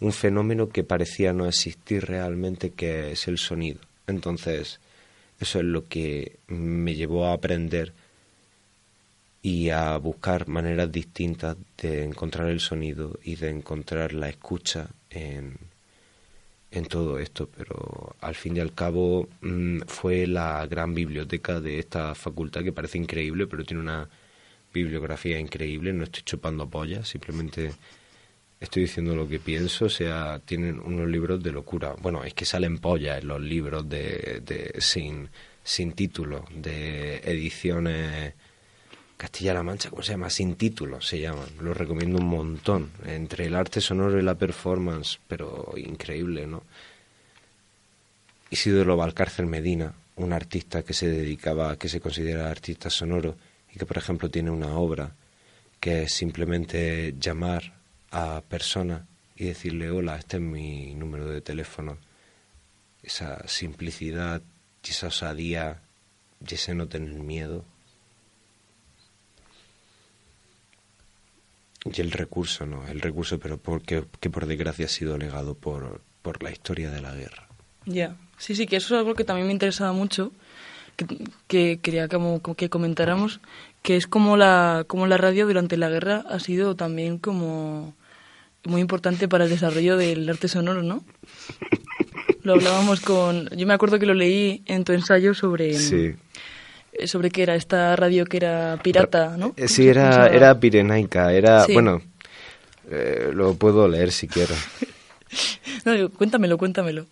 un 0.00 0.12
fenómeno 0.12 0.68
que 0.68 0.84
parecía 0.84 1.32
no 1.32 1.46
existir 1.46 2.06
realmente, 2.06 2.70
que 2.70 3.12
es 3.12 3.28
el 3.28 3.38
sonido. 3.38 3.80
Entonces, 4.06 4.80
eso 5.38 5.58
es 5.58 5.64
lo 5.64 5.86
que 5.86 6.38
me 6.48 6.94
llevó 6.94 7.26
a 7.26 7.32
aprender 7.32 7.92
y 9.42 9.70
a 9.70 9.96
buscar 9.96 10.48
maneras 10.48 10.92
distintas 10.92 11.56
de 11.78 12.04
encontrar 12.04 12.48
el 12.48 12.60
sonido 12.60 13.18
y 13.24 13.36
de 13.36 13.50
encontrar 13.50 14.12
la 14.12 14.28
escucha 14.28 14.88
en, 15.08 15.56
en 16.72 16.86
todo 16.86 17.18
esto, 17.18 17.48
pero 17.56 18.16
al 18.20 18.34
fin 18.34 18.56
y 18.56 18.60
al 18.60 18.74
cabo 18.74 19.28
mm, 19.40 19.80
fue 19.86 20.26
la 20.26 20.66
gran 20.66 20.94
biblioteca 20.94 21.60
de 21.60 21.78
esta 21.78 22.14
facultad 22.14 22.62
que 22.62 22.72
parece 22.72 22.98
increíble, 22.98 23.46
pero 23.46 23.64
tiene 23.64 23.82
una 23.82 24.08
bibliografía 24.72 25.38
increíble, 25.38 25.92
no 25.92 26.04
estoy 26.04 26.22
chupando 26.22 26.68
pollas, 26.68 27.08
simplemente 27.08 27.72
estoy 28.60 28.82
diciendo 28.82 29.16
lo 29.16 29.28
que 29.28 29.40
pienso, 29.40 29.86
o 29.86 29.90
sea, 29.90 30.40
tienen 30.44 30.78
unos 30.78 31.08
libros 31.08 31.42
de 31.42 31.50
locura. 31.50 31.96
Bueno, 32.00 32.22
es 32.22 32.34
que 32.34 32.44
salen 32.44 32.78
pollas 32.78 33.20
en 33.20 33.28
los 33.28 33.40
libros 33.40 33.88
de, 33.88 34.42
de 34.44 34.74
sin, 34.80 35.28
sin 35.64 35.92
título, 35.92 36.44
de 36.54 37.16
ediciones 37.18 38.34
Castilla-La 39.20 39.62
Mancha, 39.62 39.90
¿cómo 39.90 40.02
se 40.02 40.12
llama? 40.12 40.30
Sin 40.30 40.56
título 40.56 41.02
se 41.02 41.20
llaman. 41.20 41.50
Lo 41.60 41.74
recomiendo 41.74 42.16
un 42.16 42.24
montón. 42.24 42.90
Entre 43.04 43.44
el 43.44 43.54
arte 43.54 43.82
sonoro 43.82 44.18
y 44.18 44.22
la 44.22 44.34
performance, 44.34 45.20
pero 45.28 45.74
increíble, 45.76 46.46
¿no? 46.46 46.62
Isidoro 48.48 48.96
Valcárcel 48.96 49.44
Medina, 49.44 49.92
un 50.16 50.32
artista 50.32 50.82
que 50.82 50.94
se 50.94 51.06
dedicaba, 51.08 51.76
que 51.76 51.90
se 51.90 52.00
considera 52.00 52.50
artista 52.50 52.88
sonoro 52.88 53.36
y 53.70 53.78
que, 53.78 53.84
por 53.84 53.98
ejemplo, 53.98 54.30
tiene 54.30 54.50
una 54.50 54.78
obra 54.78 55.12
que 55.78 56.04
es 56.04 56.14
simplemente 56.14 57.14
llamar 57.20 57.74
a 58.12 58.40
persona 58.48 59.06
y 59.36 59.44
decirle, 59.44 59.90
hola, 59.90 60.16
este 60.16 60.38
es 60.38 60.42
mi 60.42 60.94
número 60.94 61.28
de 61.28 61.42
teléfono. 61.42 61.98
Esa 63.02 63.46
simplicidad 63.46 64.40
esa 64.82 65.08
osadía 65.08 65.82
y 66.40 66.54
ese 66.54 66.74
no 66.74 66.88
tener 66.88 67.12
miedo 67.12 67.66
Y 71.84 72.00
el 72.00 72.12
recurso, 72.12 72.66
no, 72.66 72.86
el 72.88 73.00
recurso, 73.00 73.38
pero 73.38 73.56
porque, 73.56 74.04
que 74.20 74.28
por 74.28 74.46
desgracia 74.46 74.84
ha 74.84 74.88
sido 74.88 75.16
legado 75.16 75.54
por, 75.54 76.02
por 76.22 76.42
la 76.42 76.50
historia 76.50 76.90
de 76.90 77.00
la 77.00 77.14
guerra. 77.14 77.48
Ya, 77.86 78.16
sí, 78.36 78.54
sí, 78.54 78.66
que 78.66 78.76
eso 78.76 78.94
es 78.94 78.98
algo 78.98 79.14
que 79.14 79.24
también 79.24 79.46
me 79.46 79.52
interesaba 79.52 79.92
mucho, 79.92 80.32
que, 81.46 81.78
quería 81.80 82.08
como, 82.08 82.42
que 82.42 82.68
comentáramos, 82.68 83.40
que 83.82 83.96
es 83.96 84.06
como 84.06 84.36
la, 84.36 84.84
como 84.86 85.06
la 85.06 85.16
radio 85.16 85.46
durante 85.46 85.78
la 85.78 85.88
guerra 85.88 86.24
ha 86.28 86.38
sido 86.38 86.76
también 86.76 87.16
como 87.16 87.94
muy 88.64 88.82
importante 88.82 89.26
para 89.26 89.44
el 89.44 89.50
desarrollo 89.50 89.96
del 89.96 90.28
arte 90.28 90.48
sonoro, 90.48 90.82
¿no? 90.82 91.02
Lo 92.42 92.54
hablábamos 92.54 93.00
con... 93.00 93.48
Yo 93.50 93.66
me 93.66 93.74
acuerdo 93.74 93.98
que 93.98 94.06
lo 94.06 94.14
leí 94.14 94.62
en 94.64 94.84
tu 94.84 94.92
ensayo 94.92 95.34
sobre... 95.34 95.74
Sí 95.74 96.14
sobre 97.06 97.30
qué 97.30 97.42
era 97.42 97.54
esta 97.54 97.96
radio 97.96 98.24
que 98.24 98.36
era 98.38 98.78
pirata, 98.82 99.36
¿no? 99.36 99.54
Eh, 99.56 99.68
sí, 99.68 99.88
era, 99.88 100.28
era 100.28 100.58
pirenaica, 100.58 101.32
era, 101.32 101.66
bueno, 101.72 102.02
eh, 102.90 103.30
lo 103.32 103.54
puedo 103.54 103.88
leer 103.88 104.12
si 104.12 104.28
quiero. 104.28 104.54
no, 105.84 106.10
cuéntamelo, 106.10 106.58
cuéntamelo. 106.58 107.06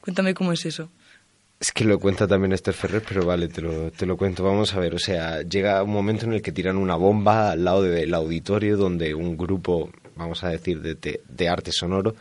Cuéntame 0.00 0.34
cómo 0.34 0.52
es 0.52 0.66
eso. 0.66 0.90
Es 1.58 1.72
que 1.72 1.84
lo 1.84 1.98
cuenta 1.98 2.26
también 2.26 2.52
Esther 2.52 2.74
Ferrer, 2.74 3.02
pero 3.08 3.24
vale, 3.24 3.48
te 3.48 3.62
lo, 3.62 3.90
te 3.90 4.06
lo 4.06 4.16
cuento. 4.16 4.44
Vamos 4.44 4.74
a 4.74 4.80
ver, 4.80 4.94
o 4.94 4.98
sea, 4.98 5.42
llega 5.42 5.82
un 5.82 5.92
momento 5.92 6.26
en 6.26 6.34
el 6.34 6.42
que 6.42 6.52
tiran 6.52 6.76
una 6.76 6.96
bomba 6.96 7.52
al 7.52 7.64
lado 7.64 7.82
del 7.82 8.12
auditorio 8.12 8.76
donde 8.76 9.14
un 9.14 9.36
grupo, 9.36 9.90
vamos 10.16 10.44
a 10.44 10.50
decir, 10.50 10.82
de, 10.82 10.94
de, 10.94 11.22
de 11.26 11.48
arte 11.48 11.72
sonoro, 11.72 12.14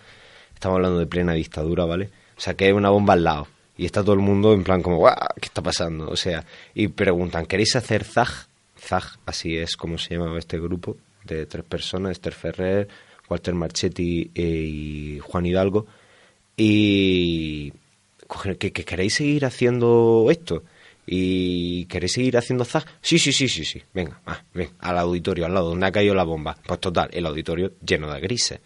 estamos 0.53 0.77
hablando 0.77 0.99
de 0.99 1.07
plena 1.07 1.33
dictadura, 1.33 1.83
¿vale? 1.85 2.09
O 2.37 2.41
sea, 2.41 2.53
que 2.53 2.65
hay 2.65 2.71
una 2.71 2.89
bomba 2.89 3.13
al 3.13 3.23
lado 3.23 3.47
Y 3.77 3.85
está 3.85 4.01
todo 4.01 4.13
el 4.13 4.21
mundo 4.21 4.53
en 4.53 4.63
plan 4.63 4.81
como, 4.81 4.97
¡guau! 4.97 5.15
¿Qué 5.39 5.47
está 5.47 5.61
pasando? 5.61 6.09
O 6.09 6.15
sea, 6.15 6.45
y 6.75 6.87
preguntan, 6.89 7.45
¿queréis 7.45 7.75
hacer 7.75 8.03
Zag? 8.03 8.47
Zag, 8.79 9.03
así 9.25 9.57
es 9.57 9.75
como 9.75 9.97
se 9.97 10.15
llama 10.15 10.37
este 10.37 10.59
grupo 10.59 10.97
de 11.23 11.45
tres 11.45 11.63
personas, 11.63 12.11
Esther 12.11 12.33
Ferrer, 12.33 12.87
Walter 13.29 13.53
Marchetti 13.53 14.29
eh, 14.35 14.41
y 14.43 15.19
Juan 15.19 15.45
Hidalgo. 15.45 15.87
Y 16.55 17.73
que, 18.59 18.71
queréis 18.71 19.15
seguir 19.15 19.45
haciendo 19.45 20.27
esto 20.29 20.63
y 21.05 21.85
queréis 21.85 22.13
seguir 22.13 22.37
haciendo 22.37 22.65
zag. 22.65 22.85
Sí, 23.01 23.19
sí, 23.19 23.31
sí, 23.33 23.47
sí, 23.47 23.65
sí. 23.65 23.81
Venga, 23.93 24.21
ven, 24.53 24.69
al 24.79 24.97
auditorio, 24.97 25.45
al 25.45 25.53
lado 25.53 25.69
donde 25.69 25.87
ha 25.87 25.91
caído 25.91 26.15
la 26.15 26.23
bomba. 26.23 26.57
Pues 26.65 26.79
total, 26.79 27.09
el 27.11 27.25
auditorio 27.25 27.73
lleno 27.85 28.11
de 28.13 28.21
grises. 28.21 28.59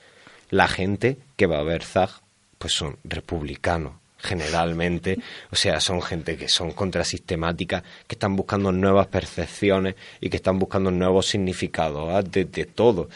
La 0.50 0.68
gente 0.68 1.18
que 1.36 1.46
va 1.46 1.60
a 1.60 1.64
ver 1.64 1.84
zag, 1.84 2.10
pues 2.58 2.74
son 2.74 2.98
republicanos, 3.04 3.94
generalmente, 4.20 5.20
o 5.52 5.56
sea, 5.56 5.80
son 5.80 6.02
gente 6.02 6.38
que 6.38 6.48
son 6.48 6.72
contrasistemáticas, 6.72 7.84
que 8.08 8.16
están 8.16 8.36
buscando 8.36 8.72
nuevas 8.72 9.08
percepciones 9.08 9.96
y 10.20 10.30
que 10.30 10.38
están 10.38 10.60
buscando 10.60 10.92
nuevos 10.92 11.28
significados 11.28 12.10
¿ah? 12.14 12.22
de, 12.24 12.46
todo. 12.66 13.10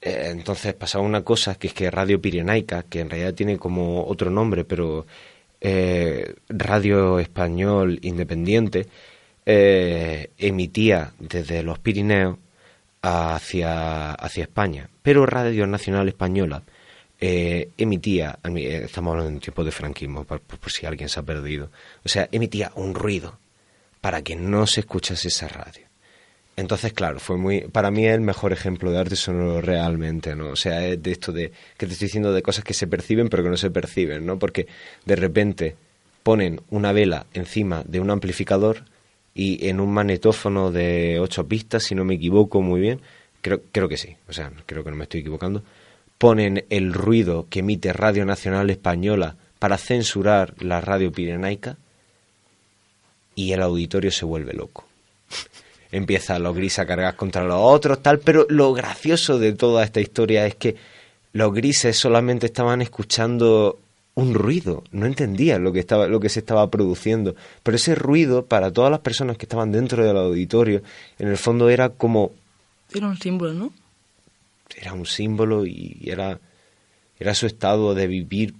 Eh, 0.00 0.28
entonces 0.30 0.74
pasaba 0.74 1.04
una 1.04 1.22
cosa, 1.22 1.56
que 1.56 1.68
es 1.68 1.74
que 1.74 1.90
Radio 1.90 2.20
Pirenaica, 2.20 2.82
que 2.84 3.00
en 3.00 3.10
realidad 3.10 3.34
tiene 3.34 3.58
como 3.58 4.06
otro 4.06 4.30
nombre, 4.30 4.64
pero 4.64 5.06
eh, 5.60 6.34
Radio 6.48 7.18
Español 7.18 7.98
Independiente, 8.02 8.86
eh, 9.44 10.30
emitía 10.38 11.12
desde 11.18 11.62
los 11.62 11.78
Pirineos 11.78 12.38
hacia, 13.02 14.12
hacia 14.12 14.42
España, 14.42 14.90
pero 15.02 15.26
Radio 15.26 15.66
Nacional 15.66 16.08
Española 16.08 16.62
eh, 17.20 17.70
emitía, 17.76 18.38
eh, 18.44 18.82
estamos 18.84 19.12
hablando 19.12 19.32
en 19.32 19.40
tiempo 19.40 19.64
de 19.64 19.72
franquismo, 19.72 20.24
por, 20.24 20.40
si 20.70 20.86
alguien 20.86 21.08
se 21.08 21.20
ha 21.20 21.22
perdido, 21.22 21.70
o 22.04 22.08
sea, 22.08 22.28
emitía 22.30 22.70
un 22.76 22.94
ruido 22.94 23.38
para 24.00 24.22
que 24.22 24.36
no 24.36 24.66
se 24.66 24.80
escuchase 24.80 25.28
esa 25.28 25.48
radio. 25.48 25.86
Entonces, 26.56 26.92
claro, 26.92 27.20
fue 27.20 27.36
muy, 27.36 27.60
para 27.62 27.90
mí 27.90 28.06
es 28.06 28.14
el 28.14 28.20
mejor 28.20 28.52
ejemplo 28.52 28.90
de 28.90 28.98
arte 28.98 29.16
sonoro 29.16 29.60
realmente, 29.60 30.34
¿no? 30.34 30.50
O 30.50 30.56
sea, 30.56 30.84
es 30.86 31.00
de 31.00 31.12
esto 31.12 31.32
de, 31.32 31.52
que 31.76 31.86
te 31.86 31.92
estoy 31.92 32.06
diciendo 32.06 32.32
de 32.32 32.42
cosas 32.42 32.64
que 32.64 32.74
se 32.74 32.88
perciben 32.88 33.28
pero 33.28 33.44
que 33.44 33.50
no 33.50 33.56
se 33.56 33.70
perciben, 33.70 34.26
¿no? 34.26 34.38
Porque 34.38 34.66
de 35.04 35.16
repente 35.16 35.76
ponen 36.24 36.60
una 36.70 36.92
vela 36.92 37.26
encima 37.32 37.84
de 37.86 38.00
un 38.00 38.10
amplificador 38.10 38.84
y 39.34 39.68
en 39.68 39.78
un 39.78 39.92
manetófono 39.92 40.72
de 40.72 41.20
ocho 41.20 41.46
pistas, 41.46 41.84
si 41.84 41.94
no 41.94 42.04
me 42.04 42.14
equivoco 42.14 42.60
muy 42.60 42.80
bien, 42.80 43.00
creo, 43.40 43.62
creo 43.70 43.88
que 43.88 43.96
sí, 43.96 44.16
o 44.28 44.32
sea, 44.32 44.52
creo 44.66 44.82
que 44.82 44.90
no 44.90 44.96
me 44.96 45.04
estoy 45.04 45.20
equivocando, 45.20 45.62
ponen 46.18 46.64
el 46.68 46.92
ruido 46.92 47.46
que 47.48 47.60
emite 47.60 47.92
Radio 47.92 48.24
Nacional 48.24 48.70
Española 48.70 49.36
para 49.58 49.78
censurar 49.78 50.54
la 50.60 50.80
radio 50.80 51.10
pirenaica 51.12 51.76
y 53.34 53.52
el 53.52 53.62
auditorio 53.62 54.10
se 54.10 54.24
vuelve 54.24 54.52
loco. 54.52 54.84
Empieza 55.92 56.38
los 56.38 56.54
grises 56.54 56.80
a 56.80 56.86
cargar 56.86 57.16
contra 57.16 57.44
los 57.44 57.58
otros, 57.60 58.02
tal, 58.02 58.18
pero 58.18 58.46
lo 58.48 58.72
gracioso 58.74 59.38
de 59.38 59.52
toda 59.52 59.84
esta 59.84 60.00
historia 60.00 60.44
es 60.46 60.56
que 60.56 60.76
los 61.32 61.54
grises 61.54 61.96
solamente 61.96 62.46
estaban 62.46 62.82
escuchando 62.82 63.78
un 64.14 64.34
ruido, 64.34 64.82
no 64.90 65.06
entendían 65.06 65.62
lo 65.62 65.72
que 65.72 65.78
estaba 65.78 66.08
lo 66.08 66.18
que 66.18 66.28
se 66.28 66.40
estaba 66.40 66.68
produciendo, 66.68 67.36
pero 67.62 67.76
ese 67.76 67.94
ruido 67.94 68.44
para 68.46 68.72
todas 68.72 68.90
las 68.90 68.98
personas 68.98 69.38
que 69.38 69.44
estaban 69.44 69.70
dentro 69.70 70.04
del 70.04 70.16
auditorio, 70.16 70.82
en 71.20 71.28
el 71.28 71.36
fondo 71.36 71.68
era 71.68 71.90
como 71.90 72.32
era 72.92 73.06
un 73.06 73.16
símbolo, 73.16 73.54
¿no? 73.54 73.72
Era 74.76 74.92
un 74.92 75.06
símbolo 75.06 75.66
y 75.66 75.98
era, 76.04 76.38
era 77.18 77.34
su 77.34 77.46
estado 77.46 77.94
de 77.94 78.06
vivir 78.06 78.54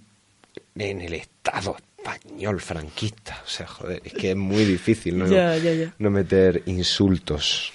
en 0.75 1.01
el 1.01 1.13
Estado 1.13 1.75
español 1.97 2.61
franquista. 2.61 3.41
O 3.45 3.49
sea, 3.49 3.67
joder, 3.67 4.01
es 4.03 4.13
que 4.13 4.31
es 4.31 4.35
muy 4.35 4.65
difícil 4.65 5.17
no, 5.17 5.25
no 5.99 6.09
meter 6.09 6.63
insultos. 6.65 7.71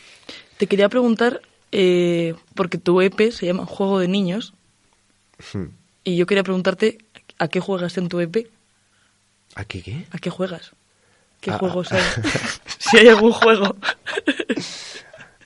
Te 0.57 0.66
quería 0.66 0.89
preguntar, 0.89 1.43
eh, 1.72 2.35
porque 2.55 2.78
tu 2.78 3.01
EP 3.01 3.30
se 3.30 3.47
llama 3.47 3.66
Juego 3.66 3.99
de 3.99 4.09
Niños, 4.09 4.55
hmm. 5.53 5.64
y 6.05 6.16
yo 6.16 6.26
quería 6.26 6.43
preguntarte, 6.43 6.99
¿a 7.39 7.49
qué 7.49 7.61
juegas 7.61 7.99
en 7.99 8.09
tu 8.09 8.20
EP? 8.20 8.49
¿A 9.55 9.64
qué 9.64 9.82
qué? 9.82 10.07
¿A 10.11 10.18
qué 10.18 10.30
juegas? 10.30 10.72
¿Qué 11.41 11.51
ah, 11.51 11.59
juegos 11.59 11.93
hay? 11.93 12.03
si 12.78 12.99
hay 12.99 13.09
algún 13.09 13.32
juego. 13.32 13.76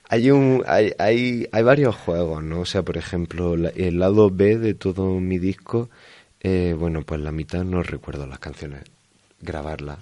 Hay, 0.09 0.31
un, 0.31 0.63
hay, 0.67 0.91
hay, 0.97 1.47
hay 1.51 1.63
varios 1.63 1.95
juegos, 1.95 2.43
¿no? 2.43 2.61
O 2.61 2.65
sea, 2.65 2.83
por 2.83 2.97
ejemplo, 2.97 3.53
el 3.53 3.99
lado 3.99 4.29
B 4.31 4.57
de 4.57 4.73
todo 4.73 5.19
mi 5.19 5.37
disco, 5.37 5.89
eh, 6.41 6.75
bueno, 6.77 7.03
pues 7.03 7.21
la 7.21 7.31
mitad 7.31 7.63
no 7.63 7.83
recuerdo 7.83 8.25
las 8.25 8.39
canciones. 8.39 8.83
Grabarla. 9.39 9.99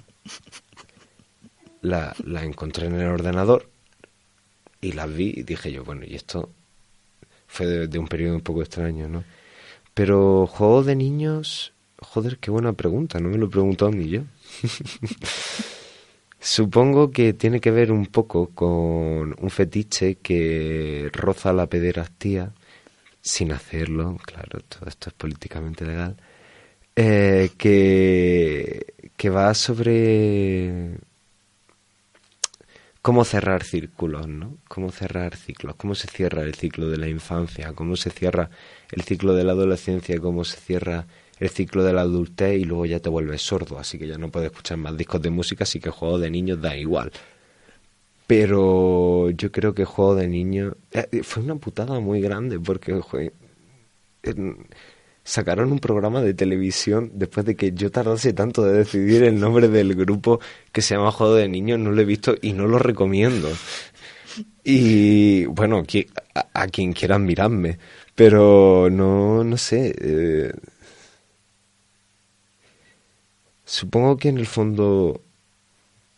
La, 1.82 2.16
la 2.24 2.44
encontré 2.44 2.88
en 2.88 2.96
el 2.96 3.08
ordenador 3.08 3.70
y 4.82 4.94
las 4.94 5.14
vi 5.14 5.34
y 5.36 5.44
dije 5.44 5.72
yo, 5.72 5.84
bueno, 5.84 6.06
y 6.06 6.16
esto 6.16 6.52
fue 7.48 7.88
de, 7.88 8.00
un 8.00 8.08
periodo 8.08 8.36
un 8.36 8.42
poco 8.42 8.62
extraño, 8.62 9.08
¿no? 9.08 9.24
Pero 9.94 10.48
juego 10.48 10.84
de 10.84 10.96
niños, 10.96 11.74
joder, 12.00 12.38
qué 12.38 12.52
buena 12.52 12.74
pregunta, 12.74 13.20
no 13.20 13.30
me 13.30 13.38
lo 13.38 13.48
he 13.48 13.50
preguntado 13.50 13.92
ni 13.92 14.10
yo. 14.10 14.22
Supongo 16.40 17.12
que 17.12 17.34
tiene 17.34 17.60
que 17.60 17.72
ver 17.72 17.92
un 17.92 18.06
poco 18.08 18.50
con 18.54 19.36
un 19.40 19.50
fetiche 19.50 20.16
que 20.16 21.10
roza 21.14 21.52
la 21.54 21.68
pederastía 21.68 22.54
sin 23.22 23.52
hacerlo, 23.52 24.18
claro, 24.26 24.60
todo 24.62 24.88
esto 24.88 25.10
es 25.10 25.16
políticamente 25.16 25.86
legal, 25.86 26.16
eh, 26.96 27.52
que, 27.58 28.94
que 29.18 29.30
va 29.30 29.54
sobre 29.54 30.98
cómo 33.02 33.24
cerrar 33.26 33.64
círculos, 33.64 34.28
¿no? 34.28 34.58
Cómo 34.68 34.92
cerrar 34.92 35.36
ciclos, 35.36 35.76
cómo 35.76 35.96
se 35.96 36.08
cierra 36.08 36.44
el 36.44 36.56
ciclo 36.56 36.90
de 36.90 36.98
la 36.98 37.08
infancia, 37.08 37.74
cómo 37.74 37.96
se 37.96 38.10
cierra 38.10 38.50
el 38.92 39.04
ciclo 39.04 39.34
de 39.34 39.44
la 39.44 39.54
adolescencia, 39.54 40.20
cómo 40.20 40.44
se 40.44 40.58
cierra 40.58 41.08
el 41.40 41.50
ciclo 41.50 41.84
de 41.84 41.94
la 41.94 42.02
adultez 42.02 42.60
y 42.60 42.66
luego 42.66 42.86
ya 42.86 43.00
te 43.00 43.10
vuelves 43.10 43.42
sordo, 43.42 43.80
así 43.80 43.98
que 43.98 44.08
ya 44.08 44.18
no 44.18 44.30
puedes 44.30 44.52
escuchar 44.52 44.78
más 44.78 44.98
discos 44.98 45.22
de 45.22 45.30
música, 45.30 45.64
así 45.64 45.80
que 45.80 45.90
juego 45.90 46.20
de 46.20 46.30
niños 46.30 46.62
da 46.62 46.76
igual. 46.76 47.12
Pero 48.28 49.30
yo 49.30 49.52
creo 49.52 49.74
que 49.74 49.86
juego 49.86 50.16
de 50.16 50.28
niños 50.28 50.76
eh, 50.92 51.24
fue 51.24 51.44
una 51.44 51.56
putada 51.56 52.00
muy 52.00 52.20
grande 52.20 52.60
porque 52.60 53.02
sacaron 55.24 55.72
un 55.72 55.80
programa 55.80 56.22
de 56.22 56.34
televisión 56.34 57.12
después 57.14 57.46
de 57.46 57.56
que 57.56 57.72
yo 57.74 57.92
tardase 57.92 58.34
tanto 58.34 58.64
de 58.64 58.80
decidir 58.80 59.24
el 59.24 59.40
nombre 59.40 59.68
del 59.70 59.96
grupo 59.96 60.40
que 60.72 60.82
se 60.82 60.96
llama 60.96 61.12
Juego 61.12 61.36
de 61.36 61.48
Niños, 61.48 61.80
no 61.80 61.92
lo 61.92 62.02
he 62.02 62.06
visto 62.06 62.36
y 62.42 62.54
no 62.54 62.68
lo 62.68 62.80
recomiendo. 62.80 63.50
Y 64.64 65.46
bueno, 65.46 65.84
a, 66.54 66.68
quien 66.68 66.94
quiera 66.94 67.18
mirarme, 67.18 67.78
pero 68.16 68.90
no, 68.92 69.44
no 69.44 69.58
sé. 69.58 69.96
Eh, 69.98 70.52
Supongo 73.68 74.16
que 74.16 74.30
en 74.30 74.38
el 74.38 74.46
fondo 74.48 75.22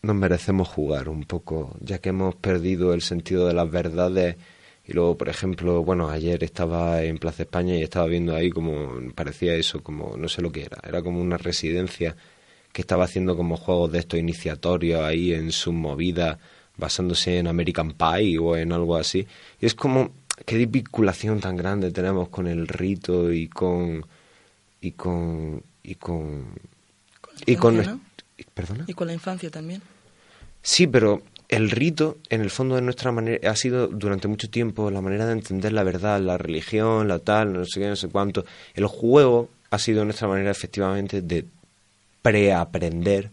nos 0.02 0.16
merecemos 0.16 0.68
jugar 0.68 1.08
un 1.08 1.24
poco, 1.24 1.76
ya 1.80 1.98
que 1.98 2.10
hemos 2.10 2.36
perdido 2.36 2.94
el 2.94 3.02
sentido 3.02 3.48
de 3.48 3.54
las 3.54 3.68
verdades. 3.68 4.36
Y 4.86 4.92
luego, 4.92 5.16
por 5.18 5.28
ejemplo, 5.28 5.82
bueno, 5.84 6.08
ayer 6.10 6.44
estaba 6.44 7.02
en 7.02 7.18
Plaza 7.18 7.42
España 7.42 7.74
y 7.76 7.82
estaba 7.82 8.06
viendo 8.06 8.36
ahí 8.36 8.50
como 8.50 8.92
parecía 9.16 9.54
eso, 9.56 9.82
como 9.82 10.16
no 10.16 10.28
sé 10.28 10.42
lo 10.42 10.52
que 10.52 10.62
era, 10.64 10.78
era 10.86 11.02
como 11.02 11.20
una 11.20 11.38
residencia 11.38 12.16
que 12.72 12.82
estaba 12.82 13.04
haciendo 13.04 13.36
como 13.36 13.56
juegos 13.56 13.92
de 13.92 13.98
estos 14.00 14.20
iniciatorios 14.20 15.00
ahí 15.02 15.32
en 15.34 15.50
su 15.52 15.72
movida, 15.72 16.38
basándose 16.76 17.38
en 17.38 17.48
American 17.48 17.94
Pie 17.94 18.38
o 18.38 18.56
en 18.56 18.72
algo 18.72 18.96
así. 18.96 19.26
Y 19.60 19.66
es 19.66 19.74
como, 19.74 20.12
qué 20.46 20.66
vinculación 20.66 21.40
tan 21.40 21.56
grande 21.56 21.90
tenemos 21.90 22.28
con 22.28 22.46
el 22.46 22.68
rito 22.68 23.32
y 23.32 23.48
con. 23.48 24.06
y 24.80 24.92
con. 24.92 25.64
y 25.82 25.94
con 25.96 26.69
y 27.46 27.56
con, 27.56 28.02
y 28.86 28.94
con 28.94 29.06
la 29.06 29.12
infancia 29.12 29.50
también. 29.50 29.82
Sí, 30.62 30.86
pero 30.86 31.22
el 31.48 31.70
rito, 31.70 32.18
en 32.28 32.42
el 32.42 32.50
fondo 32.50 32.76
de 32.76 32.82
nuestra 32.82 33.10
manera, 33.12 33.50
ha 33.50 33.56
sido 33.56 33.88
durante 33.88 34.28
mucho 34.28 34.48
tiempo 34.50 34.90
la 34.90 35.00
manera 35.00 35.26
de 35.26 35.32
entender 35.32 35.72
la 35.72 35.82
verdad, 35.82 36.20
la 36.20 36.38
religión, 36.38 37.08
la 37.08 37.18
tal, 37.18 37.52
no 37.52 37.64
sé 37.64 37.80
qué, 37.80 37.88
no 37.88 37.96
sé 37.96 38.08
cuánto. 38.08 38.44
El 38.74 38.86
juego 38.86 39.50
ha 39.70 39.78
sido 39.78 40.04
nuestra 40.04 40.28
manera 40.28 40.50
efectivamente 40.50 41.22
de 41.22 41.44
preaprender 42.22 43.30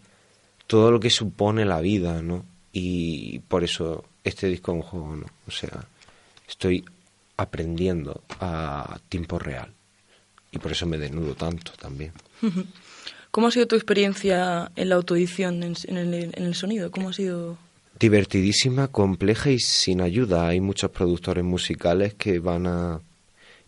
todo 0.65 0.91
lo 0.91 0.99
que 0.99 1.09
supone 1.09 1.65
la 1.65 1.79
vida, 1.79 2.21
¿no? 2.21 2.43
Y 2.71 3.39
por 3.39 3.63
eso 3.63 4.05
este 4.23 4.47
disco 4.47 4.71
es 4.71 4.75
un 4.77 4.81
juego, 4.81 5.15
¿no? 5.15 5.25
O 5.47 5.51
sea, 5.51 5.85
estoy 6.47 6.83
aprendiendo 7.37 8.23
a 8.39 8.99
tiempo 9.09 9.37
real. 9.37 9.71
Y 10.51 10.59
por 10.59 10.71
eso 10.71 10.85
me 10.85 10.97
desnudo 10.97 11.35
tanto 11.35 11.71
también. 11.79 12.13
¿Cómo 13.37 13.49
ha 13.49 13.51
sido 13.51 13.67
tu 13.67 13.75
experiencia 13.75 14.71
en 14.75 14.89
la 14.89 14.95
autoedición, 14.95 15.61
en, 15.61 16.33
el, 16.33 16.55
sonido? 16.55 16.89
¿Cómo 16.89 17.09
ha 17.09 17.13
sido...? 17.13 17.55
Divertidísima, 17.99 18.87
compleja 18.87 19.51
y 19.51 19.59
sin 19.59 20.01
ayuda. 20.01 20.47
Hay 20.47 20.59
muchos 20.59 20.89
productores 20.89 21.43
musicales 21.43 22.15
que 22.15 22.39
van 22.39 22.65
a 22.65 22.99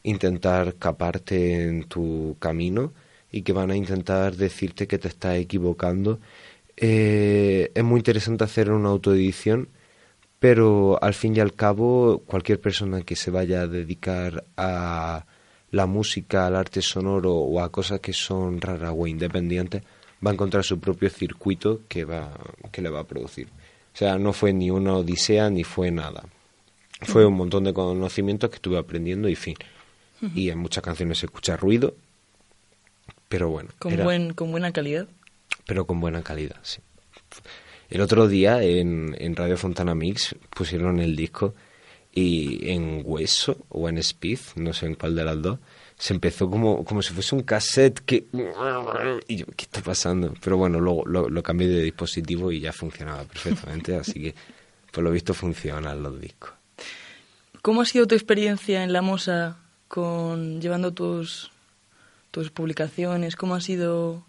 intentar 0.01 0.73
caparte 0.77 1.65
en 1.65 1.83
tu 1.83 2.35
camino 2.39 2.93
y 3.31 3.43
que 3.43 3.53
van 3.53 3.69
a 3.69 3.75
intentar 3.75 4.35
decirte 4.35 4.87
que 4.87 4.97
te 4.97 5.07
estás 5.07 5.35
equivocando. 5.35 6.19
Eh, 6.75 7.69
es 7.75 7.83
muy 7.83 7.99
interesante 7.99 8.45
hacer 8.45 8.71
una 8.71 8.89
autoedición, 8.89 9.69
pero 10.39 10.97
al 10.99 11.13
fin 11.13 11.35
y 11.35 11.41
al 11.41 11.53
cabo 11.53 12.23
cualquier 12.25 12.59
persona 12.59 13.03
que 13.03 13.15
se 13.15 13.29
vaya 13.29 13.61
a 13.61 13.67
dedicar 13.67 14.45
a 14.57 15.27
la 15.71 15.85
música, 15.85 16.47
al 16.47 16.55
arte 16.55 16.81
sonoro 16.81 17.33
o 17.35 17.61
a 17.61 17.71
cosas 17.71 17.99
que 17.99 18.13
son 18.13 18.59
raras 18.59 18.93
o 18.95 19.07
independientes, 19.07 19.83
va 20.25 20.31
a 20.31 20.33
encontrar 20.33 20.63
su 20.63 20.79
propio 20.79 21.09
circuito 21.09 21.81
que, 21.87 22.05
va, 22.05 22.31
que 22.71 22.81
le 22.81 22.89
va 22.89 23.01
a 23.01 23.07
producir. 23.07 23.47
O 23.47 23.97
sea, 23.97 24.17
no 24.17 24.33
fue 24.33 24.53
ni 24.53 24.71
una 24.71 24.95
odisea 24.95 25.49
ni 25.49 25.63
fue 25.63 25.91
nada. 25.91 26.23
Fue 27.01 27.25
un 27.25 27.35
montón 27.35 27.63
de 27.63 27.73
conocimientos 27.73 28.49
que 28.49 28.57
estuve 28.57 28.77
aprendiendo 28.77 29.29
y 29.29 29.35
fin. 29.35 29.55
Y 30.35 30.49
en 30.49 30.59
muchas 30.59 30.83
canciones 30.83 31.19
se 31.19 31.27
escucha 31.27 31.55
ruido, 31.55 31.95
pero 33.29 33.49
bueno. 33.49 33.69
¿Con, 33.79 33.95
buen, 34.03 34.33
¿Con 34.33 34.51
buena 34.51 34.73
calidad? 34.73 35.07
Pero 35.65 35.85
con 35.85 36.01
buena 36.01 36.23
calidad, 36.23 36.57
sí. 36.61 36.81
El 37.89 38.01
otro 38.01 38.27
día 38.27 38.61
en, 38.61 39.15
en 39.17 39.35
Radio 39.35 39.57
Fontana 39.57 39.95
Mix 39.95 40.35
pusieron 40.49 40.99
el 40.99 41.15
disco 41.15 41.55
y 42.13 42.69
en 42.69 43.03
Hueso 43.05 43.57
o 43.69 43.87
en 43.87 43.97
Speed, 43.99 44.39
no 44.55 44.73
sé 44.73 44.87
en 44.87 44.95
cuál 44.95 45.15
de 45.15 45.23
las 45.23 45.41
dos, 45.41 45.59
se 45.97 46.13
empezó 46.13 46.49
como, 46.49 46.83
como 46.85 47.01
si 47.01 47.13
fuese 47.13 47.35
un 47.35 47.43
cassette 47.43 47.99
que... 47.99 48.25
Y 49.27 49.35
yo, 49.35 49.45
¿qué 49.55 49.65
está 49.65 49.81
pasando? 49.81 50.33
Pero 50.41 50.57
bueno, 50.57 50.79
luego 50.79 51.05
lo, 51.05 51.43
cambié 51.43 51.67
de 51.67 51.83
dispositivo 51.83 52.51
y 52.51 52.61
ya 52.61 52.71
funcionaba 52.71 53.25
perfectamente, 53.25 53.95
así 53.95 54.13
que 54.13 54.35
por 54.91 55.03
lo 55.03 55.11
visto 55.11 55.33
funcionan 55.33 56.01
los 56.01 56.19
discos. 56.19 56.51
¿Cómo 57.61 57.81
ha 57.81 57.85
sido 57.85 58.07
tu 58.07 58.15
experiencia 58.15 58.83
en 58.83 58.93
La 58.93 59.01
Mosa 59.01 59.57
con 59.89 60.61
llevando 60.61 60.93
tus, 60.93 61.51
tus 62.31 62.49
publicaciones? 62.49 63.35
¿Cómo 63.35 63.55
ha 63.55 63.61
sido 63.61 64.23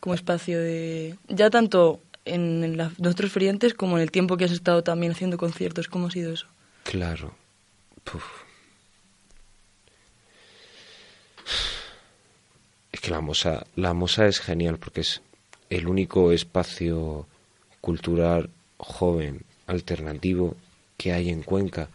como 0.00 0.14
espacio 0.14 0.58
de... 0.58 1.16
ya 1.28 1.48
tanto 1.50 2.00
en, 2.24 2.76
los 2.76 2.92
otros 3.06 3.30
feriantes 3.30 3.72
como 3.74 3.96
en 3.96 4.02
el 4.02 4.10
tiempo 4.10 4.36
que 4.36 4.44
has 4.44 4.52
estado 4.52 4.82
también 4.82 5.12
haciendo 5.12 5.38
conciertos? 5.38 5.86
¿Cómo 5.86 6.08
ha 6.08 6.10
sido 6.10 6.32
eso? 6.32 6.48
Claro. 6.88 7.34
Es 12.90 13.00
que 13.02 13.10
la 13.10 13.20
Mosa, 13.20 13.66
la 13.76 13.92
Mosa 13.92 14.26
es 14.26 14.40
genial 14.40 14.78
porque 14.78 15.02
es 15.02 15.20
el 15.68 15.86
único 15.86 16.32
espacio 16.32 17.26
cultural 17.82 18.48
joven, 18.78 19.42
alternativo 19.66 20.56
que 20.96 21.12
hay 21.12 21.28
en 21.28 21.42
Cuenca. 21.42 21.90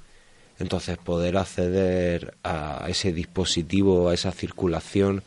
Entonces 0.59 0.99
poder 0.99 1.37
acceder 1.37 2.35
a 2.43 2.85
ese 2.87 3.11
dispositivo, 3.13 4.09
a 4.09 4.13
esa 4.13 4.31
circulación, 4.31 5.23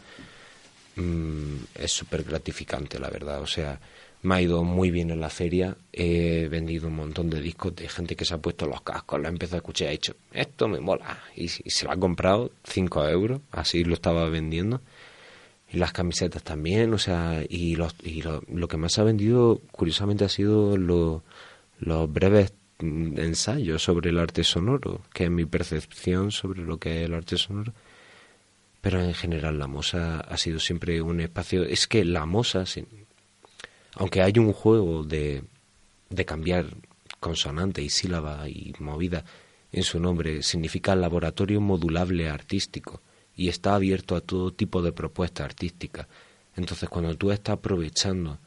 mm, 0.95 1.57
es 1.75 1.91
súper 1.91 2.23
gratificante, 2.23 3.01
la 3.01 3.11
verdad. 3.11 3.41
O 3.43 3.49
sea, 3.49 3.81
me 4.27 4.35
ha 4.35 4.43
ido 4.43 4.65
muy 4.65 4.91
bien 4.91 5.11
en 5.11 5.21
la 5.21 5.31
feria, 5.31 5.77
he 5.93 6.49
vendido 6.49 6.89
un 6.89 6.97
montón 6.97 7.31
de 7.31 7.41
discos 7.41 7.77
de 7.77 7.89
gente 7.89 8.17
que 8.17 8.25
se 8.25 8.35
ha 8.35 8.39
puesto 8.39 8.67
los 8.67 8.83
cascos, 8.83 9.21
lo 9.21 9.29
ha 9.29 9.31
empezado 9.31 9.57
a 9.57 9.59
escuchar 9.59 9.87
y 9.87 9.89
ha 9.89 9.93
dicho, 9.93 10.17
esto 10.33 10.67
me 10.67 10.81
mola, 10.81 11.21
y, 11.37 11.49
se 11.49 11.85
lo 11.85 11.93
ha 11.93 11.97
comprado 11.97 12.51
5 12.65 13.09
euros, 13.09 13.41
así 13.53 13.85
lo 13.85 13.95
estaba 13.95 14.29
vendiendo, 14.29 14.81
y 15.73 15.79
las 15.79 15.93
camisetas 15.93 16.43
también, 16.43 16.93
o 16.93 16.99
sea, 16.99 17.45
y, 17.49 17.77
los, 17.77 17.95
y 18.03 18.23
lo, 18.23 18.69
que 18.69 18.77
más 18.77 18.99
ha 18.99 19.05
vendido, 19.05 19.61
curiosamente, 19.71 20.25
ha 20.25 20.29
sido 20.29 20.77
los 20.77 21.23
breves 22.13 22.53
ensayos 22.81 23.83
sobre 23.83 24.11
el 24.11 24.19
arte 24.19 24.43
sonoro, 24.43 25.03
que 25.13 25.25
es 25.25 25.31
mi 25.31 25.47
percepción 25.47 26.33
sobre 26.33 26.63
lo 26.63 26.79
que 26.79 27.01
es 27.01 27.07
el 27.07 27.15
arte 27.15 27.37
sonoro. 27.37 27.73
Pero 28.81 29.01
en 29.01 29.15
general 29.15 29.59
la 29.59 29.67
Mosa 29.67 30.21
ha 30.21 30.37
sido 30.37 30.61
siempre 30.61 31.01
un 31.01 31.21
espacio... 31.21 31.65
Es 31.65 31.87
que 31.89 32.05
la 32.05 32.27
Mosa, 32.27 32.65
aunque 33.97 34.23
hay 34.23 34.39
un 34.39 34.53
juego 34.53 35.05
de, 35.05 35.43
de 36.11 36.25
cambiar 36.25 36.67
consonante 37.19 37.83
y 37.83 37.91
sílaba 37.91 38.49
y 38.49 38.75
movida 38.79 39.25
en 39.73 39.83
su 39.83 39.99
nombre, 39.99 40.43
significa 40.43 40.95
laboratorio 40.95 41.61
modulable 41.61 42.29
artístico 42.29 43.01
y 43.35 43.49
está 43.49 43.75
abierto 43.75 44.15
a 44.15 44.21
todo 44.21 44.53
tipo 44.53 44.83
de 44.83 44.93
propuesta 44.93 45.45
artística. 45.45 46.09
Entonces, 46.57 46.89
cuando 46.89 47.15
tú 47.17 47.31
estás 47.33 47.55
aprovechando 47.55 48.39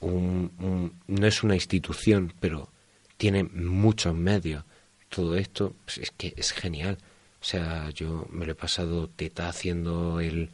un, 0.00 0.92
no 1.06 1.26
es 1.26 1.42
una 1.42 1.54
institución, 1.54 2.32
pero 2.40 2.68
tiene 3.16 3.44
muchos 3.44 4.14
medios, 4.14 4.64
todo 5.08 5.36
esto 5.36 5.74
pues, 5.84 5.98
es 5.98 6.10
que 6.10 6.34
es 6.36 6.52
genial. 6.52 6.98
O 7.40 7.44
sea, 7.44 7.90
yo 7.90 8.26
me 8.30 8.44
lo 8.44 8.52
he 8.52 8.54
pasado 8.54 9.08
teta 9.08 9.48
haciendo 9.48 10.20
el, 10.20 10.50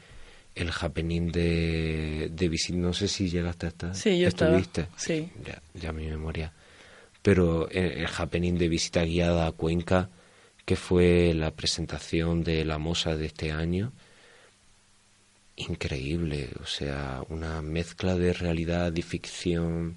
el 0.57 0.70
happening 0.70 1.30
de, 1.30 2.30
de 2.32 2.59
No 2.72 2.94
sé 2.94 3.09
si 3.09 3.28
llegaste 3.28 3.66
hasta. 3.66 3.94
Sí, 3.94 4.18
yo 4.18 4.28
¿Estuviste? 4.28 4.88
Sí. 4.96 5.30
Ya, 5.44 5.62
ya 5.74 5.92
mi 5.92 6.07
memoria. 6.07 6.52
Pero 7.22 7.68
el, 7.68 7.92
el, 7.92 8.07
happening 8.07 8.54
de 8.54 8.68
visita 8.68 9.04
guiada 9.04 9.46
a 9.46 9.52
Cuenca, 9.52 10.09
que 10.64 10.76
fue 10.76 11.34
la 11.34 11.50
presentación 11.50 12.42
de 12.42 12.64
la 12.64 12.78
Mosa 12.78 13.16
de 13.16 13.26
este 13.26 13.52
año, 13.52 13.92
increíble. 15.57 16.48
O 16.62 16.66
sea, 16.66 17.22
una 17.28 17.61
mezcla 17.61 18.16
de 18.16 18.32
realidad 18.32 18.94
y 18.96 19.02
ficción. 19.02 19.96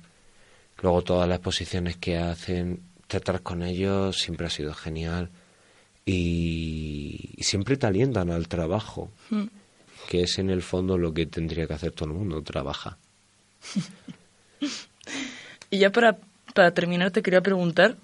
Luego 0.81 1.03
todas 1.03 1.29
las 1.29 1.37
exposiciones 1.37 1.95
que 1.95 2.17
hacen, 2.17 2.81
tratar 3.07 3.41
con 3.43 3.63
ellos 3.63 4.17
siempre 4.17 4.47
ha 4.47 4.49
sido 4.49 4.73
genial. 4.73 5.29
Y, 6.05 7.37
siempre 7.39 7.77
te 7.77 7.87
alientan 7.87 8.29
al 8.29 8.49
trabajo. 8.49 9.09
Hmm 9.29 9.47
que 10.07 10.23
es 10.23 10.39
en 10.39 10.49
el 10.49 10.61
fondo 10.61 10.97
lo 10.97 11.13
que 11.13 11.25
tendría 11.25 11.67
que 11.67 11.73
hacer 11.73 11.91
todo 11.91 12.09
el 12.09 12.15
mundo, 12.15 12.41
trabaja. 12.41 12.97
y 15.69 15.79
ya 15.79 15.91
para, 15.91 16.17
para 16.53 16.73
terminar 16.73 17.11
te 17.11 17.21
quería 17.21 17.41
preguntar, 17.41 17.97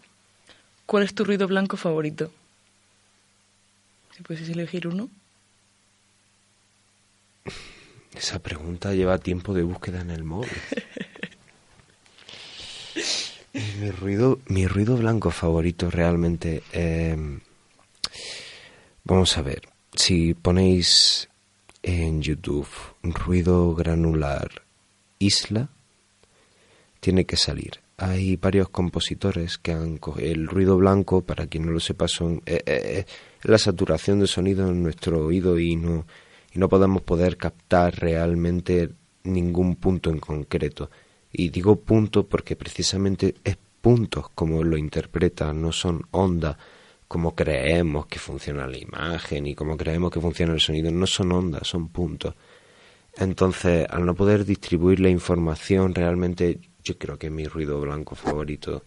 ¿cuál 0.86 1.04
es 1.04 1.16
tu 1.16 1.24
ruido 1.24 1.48
blanco 1.48 1.78
favorito? 1.78 2.32
Si 4.16 4.24
puedes 4.24 4.48
elegir 4.50 4.88
uno. 4.88 5.10
Esa 8.16 8.40
pregunta 8.40 8.94
lleva 8.94 9.18
tiempo 9.18 9.54
de 9.54 9.64
búsqueda 9.64 10.02
en 10.02 10.12
el 10.12 10.24
móvil. 10.24 10.52
mi 13.80 13.92
ruido, 13.92 14.40
mi 14.48 14.68
ruido 14.68 14.96
blanco 14.96 15.32
favorito 15.32 15.90
realmente. 15.90 16.64
Eh, 16.72 17.40
vamos 19.04 19.38
a 19.38 19.42
ver. 19.42 19.62
Si 19.94 20.34
ponéis 20.34 21.30
en 21.88 22.24
YouTube, 22.24 22.68
ruido 23.04 23.76
granular 23.76 24.64
isla, 25.20 25.70
tiene 27.00 27.26
que 27.26 27.38
salir. 27.38 27.80
Hay 27.98 28.38
varios 28.38 28.70
compositores 28.70 29.60
que 29.60 29.72
han 29.72 30.00
el 30.18 30.48
ruido 30.48 30.78
blanco, 30.78 31.22
para 31.22 31.46
quien 31.46 31.68
no 31.68 31.72
lo 31.72 31.80
sepa, 31.80 32.08
son 32.08 32.42
eh, 32.48 32.64
eh, 32.66 32.66
eh, 32.66 33.06
la 33.44 33.60
saturación 33.60 34.20
de 34.20 34.26
sonido 34.26 34.68
en 34.68 34.82
nuestro 34.82 35.28
oído 35.28 35.60
y 35.60 35.76
no 35.76 36.08
y 36.52 36.58
no 36.58 36.70
podemos 36.70 37.04
poder 37.04 37.38
captar 37.38 38.00
realmente 38.00 38.90
ningún 39.24 39.76
punto 39.76 40.10
en 40.10 40.20
concreto. 40.20 40.90
Y 41.32 41.50
digo 41.50 41.76
punto 41.76 42.28
porque 42.28 42.56
precisamente 42.56 43.36
es 43.44 43.58
puntos 43.82 44.30
como 44.34 44.64
lo 44.64 44.76
interpreta, 44.76 45.54
no 45.54 45.72
son 45.72 46.02
ondas 46.12 46.58
como 47.08 47.36
creemos 47.36 48.08
que 48.08 48.20
funciona 48.20 48.68
la 48.68 48.78
imagen 48.78 49.46
y 49.46 49.56
como 49.56 49.78
creemos 49.78 50.12
que 50.12 50.20
funciona 50.20 50.54
el 50.54 50.60
sonido, 50.60 50.92
no 50.92 51.08
son 51.08 51.32
ondas, 51.32 51.68
son 51.68 51.90
puntos. 51.90 52.36
Entonces, 53.18 53.86
al 53.90 54.06
no 54.06 54.16
poder 54.16 54.46
distribuir 54.46 55.00
la 55.00 55.10
información, 55.10 55.96
realmente 55.96 56.60
yo 56.84 56.98
creo 56.98 57.18
que 57.18 57.30
mi 57.30 57.46
ruido 57.46 57.80
blanco 57.80 58.16
favorito 58.16 58.84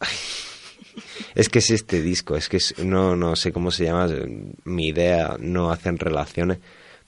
es 1.34 1.48
que 1.48 1.58
es 1.58 1.70
este 1.70 2.02
disco, 2.02 2.36
es 2.36 2.48
que 2.48 2.58
no, 2.84 3.16
no 3.16 3.36
sé 3.36 3.52
cómo 3.52 3.70
se 3.70 3.84
llama, 3.84 4.08
mi 4.64 4.88
idea 4.88 5.36
no 5.38 5.70
hacen 5.70 5.98
relaciones, 5.98 6.58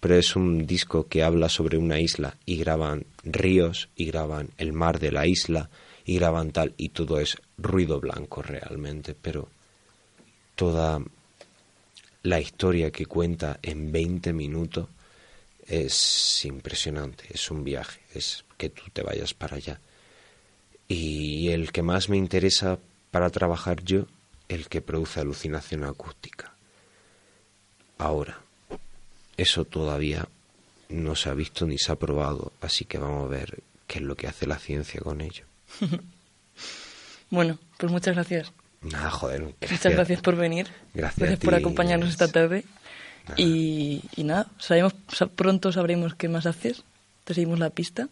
pero 0.01 0.17
es 0.17 0.35
un 0.35 0.67
disco 0.67 1.07
que 1.07 1.23
habla 1.23 1.49
sobre 1.49 1.79
una 1.79 2.01
isla 2.01 2.37
y 2.45 2.57
graban 2.57 3.07
ríos 3.23 3.89
y 3.95 4.07
graban 4.07 4.51
el 4.59 4.73
mar 4.73 4.99
de 4.99 5.13
la 5.13 5.27
isla 5.27 5.71
y 6.05 6.17
graban 6.17 6.53
tal 6.53 6.75
y 6.77 6.91
todo 6.91 7.19
es 7.19 7.37
ruido 7.59 8.01
blanco 8.01 8.43
realmente, 8.43 9.15
pero 9.15 9.49
toda 10.55 11.01
la 12.23 12.41
historia 12.41 12.91
que 12.91 13.07
cuenta 13.07 13.59
en 13.63 13.93
20 13.93 14.33
minutos 14.33 14.89
es 15.67 16.45
impresionante, 16.45 17.25
es 17.31 17.51
un 17.51 17.65
viaje, 17.65 18.01
es 18.15 18.45
que 18.57 18.69
tú 18.69 18.83
te 18.93 19.03
vayas 19.03 19.35
para 19.35 19.57
allá. 19.57 19.81
Y 20.89 21.49
el 21.51 21.73
que 21.73 21.83
más 21.83 22.09
me 22.09 22.17
interesa 22.17 22.79
para 23.11 23.31
trabajar 23.31 23.83
yo, 23.83 24.07
el 24.49 24.69
que 24.69 24.83
produce 24.83 25.21
alucinación 25.21 25.85
acústica. 25.85 26.55
Ahora, 27.99 28.41
eso 29.37 29.65
todavía 29.65 30.29
no 30.89 31.17
se 31.17 31.31
ha 31.31 31.35
visto 31.35 31.67
ni 31.67 31.79
se 31.79 31.93
ha 31.93 31.97
probado, 31.97 32.53
así 32.61 32.85
que 32.85 32.99
vamos 32.99 33.25
a 33.25 33.29
ver 33.29 33.63
qué 33.87 33.99
es 33.99 34.05
lo 34.05 34.15
que 34.15 34.27
hace 34.27 34.47
la 34.47 34.59
ciencia 34.59 35.01
con 35.01 35.21
ello. 35.21 35.52
bueno, 37.31 37.59
pues 37.79 37.93
muchas 37.93 38.15
gracias. 38.15 38.53
Nada, 38.83 39.11
joder. 39.11 39.43
Muchas 39.43 39.93
gracias 39.93 40.21
por 40.21 40.37
venir. 40.37 40.69
Gracias, 40.95 41.39
por 41.39 41.55
acompañarnos 41.55 42.11
esta 42.11 42.29
tarde. 42.29 42.65
Y, 43.37 44.03
nada, 44.17 44.49
sabemos, 44.59 44.95
pronto 45.37 45.73
sabremos 45.73 46.15
qué 46.15 46.29
más 46.29 46.47
haces. 46.47 46.83
¿Te 47.25 47.35
seguimos 47.35 47.61
la 47.61 47.71
pista? 47.71 48.09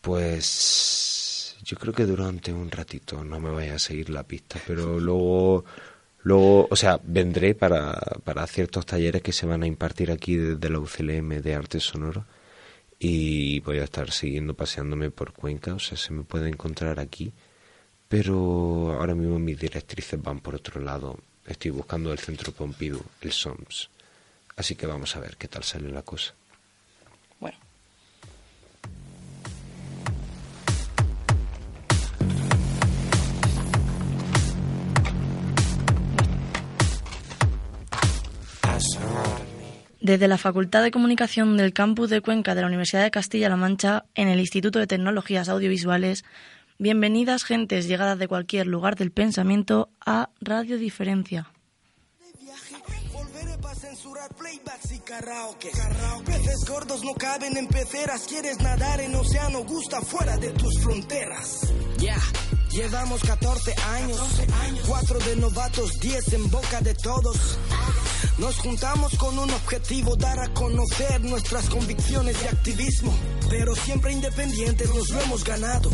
Pues 0.00 1.56
yo 1.64 1.76
creo 1.76 1.92
que 1.92 2.04
durante 2.04 2.52
un 2.52 2.70
ratito 2.70 3.24
no 3.24 3.40
me 3.40 3.50
vaya 3.50 3.74
a 3.74 3.78
seguir 3.78 4.10
la 4.10 4.22
pista, 4.22 4.60
pero 4.66 5.00
luego, 5.00 5.64
luego 6.22 6.68
o 6.70 6.76
sea, 6.76 7.00
vendré 7.02 7.54
para, 7.54 7.94
para 8.22 8.46
ciertos 8.46 8.86
talleres 8.86 9.22
que 9.22 9.32
se 9.32 9.46
van 9.46 9.64
a 9.64 9.66
impartir 9.66 10.12
aquí 10.12 10.36
desde 10.36 10.70
la 10.70 10.78
UCLM 10.78 11.40
de 11.40 11.54
Arte 11.54 11.80
Sonoro 11.80 12.24
y 12.98 13.60
voy 13.60 13.78
a 13.78 13.84
estar 13.84 14.10
siguiendo 14.10 14.54
paseándome 14.54 15.10
por 15.10 15.32
Cuenca, 15.32 15.74
o 15.74 15.78
sea, 15.78 15.96
se 15.98 16.12
me 16.12 16.22
puede 16.22 16.48
encontrar 16.48 17.00
aquí, 17.00 17.32
pero 18.08 18.92
ahora 18.98 19.14
mismo 19.14 19.38
mis 19.38 19.58
directrices 19.58 20.20
van 20.22 20.40
por 20.40 20.54
otro 20.54 20.80
lado. 20.80 21.18
Estoy 21.46 21.70
buscando 21.72 22.12
el 22.12 22.18
centro 22.18 22.52
Pompidou, 22.52 23.02
el 23.20 23.32
SOMS. 23.32 23.90
Así 24.56 24.76
que 24.76 24.86
vamos 24.86 25.16
a 25.16 25.20
ver 25.20 25.36
qué 25.36 25.48
tal 25.48 25.64
sale 25.64 25.90
la 25.90 26.02
cosa. 26.02 26.34
Desde 40.04 40.28
la 40.28 40.36
Facultad 40.36 40.82
de 40.82 40.90
Comunicación 40.90 41.56
del 41.56 41.72
Campus 41.72 42.10
de 42.10 42.20
Cuenca 42.20 42.54
de 42.54 42.60
la 42.60 42.66
Universidad 42.66 43.04
de 43.04 43.10
Castilla-La 43.10 43.56
Mancha, 43.56 44.04
en 44.14 44.28
el 44.28 44.38
Instituto 44.38 44.78
de 44.78 44.86
Tecnologías 44.86 45.48
Audiovisuales, 45.48 46.26
bienvenidas 46.78 47.42
gentes 47.42 47.88
llegadas 47.88 48.18
de 48.18 48.28
cualquier 48.28 48.66
lugar 48.66 48.96
del 48.96 49.12
pensamiento 49.12 49.88
a 50.04 50.28
Radio 50.42 50.76
Diferencia. 50.76 51.48
Peces 56.26 56.68
gordos 56.68 57.02
no 57.02 57.14
caben 57.14 57.56
en 57.56 57.66
peceras, 57.66 58.26
quieres 58.28 58.60
nadar 58.60 59.00
en 59.00 59.14
océano, 59.14 59.64
gusta 59.64 60.02
fuera 60.02 60.36
de 60.36 60.50
tus 60.50 60.82
fronteras. 60.82 61.72
Ya, 61.96 62.20
llevamos 62.70 63.22
14 63.22 63.74
años, 63.94 64.20
4 64.86 65.18
de 65.20 65.36
novatos, 65.36 65.98
10 65.98 66.32
en 66.34 66.50
boca 66.50 66.82
de 66.82 66.94
todos. 66.94 67.58
Nos 68.38 68.56
juntamos 68.58 69.16
con 69.16 69.38
un 69.38 69.50
objetivo, 69.50 70.16
dar 70.16 70.40
a 70.40 70.52
conocer 70.52 71.22
nuestras 71.22 71.68
convicciones 71.68 72.40
de 72.40 72.48
activismo, 72.48 73.14
pero 73.48 73.76
siempre 73.76 74.12
independientes 74.12 74.92
nos 74.92 75.08
lo 75.10 75.20
hemos 75.20 75.44
ganado. 75.44 75.90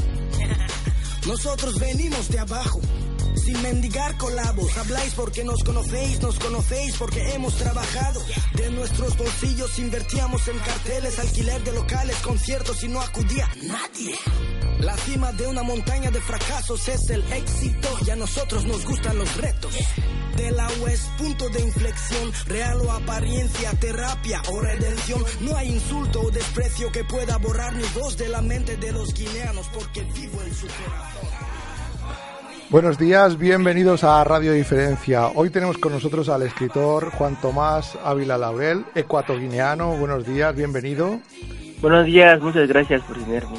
Nosotros 1.27 1.79
venimos 1.79 2.29
de 2.31 2.39
abajo 2.39 2.81
sin 3.45 3.61
mendigar 3.63 4.17
colabos. 4.17 4.77
Habláis 4.79 5.13
porque 5.15 5.45
nos 5.45 5.63
conocéis, 5.63 6.21
nos 6.21 6.39
conocéis 6.39 6.97
porque 6.97 7.35
hemos 7.35 7.55
trabajado. 7.57 8.23
De 8.55 8.71
nuestros 8.71 9.17
bolsillos 9.17 9.79
invertíamos 9.79 10.47
en 10.49 10.59
carteles, 10.59 11.19
alquiler 11.19 11.63
de 11.63 11.73
locales, 11.73 12.17
conciertos 12.17 12.83
y 12.85 12.89
no 12.89 13.01
acudía 13.01 13.49
nadie. 13.63 14.17
La 14.81 14.97
cima 14.97 15.31
de 15.33 15.47
una 15.47 15.63
montaña 15.63 16.11
de 16.11 16.21
fracasos 16.21 16.89
es 16.89 17.11
el 17.11 17.23
éxito 17.33 17.89
y 18.07 18.11
a 18.11 18.17
nosotros 18.17 18.65
nos 18.65 18.87
gustan 18.87 19.19
los 19.19 19.37
retos. 19.37 19.77
De 20.39 20.51
la 20.53 20.67
West, 20.83 21.07
punto 21.19 21.51
de 21.51 21.61
inflexión, 21.61 22.33
real 22.47 22.81
o 22.81 22.91
apariencia, 22.91 23.73
terapia 23.79 24.41
o 24.51 24.59
redención. 24.63 25.23
No 25.43 25.55
hay 25.55 25.73
insulto 25.73 26.23
o 26.23 26.31
desprecio 26.31 26.91
que 26.91 27.05
pueda 27.05 27.37
borrar 27.37 27.75
mi 27.75 27.85
voz 27.95 28.17
de 28.17 28.31
la 28.31 28.41
mente 28.41 28.79
de 28.79 28.91
los 28.91 29.13
guineanos 29.13 29.69
porque 29.69 30.01
vivo 30.15 30.41
en 30.47 30.55
su 30.55 30.67
corazón. 30.67 31.29
Buenos 32.71 32.97
días, 32.97 33.37
bienvenidos 33.37 34.03
a 34.03 34.25
Radio 34.25 34.53
Diferencia. 34.55 35.27
Hoy 35.35 35.51
tenemos 35.51 35.77
con 35.77 35.93
nosotros 35.93 36.31
al 36.31 36.43
escritor 36.43 37.11
Juan 37.11 37.39
Tomás 37.39 37.99
Ávila 38.03 38.39
Laurel, 38.39 38.87
ecuatoguineano. 38.95 39.97
Buenos 39.99 40.25
días, 40.25 40.55
bienvenido. 40.57 41.21
Buenos 41.83 42.07
días, 42.07 42.41
muchas 42.41 42.67
gracias 42.67 43.03
por 43.03 43.19
tenerme. 43.19 43.59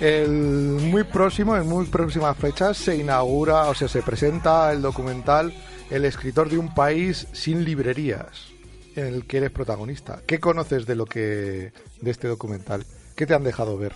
El 0.00 0.30
muy 0.30 1.04
próximo, 1.04 1.56
en 1.56 1.68
muy 1.68 1.84
próximas 1.84 2.34
fechas, 2.36 2.78
se 2.78 2.96
inaugura, 2.96 3.68
o 3.68 3.74
sea, 3.74 3.86
se 3.86 4.02
presenta 4.02 4.72
el 4.72 4.80
documental 4.80 5.52
El 5.90 6.06
escritor 6.06 6.48
de 6.48 6.56
un 6.56 6.72
país 6.74 7.28
sin 7.32 7.64
librerías, 7.64 8.50
en 8.96 9.06
el 9.06 9.26
que 9.26 9.38
eres 9.38 9.50
protagonista. 9.50 10.20
¿Qué 10.26 10.40
conoces 10.40 10.86
de 10.86 10.96
lo 10.96 11.04
que 11.04 11.72
de 12.00 12.10
este 12.10 12.28
documental? 12.28 12.84
¿Qué 13.14 13.26
te 13.26 13.34
han 13.34 13.44
dejado 13.44 13.76
ver? 13.76 13.92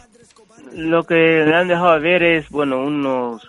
Lo 0.75 1.05
que 1.05 1.15
me 1.47 1.55
han 1.55 1.69
dejado 1.69 1.99
ver 2.01 2.23
es, 2.23 2.51
bueno, 2.51 2.85
unos 2.85 3.49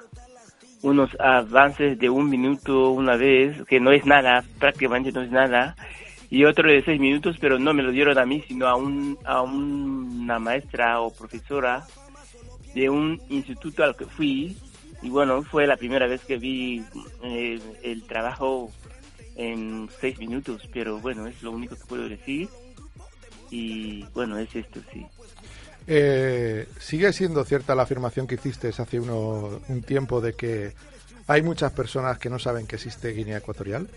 unos 0.81 1.09
avances 1.19 1.97
de 1.97 2.09
un 2.09 2.29
minuto 2.29 2.91
una 2.91 3.17
vez, 3.17 3.57
que 3.67 3.79
no 3.79 3.91
es 3.91 4.05
nada, 4.05 4.43
prácticamente 4.59 5.11
no 5.11 5.23
es 5.23 5.31
nada, 5.31 5.75
y 6.29 6.45
otro 6.45 6.69
de 6.69 6.83
seis 6.83 7.01
minutos, 7.01 7.37
pero 7.41 7.57
no 7.57 7.73
me 7.73 7.81
lo 7.81 7.91
dieron 7.91 8.17
a 8.19 8.25
mí, 8.25 8.43
sino 8.47 8.67
a, 8.67 8.75
un, 8.75 9.17
a 9.25 9.41
una 9.41 10.37
maestra 10.37 11.01
o 11.01 11.11
profesora 11.11 11.83
de 12.75 12.89
un 12.89 13.19
instituto 13.29 13.83
al 13.83 13.95
que 13.95 14.05
fui, 14.05 14.55
y 15.01 15.09
bueno, 15.09 15.41
fue 15.43 15.65
la 15.65 15.77
primera 15.77 16.07
vez 16.07 16.21
que 16.21 16.37
vi 16.37 16.83
eh, 17.23 17.59
el 17.83 18.03
trabajo 18.03 18.71
en 19.35 19.89
seis 19.99 20.19
minutos, 20.19 20.69
pero 20.71 20.99
bueno, 20.99 21.25
es 21.25 21.41
lo 21.41 21.51
único 21.51 21.75
que 21.75 21.85
puedo 21.85 22.07
decir, 22.07 22.49
y 23.49 24.03
bueno, 24.13 24.37
es 24.37 24.53
esto, 24.55 24.81
sí. 24.91 25.05
Eh, 25.87 26.67
¿Sigue 26.79 27.13
siendo 27.13 27.43
cierta 27.43 27.75
la 27.75 27.83
afirmación 27.83 28.27
que 28.27 28.35
hiciste 28.35 28.69
hace 28.69 28.99
uno, 28.99 29.61
un 29.67 29.81
tiempo 29.83 30.19
de 30.19 30.33
que 30.33 30.73
hay 31.27 31.41
muchas 31.43 31.71
personas 31.71 32.17
que 32.17 32.29
no 32.29 32.39
saben 32.39 32.67
que 32.67 32.75
existe 32.75 33.11
Guinea 33.11 33.37
Ecuatorial? 33.37 33.87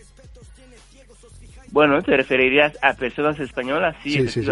Bueno, 1.71 2.01
¿te 2.03 2.17
referirías 2.17 2.79
a 2.83 2.95
personas 2.95 3.39
españolas? 3.41 3.97
Sí, 4.03 4.29
sí, 4.29 4.43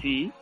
sí, 0.00 0.32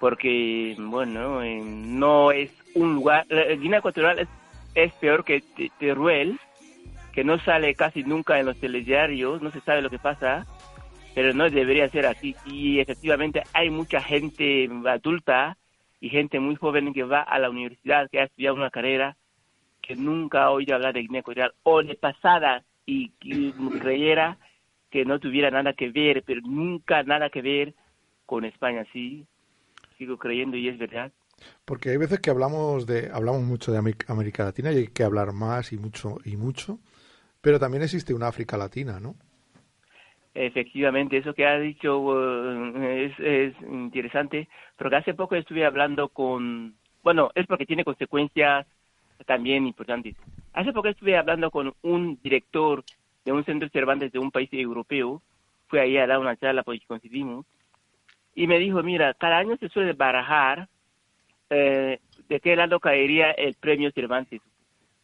porque, 0.00 0.76
bueno, 0.78 1.42
no 1.42 2.30
es 2.30 2.50
un 2.74 2.94
lugar... 2.94 3.26
Guinea 3.28 3.78
Ecuatorial 3.78 4.28
es, 4.74 4.92
peor 4.94 5.24
que 5.24 5.42
Teruel, 5.78 6.38
que 7.12 7.24
no 7.24 7.38
sale 7.40 7.74
casi 7.74 8.04
nunca 8.04 8.38
en 8.38 8.46
los 8.46 8.58
telediarios, 8.60 9.42
no 9.42 9.50
se 9.50 9.60
sabe 9.60 9.82
lo 9.82 9.90
que 9.90 9.98
pasa, 9.98 10.46
pero 11.14 11.32
no 11.34 11.50
debería 11.50 11.88
ser 11.88 12.06
así. 12.06 12.36
Y 12.46 12.78
efectivamente 12.78 13.42
hay 13.52 13.70
mucha 13.70 14.00
gente 14.00 14.68
adulta 14.86 15.56
y 16.00 16.10
gente 16.10 16.38
muy 16.38 16.54
joven 16.54 16.92
que 16.92 17.02
va 17.02 17.22
a 17.22 17.38
la 17.38 17.50
universidad, 17.50 18.08
que 18.10 18.20
ha 18.20 18.24
estudiado 18.24 18.56
una 18.56 18.70
carrera, 18.70 19.16
que 19.82 19.96
nunca 19.96 20.44
ha 20.44 20.50
oído 20.50 20.74
hablar 20.74 20.94
de 20.94 21.00
Guinea 21.00 21.20
Ecuatorial, 21.20 21.54
o 21.62 21.82
de 21.82 21.94
pasada 21.94 22.62
y, 22.86 23.10
creyera 23.80 24.38
que 24.90 25.04
no 25.04 25.18
tuviera 25.18 25.50
nada 25.50 25.72
que 25.72 25.90
ver, 25.90 26.22
pero 26.24 26.40
nunca 26.42 27.02
nada 27.02 27.28
que 27.30 27.42
ver 27.42 27.74
con 28.24 28.44
España, 28.44 28.86
sí, 28.92 29.26
sigo 29.96 30.16
creyendo 30.18 30.56
y 30.56 30.68
es 30.68 30.78
verdad. 30.78 31.12
Porque 31.64 31.90
hay 31.90 31.96
veces 31.96 32.20
que 32.20 32.30
hablamos 32.30 32.86
de 32.86 33.10
hablamos 33.12 33.42
mucho 33.42 33.72
de 33.72 33.78
América 33.78 34.44
Latina 34.44 34.72
y 34.72 34.76
hay 34.76 34.86
que 34.88 35.04
hablar 35.04 35.32
más 35.32 35.72
y 35.72 35.78
mucho 35.78 36.18
y 36.24 36.36
mucho, 36.36 36.78
pero 37.40 37.58
también 37.58 37.82
existe 37.82 38.14
una 38.14 38.28
África 38.28 38.56
Latina, 38.56 39.00
¿no? 39.00 39.14
Efectivamente, 40.34 41.16
eso 41.16 41.34
que 41.34 41.46
ha 41.46 41.58
dicho 41.58 41.98
uh, 41.98 42.82
es, 42.82 43.54
interesante, 43.62 44.48
porque 44.76 44.96
hace 44.96 45.14
poco 45.14 45.34
estuve 45.34 45.64
hablando 45.64 46.10
con, 46.10 46.76
bueno, 47.02 47.30
es 47.34 47.46
porque 47.46 47.66
tiene 47.66 47.84
consecuencias 47.84 48.64
también 49.26 49.66
importantes. 49.66 50.14
Hace 50.52 50.72
poco 50.72 50.88
estuve 50.88 51.16
hablando 51.16 51.50
con 51.50 51.74
un 51.82 52.20
director 52.22 52.84
de 53.24 53.32
un 53.32 53.44
centro 53.44 53.68
Cervantes 53.70 54.12
de 54.12 54.20
un 54.20 54.30
país 54.30 54.48
europeo, 54.52 55.22
fue 55.66 55.80
ahí 55.80 55.96
a 55.96 56.06
dar 56.06 56.20
una 56.20 56.36
charla 56.36 56.62
porque 56.62 56.86
coincidimos, 56.86 57.44
y 58.34 58.46
me 58.46 58.60
dijo, 58.60 58.80
mira, 58.84 59.14
cada 59.14 59.38
año 59.38 59.56
se 59.56 59.68
suele 59.68 59.92
barajar 59.92 60.68
eh, 61.50 61.98
de 62.28 62.40
qué 62.40 62.56
lado 62.56 62.80
caería 62.80 63.30
el 63.32 63.54
premio 63.54 63.90
Cervantes. 63.92 64.40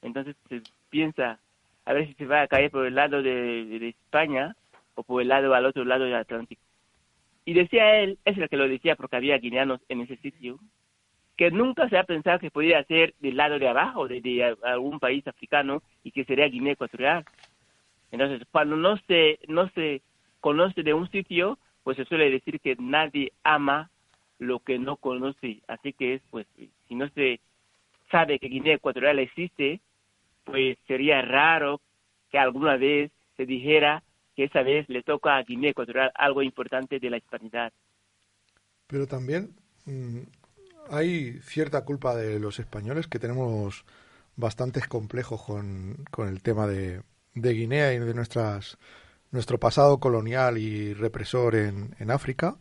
Entonces 0.03 0.37
se 0.49 0.62
piensa 0.91 1.39
a 1.85 1.93
ver 1.93 2.07
si 2.07 2.15
se 2.15 2.27
va 2.27 2.43
a 2.43 2.49
caer 2.49 2.71
por 2.71 2.87
el 2.87 2.95
lado 2.95 3.23
de 3.23 3.89
España 3.89 4.57
o 4.95 5.03
por 5.03 5.23
el 5.23 5.29
lado 5.29 5.55
al 5.55 5.66
otro 5.66 5.85
lado 5.85 6.05
del 6.05 6.15
Atlántico. 6.15 6.62
Y 7.45 7.53
decía 7.53 8.01
él, 8.01 8.19
es 8.25 8.39
el 8.39 8.49
que 8.49 8.57
lo 8.57 8.69
decía 8.69 8.97
porque 8.97 9.16
había 9.16 9.39
guineanos 9.39 9.81
en 9.89 10.01
ese 10.01 10.16
sitio, 10.16 10.59
que 11.37 11.51
nunca 11.51 11.89
se 11.89 11.99
ha 11.99 12.05
pensado 12.05 12.39
que 12.39 12.51
podría 12.51 12.83
ser 12.85 13.15
del 13.21 13.37
lado 13.37 13.59
de 13.59 13.69
abajo, 13.69 14.09
de, 14.09 14.57
algún 14.62 14.99
país 14.99 15.27
africano, 15.27 15.83
y 16.03 16.12
que 16.12 16.25
sería 16.25 16.49
Guinea 16.49 16.75
Ecuatorial. 16.75 17.25
Entonces, 18.12 18.47
cuando 18.51 18.77
no 18.77 18.97
se, 19.09 19.41
no 19.49 19.69
se 19.71 20.01
conoce 20.41 20.83
de 20.83 20.95
un 20.95 21.11
sitio, 21.11 21.59
pues 21.83 21.97
se 21.97 22.05
suele 22.05 22.31
decir 22.31 22.61
que 22.61 22.77
nadie 22.79 23.33
ama 23.43 23.91
lo 24.39 24.61
que 24.61 24.78
no 24.78 24.97
conoce. 24.97 25.61
Así 25.69 25.93
que 25.93 26.15
es, 26.15 26.23
pues, 26.31 26.47
si 26.56 26.94
no 26.94 27.09
se 27.11 27.40
sabe 28.11 28.39
que 28.39 28.48
Guinea 28.48 28.74
Ecuatorial 28.74 29.19
existe, 29.19 29.81
pues 30.44 30.77
sería 30.86 31.23
raro 31.23 31.81
que 32.31 32.39
alguna 32.39 32.77
vez 32.77 33.11
se 33.36 33.47
dijera 33.47 34.02
que 34.36 34.44
esa 34.44 34.62
vez 34.62 34.89
le 34.89 35.02
toca 35.02 35.36
a 35.36 35.43
Guinea 35.43 35.70
Ecuatorial 35.70 36.12
algo 36.15 36.43
importante 36.43 36.98
de 36.98 37.11
la 37.11 37.16
hispanidad. 37.16 37.73
Pero 38.86 39.06
también 39.06 39.51
mm, 39.86 40.20
hay 40.90 41.40
cierta 41.43 41.85
culpa 41.85 42.15
de 42.15 42.39
los 42.39 42.59
españoles 42.59 43.06
que 43.06 43.19
tenemos 43.19 43.85
bastantes 44.36 44.86
complejos 44.89 45.43
con, 45.43 46.05
con 46.11 46.28
el 46.28 46.43
tema 46.43 46.66
de, 46.66 47.02
de 47.35 47.52
Guinea 47.52 47.93
y 47.94 47.98
de 47.98 48.15
nuestras 48.15 48.78
nuestro 49.31 49.59
pasado 49.59 49.98
colonial 49.98 50.59
y 50.59 50.94
represor 50.94 51.56
en, 51.56 51.97
en 51.98 52.12
África, 52.12 52.56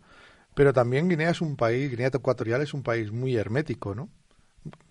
pero 0.56 0.74
también 0.74 1.10
Guinea 1.10 1.32
es 1.32 1.42
un 1.42 1.56
país, 1.56 1.90
Guinea 1.90 2.08
Ecuatorial 2.08 2.62
es 2.62 2.74
un 2.74 2.84
país 2.84 3.12
muy 3.12 3.36
hermético, 3.36 3.96
¿no? 3.96 4.10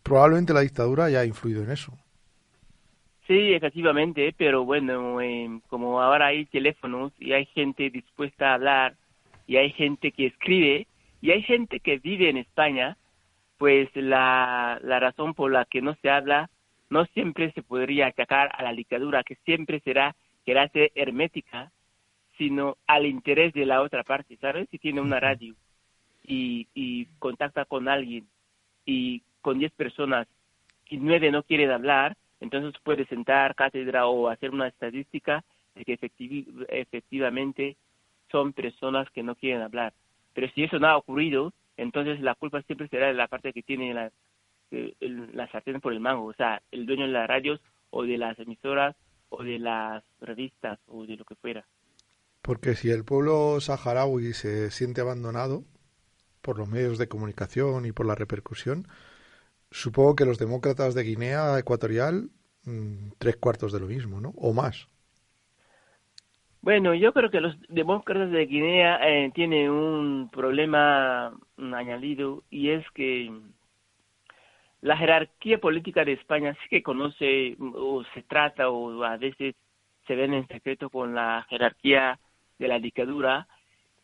Probablemente 0.02 0.52
la 0.52 0.60
dictadura 0.60 1.04
haya 1.04 1.24
influido 1.24 1.62
en 1.62 1.70
eso. 1.70 1.92
Sí, 3.26 3.54
efectivamente, 3.54 4.34
pero 4.36 4.64
bueno, 4.64 5.20
eh, 5.20 5.60
como 5.68 6.02
ahora 6.02 6.26
hay 6.26 6.44
teléfonos 6.46 7.12
y 7.18 7.32
hay 7.32 7.46
gente 7.46 7.88
dispuesta 7.90 8.50
a 8.50 8.54
hablar 8.54 8.96
y 9.46 9.56
hay 9.56 9.70
gente 9.70 10.10
que 10.12 10.26
escribe 10.26 10.86
y 11.20 11.30
hay 11.30 11.42
gente 11.42 11.80
que 11.80 11.98
vive 11.98 12.28
en 12.28 12.36
España, 12.36 12.96
pues 13.58 13.88
la, 13.94 14.80
la 14.82 14.98
razón 14.98 15.34
por 15.34 15.52
la 15.52 15.64
que 15.66 15.80
no 15.80 15.94
se 16.02 16.10
habla 16.10 16.50
no 16.90 17.06
siempre 17.06 17.52
se 17.52 17.62
podría 17.62 18.08
atacar 18.08 18.50
a 18.54 18.62
la 18.62 18.72
dictadura, 18.74 19.22
que 19.22 19.36
siempre 19.46 19.80
será, 19.80 20.14
que 20.44 20.52
ser 20.72 20.92
hermética, 20.94 21.70
sino 22.38 22.76
al 22.86 23.06
interés 23.06 23.52
de 23.52 23.66
la 23.66 23.82
otra 23.82 24.02
parte, 24.04 24.36
¿sabes? 24.36 24.68
Si 24.70 24.78
tiene 24.78 25.00
una 25.00 25.20
radio 25.20 25.54
y, 26.22 26.68
y 26.74 27.06
contacta 27.18 27.64
con 27.64 27.88
alguien 27.88 28.26
y 28.84 29.22
con 29.40 29.58
10 29.58 29.72
personas 29.72 30.26
y 30.88 30.96
nueve 30.98 31.30
no 31.30 31.42
quieren 31.42 31.70
hablar, 31.70 32.16
entonces 32.40 32.78
puede 32.82 33.06
sentar 33.06 33.54
cátedra 33.54 34.06
o 34.06 34.28
hacer 34.28 34.50
una 34.50 34.68
estadística 34.68 35.44
de 35.74 35.84
que 35.84 35.98
efectivamente 36.68 37.76
son 38.30 38.52
personas 38.52 39.08
que 39.10 39.22
no 39.22 39.34
quieren 39.34 39.62
hablar. 39.62 39.92
Pero 40.34 40.48
si 40.54 40.64
eso 40.64 40.78
no 40.78 40.88
ha 40.88 40.96
ocurrido, 40.96 41.52
entonces 41.76 42.20
la 42.20 42.34
culpa 42.34 42.62
siempre 42.62 42.88
será 42.88 43.06
de 43.06 43.14
la 43.14 43.28
parte 43.28 43.52
que 43.52 43.62
tiene 43.62 43.94
la, 43.94 44.10
la 44.70 45.48
sartén 45.48 45.80
por 45.80 45.92
el 45.92 46.00
mango, 46.00 46.26
o 46.26 46.34
sea, 46.34 46.60
el 46.70 46.86
dueño 46.86 47.06
de 47.06 47.12
las 47.12 47.28
radios 47.28 47.60
o 47.90 48.04
de 48.04 48.18
las 48.18 48.38
emisoras 48.38 48.96
o 49.28 49.42
de 49.42 49.58
las 49.58 50.04
revistas 50.20 50.78
o 50.88 51.06
de 51.06 51.16
lo 51.16 51.24
que 51.24 51.34
fuera. 51.36 51.64
Porque 52.42 52.74
si 52.74 52.90
el 52.90 53.04
pueblo 53.04 53.60
saharaui 53.60 54.32
se 54.32 54.70
siente 54.70 55.00
abandonado 55.00 55.62
por 56.42 56.58
los 56.58 56.68
medios 56.68 56.98
de 56.98 57.08
comunicación 57.08 57.86
y 57.86 57.92
por 57.92 58.04
la 58.04 58.16
repercusión, 58.16 58.88
supongo 59.70 60.16
que 60.16 60.24
los 60.24 60.38
demócratas 60.38 60.94
de 60.94 61.04
Guinea 61.04 61.58
Ecuatorial, 61.58 62.30
mm, 62.64 63.12
tres 63.18 63.36
cuartos 63.36 63.72
de 63.72 63.80
lo 63.80 63.86
mismo, 63.86 64.20
¿no? 64.20 64.30
O 64.36 64.52
más. 64.52 64.88
Bueno, 66.62 66.94
yo 66.94 67.12
creo 67.12 67.30
que 67.30 67.40
los 67.40 67.56
demócratas 67.68 68.30
de 68.30 68.46
Guinea 68.46 69.00
eh, 69.08 69.30
tienen 69.34 69.70
un 69.70 70.28
problema 70.30 71.32
añadido 71.56 72.44
y 72.50 72.70
es 72.70 72.84
que 72.92 73.32
la 74.80 74.96
jerarquía 74.96 75.58
política 75.58 76.04
de 76.04 76.12
España 76.12 76.54
sí 76.54 76.68
que 76.68 76.82
conoce 76.82 77.56
o 77.60 78.04
se 78.14 78.22
trata 78.22 78.68
o 78.68 79.02
a 79.04 79.16
veces 79.16 79.54
se 80.06 80.14
ven 80.14 80.34
en 80.34 80.46
secreto 80.48 80.90
con 80.90 81.14
la 81.14 81.46
jerarquía 81.48 82.18
de 82.62 82.68
la 82.68 82.78
dictadura 82.78 83.46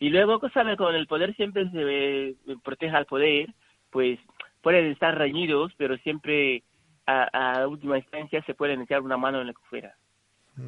y 0.01 0.11
luego, 0.11 0.41
sabe, 0.51 0.77
con 0.77 0.95
el 0.95 1.07
poder 1.07 1.35
siempre 1.35 1.69
se 1.71 2.37
protege 2.63 2.97
al 2.97 3.07
poder, 3.07 3.53
pues 3.91 4.19
pueden 4.63 4.87
estar 4.87 5.17
reñidos, 5.17 5.73
pero 5.77 5.97
siempre 5.99 6.63
a, 7.07 7.67
última 7.67 7.99
instancia 7.99 8.43
se 8.43 8.55
pueden 8.55 8.83
echar 8.83 9.01
una 9.01 9.17
mano 9.17 9.41
en 9.41 9.49
lo 9.49 9.55
que 9.55 9.69
fuera. 9.69 9.97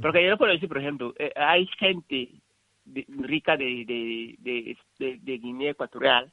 Porque 0.01 0.25
yo 0.25 0.39
puedo 0.39 0.53
decir, 0.53 0.69
por 0.69 0.79
ejemplo, 0.79 1.13
eh, 1.19 1.33
hay 1.35 1.67
gente 1.79 2.29
rica 3.09 3.57
de, 3.57 3.85
de, 4.39 4.77
de, 4.99 5.39
Guinea 5.39 5.73
Ecuatorial 5.73 6.33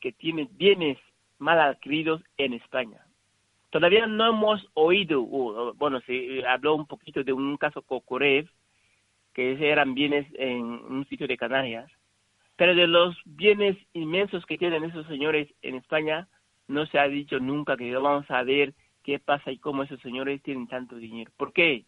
que 0.00 0.12
tiene 0.12 0.48
bienes 0.50 0.98
mal 1.38 1.60
adquiridos 1.60 2.22
en 2.36 2.54
España. 2.54 2.98
Todavía 3.70 4.06
no 4.06 4.30
hemos 4.30 4.66
oído, 4.74 5.22
bueno, 5.74 6.00
se 6.00 6.44
habló 6.46 6.74
un 6.74 6.86
poquito 6.86 7.22
de 7.22 7.32
un 7.32 7.56
caso 7.56 7.82
Cocorev, 7.82 8.48
que 9.38 9.70
eran 9.70 9.94
bienes 9.94 10.26
en 10.34 10.64
un 10.64 11.06
sitio 11.08 11.28
de 11.28 11.36
Canarias, 11.36 11.88
pero 12.56 12.74
de 12.74 12.88
los 12.88 13.16
bienes 13.24 13.76
inmensos 13.92 14.44
que 14.46 14.58
tienen 14.58 14.82
esos 14.82 15.06
señores 15.06 15.48
en 15.62 15.76
España, 15.76 16.26
no 16.66 16.86
se 16.86 16.98
ha 16.98 17.06
dicho 17.06 17.38
nunca 17.38 17.76
que 17.76 17.94
vamos 17.94 18.28
a 18.32 18.42
ver 18.42 18.74
qué 19.04 19.20
pasa 19.20 19.52
y 19.52 19.58
cómo 19.58 19.84
esos 19.84 20.00
señores 20.00 20.42
tienen 20.42 20.66
tanto 20.66 20.96
dinero. 20.96 21.30
¿Por 21.36 21.52
qué? 21.52 21.84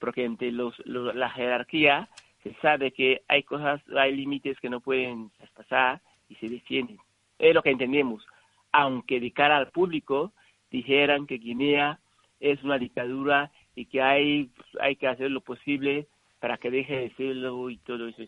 Porque 0.00 0.24
entre 0.24 0.50
los, 0.50 0.74
la 0.84 1.30
jerarquía 1.30 2.08
se 2.42 2.52
sabe 2.54 2.90
que 2.90 3.22
hay 3.28 3.44
cosas, 3.44 3.80
hay 3.96 4.16
límites 4.16 4.58
que 4.58 4.68
no 4.68 4.80
pueden 4.80 5.30
pasar 5.54 6.00
y 6.28 6.34
se 6.34 6.48
defienden. 6.48 6.98
Es 7.38 7.54
lo 7.54 7.62
que 7.62 7.70
entendemos. 7.70 8.26
Aunque 8.72 9.20
de 9.20 9.30
cara 9.30 9.56
al 9.56 9.70
público 9.70 10.32
dijeran 10.72 11.28
que 11.28 11.38
Guinea 11.38 12.00
es 12.40 12.60
una 12.64 12.76
dictadura 12.76 13.52
y 13.76 13.84
que 13.84 14.02
hay, 14.02 14.50
hay 14.80 14.96
que 14.96 15.06
hacer 15.06 15.30
lo 15.30 15.42
posible 15.42 16.08
para 16.42 16.58
que 16.58 16.72
deje 16.72 16.96
de 16.96 17.14
serlo 17.14 17.70
y 17.70 17.78
todo 17.78 18.08
eso, 18.08 18.20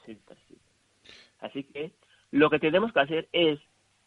Así 1.41 1.65
que 1.65 1.91
lo 2.31 2.49
que 2.49 2.61
tenemos 2.61 2.93
que 2.93 3.01
hacer 3.01 3.29
es 3.33 3.59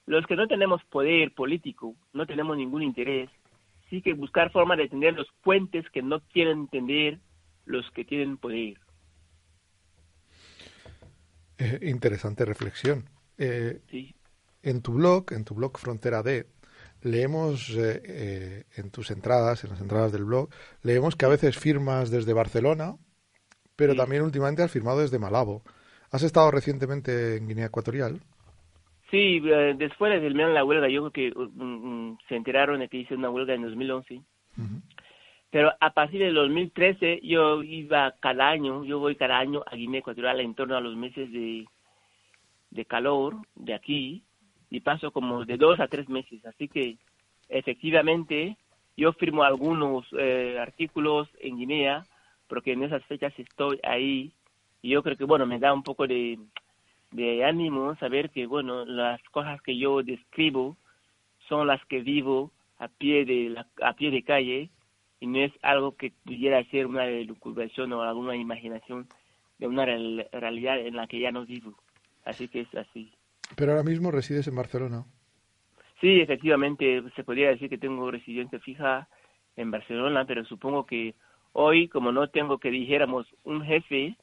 los 0.06 0.26
que 0.26 0.38
no 0.38 0.48
tenemos 0.48 0.82
poder 0.86 1.34
político, 1.34 1.94
no 2.14 2.26
tenemos 2.26 2.56
ningún 2.56 2.84
interés, 2.84 3.30
sí 3.90 4.02
que 4.02 4.14
buscar 4.14 4.50
forma 4.50 4.78
de 4.78 4.88
tener 4.88 5.14
los 5.14 5.28
puentes 5.44 5.90
que 5.90 6.02
no 6.02 6.22
quieren 6.22 6.60
entender 6.60 7.20
los 7.66 7.92
que 7.92 8.06
tienen 8.06 8.38
poder. 8.38 8.80
Eh, 11.58 11.80
interesante 11.82 12.46
reflexión. 12.46 13.10
Eh, 13.38 13.82
En 14.64 14.82
tu 14.82 14.94
blog, 14.94 15.34
en 15.34 15.44
tu 15.44 15.54
blog 15.54 15.78
Frontera 15.78 16.24
D, 16.24 16.48
leemos 17.02 17.76
eh, 17.76 18.64
en 18.78 18.90
tus 18.90 19.12
entradas, 19.12 19.66
en 19.66 19.72
las 19.72 19.82
entradas 19.82 20.14
del 20.14 20.24
blog, 20.24 20.48
leemos 20.82 21.18
que 21.18 21.26
a 21.26 21.30
veces 21.30 21.58
firmas 21.58 22.10
desde 22.10 22.32
Barcelona, 22.32 22.96
pero 23.78 23.96
también 23.96 24.24
últimamente 24.24 24.64
has 24.64 24.72
firmado 24.72 25.00
desde 25.00 25.20
Malabo. 25.20 25.62
¿Has 26.12 26.24
estado 26.24 26.52
recientemente 26.52 27.38
en 27.38 27.48
Guinea 27.48 27.68
Ecuatorial? 27.68 28.20
Sí, 29.12 29.42
eh, 29.46 29.76
después 29.78 30.22
de 30.22 30.30
la 30.32 30.66
huelga, 30.66 30.90
yo 30.90 31.10
creo 31.10 31.32
que 31.32 31.40
uh, 31.40 31.50
mm, 31.54 32.10
mm, 32.10 32.18
se 32.28 32.36
enteraron 32.36 32.80
de 32.80 32.90
que 32.90 32.98
hice 32.98 33.16
una 33.16 33.30
huelga 33.30 33.54
en 33.54 33.62
2011. 33.62 34.22
Pero 35.50 35.72
a 35.80 35.92
partir 35.92 36.20
del 36.22 36.34
2013 36.34 37.22
yo 37.24 37.64
iba 37.64 38.14
cada 38.20 38.50
año, 38.50 38.84
yo 38.84 39.00
voy 39.00 39.16
cada 39.16 39.38
año 39.38 39.64
a 39.66 39.76
Guinea 39.76 40.00
Ecuatorial 40.00 40.42
en 40.42 40.56
torno 40.56 40.76
a 40.76 40.82
los 40.82 40.96
meses 40.96 41.32
de, 41.32 41.66
de 42.72 42.86
calor 42.86 43.36
de 43.56 43.74
aquí 43.74 44.24
y 44.70 44.82
paso 44.82 45.12
como 45.12 45.46
de 45.46 45.58
dos 45.58 45.80
a 45.80 45.88
tres 45.88 46.10
meses. 46.10 46.44
Así 46.46 46.68
que 46.68 46.98
efectivamente 47.48 48.58
yo 48.98 49.14
firmo 49.14 49.44
algunos 49.44 50.06
eh, 50.18 50.58
artículos 50.60 51.30
en 51.40 51.58
Guinea 51.58 52.04
porque 52.48 52.74
en 52.74 52.84
esas 52.84 53.04
fechas 53.06 53.34
estoy 53.38 53.80
ahí 53.84 54.32
y 54.82 54.90
yo 54.90 55.04
creo 55.04 55.18
que 55.18 55.26
bueno 55.26 55.46
me 55.46 55.60
da 55.60 55.74
un 55.74 55.84
poco 55.84 56.08
de 56.08 56.40
de 57.12 57.46
ánimo 57.46 57.96
saber 57.96 58.30
que, 58.32 58.46
bueno, 58.46 58.86
las 58.86 59.22
cosas 59.30 59.62
que 59.62 59.78
yo 59.78 60.04
describo 60.04 60.78
son 61.48 61.68
las 61.68 61.84
que 61.86 62.02
vivo 62.02 62.52
a 62.80 62.88
pie 62.88 63.26
de, 63.26 63.50
la, 63.50 63.68
a 63.82 63.94
pie 63.94 64.12
de 64.12 64.24
calle 64.24 64.70
y 65.20 65.28
no 65.28 65.40
es 65.40 65.52
algo 65.62 65.96
que 65.96 66.12
pudiera 66.26 66.64
ser 66.66 66.86
una 66.86 67.06
elucubración 67.06 67.94
o 67.94 68.02
alguna 68.02 68.36
imaginación 68.36 69.08
de 69.58 69.68
una 69.68 69.86
realidad 69.86 70.80
en 70.80 70.96
la 70.96 71.08
que 71.08 71.20
ya 71.20 71.32
no 71.32 71.46
vivo. 71.46 71.74
Así 72.26 72.48
que 72.48 72.62
es 72.62 72.76
así. 72.76 73.12
Pero 73.56 73.72
ahora 73.72 73.84
mismo 73.84 74.12
resides 74.12 74.48
en 74.48 74.56
Barcelona. 74.56 75.06
Sí, 76.02 76.20
efectivamente, 76.20 77.02
se 77.16 77.24
podría 77.24 77.50
decir 77.50 77.70
que 77.70 77.78
tengo 77.78 78.12
residencia 78.12 78.60
fija 78.60 79.08
en 79.56 79.72
Barcelona, 79.72 80.26
pero 80.26 80.46
supongo 80.46 80.86
que 80.86 81.16
hoy, 81.54 81.88
como 81.88 82.12
no 82.12 82.28
tengo 82.30 82.58
que 82.58 82.70
dijéramos 82.70 83.28
un 83.44 83.64
jefe, 83.64 84.16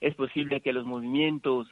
es 0.00 0.14
posible 0.14 0.60
que 0.60 0.72
los 0.72 0.84
movimientos 0.84 1.68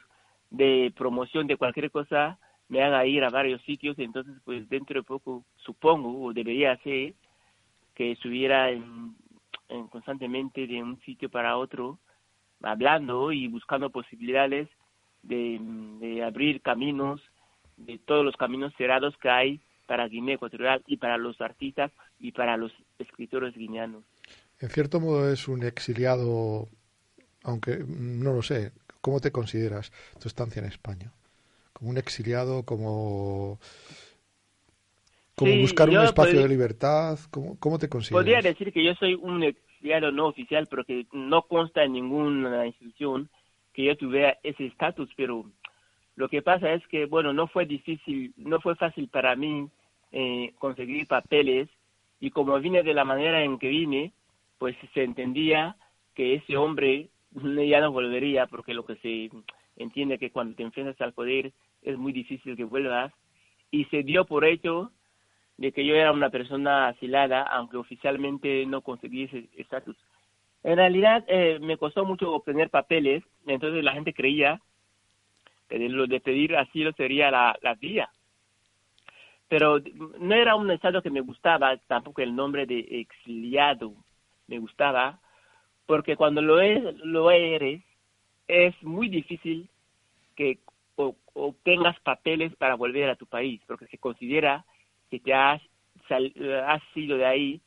de 0.49 0.93
promoción 0.95 1.47
de 1.47 1.57
cualquier 1.57 1.91
cosa 1.91 2.37
me 2.67 2.83
haga 2.83 3.05
ir 3.05 3.23
a 3.23 3.29
varios 3.29 3.61
sitios, 3.63 3.97
entonces 3.99 4.35
pues 4.43 4.67
dentro 4.69 4.99
de 4.99 5.03
poco 5.03 5.45
supongo 5.57 6.23
o 6.23 6.33
debería 6.33 6.75
ser 6.77 7.13
que 7.93 8.11
estuviera 8.11 8.71
en, 8.71 9.15
constantemente 9.89 10.67
de 10.67 10.81
un 10.81 10.99
sitio 11.01 11.29
para 11.29 11.57
otro 11.57 11.99
hablando 12.61 13.31
y 13.31 13.47
buscando 13.47 13.89
posibilidades 13.89 14.69
de, 15.23 15.59
de 15.99 16.23
abrir 16.23 16.61
caminos 16.61 17.21
de 17.77 17.99
todos 17.99 18.23
los 18.23 18.35
caminos 18.37 18.73
cerrados 18.77 19.15
que 19.17 19.29
hay 19.29 19.61
para 19.85 20.07
Guinea 20.07 20.35
Ecuatorial 20.35 20.83
y 20.87 20.97
para 20.97 21.17
los 21.17 21.39
artistas 21.41 21.91
y 22.19 22.31
para 22.31 22.57
los 22.57 22.71
escritores 22.97 23.55
guineanos. 23.55 24.03
En 24.59 24.69
cierto 24.69 24.99
modo 24.99 25.31
es 25.31 25.47
un 25.47 25.63
exiliado, 25.63 26.67
aunque 27.43 27.83
no 27.87 28.33
lo 28.33 28.41
sé, 28.41 28.71
¿Cómo 29.05 29.19
te 29.19 29.31
consideras 29.31 29.91
tu 30.19 30.27
estancia 30.27 30.59
en 30.59 30.65
España? 30.65 31.11
¿Como 31.73 31.91
un 31.91 31.97
exiliado? 31.99 32.65
¿Como, 32.65 33.59
como 35.35 35.57
buscar 35.57 35.87
un 35.91 36.01
espacio 36.01 36.41
de 36.41 36.49
libertad? 36.49 37.19
¿Cómo, 37.29 37.55
¿Cómo, 37.59 37.77
te 37.77 37.87
consideras? 37.87 38.23
Podría 38.23 38.41
decir 38.41 38.73
que 38.73 38.83
yo 38.83 38.95
soy 38.95 39.13
un 39.13 39.43
exiliado 39.43 40.11
no 40.11 40.25
oficial, 40.25 40.65
pero 40.67 40.83
que 40.85 41.05
no 41.11 41.43
consta 41.43 41.83
en 41.83 41.93
ninguna 41.93 42.65
institución 42.65 43.29
que 43.73 43.83
yo 43.83 43.95
tuviera 43.95 44.39
ese 44.41 44.65
estatus, 44.65 45.11
pero 45.15 45.45
lo 46.15 46.27
que 46.27 46.41
pasa 46.41 46.73
es 46.73 46.81
que, 46.87 47.05
bueno, 47.05 47.31
no 47.31 47.45
fue 47.45 47.67
difícil, 47.67 48.33
no 48.37 48.59
fue 48.59 48.75
fácil 48.75 49.07
para 49.07 49.35
mí 49.35 49.69
eh, 50.13 50.55
conseguir 50.57 51.05
papeles 51.05 51.69
y 52.19 52.31
como 52.31 52.59
vine 52.59 52.81
de 52.81 52.95
la 52.95 53.05
manera 53.05 53.43
en 53.43 53.59
que 53.59 53.67
vine, 53.67 54.13
pues 54.57 54.75
se 54.93 55.03
entendía 55.03 55.75
que 56.13 56.35
ese 56.35 56.57
hombre 56.57 57.09
ya 57.31 57.81
no 57.81 57.91
volvería 57.91 58.47
porque 58.47 58.73
lo 58.73 58.85
que 58.85 58.95
se 58.97 59.29
entiende 59.77 60.17
que 60.17 60.31
cuando 60.31 60.55
te 60.55 60.63
enfrentas 60.63 60.99
al 61.01 61.13
poder 61.13 61.51
es 61.81 61.97
muy 61.97 62.13
difícil 62.13 62.55
que 62.55 62.63
vuelvas 62.63 63.13
y 63.71 63.85
se 63.85 64.03
dio 64.03 64.25
por 64.25 64.45
hecho 64.45 64.91
de 65.57 65.71
que 65.71 65.85
yo 65.85 65.95
era 65.95 66.11
una 66.11 66.29
persona 66.29 66.87
asilada, 66.87 67.43
aunque 67.43 67.77
oficialmente 67.77 68.65
no 68.65 68.81
conseguí 68.81 69.23
ese 69.23 69.49
estatus. 69.55 69.95
En 70.63 70.77
realidad 70.77 71.23
eh, 71.27 71.59
me 71.61 71.77
costó 71.77 72.05
mucho 72.05 72.33
obtener 72.33 72.69
papeles, 72.69 73.23
entonces 73.45 73.83
la 73.83 73.93
gente 73.93 74.13
creía 74.13 74.59
que 75.69 75.79
de, 75.79 75.89
lo 75.89 76.07
de 76.07 76.19
pedir 76.19 76.55
asilo 76.55 76.91
sería 76.93 77.31
la, 77.31 77.57
la 77.61 77.75
vía. 77.75 78.09
Pero 79.47 79.79
no 80.19 80.35
era 80.35 80.55
un 80.55 80.71
estado 80.71 81.01
que 81.01 81.11
me 81.11 81.21
gustaba, 81.21 81.77
tampoco 81.87 82.21
el 82.21 82.35
nombre 82.35 82.65
de 82.65 82.79
exiliado 82.79 83.93
me 84.47 84.59
gustaba, 84.59 85.19
porque 85.85 86.15
cuando 86.15 86.41
lo, 86.41 86.59
es, 86.59 86.81
lo 86.99 87.31
eres, 87.31 87.83
es 88.47 88.75
muy 88.83 89.09
difícil 89.09 89.69
que 90.35 90.59
obtengas 91.33 91.99
papeles 92.01 92.55
para 92.55 92.75
volver 92.75 93.09
a 93.09 93.15
tu 93.15 93.25
país, 93.25 93.61
porque 93.67 93.87
se 93.87 93.97
considera 93.97 94.65
que 95.09 95.19
te 95.19 95.33
has, 95.33 95.61
has 96.09 96.81
ido 96.95 97.17
de 97.17 97.25
ahí 97.25 97.61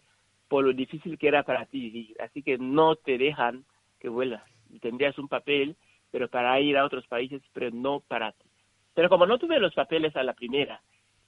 por 0.48 0.64
lo 0.64 0.72
difícil 0.72 1.18
que 1.18 1.28
era 1.28 1.42
para 1.42 1.66
ti 1.66 2.14
Así 2.20 2.42
que 2.42 2.56
no 2.56 2.96
te 2.96 3.18
dejan 3.18 3.64
que 4.00 4.08
vuelvas. 4.08 4.42
Tendrías 4.80 5.18
un 5.18 5.28
papel, 5.28 5.76
pero 6.10 6.28
para 6.28 6.58
ir 6.60 6.76
a 6.76 6.84
otros 6.84 7.06
países, 7.06 7.42
pero 7.52 7.70
no 7.70 8.00
para 8.00 8.32
ti. 8.32 8.46
Pero 8.94 9.08
como 9.08 9.26
no 9.26 9.38
tuve 9.38 9.60
los 9.60 9.74
papeles 9.74 10.16
a 10.16 10.22
la 10.22 10.32
primera, 10.32 10.80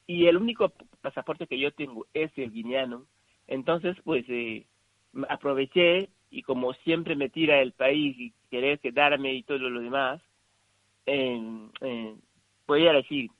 y 0.06 0.26
el 0.26 0.36
único 0.36 0.72
pasaporte 1.02 1.46
que 1.46 1.58
yo 1.58 1.70
tengo 1.72 2.06
es 2.14 2.36
el 2.36 2.50
guineano, 2.50 3.06
entonces 3.46 3.96
pues 4.02 4.24
eh, 4.28 4.66
aproveché 5.28 6.08
y 6.30 6.42
como 6.42 6.72
siempre 6.74 7.16
me 7.16 7.28
tira 7.28 7.60
el 7.60 7.72
país 7.72 8.16
y 8.18 8.32
querer 8.50 8.78
quedarme 8.78 9.34
y 9.34 9.42
todo 9.42 9.58
lo 9.58 9.80
demás, 9.80 10.20
eh, 11.06 11.40
eh, 11.80 12.14
podría 12.66 12.92
decir, 12.92 13.30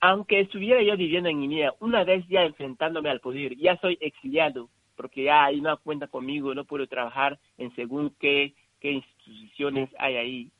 aunque 0.00 0.40
estuviera 0.40 0.82
yo 0.82 0.96
viviendo 0.96 1.28
en 1.28 1.40
Guinea, 1.40 1.74
una 1.80 2.04
vez 2.04 2.26
ya 2.28 2.42
enfrentándome 2.42 3.10
al 3.10 3.20
poder, 3.20 3.56
ya 3.56 3.76
soy 3.78 3.98
exiliado, 4.00 4.70
porque 4.96 5.24
ya 5.24 5.44
hay 5.44 5.58
una 5.60 5.76
cuenta 5.76 6.06
conmigo, 6.06 6.54
no 6.54 6.64
puedo 6.64 6.86
trabajar 6.86 7.38
en 7.58 7.74
según 7.74 8.14
qué, 8.18 8.54
qué 8.80 8.92
instituciones 8.92 9.90
hay 9.98 10.16
ahí. 10.16 10.50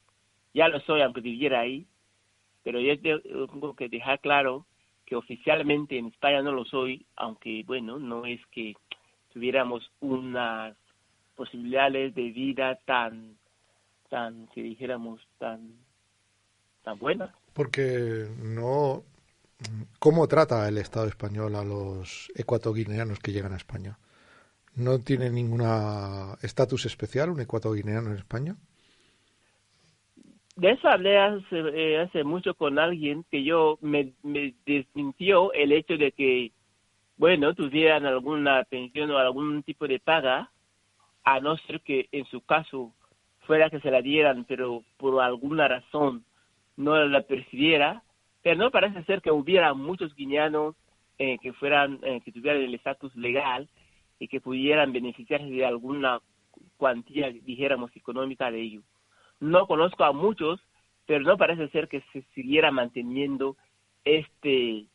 Ya 0.53 0.69
lo 0.69 0.81
soy, 0.81 1.01
aunque 1.03 1.21
viviera 1.21 1.61
ahí, 1.61 1.87
pero 2.63 2.81
yo 2.81 2.99
tengo 3.01 3.75
que 3.77 3.89
dejar 3.89 4.21
claro 4.21 4.67
que 5.07 5.17
oficialmente 5.17 5.97
en 5.97 6.07
España 6.07 6.43
no 6.43 6.53
lo 6.53 6.65
soy, 6.65 7.07
aunque 7.17 7.65
bueno, 7.67 7.99
no 7.99 8.27
es 8.27 8.41
que 8.47 8.75
tuviéramos 9.33 9.91
unas 10.01 10.77
posibilidades 11.37 12.15
de 12.15 12.31
vida 12.31 12.79
tan, 12.85 13.37
tan, 14.09 14.47
que 14.49 14.63
dijéramos, 14.63 15.21
tan, 15.39 15.73
tan 16.83 16.99
buenas. 16.99 17.31
Porque 17.53 18.29
no, 18.43 19.03
¿Cómo 19.99 20.27
trata 20.27 20.67
el 20.69 20.79
Estado 20.79 21.07
español 21.07 21.55
a 21.55 21.65
los 21.65 22.33
ecuatoguineanos 22.35 23.19
que 23.19 23.33
llegan 23.33 23.53
a 23.53 23.57
España? 23.57 23.99
¿No 24.75 24.99
tiene 25.01 25.31
ningún 25.31 25.63
estatus 26.43 26.87
especial 26.87 27.31
un 27.31 27.41
ecuatoguineano 27.41 28.11
en 28.11 28.17
España? 28.17 28.57
De 30.57 30.71
eso 30.71 30.89
hablé 30.89 31.17
eh, 31.51 31.99
hace, 31.99 32.25
mucho 32.25 32.55
con 32.55 32.79
alguien 32.79 33.25
que 33.31 33.45
yo 33.45 33.79
me, 33.83 34.13
me 34.23 34.55
desmintió 34.67 35.53
el 35.53 35.73
hecho 35.73 35.97
de 35.97 36.13
que, 36.13 36.53
bueno, 37.21 37.55
tuvieran 37.55 38.07
alguna 38.07 38.65
pensión 38.65 39.11
o 39.11 39.19
algún 39.19 39.63
tipo 39.63 39.87
de 39.87 40.01
paga, 40.01 40.51
a 41.23 41.39
no 41.39 41.59
ser 41.59 41.83
que 41.83 42.09
en 42.13 42.25
su 42.25 42.41
caso 42.41 42.95
fuera 43.41 43.69
que 43.69 43.79
se 43.81 43.91
la 43.91 44.01
dieran, 44.01 44.47
pero 44.49 44.83
por 44.97 45.21
alguna 45.21 45.69
razón 45.69 46.25
no 46.79 46.97
la 47.05 47.21
percibiera, 47.21 48.03
pero 48.41 48.57
no 48.57 48.71
parece 48.71 49.05
ser 49.05 49.21
que 49.21 49.31
hubiera 49.31 49.75
muchos 49.75 50.15
guineanos 50.15 50.75
eh, 51.19 51.37
que 51.43 51.53
fueran, 51.53 51.99
eh, 52.05 52.23
que 52.25 52.33
tuvieran 52.33 52.63
el 52.63 52.75
estatus 52.75 53.15
legal 53.15 53.69
y 54.19 54.27
que 54.27 54.41
pudieran 54.41 54.91
beneficiarse 54.91 55.45
de 55.45 55.67
alguna 55.67 56.21
cuantía, 56.79 57.29
dijéramos, 57.29 57.95
económica 57.95 58.51
de 58.51 58.63
ello. 58.63 58.81
No 59.41 59.67
conozco 59.67 60.05
a 60.05 60.13
muchos, 60.13 60.59
pero 61.05 61.21
no 61.21 61.37
parece 61.37 61.69
ser 61.69 61.87
que 61.87 62.03
se 62.15 62.23
siguiera 62.35 62.71
manteniendo 62.71 63.59
este 64.07 64.87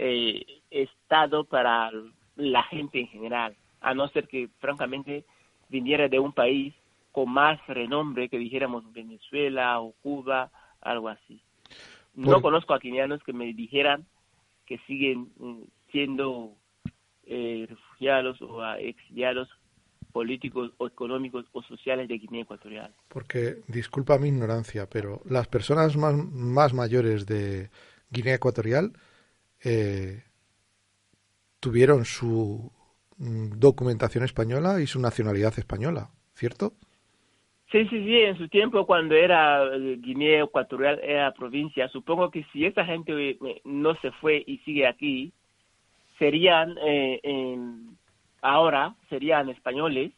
eh, 0.00 0.46
estado 0.70 1.44
para 1.44 1.90
la 2.36 2.62
gente 2.62 3.00
en 3.00 3.08
general, 3.08 3.56
a 3.80 3.94
no 3.94 4.08
ser 4.08 4.28
que, 4.28 4.48
francamente, 4.60 5.24
viniera 5.68 6.08
de 6.08 6.20
un 6.20 6.32
país 6.32 6.72
con 7.10 7.30
más 7.30 7.58
renombre 7.66 8.28
que 8.28 8.38
dijéramos 8.38 8.90
Venezuela 8.92 9.80
o 9.80 9.92
Cuba, 10.00 10.52
algo 10.80 11.08
así. 11.08 11.42
No 12.14 12.40
conozco 12.40 12.74
a 12.74 12.80
quinianos 12.80 13.22
que 13.24 13.32
me 13.32 13.52
dijeran 13.52 14.06
que 14.66 14.78
siguen 14.86 15.32
mm, 15.36 15.62
siendo 15.90 16.52
eh, 17.24 17.66
refugiados 17.68 18.40
o 18.40 18.64
exiliados 18.74 19.48
políticos 20.12 20.70
o 20.78 20.86
económicos 20.86 21.44
o 21.52 21.62
sociales 21.62 22.06
de 22.06 22.18
Guinea 22.18 22.42
Ecuatorial. 22.42 22.94
Porque, 23.08 23.62
disculpa 23.66 24.16
mi 24.16 24.28
ignorancia, 24.28 24.88
pero 24.88 25.22
las 25.28 25.48
personas 25.48 25.96
más, 25.96 26.14
más 26.14 26.72
mayores 26.72 27.26
de 27.26 27.70
Guinea 28.10 28.34
Ecuatorial 28.34 28.92
eh, 29.64 30.22
tuvieron 31.60 32.04
su 32.04 32.70
mm, 33.18 33.58
documentación 33.58 34.24
española 34.24 34.80
y 34.80 34.86
su 34.86 35.00
nacionalidad 35.00 35.58
española, 35.58 36.10
¿cierto? 36.34 36.74
Sí, 37.70 37.86
sí, 37.88 38.02
sí, 38.02 38.14
en 38.14 38.38
su 38.38 38.48
tiempo 38.48 38.86
cuando 38.86 39.14
era 39.14 39.62
eh, 39.74 39.96
Guinea 39.98 40.44
Ecuatorial, 40.44 41.00
era 41.02 41.34
provincia, 41.34 41.86
supongo 41.88 42.30
que 42.30 42.44
si 42.44 42.64
esa 42.64 42.84
gente 42.86 43.30
eh, 43.30 43.60
no 43.64 43.94
se 43.96 44.10
fue 44.12 44.42
y 44.46 44.56
sigue 44.58 44.86
aquí, 44.86 45.32
serían, 46.18 46.76
eh, 46.82 47.20
ahora 48.40 48.94
serían 49.10 49.50
españoles, 49.50 50.12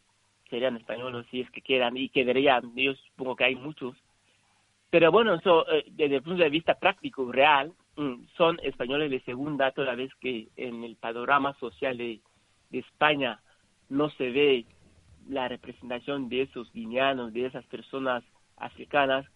serían 0.49 0.77
españoles 0.77 1.27
si 1.31 1.41
es 1.41 1.51
que 1.51 1.61
quieran 1.61 1.97
y 1.97 2.09
quedarían, 2.09 2.73
yo 2.77 2.95
supongo 2.95 3.35
que 3.35 3.45
hay 3.45 3.57
muchos, 3.57 3.97
pero 4.91 5.11
bueno, 5.11 5.35
eso, 5.35 5.65
desde 5.91 6.17
el 6.17 6.23
punto 6.23 6.43
de 6.43 6.51
vista 6.51 6.75
práctico, 6.75 7.31
real, 7.33 7.73
son 8.37 8.59
españoles 8.62 9.11
de 9.11 9.21
segunda, 9.21 9.73
toda 9.73 9.95
vez 9.95 10.11
que 10.21 10.49
en 10.57 10.85
el 10.85 10.97
panorama 10.97 11.55
social 11.55 11.99
de 11.99 12.21
España 12.73 13.41
no 13.89 14.09
se 14.11 14.31
ve 14.31 14.67
la 15.29 15.49
representación 15.49 16.29
de 16.29 16.43
esos 16.43 16.73
guineanos, 16.73 17.33
de 17.33 17.47
esas 17.47 17.65
personas 17.67 18.25
africanas 18.57 19.27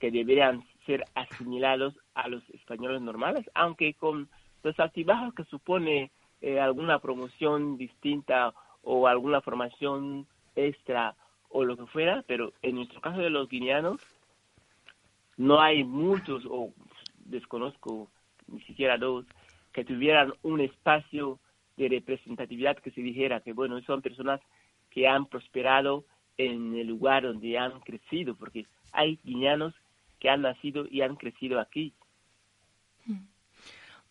que 0.00 0.10
deberían 0.10 0.64
ser 0.84 1.04
asimilados 1.14 1.94
a 2.14 2.28
los 2.28 2.48
españoles 2.50 3.02
normales, 3.02 3.48
aunque 3.54 3.94
con 3.94 4.28
los 4.62 4.78
altibajos 4.78 5.34
que 5.34 5.44
supone 5.44 6.10
eh, 6.40 6.60
alguna 6.60 6.98
promoción 6.98 7.76
distinta 7.76 8.52
o 8.82 9.06
alguna 9.06 9.40
formación 9.40 10.26
extra 10.54 11.14
o 11.48 11.64
lo 11.64 11.76
que 11.76 11.86
fuera, 11.86 12.24
pero 12.26 12.52
en 12.62 12.76
nuestro 12.76 13.00
caso 13.00 13.18
de 13.18 13.30
los 13.30 13.48
guineanos 13.48 14.00
no 15.36 15.60
hay 15.60 15.84
muchos 15.84 16.44
o 16.48 16.72
desconozco 17.28 18.10
ni 18.48 18.60
siquiera 18.62 18.98
dos 18.98 19.24
que 19.72 19.84
tuvieran 19.84 20.32
un 20.42 20.60
espacio 20.60 21.38
de 21.76 21.88
representatividad 21.88 22.76
que 22.78 22.90
se 22.90 23.02
dijera 23.02 23.40
que 23.40 23.52
bueno 23.52 23.80
son 23.82 24.00
personas 24.00 24.40
que 24.90 25.06
han 25.06 25.26
prosperado 25.26 26.04
en 26.38 26.74
el 26.74 26.86
lugar 26.86 27.24
donde 27.24 27.58
han 27.58 27.80
crecido, 27.80 28.34
porque 28.34 28.66
hay 28.92 29.18
guineanos 29.24 29.74
que 30.18 30.28
han 30.28 30.42
nacido 30.42 30.86
y 30.90 31.02
han 31.02 31.16
crecido 31.16 31.60
aquí. 31.60 31.92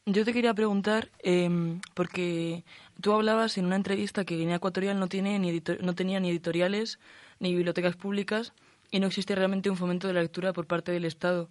Yo 0.07 0.23
te 0.23 0.33
quería 0.33 0.53
preguntar, 0.53 1.09
em, 1.23 1.81
porque 1.95 2.63
tú 3.01 3.13
hablabas 3.13 3.57
en 3.57 3.65
una 3.65 3.75
entrevista 3.75 4.23
que 4.23 4.37
Guinea 4.37 4.57
Ecuatorial 4.57 4.99
no, 4.99 5.07
tiene 5.07 5.39
ni 5.39 5.61
no 5.81 5.95
tenía 5.95 6.19
ni 6.19 6.29
editoriales 6.29 6.99
ni 7.39 7.55
bibliotecas 7.55 7.95
públicas 7.95 8.53
y 8.91 8.99
no 8.99 9.07
existe 9.07 9.33
realmente 9.33 9.71
un 9.71 9.77
fomento 9.77 10.07
de 10.07 10.13
la 10.13 10.21
lectura 10.21 10.53
por 10.53 10.67
parte 10.67 10.91
del 10.91 11.05
Estado. 11.05 11.49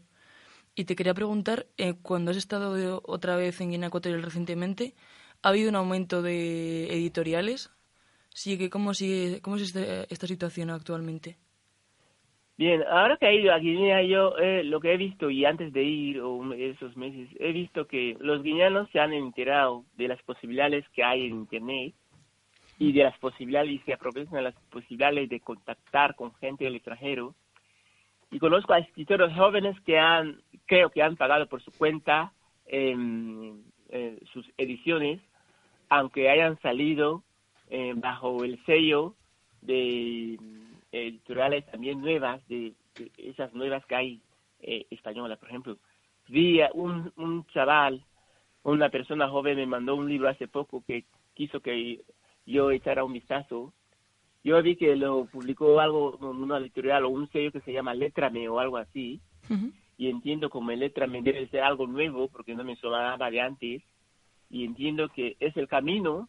Y 0.74 0.84
te 0.84 0.96
quería 0.96 1.14
preguntar, 1.14 1.66
eh, 1.76 1.94
cuando 2.02 2.30
has 2.30 2.36
estado 2.36 3.00
otra 3.04 3.36
vez 3.36 3.60
en 3.60 3.70
Guinea 3.70 3.88
Ecuatorial 3.88 4.22
recientemente, 4.22 4.94
¿ha 5.42 5.50
habido 5.50 5.70
un 5.70 5.76
aumento 5.76 6.22
de 6.22 6.86
editoriales? 6.86 7.70
sigue, 8.34 8.68
cómo 8.68 8.92
sigue, 8.92 9.40
cómo 9.40 9.56
es 9.56 9.62
este, 9.62 10.12
esta 10.12 10.26
situación 10.26 10.70
actualmente. 10.70 11.36
Bien, 12.56 12.82
ahora 12.88 13.16
que 13.16 13.26
he 13.26 13.40
ido 13.40 13.52
a 13.52 13.58
Guinea, 13.58 14.02
yo 14.02 14.36
eh, 14.38 14.62
lo 14.62 14.80
que 14.80 14.92
he 14.92 14.96
visto, 14.96 15.28
y 15.28 15.44
antes 15.44 15.72
de 15.72 15.82
ir 15.82 16.20
esos 16.58 16.96
meses, 16.96 17.28
he 17.40 17.52
visto 17.52 17.86
que 17.86 18.16
los 18.20 18.42
guineanos 18.42 18.88
se 18.90 19.00
han 19.00 19.12
enterado 19.12 19.84
de 19.96 20.08
las 20.08 20.22
posibilidades 20.22 20.84
que 20.90 21.02
hay 21.02 21.26
en 21.26 21.34
Internet 21.34 21.94
y 22.78 22.92
de 22.92 23.04
las 23.04 23.18
posibilidades, 23.18 23.70
y 23.72 23.78
se 23.80 23.94
aprovechan 23.94 24.34
de 24.34 24.42
las 24.42 24.54
posibilidades 24.70 25.28
de 25.28 25.40
contactar 25.40 26.14
con 26.14 26.34
gente 26.34 26.64
del 26.64 26.76
extranjero. 26.76 27.34
Y 28.34 28.40
conozco 28.40 28.72
a 28.72 28.80
escritores 28.80 29.32
jóvenes 29.36 29.80
que 29.82 29.96
han, 29.96 30.42
creo 30.66 30.90
que 30.90 31.04
han 31.04 31.14
pagado 31.14 31.46
por 31.46 31.62
su 31.62 31.70
cuenta 31.70 32.32
eh, 32.66 32.98
sus 34.32 34.50
ediciones, 34.58 35.20
aunque 35.88 36.28
hayan 36.28 36.60
salido 36.60 37.22
eh, 37.70 37.92
bajo 37.94 38.42
el 38.42 38.58
sello 38.64 39.14
de 39.62 40.36
editoriales 40.90 41.64
también 41.66 42.00
nuevas, 42.00 42.44
de, 42.48 42.72
esas 43.18 43.54
nuevas 43.54 43.86
que 43.86 43.94
hay 43.94 44.20
eh, 44.62 44.84
españolas, 44.90 45.38
por 45.38 45.50
ejemplo. 45.50 45.78
Vi 46.26 46.58
un, 46.72 47.12
un 47.16 47.46
chaval, 47.46 48.02
una 48.64 48.88
persona 48.88 49.28
joven 49.28 49.58
me 49.58 49.66
mandó 49.66 49.94
un 49.94 50.08
libro 50.08 50.28
hace 50.28 50.48
poco 50.48 50.82
que 50.84 51.04
quiso 51.34 51.60
que 51.60 52.00
yo 52.46 52.72
echara 52.72 53.04
un 53.04 53.12
vistazo. 53.12 53.72
Yo 54.44 54.62
vi 54.62 54.76
que 54.76 54.94
lo 54.94 55.24
publicó 55.24 55.80
algo 55.80 56.18
en 56.20 56.42
una 56.42 56.58
editorial 56.58 57.04
o 57.04 57.08
un 57.08 57.28
sello 57.30 57.50
que 57.50 57.62
se 57.62 57.72
llama 57.72 57.94
Letrame 57.94 58.48
o 58.48 58.60
algo 58.60 58.76
así. 58.76 59.20
Y 59.96 60.10
entiendo 60.10 60.50
como 60.50 60.70
el 60.70 60.80
Letrame 60.80 61.22
debe 61.22 61.48
ser 61.48 61.62
algo 61.62 61.86
nuevo 61.86 62.28
porque 62.28 62.54
no 62.54 62.62
me 62.62 62.76
sonaba 62.76 63.30
de 63.30 63.40
antes. 63.40 63.82
Y 64.50 64.64
entiendo 64.64 65.08
que 65.08 65.36
es 65.40 65.56
el 65.56 65.66
camino 65.66 66.28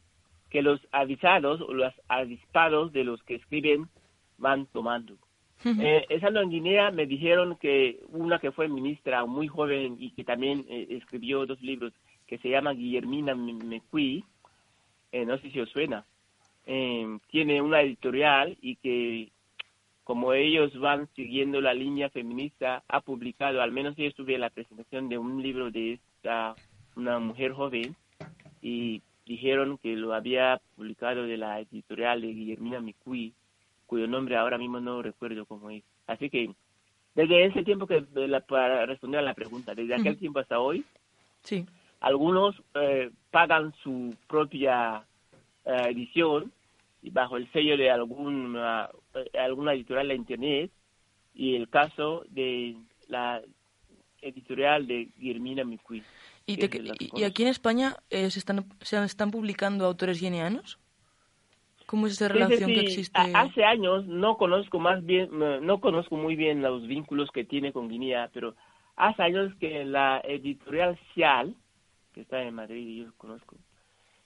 que 0.50 0.62
los 0.62 0.80
avisados 0.94 1.60
o 1.60 1.74
los 1.74 1.94
avispados 2.08 2.94
de 2.94 3.04
los 3.04 3.22
que 3.24 3.36
escriben 3.36 3.90
van 4.38 4.66
tomando. 4.68 5.18
eh, 5.66 6.06
estando 6.10 6.42
en 6.42 6.50
Guinea 6.50 6.92
me 6.92 7.06
dijeron 7.06 7.58
que 7.58 8.00
una 8.10 8.40
que 8.40 8.52
fue 8.52 8.70
ministra 8.70 9.26
muy 9.26 9.48
joven 9.48 9.98
y 10.00 10.12
que 10.12 10.24
también 10.24 10.66
eh, 10.70 10.88
escribió 10.92 11.46
dos 11.46 11.62
libros 11.62 11.94
que 12.28 12.38
se 12.38 12.50
llama 12.50 12.74
Guillermina 12.74 13.36
Mecui, 13.36 14.24
eh, 15.12 15.26
no 15.26 15.38
sé 15.40 15.52
si 15.52 15.60
os 15.60 15.70
suena, 15.70 16.06
eh, 16.66 17.20
tiene 17.30 17.62
una 17.62 17.82
editorial 17.82 18.58
y 18.62 18.76
que 18.78 19.32
como 20.06 20.34
ellos 20.34 20.80
van 20.80 21.10
siguiendo 21.16 21.60
la 21.62 21.74
línea 21.74 22.12
feminista, 22.12 22.84
ha 22.88 23.02
publicado, 23.02 23.62
al 23.62 23.72
menos 23.72 23.96
yo 23.96 24.06
estuve 24.06 24.36
en 24.36 24.42
la 24.42 24.52
presentación 24.52 25.10
de 25.10 25.18
un 25.18 25.42
libro 25.42 25.72
de 25.72 25.94
esta, 25.94 26.56
una 26.96 27.18
mujer 27.18 27.54
joven, 27.54 27.96
y 28.62 29.02
dijeron 29.26 29.80
que 29.80 29.96
lo 29.96 30.14
había 30.14 30.62
publicado 30.76 31.24
de 31.24 31.38
la 31.38 31.60
editorial 31.60 32.22
de 32.22 32.28
Guillermina 32.28 32.80
Micui, 32.80 33.34
cuyo 33.88 34.08
nombre 34.08 34.38
ahora 34.38 34.60
mismo 34.60 34.80
no 34.80 35.02
recuerdo 35.02 35.46
cómo 35.48 35.72
es. 35.72 35.84
Así 36.06 36.30
que 36.30 36.52
desde 37.16 37.46
ese 37.46 37.64
tiempo 37.64 37.88
que 37.88 38.06
para 38.48 38.86
responder 38.86 39.20
a 39.22 39.24
la 39.24 39.34
pregunta, 39.34 39.74
desde 39.74 39.96
aquel 39.96 40.18
tiempo 40.18 40.38
hasta 40.38 40.60
hoy, 40.60 40.86
sí. 41.42 41.66
algunos 42.00 42.56
eh, 42.76 43.10
pagan 43.32 43.74
su 43.82 44.16
propia 44.28 45.04
eh, 45.66 45.88
edición 45.90 46.52
bajo 47.12 47.38
el 47.38 47.52
sello 47.52 47.78
de 47.78 47.92
alguna, 47.92 48.90
alguna 49.38 49.74
editorial 49.74 50.08
de 50.08 50.16
internet 50.16 50.72
y 51.34 51.56
el 51.56 51.70
caso 51.70 52.24
de 52.30 52.76
la 53.08 53.42
editorial 54.22 54.88
de 54.88 55.10
Guillermina 55.18 55.64
Micui. 55.64 56.04
¿Y, 56.48 56.60
¿Y, 57.16 57.24
aquí 57.24 57.44
en 57.44 57.50
España 57.50 57.96
eh, 58.10 58.30
se, 58.30 58.40
están, 58.40 58.66
se 58.82 59.04
están 59.04 59.32
publicando 59.32 59.86
autores 59.86 60.22
guineanos? 60.22 60.80
¿Cómo 61.86 62.08
es 62.08 62.14
esa 62.14 62.28
relación 62.28 62.70
que 62.70 62.82
existe? 62.82 63.20
Hace 63.34 63.64
años 63.64 64.06
no 64.08 64.38
conozco 64.38 64.80
más 64.80 65.06
bien, 65.06 65.30
no 65.40 65.80
conozco 65.80 66.18
muy 66.18 66.36
bien 66.36 66.62
los 66.62 66.88
vínculos 66.88 67.30
que 67.32 67.46
tiene 67.46 67.72
con 67.72 67.90
Guinea, 67.90 68.30
pero 68.34 68.56
hace 68.96 69.22
años 69.22 69.54
que 69.60 69.86
la 69.86 70.20
editorial 70.24 71.00
Cial, 71.14 71.56
que 72.14 72.22
está 72.22 72.42
en 72.42 72.56
Madrid, 72.56 73.06
yo 73.06 73.14
conozco, 73.18 73.56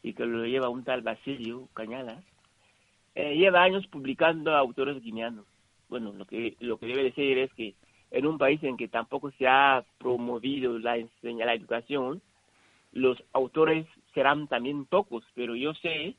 y 0.03 0.13
que 0.13 0.25
lo 0.25 0.45
lleva 0.45 0.69
un 0.69 0.83
tal 0.83 1.01
Basilio 1.01 1.67
Cañalas, 1.73 2.23
eh, 3.19 3.35
lleva 3.35 3.63
años 3.63 3.85
publicando 3.87 4.55
autores 4.55 5.03
guineanos. 5.03 5.45
Bueno, 5.89 6.13
lo 6.13 6.25
que 6.25 6.55
lo 6.61 6.77
que 6.77 6.85
debe 6.85 7.03
decir 7.03 7.37
es 7.37 7.53
que 7.53 7.75
en 8.11 8.25
un 8.25 8.37
país 8.37 8.63
en 8.63 8.77
que 8.77 8.87
tampoco 8.87 9.29
se 9.31 9.45
ha 9.45 9.83
promovido 9.97 10.79
la 10.79 10.95
enseña, 10.95 11.45
la 11.45 11.53
educación, 11.53 12.21
los 12.93 13.21
autores 13.33 13.85
serán 14.13 14.47
también 14.47 14.85
pocos, 14.85 15.25
pero 15.35 15.53
yo 15.57 15.73
sé 15.73 16.15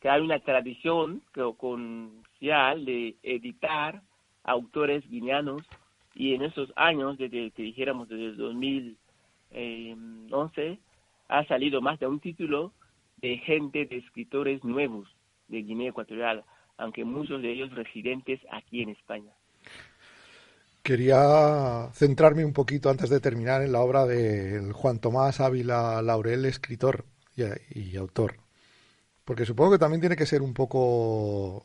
que 0.00 0.10
hay 0.10 0.20
una 0.20 0.38
tradición 0.40 1.22
con 1.56 2.22
de 2.40 3.16
editar 3.22 4.02
autores 4.42 5.08
guineanos 5.08 5.62
y 6.14 6.34
en 6.34 6.42
esos 6.42 6.70
años, 6.76 7.16
desde 7.16 7.52
que 7.52 7.62
dijéramos 7.62 8.10
desde 8.10 8.26
el 8.26 8.36
2011, 8.36 10.78
ha 11.28 11.44
salido 11.46 11.80
más 11.80 11.98
de 12.00 12.06
un 12.06 12.20
título 12.20 12.70
de 13.16 13.38
gente, 13.38 13.86
de 13.86 13.96
escritores 13.96 14.62
nuevos 14.62 15.08
de 15.48 15.62
Guinea 15.62 15.90
Ecuatorial, 15.90 16.44
aunque 16.76 17.04
muchos 17.04 17.42
de 17.42 17.52
ellos 17.52 17.74
residentes 17.74 18.40
aquí 18.50 18.82
en 18.82 18.90
España. 18.90 19.32
Quería 20.82 21.88
centrarme 21.94 22.44
un 22.44 22.52
poquito 22.52 22.90
antes 22.90 23.08
de 23.08 23.18
terminar 23.18 23.62
en 23.62 23.72
la 23.72 23.80
obra 23.80 24.04
de 24.04 24.70
Juan 24.74 24.98
Tomás 24.98 25.40
Ávila 25.40 26.02
Laurel, 26.02 26.44
escritor 26.44 27.06
y, 27.36 27.96
autor. 27.96 28.36
Porque 29.24 29.46
supongo 29.46 29.72
que 29.72 29.78
también 29.78 30.00
tiene 30.00 30.16
que 30.16 30.26
ser 30.26 30.42
un 30.42 30.52
poco 30.52 31.64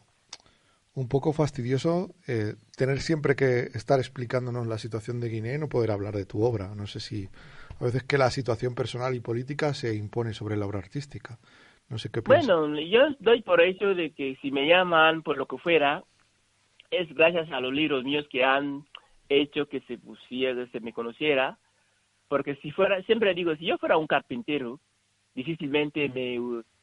un 0.96 1.08
poco 1.08 1.34
fastidioso 1.34 2.16
eh, 2.28 2.56
tener 2.76 3.02
siempre 3.02 3.36
que 3.36 3.70
estar 3.74 4.00
explicándonos 4.00 4.68
la 4.68 4.78
situación 4.78 5.20
de 5.20 5.30
Guinea 5.30 5.56
y 5.56 5.58
no 5.58 5.70
poder 5.70 5.92
hablar 5.92 6.16
de 6.16 6.26
tu 6.26 6.42
obra. 6.44 6.74
No 6.76 6.88
sé 6.88 7.00
si 7.00 7.30
a 7.80 7.84
veces 7.84 8.04
que 8.04 8.18
la 8.18 8.32
situación 8.32 8.74
personal 8.74 9.16
y 9.16 9.20
política 9.20 9.74
se 9.74 9.96
impone 9.96 10.34
sobre 10.34 10.58
la 10.58 10.66
obra 10.66 10.80
artística. 10.80 11.40
Bueno, 12.28 12.80
yo 12.80 13.16
doy 13.20 13.42
por 13.42 13.62
hecho 13.62 13.96
de 13.96 14.12
que 14.12 14.38
si 14.42 14.52
me 14.52 14.68
llaman 14.68 15.24
por 15.24 15.38
lo 15.38 15.48
que 15.48 15.58
fuera, 15.58 16.04
es 16.92 17.12
gracias 17.14 17.52
a 17.52 17.60
los 17.60 17.74
libros 17.74 18.04
míos 18.04 18.28
que 18.30 18.44
han 18.44 18.86
hecho 19.28 19.68
que 19.68 19.82
se 19.82 19.98
pusiera, 19.98 20.68
se 20.68 20.80
me 20.80 20.94
conociera, 20.94 21.58
porque 22.28 22.56
si 22.58 22.72
fuera, 22.72 23.02
siempre 23.04 23.34
digo, 23.34 23.56
si 23.56 23.66
yo 23.66 23.78
fuera 23.78 23.98
un 23.98 24.08
carpintero, 24.08 24.80
difícilmente 25.34 26.10
me 26.10 26.40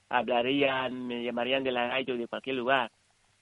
hablarían, 0.09 1.07
me 1.07 1.23
llamarían 1.23 1.65
de 1.65 1.73
la 1.73 1.89
radio 1.89 2.17
de 2.17 2.29
cualquier 2.29 2.57
lugar. 2.57 2.91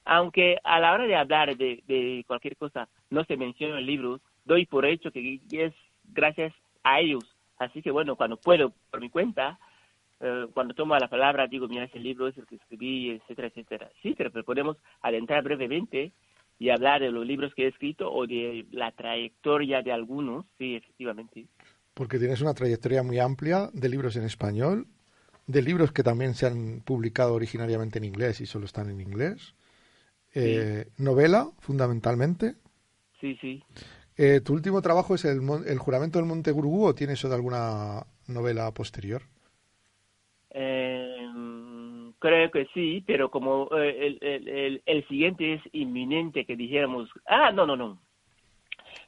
Aunque 0.05 0.59
a 0.65 0.81
la 0.81 0.93
hora 0.93 1.07
de 1.07 1.17
hablar 1.17 1.57
de, 1.57 1.83
de 1.87 2.25
cualquier 2.27 2.57
cosa 2.57 2.89
no 3.09 3.25
se 3.25 3.39
menciona 3.39 3.79
en 3.79 3.87
libros, 3.87 4.21
doy 4.45 4.67
por 4.67 4.85
hecho 4.85 5.11
que 5.11 5.41
es 5.51 5.73
gracias 6.13 6.53
a 6.83 7.01
ellos. 7.01 7.25
Así 7.59 7.81
que 7.81 7.91
bueno, 7.91 8.17
cuando 8.17 8.37
puedo, 8.37 8.73
por 8.91 9.01
mi 9.01 9.09
cuenta, 9.09 9.59
eh, 10.25 10.47
cuando 10.55 10.73
tomo 10.73 10.97
la 10.97 11.09
palabra, 11.09 11.47
digo, 11.47 11.69
mira, 11.69 11.85
ese 11.85 11.99
libro 11.99 12.29
es 12.29 12.39
el 12.39 12.47
que 12.47 12.57
escribí, 12.57 13.11
etcétera, 13.11 13.49
etcétera. 13.49 13.91
Sí, 14.03 14.15
pero 14.17 14.31
podemos 14.43 14.79
adentrar 15.03 15.45
brevemente 15.45 16.13
y 16.59 16.71
hablar 16.71 17.03
de 17.03 17.11
los 17.11 17.27
libros 17.27 17.53
que 17.55 17.65
he 17.65 17.69
escrito 17.69 18.11
o 18.11 18.27
de 18.27 18.65
la 18.71 18.91
trayectoria 18.93 19.83
de 19.83 19.93
algunos, 19.93 20.47
sí, 20.57 20.77
efectivamente. 20.77 21.47
Porque 21.93 22.19
tienes 22.19 22.41
una 22.41 22.55
trayectoria 22.55 23.03
muy 23.03 23.19
amplia 23.19 23.69
de 23.75 23.89
libros 23.91 24.17
en 24.17 24.25
español, 24.25 24.87
de 25.47 25.61
libros 25.61 25.93
que 25.93 26.03
también 26.03 26.35
se 26.35 26.47
han 26.47 26.81
publicado 26.81 27.35
originariamente 27.35 27.99
en 27.99 28.05
inglés 28.05 28.41
y 28.41 28.47
solo 28.47 28.65
están 28.65 28.89
en 28.89 29.03
inglés. 29.03 29.55
Eh, 30.35 30.87
novela, 30.97 31.51
fundamentalmente. 31.59 32.55
Sí, 33.21 33.37
sí. 33.43 33.63
Eh, 34.17 34.41
¿Tu 34.41 34.55
último 34.55 34.81
trabajo 34.81 35.15
es 35.17 35.27
el, 35.27 35.41
el 35.67 35.79
juramento 35.79 36.19
del 36.19 36.27
Monte 36.27 36.51
Gurugú 36.51 36.87
o 36.87 36.95
tienes 36.95 37.21
de 37.21 37.35
alguna 37.35 38.07
novela 38.27 38.73
posterior? 38.73 39.23
Eh, 40.57 41.27
creo 42.21 42.51
que 42.53 42.67
sí, 42.73 43.03
pero 43.05 43.29
como 43.29 43.69
eh, 43.77 44.07
el, 44.07 44.19
el, 44.49 44.83
el, 44.87 45.09
siguiente 45.09 45.55
es 45.55 45.63
inminente 45.73 46.45
que 46.45 46.55
dijéramos, 46.55 47.11
ah, 47.27 47.51
no, 47.51 47.67
no, 47.67 47.75
no. 47.77 47.99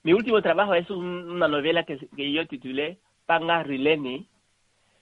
Mi 0.03 0.13
último 0.13 0.43
trabajo 0.43 0.75
es 0.75 0.91
una 0.91 1.47
novela 1.47 1.85
que, 1.85 1.99
que 2.17 2.33
yo 2.33 2.49
titulé 2.49 2.99
Panga 3.27 3.63
Rileni, 3.63 4.27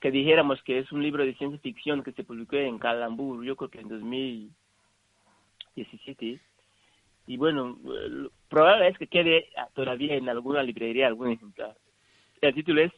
que 0.01 0.11
dijéramos 0.11 0.63
que 0.65 0.81
es 0.81 0.93
un 0.93 1.03
libro 1.03 1.25
de 1.25 1.35
ciencia 1.35 1.59
ficción 1.61 2.03
que 2.03 2.13
se 2.13 2.25
publicó 2.25 2.57
en 2.57 2.79
Calambur, 2.79 3.43
yo 3.43 3.57
creo 3.57 3.71
que 3.71 3.81
en 3.81 3.89
2017. 3.89 6.39
Y 7.27 7.39
bueno, 7.39 7.79
probable 8.51 8.89
es 8.89 8.99
que 8.99 9.07
quede 9.07 9.49
todavía 9.73 10.15
en 10.15 10.29
alguna 10.29 10.63
librería 10.63 11.07
algún 11.07 11.31
ejemplar. 11.31 11.75
El 12.43 12.53
título 12.53 12.83
es 12.83 12.93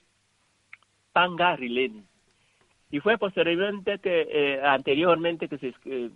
Panga 1.12 1.54
Rileni 1.54 2.02
y 2.90 3.00
fue 3.00 3.18
posteriormente 3.18 3.98
que 3.98 4.28
eh, 4.30 4.60
anteriormente 4.62 5.48
que 5.48 5.58
se 5.58 5.74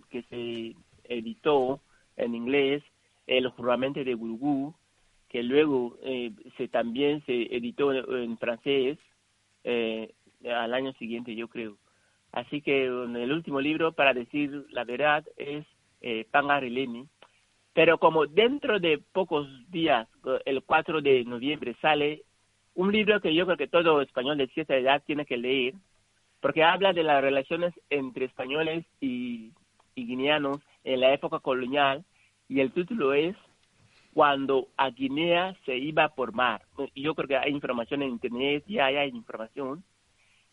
que 0.09 0.23
se 0.23 0.75
editó 1.03 1.81
en 2.15 2.35
inglés 2.35 2.83
el 3.27 3.47
juramento 3.49 4.03
de 4.03 4.13
Gurugú 4.13 4.73
que 5.29 5.43
luego 5.43 5.97
eh, 6.03 6.31
se 6.57 6.67
también 6.67 7.23
se 7.25 7.55
editó 7.55 7.93
en 7.93 8.37
francés 8.37 8.97
eh, 9.63 10.13
al 10.43 10.73
año 10.73 10.91
siguiente 10.93 11.35
yo 11.35 11.47
creo. 11.47 11.77
Así 12.31 12.61
que 12.61 12.85
en 12.85 13.15
el 13.15 13.31
último 13.31 13.59
libro 13.59 13.93
para 13.93 14.13
decir 14.13 14.65
la 14.71 14.83
verdad 14.83 15.25
es 15.37 15.65
eh, 16.01 16.25
Pangarileni 16.31 17.07
pero 17.73 17.97
como 17.97 18.27
dentro 18.27 18.79
de 18.79 19.01
pocos 19.13 19.47
días 19.69 20.07
el 20.45 20.63
4 20.63 21.01
de 21.01 21.23
noviembre 21.25 21.75
sale 21.81 22.23
un 22.73 22.91
libro 22.91 23.21
que 23.21 23.33
yo 23.33 23.45
creo 23.45 23.57
que 23.57 23.67
todo 23.67 24.01
español 24.01 24.37
de 24.37 24.47
cierta 24.47 24.75
edad 24.75 25.03
tiene 25.05 25.25
que 25.25 25.37
leer 25.37 25.73
porque 26.41 26.63
habla 26.63 26.91
de 26.91 27.03
las 27.03 27.21
relaciones 27.21 27.73
entre 27.89 28.25
españoles 28.25 28.85
y, 28.99 29.53
guineanos 29.95 30.59
en 30.83 30.99
la 30.99 31.13
época 31.13 31.39
colonial 31.39 32.03
y 32.49 32.59
el 32.59 32.71
título 32.71 33.13
es 33.13 33.35
Cuando 34.13 34.67
a 34.77 34.89
Guinea 34.89 35.55
se 35.63 35.77
iba 35.77 36.09
por 36.09 36.33
mar. 36.33 36.63
Yo 36.95 37.13
creo 37.13 37.27
que 37.27 37.37
hay 37.37 37.51
información 37.51 38.01
en 38.01 38.09
internet, 38.09 38.63
ya 38.67 38.87
hay 38.87 39.09
información, 39.09 39.83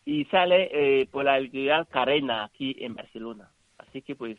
y 0.05 0.25
sale 0.25 0.69
eh, 0.71 1.07
por 1.07 1.25
la 1.25 1.39
editorial 1.39 1.87
Carena 1.87 2.43
aquí 2.43 2.75
en 2.79 2.93
Barcelona. 2.93 3.49
Así 3.79 4.03
que 4.03 4.15
pues 4.15 4.37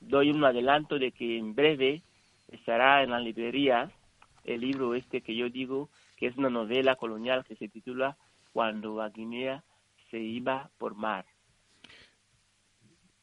doy 0.00 0.30
un 0.30 0.44
adelanto 0.44 0.98
de 0.98 1.10
que 1.10 1.36
en 1.36 1.54
breve 1.54 2.02
estará 2.48 3.02
en 3.02 3.10
las 3.10 3.22
librerías 3.22 3.90
el 4.44 4.60
libro 4.60 4.94
este 4.94 5.20
que 5.20 5.34
yo 5.34 5.48
digo 5.48 5.88
que 6.16 6.26
es 6.26 6.36
una 6.36 6.50
novela 6.50 6.94
colonial 6.96 7.44
que 7.44 7.56
se 7.56 7.68
titula 7.68 8.16
Cuando 8.52 9.02
a 9.02 9.08
Guinea 9.08 9.64
se 10.14 10.20
iba 10.20 10.70
por 10.78 10.94
mar. 10.94 11.24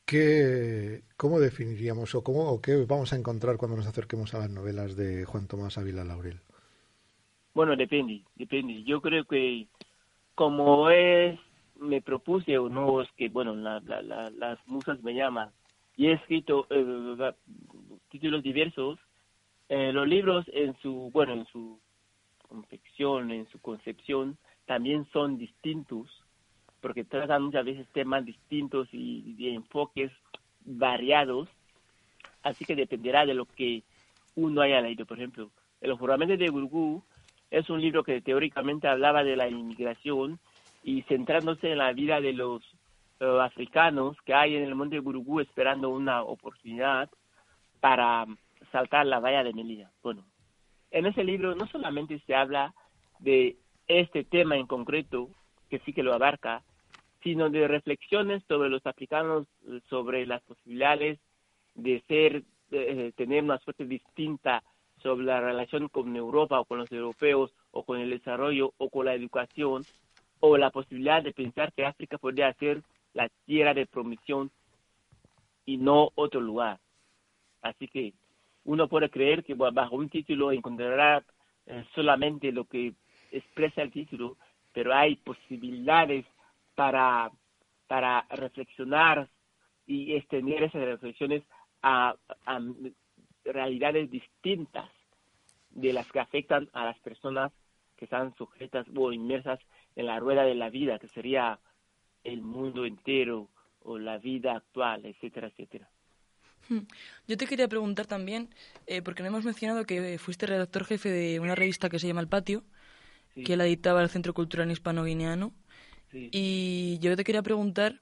¿Qué, 0.06 1.04
¿Cómo 1.16 1.40
definiríamos 1.40 2.14
o, 2.16 2.22
cómo, 2.22 2.50
o 2.50 2.62
qué 2.62 2.84
vamos 2.86 3.14
a 3.14 3.16
encontrar 3.16 3.56
cuando 3.56 3.78
nos 3.78 3.88
acerquemos 3.88 4.34
a 4.34 4.40
las 4.40 4.50
novelas 4.50 4.98
de 4.98 5.24
Juan 5.24 5.48
Tomás 5.48 5.78
Ávila 5.78 6.04
Laurel? 6.04 6.42
Bueno, 7.54 7.78
depende, 7.78 8.26
depende. 8.36 8.84
Yo 8.84 9.00
creo 9.00 9.24
que 9.24 9.68
como 10.36 10.90
es, 10.90 11.40
me 11.80 12.02
propuse 12.02 12.58
o 12.58 12.68
no, 12.68 13.02
es 13.02 13.10
que, 13.14 13.30
bueno, 13.30 13.56
las 13.56 14.68
musas 14.68 15.02
me 15.02 15.14
llaman 15.14 15.50
y 15.96 16.08
he 16.08 16.14
escrito 16.14 16.68
eh, 16.72 17.34
títulos 18.10 18.44
diversos. 18.44 19.00
Eh, 19.70 19.94
los 19.94 20.06
libros 20.10 20.46
en 20.52 20.76
su, 20.82 21.10
bueno, 21.14 21.32
en 21.36 21.46
su 21.46 21.80
confección, 22.50 23.32
en 23.32 23.48
su 23.48 23.62
concepción, 23.62 24.38
también 24.66 25.08
son 25.14 25.38
distintos, 25.38 26.21
porque 26.82 27.04
tratan 27.04 27.44
muchas 27.44 27.66
veces 27.66 27.88
temas 27.94 28.26
distintos 28.26 28.88
y 28.92 29.50
enfoques 29.50 30.12
variados, 30.66 31.50
así 32.44 32.66
que 32.66 32.76
dependerá 32.76 33.26
de 33.26 33.34
lo 33.34 33.46
que 33.46 33.84
uno 34.36 34.62
haya 34.62 34.82
leído. 34.82 35.06
Por 35.06 35.18
ejemplo, 35.18 35.50
El 35.82 35.94
juramento 35.94 36.38
de 36.38 36.50
Gurgú 36.50 37.04
es 37.50 37.70
un 37.70 37.82
libro 37.82 38.04
que 38.04 38.22
teóricamente 38.22 38.88
hablaba 38.88 39.24
de 39.24 39.36
la 39.36 39.50
inmigración 39.50 40.40
y 40.84 41.02
centrándose 41.04 41.72
en 41.72 41.80
la 41.80 41.92
vida 41.94 42.22
de 42.22 42.34
los 42.34 42.62
eh, 43.20 43.38
africanos 43.42 44.18
que 44.26 44.34
hay 44.34 44.56
en 44.56 44.64
el 44.64 44.76
monte 44.76 45.00
Gurugú 45.00 45.40
esperando 45.40 45.90
una 45.90 46.24
oportunidad 46.24 47.10
para 47.80 48.26
saltar 48.72 49.06
la 49.06 49.20
valla 49.20 49.44
de 49.44 49.54
Melilla. 49.54 49.92
Bueno, 50.04 50.24
en 50.92 51.06
ese 51.08 51.24
libro 51.24 51.56
no 51.56 51.68
solamente 51.68 52.20
se 52.26 52.36
habla 52.36 52.74
de 53.20 53.58
este 53.88 54.24
tema 54.24 54.56
en 54.56 54.68
concreto, 54.68 55.30
que 55.70 55.80
sí 55.80 55.94
que 55.94 56.04
lo 56.04 56.14
abarca, 56.14 56.64
sino 57.24 57.50
de 57.50 57.68
reflexiones 57.68 58.44
sobre 58.48 58.70
los 58.70 58.86
africanos, 58.86 59.48
sobre 59.90 60.26
las 60.26 60.42
posibilidades 60.44 61.20
de 61.76 62.04
ser, 62.08 62.44
de 62.70 63.12
tener 63.16 63.44
una 63.44 63.60
suerte 63.60 63.86
distinta 63.86 64.64
sobre 65.02 65.26
la 65.26 65.42
relación 65.42 65.90
con 65.90 66.16
Europa 66.16 66.60
o 66.60 66.66
con 66.66 66.80
los 66.80 66.92
europeos 66.92 67.52
o 67.72 67.84
con 67.84 68.00
el 68.00 68.10
desarrollo 68.10 68.74
o 68.78 68.90
con 68.90 69.06
la 69.06 69.16
educación 69.16 69.84
o 70.40 70.58
la 70.58 70.72
posibilidad 70.72 71.24
de 71.24 71.34
pensar 71.34 71.72
que 71.74 71.86
África 71.86 72.18
podría 72.18 72.54
ser 72.54 72.82
la 73.14 73.30
tierra 73.46 73.74
de 73.74 73.86
promisión 73.86 74.52
y 75.66 75.78
no 75.78 76.10
otro 76.16 76.42
lugar. 76.42 76.80
Así 77.62 77.88
que 77.88 78.14
uno 78.64 78.88
puede 78.88 79.10
creer 79.10 79.44
que 79.44 79.54
bajo 79.54 79.96
un 79.96 80.10
título 80.10 80.52
encontrará 80.52 81.24
eh, 81.66 81.86
solamente 81.96 82.52
lo 82.52 82.66
que 82.66 82.94
expresa 83.32 83.82
el 83.82 83.92
título, 83.92 84.38
pero 84.74 84.94
hay 84.94 85.16
posibilidades 85.16 86.26
para, 86.76 87.32
para 87.88 88.26
reflexionar 88.30 89.30
y 89.86 90.14
extender 90.14 90.64
esas 90.64 90.84
reflexiones 90.84 91.44
a, 91.82 92.16
a 92.46 92.60
realidades 93.44 94.10
distintas 94.10 94.90
de 95.72 95.94
las 95.94 96.10
que 96.12 96.20
afectan 96.20 96.70
a 96.74 96.86
las 96.86 97.00
personas 97.00 97.52
que 97.98 98.06
están 98.06 98.36
sujetas 98.36 98.86
o 98.96 99.12
inmersas 99.12 99.60
en 99.96 100.06
la 100.06 100.20
rueda 100.20 100.44
de 100.44 100.56
la 100.56 100.70
vida, 100.70 101.00
que 101.00 101.08
sería 101.08 101.60
el 102.24 102.42
mundo 102.42 102.86
entero 102.86 103.50
o 103.84 103.98
la 103.98 104.18
vida 104.18 104.56
actual, 104.56 105.06
etcétera, 105.06 105.48
etcétera. 105.48 105.90
Hmm. 106.70 106.82
Yo 107.28 107.38
te 107.38 107.48
quería 107.48 107.68
preguntar 107.68 108.06
también, 108.06 108.50
eh, 108.88 109.02
porque 109.02 109.24
no 109.24 109.30
hemos 109.30 109.46
mencionado 109.46 109.86
que 109.86 110.18
fuiste 110.20 110.46
redactor 110.46 110.86
jefe 110.86 111.10
de 111.10 111.40
una 111.40 111.56
revista 111.56 111.90
que 111.90 112.00
se 112.00 112.08
llama 112.08 112.22
El 112.22 112.28
Patio, 112.28 112.64
que 113.46 113.56
la 113.56 113.66
editaba 113.66 114.02
el 114.02 114.10
Centro 114.10 114.34
Cultural 114.34 114.70
Hispano-Guineano. 114.72 115.54
Y 116.14 117.00
yo 117.00 117.16
te 117.16 117.24
quería 117.24 117.42
preguntar, 117.42 118.02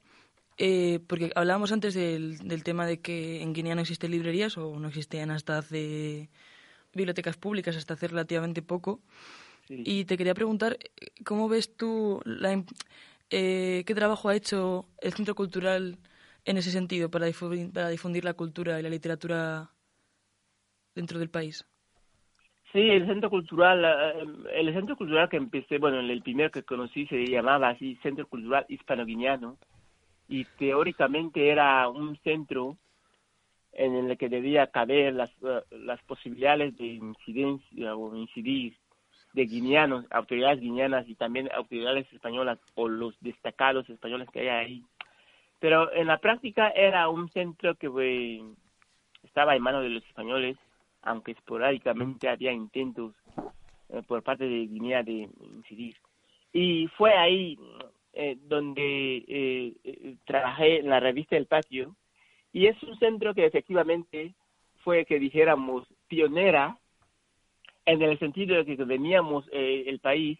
eh, 0.58 1.00
porque 1.06 1.30
hablábamos 1.34 1.72
antes 1.72 1.94
del, 1.94 2.38
del, 2.38 2.64
tema 2.64 2.86
de 2.86 3.00
que 3.00 3.42
en 3.42 3.52
Guinea 3.52 3.74
no 3.74 3.80
existen 3.80 4.10
librerías 4.10 4.58
o 4.58 4.78
no 4.78 4.88
existían 4.88 5.30
hasta 5.30 5.58
hace 5.58 6.28
bibliotecas 6.92 7.36
públicas 7.36 7.76
hasta 7.76 7.94
hace 7.94 8.08
relativamente 8.08 8.62
poco. 8.62 9.00
Y 9.68 10.04
te 10.04 10.16
quería 10.16 10.34
preguntar, 10.34 10.78
¿cómo 11.24 11.48
ves 11.48 11.76
tú 11.76 12.20
la, 12.24 12.64
eh, 13.30 13.84
qué 13.86 13.94
trabajo 13.94 14.28
ha 14.28 14.34
hecho 14.34 14.88
el 15.00 15.12
Centro 15.12 15.36
Cultural 15.36 15.98
en 16.44 16.56
ese 16.56 16.72
sentido 16.72 17.08
para 17.08 17.26
difundir, 17.26 17.72
para 17.72 17.88
difundir 17.88 18.24
la 18.24 18.34
cultura 18.34 18.80
y 18.80 18.82
la 18.82 18.88
literatura 18.88 19.70
dentro 20.94 21.20
del 21.20 21.30
país? 21.30 21.64
Sí, 22.72 22.88
el 22.88 23.06
centro 23.06 23.30
cultural, 23.30 23.84
el 24.52 24.72
centro 24.72 24.96
cultural 24.96 25.28
que 25.28 25.36
empecé, 25.36 25.78
bueno, 25.78 25.98
el 25.98 26.22
primer 26.22 26.52
que 26.52 26.62
conocí 26.62 27.04
se 27.06 27.26
llamaba 27.26 27.70
así 27.70 27.96
Centro 27.96 28.28
Cultural 28.28 28.64
Hispano-Guineano 28.68 29.56
y 30.28 30.44
teóricamente 30.56 31.48
era 31.48 31.88
un 31.88 32.16
centro 32.18 32.76
en 33.72 33.94
el 33.96 34.16
que 34.16 34.28
debía 34.28 34.68
caber 34.68 35.14
las, 35.14 35.30
eh, 35.42 35.62
las 35.70 36.00
posibilidades 36.02 36.76
de 36.76 36.86
incidencia 36.86 37.96
o 37.96 38.14
incidir 38.14 38.76
de 39.32 39.46
guineanos, 39.46 40.06
autoridades 40.10 40.60
guineanas 40.60 41.08
y 41.08 41.14
también 41.16 41.48
autoridades 41.52 42.12
españolas 42.12 42.58
o 42.74 42.88
los 42.88 43.18
destacados 43.20 43.88
españoles 43.90 44.28
que 44.32 44.40
hay 44.40 44.48
ahí. 44.48 44.84
Pero 45.58 45.92
en 45.92 46.06
la 46.06 46.18
práctica 46.18 46.70
era 46.70 47.08
un 47.08 47.28
centro 47.30 47.74
que 47.74 48.42
estaba 49.24 49.56
en 49.56 49.62
manos 49.62 49.82
de 49.82 49.90
los 49.90 50.04
españoles, 50.06 50.56
aunque 51.02 51.32
esporádicamente 51.32 52.28
había 52.28 52.52
intentos 52.52 53.14
eh, 53.88 54.02
por 54.06 54.22
parte 54.22 54.44
de 54.44 54.66
Guinea 54.66 55.02
de 55.02 55.28
incidir. 55.54 55.96
Y 56.52 56.88
fue 56.96 57.12
ahí 57.14 57.58
eh, 58.12 58.36
donde 58.42 59.24
eh, 59.28 60.16
trabajé 60.26 60.80
en 60.80 60.88
la 60.88 61.00
revista 61.00 61.36
El 61.36 61.46
Patio, 61.46 61.94
y 62.52 62.66
es 62.66 62.82
un 62.82 62.98
centro 62.98 63.34
que 63.34 63.46
efectivamente 63.46 64.34
fue, 64.82 65.04
que 65.04 65.18
dijéramos, 65.18 65.86
pionera 66.08 66.76
en 67.86 68.02
el 68.02 68.18
sentido 68.18 68.56
de 68.56 68.76
que 68.76 68.84
veníamos 68.84 69.44
eh, 69.52 69.84
el 69.86 70.00
país 70.00 70.38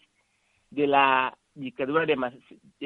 de 0.70 0.86
la 0.86 1.36
dictadura 1.54 2.06
de, 2.06 2.16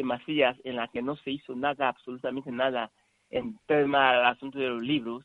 Macías 0.03 0.57
en 0.65 0.77
la 0.77 0.89
que 0.89 1.03
no 1.03 1.17
se 1.17 1.31
hizo 1.31 1.55
nada, 1.55 1.89
absolutamente 1.89 2.51
nada 2.51 2.91
en 3.31 3.59
tema 3.67 4.13
del 4.13 4.25
asunto 4.27 4.59
de 4.59 4.69
los 4.69 4.83
libros 4.83 5.25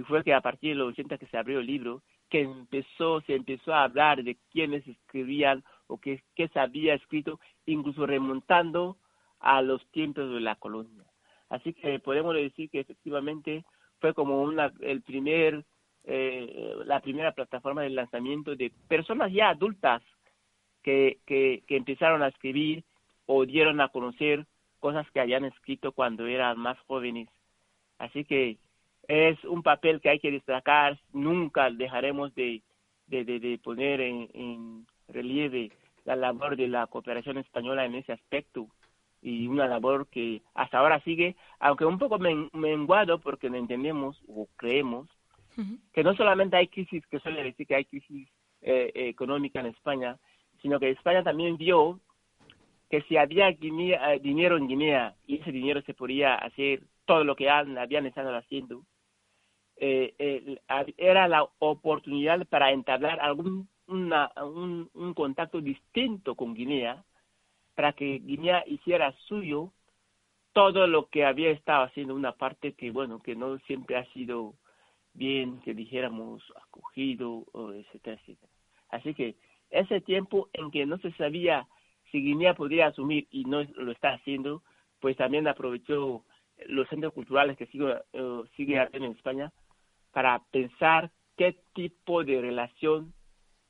y 0.00 0.02
fue 0.02 0.24
que 0.24 0.32
a 0.32 0.40
partir 0.40 0.70
de 0.70 0.76
los 0.76 0.88
80 0.94 1.18
que 1.18 1.26
se 1.26 1.36
abrió 1.36 1.60
el 1.60 1.66
libro 1.66 2.00
que 2.30 2.40
empezó, 2.40 3.20
se 3.20 3.34
empezó 3.34 3.74
a 3.74 3.84
hablar 3.84 4.24
de 4.24 4.38
quiénes 4.50 4.86
escribían 4.88 5.62
o 5.88 5.98
qué, 6.00 6.22
qué 6.34 6.48
se 6.48 6.58
había 6.58 6.94
escrito, 6.94 7.38
incluso 7.66 8.06
remontando 8.06 8.96
a 9.40 9.60
los 9.60 9.86
tiempos 9.90 10.32
de 10.32 10.40
la 10.40 10.56
colonia. 10.56 11.04
Así 11.50 11.74
que 11.74 11.98
podemos 11.98 12.34
decir 12.34 12.70
que 12.70 12.80
efectivamente 12.80 13.62
fue 14.00 14.14
como 14.14 14.40
una, 14.40 14.72
el 14.80 15.02
primer, 15.02 15.66
eh, 16.04 16.76
la 16.86 17.00
primera 17.00 17.32
plataforma 17.32 17.82
de 17.82 17.90
lanzamiento 17.90 18.56
de 18.56 18.72
personas 18.88 19.30
ya 19.30 19.50
adultas 19.50 20.00
que, 20.82 21.18
que, 21.26 21.62
que 21.66 21.76
empezaron 21.76 22.22
a 22.22 22.28
escribir 22.28 22.84
o 23.26 23.44
dieron 23.44 23.82
a 23.82 23.88
conocer 23.88 24.46
cosas 24.78 25.06
que 25.10 25.20
habían 25.20 25.44
escrito 25.44 25.92
cuando 25.92 26.26
eran 26.26 26.56
más 26.58 26.78
jóvenes. 26.86 27.28
Así 27.98 28.24
que 28.24 28.56
es 29.10 29.42
un 29.44 29.64
papel 29.64 30.00
que 30.00 30.08
hay 30.08 30.20
que 30.20 30.30
destacar, 30.30 30.96
nunca 31.12 31.68
dejaremos 31.68 32.32
de, 32.36 32.62
de, 33.08 33.24
de, 33.24 33.58
poner 33.58 34.00
en, 34.00 34.30
en, 34.34 34.86
relieve 35.08 35.72
la 36.04 36.14
labor 36.14 36.56
de 36.56 36.68
la 36.68 36.86
cooperación 36.86 37.36
española 37.38 37.84
en 37.84 37.96
ese 37.96 38.12
aspecto. 38.12 38.68
Y 39.20 39.48
una 39.48 39.66
labor 39.66 40.06
que 40.06 40.42
hasta 40.54 40.78
ahora 40.78 41.00
sigue, 41.00 41.34
aunque 41.58 41.84
un 41.84 41.98
poco 41.98 42.18
menguado 42.18 43.18
porque 43.18 43.50
no 43.50 43.56
entendemos 43.56 44.22
o 44.28 44.48
creemos 44.56 45.08
que 45.92 46.04
no 46.04 46.14
solamente 46.14 46.56
hay 46.56 46.68
crisis, 46.68 47.04
que 47.08 47.18
suele 47.18 47.42
decir 47.42 47.66
que 47.66 47.74
hay 47.74 47.84
crisis 47.84 48.28
eh, 48.62 48.92
económica 48.94 49.60
en 49.60 49.66
España, 49.66 50.16
sino 50.62 50.78
que 50.78 50.88
España 50.88 51.22
también 51.22 51.58
vio 51.58 52.00
que 52.88 53.02
si 53.02 53.18
había 53.18 53.50
Guinea, 53.50 54.14
eh, 54.14 54.20
dinero 54.20 54.56
en 54.56 54.68
Guinea 54.68 55.14
y 55.26 55.40
ese 55.40 55.52
dinero 55.52 55.82
se 55.82 55.92
podía 55.92 56.36
hacer 56.36 56.82
todo 57.04 57.24
lo 57.24 57.36
que 57.36 57.50
han, 57.50 57.76
habían 57.76 58.06
estado 58.06 58.34
haciendo, 58.34 58.84
eh, 59.82 60.60
era 60.98 61.26
la 61.26 61.48
oportunidad 61.58 62.46
para 62.46 62.70
entablar 62.70 63.18
algún 63.18 63.66
una, 63.86 64.30
un, 64.36 65.14
contacto 65.14 65.60
distinto 65.60 66.34
con 66.34 66.54
Guinea 66.54 67.02
para 67.74 67.94
que 67.94 68.18
Guinea 68.18 68.62
hiciera 68.66 69.12
suyo 69.26 69.72
todo 70.52 70.86
lo 70.86 71.08
que 71.08 71.24
había 71.24 71.50
estado 71.50 71.84
haciendo 71.84 72.14
una 72.14 72.32
parte 72.32 72.74
que 72.74 72.90
bueno 72.90 73.20
que 73.20 73.34
no 73.34 73.58
siempre 73.60 73.96
ha 73.96 74.04
sido 74.12 74.54
bien 75.14 75.60
que 75.62 75.74
dijéramos 75.74 76.42
acogido 76.62 77.46
etcétera 77.74 78.20
etcétera. 78.20 78.52
Así 78.90 79.14
que 79.14 79.36
ese 79.70 80.02
tiempo 80.02 80.50
en 80.52 80.70
que 80.70 80.84
no 80.84 80.98
se 80.98 81.10
sabía 81.12 81.66
si 82.12 82.22
Guinea 82.22 82.54
podría 82.54 82.88
asumir 82.88 83.28
y 83.30 83.44
no 83.44 83.62
lo 83.62 83.92
está 83.92 84.12
haciendo 84.12 84.62
pues 85.00 85.16
también 85.16 85.48
aprovechó 85.48 86.24
los 86.66 86.86
centros 86.88 87.14
culturales 87.14 87.56
que 87.56 87.66
sigue, 87.66 87.94
uh, 88.12 88.44
sigue 88.56 88.88
en 88.92 89.04
España 89.04 89.50
para 90.12 90.42
pensar 90.50 91.10
qué 91.36 91.62
tipo 91.74 92.24
de 92.24 92.40
relación 92.40 93.14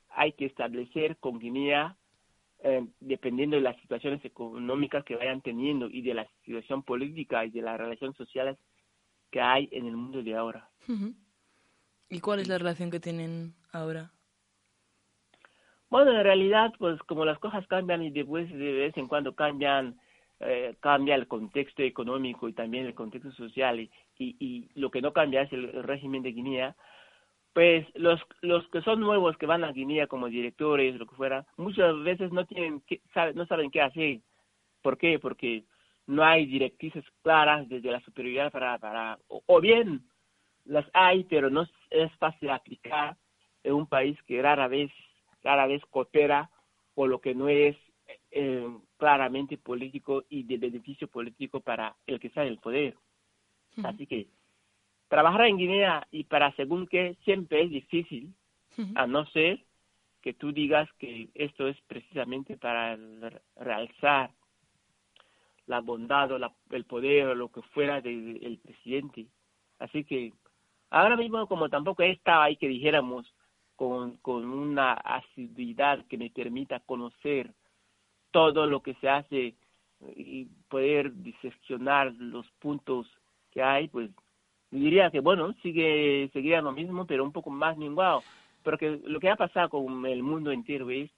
hay 0.09 0.33
que 0.33 0.45
establecer 0.45 1.17
con 1.17 1.39
Guinea 1.39 1.97
eh, 2.63 2.85
dependiendo 2.99 3.55
de 3.55 3.63
las 3.63 3.75
situaciones 3.81 4.23
económicas 4.23 5.03
que 5.03 5.15
vayan 5.15 5.41
teniendo 5.41 5.87
y 5.87 6.03
de 6.03 6.13
la 6.13 6.27
situación 6.45 6.83
política 6.83 7.43
y 7.43 7.49
de 7.49 7.61
las 7.61 7.79
relaciones 7.79 8.15
sociales 8.15 8.57
que 9.31 9.41
hay 9.41 9.67
en 9.71 9.87
el 9.87 9.97
mundo 9.97 10.21
de 10.21 10.35
ahora. 10.35 10.69
¿Y 12.09 12.19
cuál 12.19 12.39
es 12.39 12.47
la 12.47 12.59
relación 12.59 12.91
que 12.91 12.99
tienen 12.99 13.55
ahora? 13.71 14.11
Bueno, 15.89 16.11
en 16.11 16.23
realidad, 16.23 16.71
pues 16.77 17.01
como 17.03 17.25
las 17.25 17.39
cosas 17.39 17.65
cambian 17.67 18.03
y 18.03 18.11
después 18.11 18.47
de 18.51 18.73
vez 18.73 18.95
en 18.95 19.07
cuando 19.07 19.33
cambian, 19.33 19.99
eh, 20.43 20.75
cambia 20.79 21.15
el 21.15 21.27
contexto 21.27 21.83
económico 21.83 22.49
y 22.49 22.53
también 22.53 22.85
el 22.85 22.95
contexto 22.95 23.31
social 23.31 23.79
y, 23.79 23.91
y, 24.17 24.69
lo 24.75 24.89
que 24.89 25.01
no 25.01 25.13
cambia 25.13 25.43
es 25.43 25.53
el 25.53 25.83
régimen 25.83 26.23
de 26.23 26.31
Guinea, 26.31 26.75
pues 27.53 27.85
los, 27.95 28.19
los 28.41 28.67
que 28.69 28.81
son 28.81 28.99
nuevos 28.99 29.37
que 29.37 29.45
van 29.45 29.63
a 29.63 29.71
Guinea 29.71 30.07
como 30.07 30.29
directores, 30.29 30.95
lo 30.95 31.05
que 31.05 31.15
fuera, 31.15 31.45
muchas 31.57 31.95
veces 32.03 32.31
no 32.31 32.45
tienen 32.45 32.81
que, 32.81 33.01
no 33.35 33.45
saben 33.45 33.71
qué 33.71 33.81
hacer. 33.81 34.21
¿Por 34.81 34.97
qué? 34.97 35.19
Porque 35.19 35.65
no 36.07 36.23
hay 36.23 36.45
directrices 36.45 37.03
claras 37.21 37.67
desde 37.69 37.91
la 37.91 38.01
superioridad 38.01 38.51
para, 38.51 38.77
para 38.79 39.19
o, 39.27 39.61
bien 39.61 40.01
las 40.65 40.85
hay, 40.93 41.23
pero 41.25 41.49
no 41.49 41.67
es 41.89 42.11
fácil 42.13 42.49
aplicar 42.49 43.15
en 43.63 43.73
un 43.73 43.87
país 43.87 44.17
que 44.23 44.41
rara 44.41 44.67
vez, 44.67 44.91
rara 45.43 45.67
vez 45.67 45.81
coopera 45.89 46.49
o 46.95 47.05
lo 47.05 47.21
que 47.21 47.35
no 47.35 47.47
es 47.49 47.75
eh, 48.31 48.67
claramente 49.01 49.57
político 49.57 50.25
y 50.29 50.43
de 50.43 50.57
beneficio 50.57 51.07
político 51.07 51.59
para 51.59 51.95
el 52.05 52.19
que 52.19 52.27
está 52.27 52.43
en 52.43 52.49
el 52.49 52.59
poder. 52.59 52.95
Así 53.83 54.05
que 54.05 54.27
trabajar 55.07 55.47
en 55.47 55.57
Guinea 55.57 56.07
y 56.11 56.25
para 56.25 56.55
según 56.55 56.85
qué 56.85 57.17
siempre 57.23 57.63
es 57.63 57.71
difícil, 57.71 58.31
a 58.93 59.07
no 59.07 59.25
ser 59.31 59.65
que 60.21 60.35
tú 60.35 60.51
digas 60.51 60.87
que 60.99 61.29
esto 61.33 61.67
es 61.67 61.75
precisamente 61.87 62.57
para 62.57 62.95
realzar 63.55 64.29
la 65.65 65.79
bondad 65.79 66.31
o 66.33 66.37
el 66.69 66.85
poder 66.85 67.29
o 67.29 67.33
lo 67.33 67.49
que 67.51 67.63
fuera 67.73 68.01
del 68.01 68.59
presidente. 68.61 69.25
Así 69.79 70.03
que 70.03 70.31
ahora 70.91 71.17
mismo 71.17 71.47
como 71.47 71.69
tampoco 71.69 72.03
he 72.03 72.11
estado 72.11 72.43
ahí 72.43 72.55
que 72.55 72.67
dijéramos 72.67 73.25
con, 73.75 74.17
con 74.17 74.45
una 74.45 74.93
asiduidad 74.93 76.05
que 76.05 76.19
me 76.19 76.29
permita 76.29 76.81
conocer 76.81 77.51
todo 78.31 78.65
lo 78.65 78.81
que 78.81 78.95
se 78.95 79.09
hace 79.09 79.55
y 80.15 80.45
poder 80.67 81.13
diseccionar 81.13 82.13
los 82.13 82.47
puntos 82.59 83.07
que 83.51 83.61
hay, 83.61 83.87
pues 83.87 84.09
diría 84.71 85.11
que 85.11 85.19
bueno, 85.19 85.53
sigue, 85.61 86.29
seguiría 86.33 86.61
lo 86.61 86.71
mismo, 86.71 87.05
pero 87.05 87.23
un 87.23 87.31
poco 87.31 87.49
más 87.49 87.77
minguado. 87.77 88.23
Porque 88.63 88.99
lo 89.05 89.19
que 89.19 89.29
ha 89.29 89.35
pasado 89.35 89.69
con 89.69 90.05
el 90.05 90.23
mundo 90.23 90.51
entero 90.51 90.89
es 90.89 91.09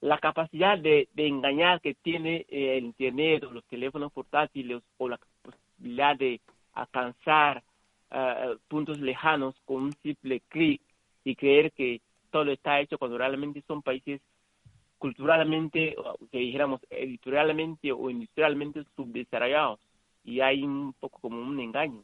la 0.00 0.18
capacidad 0.18 0.78
de, 0.78 1.08
engañar 1.16 1.80
que 1.80 1.94
tiene 1.94 2.46
el 2.48 2.84
Internet 2.84 3.44
o 3.44 3.50
los 3.50 3.64
teléfonos 3.64 4.12
portátiles 4.12 4.82
o 4.98 5.08
la 5.08 5.20
posibilidad 5.42 6.16
de 6.16 6.40
alcanzar 6.72 7.62
uh, 8.10 8.56
puntos 8.68 8.98
lejanos 8.98 9.54
con 9.64 9.82
un 9.84 9.92
simple 10.02 10.40
clic 10.48 10.80
y 11.24 11.36
creer 11.36 11.72
que 11.72 12.00
todo 12.30 12.50
está 12.50 12.80
hecho 12.80 12.98
cuando 12.98 13.18
realmente 13.18 13.62
son 13.66 13.82
países 13.82 14.20
culturalmente, 15.00 15.96
que 16.30 16.38
dijéramos 16.38 16.82
editorialmente 16.90 17.90
o 17.90 18.10
industrialmente 18.10 18.84
subdesarrollados 18.94 19.80
y 20.22 20.42
hay 20.42 20.62
un 20.62 20.92
poco 20.92 21.18
como 21.20 21.40
un 21.40 21.58
engaño. 21.58 22.02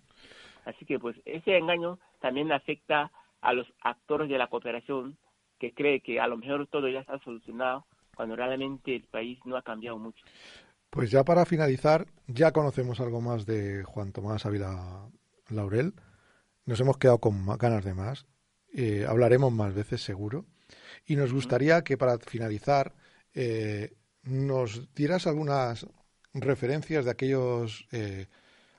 Así 0.64 0.86
que 0.86 0.98
pues 0.98 1.14
ese 1.26 1.58
engaño 1.58 1.98
también 2.20 2.50
afecta 2.50 3.12
a 3.42 3.52
los 3.52 3.66
actores 3.82 4.30
de 4.30 4.38
la 4.38 4.48
cooperación 4.48 5.18
que 5.58 5.74
cree 5.74 6.00
que 6.00 6.18
a 6.18 6.26
lo 6.26 6.38
mejor 6.38 6.66
todo 6.68 6.88
ya 6.88 7.00
está 7.00 7.18
solucionado 7.18 7.84
cuando 8.16 8.34
realmente 8.34 8.96
el 8.96 9.02
país 9.02 9.38
no 9.44 9.58
ha 9.58 9.62
cambiado 9.62 9.98
mucho. 9.98 10.24
Pues 10.88 11.10
ya 11.10 11.22
para 11.22 11.44
finalizar, 11.44 12.06
ya 12.26 12.52
conocemos 12.52 12.98
algo 13.00 13.20
más 13.20 13.44
de 13.44 13.84
Juan 13.84 14.12
Tomás 14.12 14.46
Ávila 14.46 15.10
Laurel. 15.50 15.92
Nos 16.64 16.80
hemos 16.80 16.96
quedado 16.96 17.18
con 17.18 17.44
ganas 17.58 17.84
de 17.84 17.92
más. 17.92 18.26
Eh, 18.72 19.04
hablaremos 19.06 19.52
más 19.52 19.74
veces 19.74 20.00
seguro. 20.00 20.46
Y 21.06 21.16
nos 21.16 21.32
gustaría 21.32 21.82
que 21.82 21.96
para 21.96 22.18
finalizar 22.18 22.94
eh, 23.34 23.94
nos 24.22 24.92
dieras 24.94 25.26
algunas 25.26 25.86
referencias 26.34 27.04
de 27.04 27.10
aquellos 27.10 27.86
eh, 27.92 28.26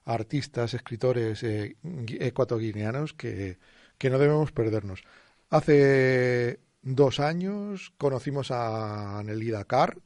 artistas, 0.05 0.73
escritores 0.73 1.43
eh, 1.43 1.75
ecuatoguineanos 2.19 3.13
que, 3.13 3.57
que 3.97 4.09
no 4.09 4.19
debemos 4.19 4.51
perdernos. 4.51 5.03
Hace 5.49 6.59
dos 6.81 7.19
años 7.19 7.93
conocimos 7.97 8.51
a 8.51 9.21
Nelida 9.23 9.65
Carr, 9.65 10.01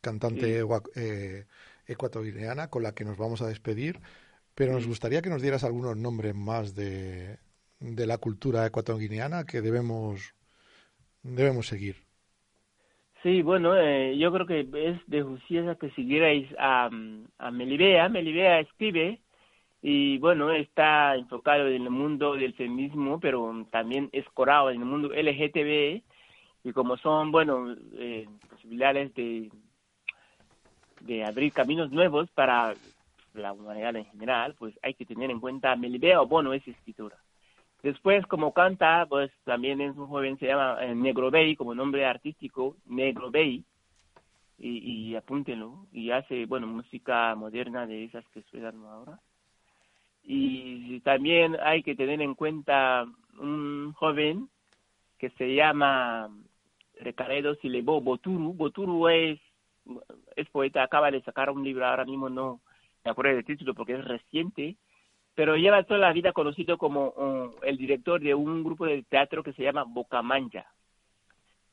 cantante 0.00 0.64
eh, 0.94 1.46
ecuatoguineana, 1.86 2.68
con 2.68 2.82
la 2.82 2.92
que 2.92 3.04
nos 3.04 3.18
vamos 3.18 3.42
a 3.42 3.48
despedir, 3.48 4.00
pero 4.54 4.72
nos 4.72 4.86
gustaría 4.86 5.22
que 5.22 5.30
nos 5.30 5.42
dieras 5.42 5.64
algunos 5.64 5.96
nombres 5.96 6.34
más 6.34 6.74
de, 6.74 7.38
de 7.78 8.06
la 8.06 8.18
cultura 8.18 8.66
ecuatoguineana 8.66 9.44
que 9.44 9.60
debemos, 9.60 10.34
debemos 11.22 11.66
seguir. 11.66 11.96
Sí, 13.22 13.42
bueno, 13.42 13.76
eh, 13.76 14.16
yo 14.16 14.32
creo 14.32 14.46
que 14.46 14.60
es 14.60 14.98
de 15.06 15.22
justicia 15.22 15.74
que 15.74 15.90
siguierais 15.90 16.48
a, 16.58 16.88
a 17.38 17.50
Melibea. 17.50 18.08
Melibea 18.08 18.60
escribe 18.60 19.20
y, 19.82 20.18
bueno, 20.18 20.50
está 20.52 21.16
enfocado 21.16 21.68
en 21.68 21.82
el 21.82 21.90
mundo 21.90 22.34
del 22.34 22.54
feminismo, 22.54 23.20
pero 23.20 23.66
también 23.70 24.08
escorado 24.12 24.70
en 24.70 24.80
el 24.80 24.86
mundo 24.86 25.08
LGTB. 25.08 26.02
Y 26.64 26.72
como 26.72 26.96
son, 26.96 27.30
bueno, 27.30 27.74
eh, 27.94 28.26
posibilidades 28.48 29.14
de, 29.14 29.50
de 31.00 31.24
abrir 31.24 31.52
caminos 31.52 31.90
nuevos 31.90 32.30
para 32.30 32.74
la 33.34 33.52
humanidad 33.52 33.96
en 33.96 34.06
general, 34.06 34.54
pues 34.58 34.74
hay 34.82 34.94
que 34.94 35.06
tener 35.06 35.30
en 35.30 35.40
cuenta 35.40 35.76
Melibea, 35.76 36.22
o 36.22 36.26
bueno, 36.26 36.52
es 36.52 36.66
escritora. 36.66 37.16
Después, 37.82 38.26
como 38.26 38.52
canta, 38.52 39.06
pues 39.08 39.30
también 39.44 39.80
es 39.80 39.96
un 39.96 40.06
joven, 40.06 40.38
se 40.38 40.46
llama 40.46 40.78
eh, 40.80 40.94
Negro 40.94 41.30
Bay, 41.30 41.56
como 41.56 41.74
nombre 41.74 42.04
artístico, 42.04 42.76
Negro 42.86 43.30
Bay, 43.30 43.64
y, 44.58 45.10
y 45.10 45.16
apúntenlo, 45.16 45.86
y 45.92 46.10
hace, 46.10 46.44
bueno, 46.46 46.66
música 46.66 47.34
moderna 47.34 47.86
de 47.86 48.04
esas 48.04 48.26
que 48.28 48.42
suenan 48.42 48.84
ahora. 48.84 49.18
Y 50.22 51.00
también 51.00 51.56
hay 51.62 51.82
que 51.82 51.94
tener 51.94 52.20
en 52.20 52.34
cuenta 52.34 53.06
pero 65.40 65.56
lleva 65.56 65.84
toda 65.84 66.00
la 66.00 66.12
vida 66.12 66.34
conocido 66.34 66.76
como 66.76 67.14
uh, 67.16 67.50
el 67.62 67.78
director 67.78 68.20
de 68.20 68.34
un 68.34 68.62
grupo 68.62 68.84
de 68.84 69.02
teatro 69.04 69.42
que 69.42 69.54
se 69.54 69.62
llama 69.62 69.84
Bocamanja 69.84 70.66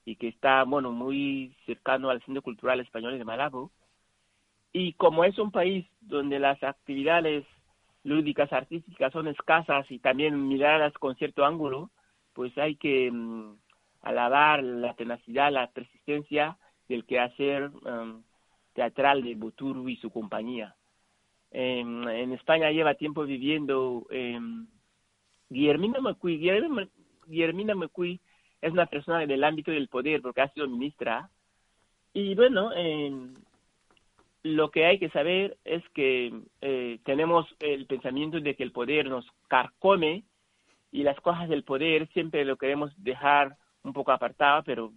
y 0.06 0.16
que 0.16 0.30
está, 0.30 0.64
bueno, 0.64 0.94
muy 0.94 1.54
cercano 1.66 2.10
al 2.10 2.24
Centro 2.24 2.42
Cultural 2.42 2.80
Español 2.80 3.18
de 3.18 3.26
Malabo. 3.26 3.74
Y 4.72 4.94
como 4.94 5.26
es 5.26 5.38
un 5.38 5.52
país 5.52 5.86
donde 6.00 6.40
las 6.40 6.64
actividades 6.64 7.44
lúdicas, 8.06 8.54
artísticas 8.54 9.12
son 9.12 9.28
escasas 9.28 9.86
y 9.92 10.00
también 10.00 10.48
miradas 10.48 10.94
con 10.94 11.18
cierto 11.18 11.44
ángulo, 11.44 11.90
pues 12.32 12.58
hay 12.58 12.78
que 12.78 13.12
um, 13.12 13.58
alabar 14.02 14.64
la 14.64 14.94
tenacidad, 14.94 15.52
la 15.52 15.68
persistencia 15.72 16.58
del 16.88 17.04
quehacer 17.04 17.70
um, 17.84 18.24
teatral 18.72 19.24
de 19.24 19.36
Buturu 19.36 19.90
y 19.90 19.98
su 19.98 20.10
compañía 20.10 20.77
en 21.52 22.34
España 22.34 22.72
lleva 22.72 22.96
tiempo 22.96 23.24
viviendo 23.24 24.06
eh, 24.10 24.40
Guillermina 25.50 26.00
Macuy. 26.00 26.38
Guillermina, 27.28 27.76
Macuy 27.76 28.20
es 28.62 28.72
una 28.72 28.86
persona 28.86 29.26
del 29.26 29.44
ámbito 29.44 29.72
del 29.72 29.88
poder 29.88 30.22
porque 30.22 30.42
ha 30.42 30.54
sido 30.54 30.68
ministra. 30.68 31.30
Y 32.14 32.36
bueno, 32.36 32.72
lo 34.44 34.72
que 34.72 34.86
hay 34.86 35.00
que 35.00 35.10
saber 35.10 35.58
es 35.66 35.84
que 35.90 36.34
eh, 36.62 37.00
tenemos 37.04 37.46
el 37.60 37.86
pensamiento 37.86 38.40
de 38.40 38.56
que 38.56 38.64
el 38.64 38.72
poder 38.72 39.08
nos 39.08 39.26
carcome 39.48 40.24
y 40.92 41.04
las 41.04 41.20
cosas 41.22 41.50
del 41.50 41.64
poder 41.64 42.08
siempre 42.10 42.46
lo 42.46 42.58
queremos 42.58 42.92
dejar 42.98 43.58
un 43.84 43.94
poco 43.94 44.12
apartado, 44.12 44.64
pero 44.64 44.94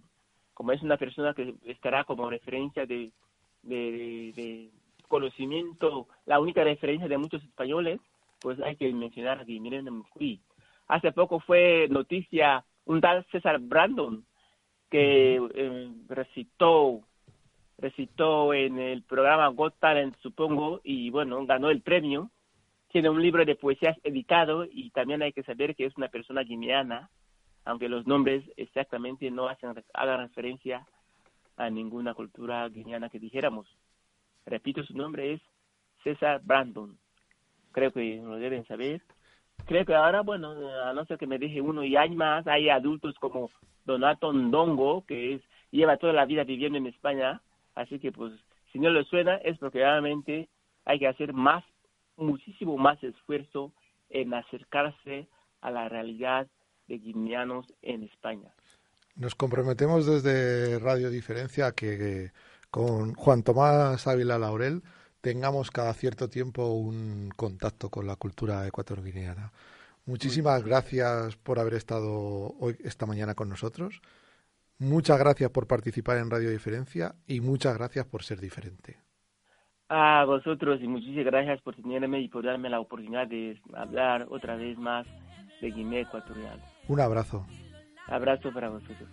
como 0.53 0.71
es 0.71 0.81
una 0.81 0.97
persona 0.97 1.33
que 1.33 1.55
estará 1.65 2.03
como 2.03 2.29
referencia 2.29 2.85
de, 2.85 3.11
de, 3.63 4.71
conocimiento, 5.11 6.07
la 6.25 6.39
única 6.39 6.63
referencia 6.63 7.07
de 7.07 7.17
muchos 7.17 7.43
españoles, 7.43 7.99
pues 8.39 8.59
hay 8.61 8.75
que 8.75 8.91
mencionar 8.91 9.39
aquí, 9.39 9.59
miren, 9.59 9.85
Hace 10.87 11.11
poco 11.11 11.39
fue 11.39 11.87
noticia 11.89 12.65
un 12.85 12.99
tal 12.99 13.25
César 13.31 13.59
Brandon 13.59 14.25
que 14.89 15.35
eh, 15.53 15.91
recitó 16.09 17.01
recitó 17.77 18.53
en 18.53 18.77
el 18.77 19.03
programa 19.03 19.47
Got 19.47 19.79
Talent, 19.79 20.15
supongo, 20.21 20.81
y 20.83 21.09
bueno, 21.09 21.45
ganó 21.45 21.69
el 21.69 21.81
premio. 21.81 22.29
Tiene 22.91 23.09
un 23.09 23.21
libro 23.21 23.43
de 23.43 23.55
poesías 23.55 23.97
editado 24.03 24.65
y 24.65 24.91
también 24.91 25.21
hay 25.23 25.33
que 25.33 25.43
saber 25.43 25.75
que 25.75 25.85
es 25.85 25.97
una 25.97 26.09
persona 26.09 26.43
guineana 26.43 27.09
aunque 27.65 27.89
los 27.89 28.07
nombres 28.07 28.43
exactamente 28.57 29.29
no 29.29 29.47
hacen, 29.47 29.73
hagan 29.93 30.19
referencia 30.21 30.85
a 31.57 31.69
ninguna 31.69 32.13
cultura 32.13 32.67
guineana 32.69 33.09
que 33.09 33.19
dijéramos. 33.19 33.67
Repito, 34.45 34.83
su 34.83 34.95
nombre 34.95 35.33
es 35.33 35.41
César 36.03 36.41
Brandon. 36.43 36.97
Creo 37.71 37.91
que 37.91 38.21
lo 38.23 38.37
deben 38.37 38.65
saber. 38.65 39.01
Creo 39.65 39.85
que 39.85 39.93
ahora, 39.93 40.21
bueno, 40.21 40.51
a 40.83 40.93
no 40.93 41.05
ser 41.05 41.17
que 41.17 41.27
me 41.27 41.37
deje 41.37 41.61
uno 41.61 41.83
y 41.83 41.95
hay 41.95 42.09
más, 42.09 42.47
hay 42.47 42.69
adultos 42.69 43.15
como 43.19 43.49
Donato 43.85 44.33
Ndongo, 44.33 45.05
que 45.05 45.35
es, 45.35 45.41
lleva 45.69 45.97
toda 45.97 46.13
la 46.13 46.25
vida 46.25 46.43
viviendo 46.43 46.77
en 46.77 46.87
España, 46.87 47.41
así 47.75 47.99
que 47.99 48.11
pues 48.11 48.33
si 48.71 48.79
no 48.79 48.89
le 48.89 49.03
suena 49.05 49.35
es 49.37 49.57
porque 49.59 49.79
realmente 49.79 50.49
hay 50.85 50.99
que 50.99 51.07
hacer 51.07 51.33
más, 51.33 51.63
muchísimo 52.17 52.77
más 52.77 53.01
esfuerzo 53.03 53.71
en 54.09 54.33
acercarse 54.33 55.27
a 55.61 55.71
la 55.71 55.87
realidad 55.89 56.47
de 56.87 56.97
guineanos 56.97 57.65
en 57.81 58.03
España. 58.03 58.51
Nos 59.15 59.35
comprometemos 59.35 60.05
desde 60.05 60.79
Radio 60.79 61.09
Diferencia 61.09 61.67
a 61.67 61.71
que, 61.73 62.31
con 62.71 63.13
Juan 63.13 63.43
Tomás 63.43 64.07
Ávila 64.07 64.39
Laurel 64.39 64.81
tengamos 65.19 65.69
cada 65.69 65.93
cierto 65.93 66.29
tiempo 66.29 66.73
un 66.73 67.29
contacto 67.35 67.89
con 67.89 68.07
la 68.07 68.15
cultura 68.15 68.65
ecuatoriana. 68.65 69.51
Muchísimas 70.05 70.63
gracias 70.63 71.35
por 71.35 71.59
haber 71.59 71.75
estado 71.75 72.55
hoy 72.59 72.75
esta 72.83 73.05
mañana 73.05 73.35
con 73.35 73.49
nosotros. 73.49 74.01
Muchas 74.79 75.19
gracias 75.19 75.51
por 75.51 75.67
participar 75.67 76.17
en 76.17 76.31
Radio 76.31 76.49
Diferencia 76.49 77.13
y 77.27 77.39
muchas 77.39 77.77
gracias 77.77 78.05
por 78.07 78.23
ser 78.23 78.39
diferente. 78.39 78.97
A 79.89 80.23
vosotros 80.25 80.79
y 80.81 80.87
muchísimas 80.87 81.25
gracias 81.25 81.61
por 81.61 81.75
tenerme 81.75 82.21
y 82.21 82.29
por 82.29 82.45
darme 82.45 82.69
la 82.69 82.79
oportunidad 82.79 83.27
de 83.27 83.61
hablar 83.75 84.25
otra 84.29 84.55
vez 84.55 84.77
más 84.77 85.05
de 85.61 85.69
Guinea 85.69 86.01
Ecuatorial. 86.01 86.59
Un 86.87 86.99
abrazo. 86.99 87.45
Abrazo 88.07 88.51
para 88.51 88.69
vosotros. 88.69 89.09